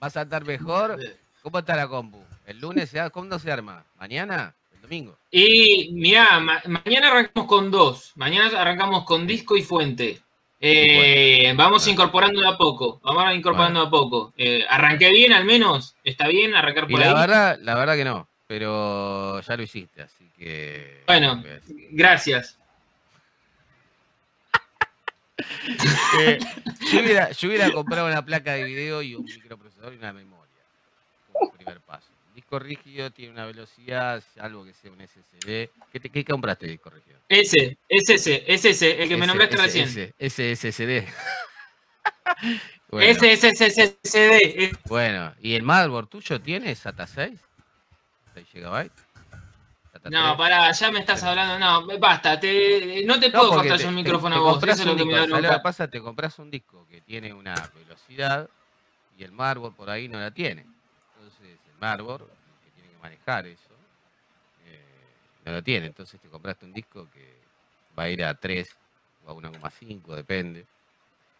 vas 0.00 0.16
a 0.16 0.22
estar 0.22 0.44
mejor. 0.44 0.98
¿Cómo 1.42 1.58
está 1.58 1.74
la 1.76 1.88
compu? 1.88 2.22
¿El 2.46 2.60
lunes 2.60 2.88
se, 2.90 3.00
ha- 3.00 3.10
¿Cuándo 3.10 3.38
se 3.38 3.50
arma? 3.50 3.84
¿Mañana? 3.98 4.54
¿El 4.74 4.82
domingo? 4.82 5.16
Y 5.30 5.90
mirá, 5.92 6.38
ma- 6.40 6.62
mañana 6.66 7.08
arrancamos 7.08 7.48
con 7.48 7.70
dos. 7.70 8.12
Mañana 8.14 8.56
arrancamos 8.60 9.04
con 9.04 9.26
disco 9.26 9.56
y 9.56 9.62
fuente. 9.62 10.20
Eh, 10.64 11.52
vamos 11.56 11.88
incorporando 11.88 12.40
de 12.40 12.46
a 12.46 12.56
poco. 12.56 13.00
Vamos 13.02 13.34
incorporando 13.34 13.80
de 13.80 13.86
a 13.88 13.90
poco. 13.90 14.32
Eh, 14.36 14.64
arranqué 14.68 15.10
bien 15.10 15.32
al 15.32 15.44
menos. 15.44 15.96
¿Está 16.04 16.28
bien 16.28 16.54
arrancar 16.54 16.84
Y 16.88 16.92
por 16.92 17.00
la 17.00 17.08
ahí? 17.08 17.14
verdad, 17.14 17.58
la 17.60 17.74
verdad 17.74 17.96
que 17.96 18.04
no, 18.04 18.28
pero 18.46 19.40
ya 19.40 19.56
lo 19.56 19.62
hiciste, 19.64 20.02
así 20.02 20.30
que... 20.38 21.02
Bueno. 21.08 21.42
Gracias. 21.90 22.60
eh, 26.20 26.38
yo, 26.92 27.00
hubiera, 27.00 27.32
yo 27.32 27.48
hubiera 27.48 27.72
comprado 27.72 28.06
una 28.06 28.24
placa 28.24 28.52
de 28.52 28.62
video 28.62 29.02
y 29.02 29.16
un 29.16 29.24
microprocesador 29.24 29.94
y 29.94 29.96
una 29.96 30.12
memoria, 30.12 30.46
como 31.32 31.50
primer 31.54 31.80
paso. 31.80 32.11
Un 32.52 32.58
disco 32.58 32.84
rígido 32.84 33.10
tiene 33.10 33.32
una 33.32 33.46
velocidad, 33.46 34.22
algo 34.38 34.62
que 34.62 34.74
sea 34.74 34.90
un 34.90 35.00
SSD. 35.00 35.70
¿Qué, 35.90 36.00
te, 36.00 36.10
qué 36.10 36.22
compraste 36.22 36.66
disco 36.66 36.90
rígido? 36.90 37.18
Ese, 37.26 37.78
es 37.88 38.10
ese, 38.10 38.44
es 38.46 38.64
ese, 38.66 39.02
el 39.02 39.08
que 39.08 39.16
me 39.16 39.26
nombraste 39.26 39.56
recién. 39.56 39.88
Ese, 39.88 40.12
ese 40.18 40.70
SSD. 40.72 41.08
bueno, 42.90 43.10
Ese, 43.10 43.32
ese, 43.32 43.48
ese, 43.48 43.66
ese, 43.68 43.98
ese, 44.02 44.64
ese. 44.64 44.78
bueno, 44.86 45.34
¿y 45.40 45.54
el 45.54 45.62
motherboard 45.62 46.08
tuyo 46.08 46.38
tiene 46.42 46.74
SATA 46.74 47.06
6? 47.06 47.40
¿6 48.34 48.46
GB? 48.52 48.90
¿SATA 49.94 50.10
No, 50.10 50.22
3? 50.26 50.36
pará, 50.36 50.72
ya 50.72 50.90
me 50.90 50.98
estás 51.00 51.22
hablando. 51.22 51.58
No, 51.58 51.98
basta. 51.98 52.38
Te, 52.38 53.02
no 53.06 53.18
te 53.18 53.30
No, 53.30 53.38
puedo 53.38 53.50
cortar 53.52 53.78
yo 53.78 53.86
te- 53.86 53.92
micrófono 53.92 54.34
te 54.34 54.40
a 54.40 54.42
vos. 54.42 54.62
Eso 54.62 54.72
es 54.72 54.84
lo 54.84 54.92
un 54.92 54.98
que 54.98 55.04
me 55.06 55.12
da 55.12 55.18
¿sabes 55.20 55.30
lo 55.30 55.36
que 55.36 55.42
bronca. 55.46 55.62
pasa? 55.62 55.88
Te 55.88 56.02
compras 56.02 56.38
un 56.38 56.50
disco 56.50 56.86
que 56.90 57.00
tiene 57.00 57.32
una 57.32 57.54
velocidad 57.74 58.46
y 59.18 59.24
el 59.24 59.32
mármol 59.32 59.74
por 59.74 59.88
ahí 59.88 60.06
no 60.06 60.20
la 60.20 60.30
tiene. 60.30 60.66
Entonces 61.16 61.58
el 61.66 61.80
mármol, 61.80 62.28
manejar 63.02 63.46
eso, 63.46 63.74
eh, 64.66 64.80
no 65.44 65.52
lo 65.52 65.62
tiene. 65.62 65.86
Entonces 65.86 66.20
te 66.20 66.28
compraste 66.28 66.64
un 66.64 66.72
disco 66.72 67.08
que 67.10 67.34
va 67.98 68.04
a 68.04 68.08
ir 68.10 68.24
a 68.24 68.34
3 68.34 68.74
o 69.26 69.30
a 69.30 69.34
1,5, 69.34 70.14
depende. 70.14 70.64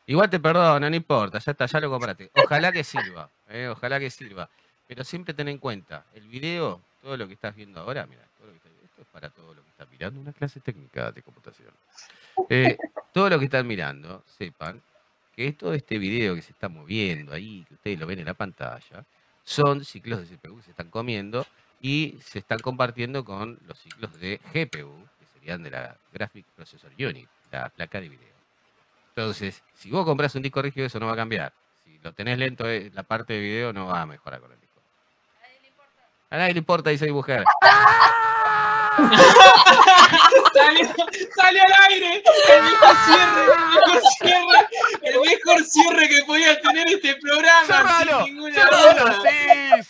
Igual 0.07 0.29
te 0.29 0.41
perdono, 0.41 0.91
no 0.91 0.97
importa, 0.97 1.39
ya 1.39 1.53
está, 1.53 1.67
ya 1.67 1.81
lo 1.81 1.91
compraste. 1.91 2.31
Ojalá 2.35 2.73
que 2.73 2.83
sirva, 2.83 3.31
eh, 3.49 3.69
ojalá 3.69 4.01
que 4.01 4.11
sirva. 4.11 4.49
Pero 4.89 5.05
siempre 5.05 5.33
ten 5.33 5.49
en 5.49 5.59
cuenta, 5.59 6.05
el 6.15 6.27
video, 6.29 6.81
todo 7.01 7.17
lo 7.17 7.27
que 7.27 7.35
estás 7.35 7.55
viendo 7.55 7.81
ahora, 7.81 8.05
mira, 8.07 8.23
todo 8.37 8.49
lo 8.49 8.53
que 8.53 8.59
estás- 8.59 8.73
esto 8.85 9.03
es 9.03 9.09
para 9.09 9.31
todo 9.31 9.55
lo 9.55 9.63
que 9.63 9.71
estás 9.71 9.89
mirando, 9.89 10.21
una 10.21 10.33
clase 10.33 10.61
técnica 10.61 11.13
de 11.13 11.23
computación. 11.23 11.71
Eh, 12.51 12.77
todo 13.15 13.31
lo 13.31 13.39
que 13.39 13.45
están 13.47 13.67
mirando, 13.67 14.23
sepan 14.27 14.83
que 15.35 15.53
todo 15.53 15.73
este 15.73 15.99
video 15.99 16.35
que 16.35 16.43
se 16.43 16.53
está 16.53 16.69
moviendo 16.69 17.33
ahí, 17.33 17.65
que 17.67 17.75
ustedes 17.75 17.99
lo 17.99 18.07
ven 18.07 18.19
en 18.19 18.27
la 18.27 18.35
pantalla, 18.35 19.05
son 19.45 19.85
ciclos 19.85 20.21
de 20.21 20.37
CPU 20.37 20.57
que 20.57 20.63
se 20.63 20.71
están 20.71 20.91
comiendo 20.91 21.47
y 21.81 22.19
se 22.25 22.39
están 22.39 22.59
compartiendo 22.61 23.25
con 23.25 23.59
los 23.67 23.79
ciclos 23.79 24.19
de 24.21 24.41
GPU, 24.53 25.09
que 25.19 25.27
serían 25.35 25.63
de 25.63 25.71
la 25.71 25.97
Graphic 26.13 26.47
Processor 26.55 26.91
Unit, 26.99 27.29
la 27.51 27.69
placa 27.69 28.01
de 28.01 28.09
video. 28.09 28.33
Entonces, 29.09 29.63
si 29.75 29.91
vos 29.91 30.05
compras 30.05 30.35
un 30.37 30.43
disco 30.43 30.63
rígido, 30.63 30.87
eso 30.87 31.01
no 31.01 31.07
va 31.07 31.13
a 31.13 31.17
cambiar. 31.17 31.53
Si 31.85 31.99
lo 31.99 32.13
tenés 32.13 32.39
lento, 32.39 32.69
eh, 32.69 32.91
la 32.95 33.03
parte 33.03 33.35
de 33.35 33.41
video 33.41 33.73
no 33.73 33.87
va 33.87 34.03
a 34.03 34.07
mejorar 34.07 34.41
con 34.41 34.53
el 34.53 34.61
disco. 34.61 34.81
A 36.31 36.39
nadie 36.39 36.55
le 36.55 36.59
importa, 36.61 36.91
dice 36.91 37.07
mi 37.07 37.13
mujer. 37.13 37.45
Salió, 40.53 40.87
salió 41.35 41.63
al 41.63 41.73
aire. 41.89 42.23
El 42.49 42.63
mejor 42.63 42.97
cierre, 43.07 43.43
el 43.43 43.61
mejor 43.75 44.03
cierre, 44.19 44.69
el 45.03 45.21
mejor 45.21 45.65
cierre 45.65 46.09
que 46.09 46.23
podía 46.25 46.61
tener 46.61 46.89
este 46.89 47.17
programa. 47.17 47.67
¡Cerralo! 47.67 48.25
sin 48.25 48.35
ninguna 48.35 48.42
¡Cerralo 48.42 48.42
duda. 48.42 48.42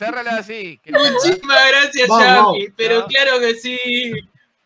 Así! 0.03 0.13
¡Cerralo 0.15 0.31
así! 0.41 0.81
Muchísimas 0.87 1.59
gracias, 1.71 2.09
Yami. 2.09 2.69
Pero 2.77 3.01
No. 3.01 3.07
claro 3.07 3.41
que 3.41 3.55
sí. 3.55 3.79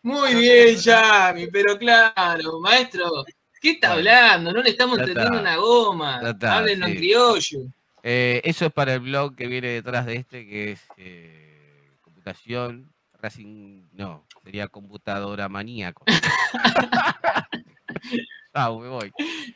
Muy 0.01 0.35
bien, 0.35 0.75
Yami. 0.77 1.47
Pero 1.47 1.77
claro, 1.77 2.59
maestro. 2.59 3.25
¿Qué 3.61 3.71
está 3.71 3.93
Bueno. 3.93 4.09
hablando? 4.09 4.53
No 4.53 4.61
le 4.61 4.69
estamos 4.69 4.99
está. 4.99 5.27
una 5.31 5.55
goma. 5.57 6.19
Háblenos 6.41 6.89
en 6.89 6.95
criollo. 6.95 7.59
Eh, 8.03 8.41
eso 8.45 8.65
es 8.65 8.71
para 8.71 8.93
el 8.93 8.99
blog 9.01 9.35
que 9.35 9.47
viene 9.47 9.67
detrás 9.69 10.05
de 10.05 10.15
este, 10.17 10.47
que 10.47 10.71
es 10.73 10.81
eh, 10.97 11.89
computación, 12.01 12.89
Racing, 13.19 13.81
no, 13.93 14.25
sería 14.43 14.67
computadora 14.67 15.49
maníaco. 15.49 16.05
ah, 18.53 18.69
me 18.79 18.87
voy. 18.87 19.11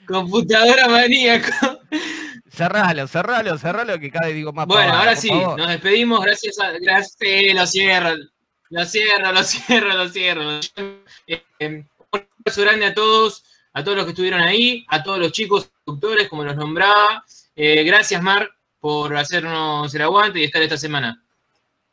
Computadora 0.07 0.87
maníaco. 0.89 1.51
Cerralo, 2.51 3.07
cerralo, 3.07 3.57
cerralo, 3.57 3.97
que 3.97 4.11
cada 4.11 4.27
vez 4.27 4.35
digo 4.35 4.51
más. 4.51 4.67
Bueno, 4.67 4.93
ahora 4.93 5.15
sí, 5.15 5.29
favor. 5.29 5.57
nos 5.57 5.69
despedimos. 5.69 6.21
Gracias 6.21 6.59
a. 6.59 6.71
Gracias, 6.71 7.15
sí, 7.17 7.53
lo 7.53 7.65
cierro. 7.65 8.15
Lo 8.69 8.85
cierro, 8.85 9.31
lo 9.31 9.43
cierro, 9.43 9.93
lo 9.93 10.09
cierro. 10.09 10.59
Eh, 11.27 11.43
eh, 11.59 11.85
un 12.11 12.27
abrazo 12.39 12.61
grande 12.61 12.85
a 12.87 12.93
todos, 12.93 13.45
a 13.71 13.83
todos 13.83 13.97
los 13.97 14.05
que 14.05 14.11
estuvieron 14.11 14.41
ahí, 14.41 14.85
a 14.89 15.01
todos 15.01 15.19
los 15.19 15.31
chicos 15.31 15.71
conductores, 15.85 16.27
como 16.27 16.43
los 16.43 16.57
nombraba. 16.57 17.23
Eh, 17.55 17.83
gracias, 17.83 18.21
Mar, 18.21 18.49
por 18.81 19.15
hacernos 19.15 19.93
el 19.95 20.01
aguante 20.01 20.39
y 20.39 20.43
estar 20.43 20.61
esta 20.61 20.77
semana. 20.77 21.23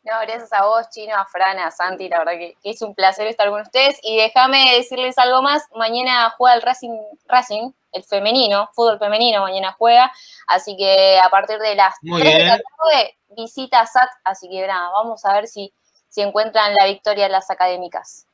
No, 0.09 0.21
gracias 0.23 0.53
a 0.55 0.65
vos, 0.65 0.89
Chino, 0.91 1.15
a 1.15 1.27
Fran, 1.27 1.59
a 1.59 1.71
Santi, 1.71 2.09
la 2.09 2.21
verdad 2.21 2.33
que, 2.33 2.57
que 2.63 2.71
es 2.71 2.81
un 2.81 2.95
placer 2.95 3.27
estar 3.27 3.51
con 3.51 3.61
ustedes. 3.61 3.99
Y 4.03 4.17
déjame 4.17 4.77
decirles 4.77 5.19
algo 5.19 5.43
más, 5.43 5.65
mañana 5.75 6.33
juega 6.39 6.57
el 6.57 6.63
Racing, 6.63 6.97
Racing, 7.27 7.73
el 7.93 8.05
femenino, 8.05 8.71
fútbol 8.73 8.99
femenino, 8.99 9.43
mañana 9.43 9.75
juega, 9.77 10.11
así 10.47 10.77
que 10.77 11.19
a 11.19 11.29
partir 11.29 11.59
de 11.59 11.75
las 11.75 11.95
Muy 12.01 12.23
3 12.23 12.39
de 12.39 12.45
la 12.45 12.59
tarde 12.59 13.17
visita 13.37 13.81
a 13.81 13.87
SAT, 13.87 14.09
así 14.25 14.49
que 14.49 14.67
nada, 14.67 14.91
vamos 14.91 15.25
a 15.27 15.35
ver 15.35 15.47
si, 15.47 15.73
si 16.09 16.23
encuentran 16.23 16.75
la 16.79 16.87
victoria 16.87 17.27
en 17.27 17.33
las 17.33 17.51
académicas. 17.51 18.27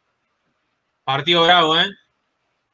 Partido 1.03 1.43
bravo, 1.45 1.77
¿eh? 1.77 1.87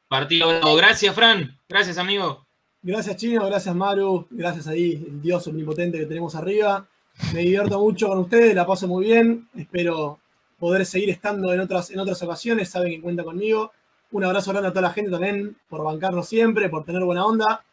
Partido 0.07 0.49
bravo. 0.49 0.75
Gracias, 0.75 1.15
Fran. 1.15 1.57
Gracias, 1.67 1.97
amigo. 1.97 2.45
Gracias 2.83 3.15
Chino, 3.17 3.45
gracias 3.45 3.75
Maru, 3.75 4.25
gracias 4.31 4.65
ahí, 4.65 4.93
el 4.93 5.21
dios 5.21 5.45
omnipotente 5.45 5.99
que 5.99 6.07
tenemos 6.07 6.33
arriba. 6.33 6.87
Me 7.33 7.41
divierto 7.41 7.79
mucho 7.79 8.07
con 8.09 8.19
ustedes, 8.19 8.53
la 8.53 8.65
paso 8.65 8.87
muy 8.87 9.05
bien. 9.05 9.47
Espero 9.57 10.19
poder 10.59 10.85
seguir 10.85 11.09
estando 11.09 11.53
en 11.53 11.59
otras, 11.61 11.89
en 11.91 11.99
otras 11.99 12.21
ocasiones, 12.23 12.69
saben 12.69 12.91
que 12.91 13.01
cuenta 13.01 13.23
conmigo. 13.23 13.71
Un 14.11 14.23
abrazo 14.25 14.51
grande 14.51 14.67
a 14.69 14.71
toda 14.71 14.81
la 14.83 14.91
gente 14.93 15.09
también 15.09 15.55
por 15.69 15.83
bancarnos 15.83 16.27
siempre, 16.27 16.67
por 16.69 16.83
tener 16.83 17.03
buena 17.03 17.25
onda. 17.25 17.63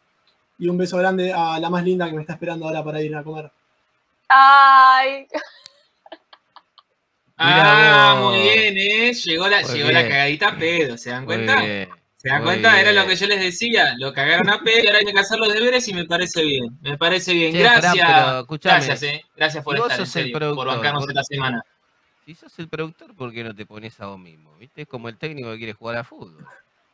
Y 0.57 0.67
un 0.67 0.77
beso 0.77 0.97
grande 0.97 1.33
a 1.33 1.59
la 1.59 1.69
más 1.69 1.83
linda 1.83 2.07
que 2.07 2.13
me 2.15 2.21
está 2.21 2.33
esperando 2.33 2.65
ahora 2.67 2.83
para 2.83 3.01
ir 3.01 3.15
a 3.15 3.23
comer. 3.23 3.51
¡Ay! 4.29 5.27
Ah, 7.37 8.17
vos. 8.19 8.33
muy 8.33 8.41
bien, 8.43 8.75
¿eh? 8.77 9.13
Llegó 9.13 9.47
la, 9.47 9.61
Muy 9.61 9.71
llegó 9.73 9.91
la 9.91 9.99
bien. 9.99 10.11
cagadita 10.11 10.47
a 10.49 10.57
pedo, 10.57 10.97
¿se 10.97 11.09
dan 11.09 11.25
Muy 11.25 11.35
cuenta? 11.35 11.61
bien. 11.61 11.89
¿Se 12.21 12.27
dan 12.27 12.43
cuenta? 12.43 12.81
Era 12.81 12.91
lo 12.91 13.07
que 13.07 13.15
yo 13.15 13.27
les 13.27 13.39
decía. 13.39 13.95
Lo 13.97 14.13
cagaron 14.13 14.49
a 14.49 14.59
pedo 14.61 14.83
y 14.83 14.87
ahora 14.87 14.99
hay 14.99 15.05
que 15.05 15.17
hacer 15.17 15.39
los 15.39 15.53
deberes 15.53 15.87
y 15.87 15.93
me 15.93 16.03
parece 16.05 16.43
bien. 16.43 16.77
Me 16.81 16.97
parece 16.97 17.33
bien. 17.33 17.53
Gracias. 17.57 17.93
pero 17.95 18.45
Gracias, 18.61 19.03
eh. 19.03 19.23
Gracias 19.37 19.63
por 19.63 19.77
estar, 19.77 19.99
en 19.99 20.05
serio, 20.05 20.37
por 20.53 20.67
bancarnos 20.67 21.03
por- 21.03 21.11
esta 21.11 21.23
semana. 21.23 21.63
Si 22.25 22.35
sos 22.35 22.59
el 22.59 22.67
productor, 22.67 23.15
¿por 23.15 23.31
qué 23.31 23.43
no 23.43 23.55
te 23.55 23.65
pones 23.65 23.99
a 24.01 24.07
vos 24.07 24.19
mismo? 24.19 24.53
¿Viste? 24.57 24.81
Es 24.81 24.87
como 24.89 25.07
el 25.07 25.17
técnico 25.17 25.49
que 25.51 25.57
quiere 25.57 25.73
jugar 25.73 25.95
a 25.95 26.03
fútbol. 26.03 26.45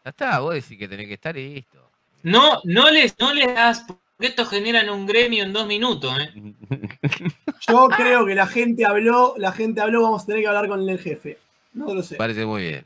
Ya 0.03 0.11
está, 0.11 0.39
vos 0.39 0.53
decís 0.53 0.77
que 0.77 0.87
tenés 0.87 1.07
que 1.07 1.15
estar 1.15 1.35
y 1.35 1.55
listo. 1.55 1.89
No, 2.21 2.61
no 2.63 2.91
les, 2.91 3.15
no 3.19 3.33
les 3.33 3.47
das, 3.53 3.83
porque 3.87 4.27
estos 4.27 4.47
generan 4.49 4.89
un 4.91 5.07
gremio 5.07 5.43
en 5.43 5.51
dos 5.53 5.65
minutos, 5.65 6.13
¿eh? 6.19 6.29
Yo 7.67 7.87
creo 7.89 8.25
que 8.25 8.35
la 8.35 8.45
gente 8.47 8.85
habló, 8.85 9.33
la 9.37 9.51
gente 9.51 9.81
habló, 9.81 10.03
vamos 10.03 10.23
a 10.23 10.25
tener 10.27 10.41
que 10.41 10.47
hablar 10.47 10.67
con 10.67 10.87
el 10.87 10.99
jefe. 10.99 11.39
No 11.73 11.93
lo 11.93 12.03
sé. 12.03 12.15
parece 12.15 12.45
muy 12.45 12.61
bien. 12.61 12.85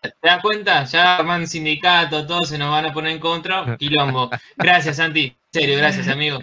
¿Te 0.00 0.12
das 0.22 0.40
cuenta? 0.40 0.84
Ya 0.84 1.16
arman 1.16 1.46
sindicato, 1.46 2.26
todos 2.26 2.48
se 2.48 2.58
nos 2.58 2.70
van 2.70 2.86
a 2.86 2.92
poner 2.92 3.12
en 3.12 3.18
contra. 3.18 3.76
Quilombo. 3.76 4.30
Gracias, 4.56 4.96
Santi. 4.96 5.26
En 5.26 5.60
serio, 5.60 5.76
gracias, 5.76 6.08
amigo. 6.08 6.38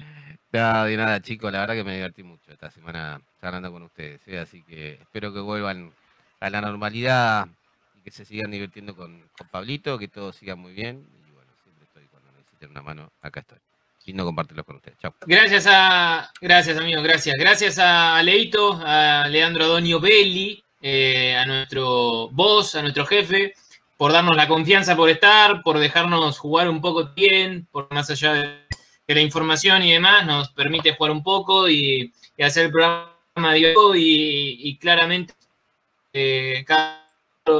No, 0.52 0.86
de 0.86 0.98
nada, 0.98 1.22
chicos, 1.22 1.52
la 1.52 1.60
verdad 1.60 1.76
que 1.76 1.84
me 1.84 1.96
divertí 1.96 2.24
mucho 2.24 2.52
esta 2.52 2.72
semana 2.72 3.22
charlando 3.42 3.72
con 3.72 3.84
ustedes, 3.84 4.22
¿eh? 4.28 4.40
así 4.40 4.64
que 4.64 4.94
espero 4.94 5.34
que 5.34 5.40
vuelvan 5.40 5.92
a 6.40 6.50
la 6.50 6.62
normalidad 6.62 7.48
y 7.96 8.02
que 8.02 8.12
se 8.12 8.26
sigan 8.26 8.52
divirtiendo 8.52 8.96
con, 8.96 9.24
con 9.38 9.48
Pablito, 9.50 9.98
que 9.98 10.08
todo 10.08 10.32
siga 10.32 10.56
muy 10.56 10.74
bien. 10.74 11.06
Y 11.28 11.32
bueno, 11.32 11.52
siempre 11.64 11.86
estoy 11.86 12.04
cuando 12.06 12.32
necesiten 12.32 12.72
una 12.72 12.82
mano, 12.82 13.12
acá 13.22 13.42
estoy. 13.42 13.60
Lindo 14.06 14.24
compartirlos 14.24 14.66
con 14.66 14.78
ustedes. 14.78 14.98
Chao. 15.00 15.14
Gracias 15.26 15.68
a. 15.70 16.32
Gracias, 16.40 16.78
amigo, 16.78 17.02
gracias. 17.02 17.36
Gracias 17.38 17.78
a 17.78 18.24
Leito, 18.24 18.80
a 18.82 19.28
Leandro 19.28 19.66
Adonio 19.66 20.00
Belli, 20.00 20.64
eh, 20.82 21.36
a 21.36 21.46
nuestro 21.46 22.30
boss, 22.30 22.76
a 22.76 22.82
nuestro 22.82 23.06
jefe, 23.06 23.54
por 23.98 24.12
darnos 24.12 24.36
la 24.36 24.48
confianza 24.48 24.96
por 24.96 25.10
estar, 25.10 25.62
por 25.64 25.80
dejarnos 25.80 26.38
jugar 26.38 26.70
un 26.70 26.82
poco 26.82 27.12
bien, 27.16 27.68
por 27.72 27.92
más 27.94 28.10
allá 28.10 28.34
de, 28.34 28.68
la 29.08 29.22
información 29.22 29.84
y 29.84 29.94
demás, 29.94 30.26
nos 30.26 30.50
permite 30.50 30.94
jugar 30.96 31.12
un 31.12 31.24
poco 31.24 31.70
y, 31.70 32.14
hacer 32.40 32.66
el 32.66 32.72
programa 32.72 33.54
de 33.54 33.74
hoy 33.76 34.60
y, 34.60 34.78
claramente 34.78 35.34
eh, 36.14 36.64
cada 36.68 37.06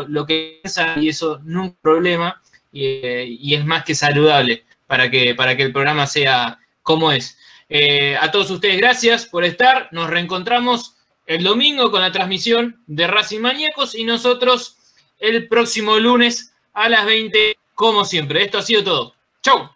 lo 0.08 0.26
que 0.26 0.60
piensa 0.62 1.00
y 1.00 1.08
eso 1.08 1.40
no 1.44 1.64
es 1.64 1.70
un 1.70 1.78
problema 1.82 2.42
y, 2.74 2.86
eh, 2.86 3.26
y 3.26 3.56
es 3.56 3.66
más 3.66 3.86
que 3.86 3.96
saludable 3.96 4.66
para 4.86 5.10
que, 5.10 5.36
para 5.36 5.56
que 5.56 5.64
el 5.64 5.72
programa 5.72 6.08
sea 6.08 6.60
como 6.82 7.12
es. 7.12 7.38
Eh, 7.70 8.16
a 8.20 8.32
todos 8.32 8.50
ustedes, 8.50 8.78
gracias 8.78 9.26
por 9.26 9.44
estar. 9.44 9.90
Nos 9.92 10.10
reencontramos 10.10 10.96
el 11.28 11.44
domingo 11.44 11.92
con 11.92 12.02
la 12.02 12.12
transmisión 12.12 12.82
de 12.88 13.06
Racing 13.06 13.42
Maníacos 13.42 13.94
y 13.94 14.06
nosotros 14.06 14.78
el 15.20 15.48
próximo 15.48 15.98
lunes 16.00 16.54
a 16.74 16.90
las 16.90 17.06
20, 17.06 17.58
como 17.76 18.06
siempre. 18.06 18.44
Esto 18.44 18.58
ha 18.58 18.62
sido 18.62 18.84
todo. 18.84 19.14
Chau. 19.44 19.70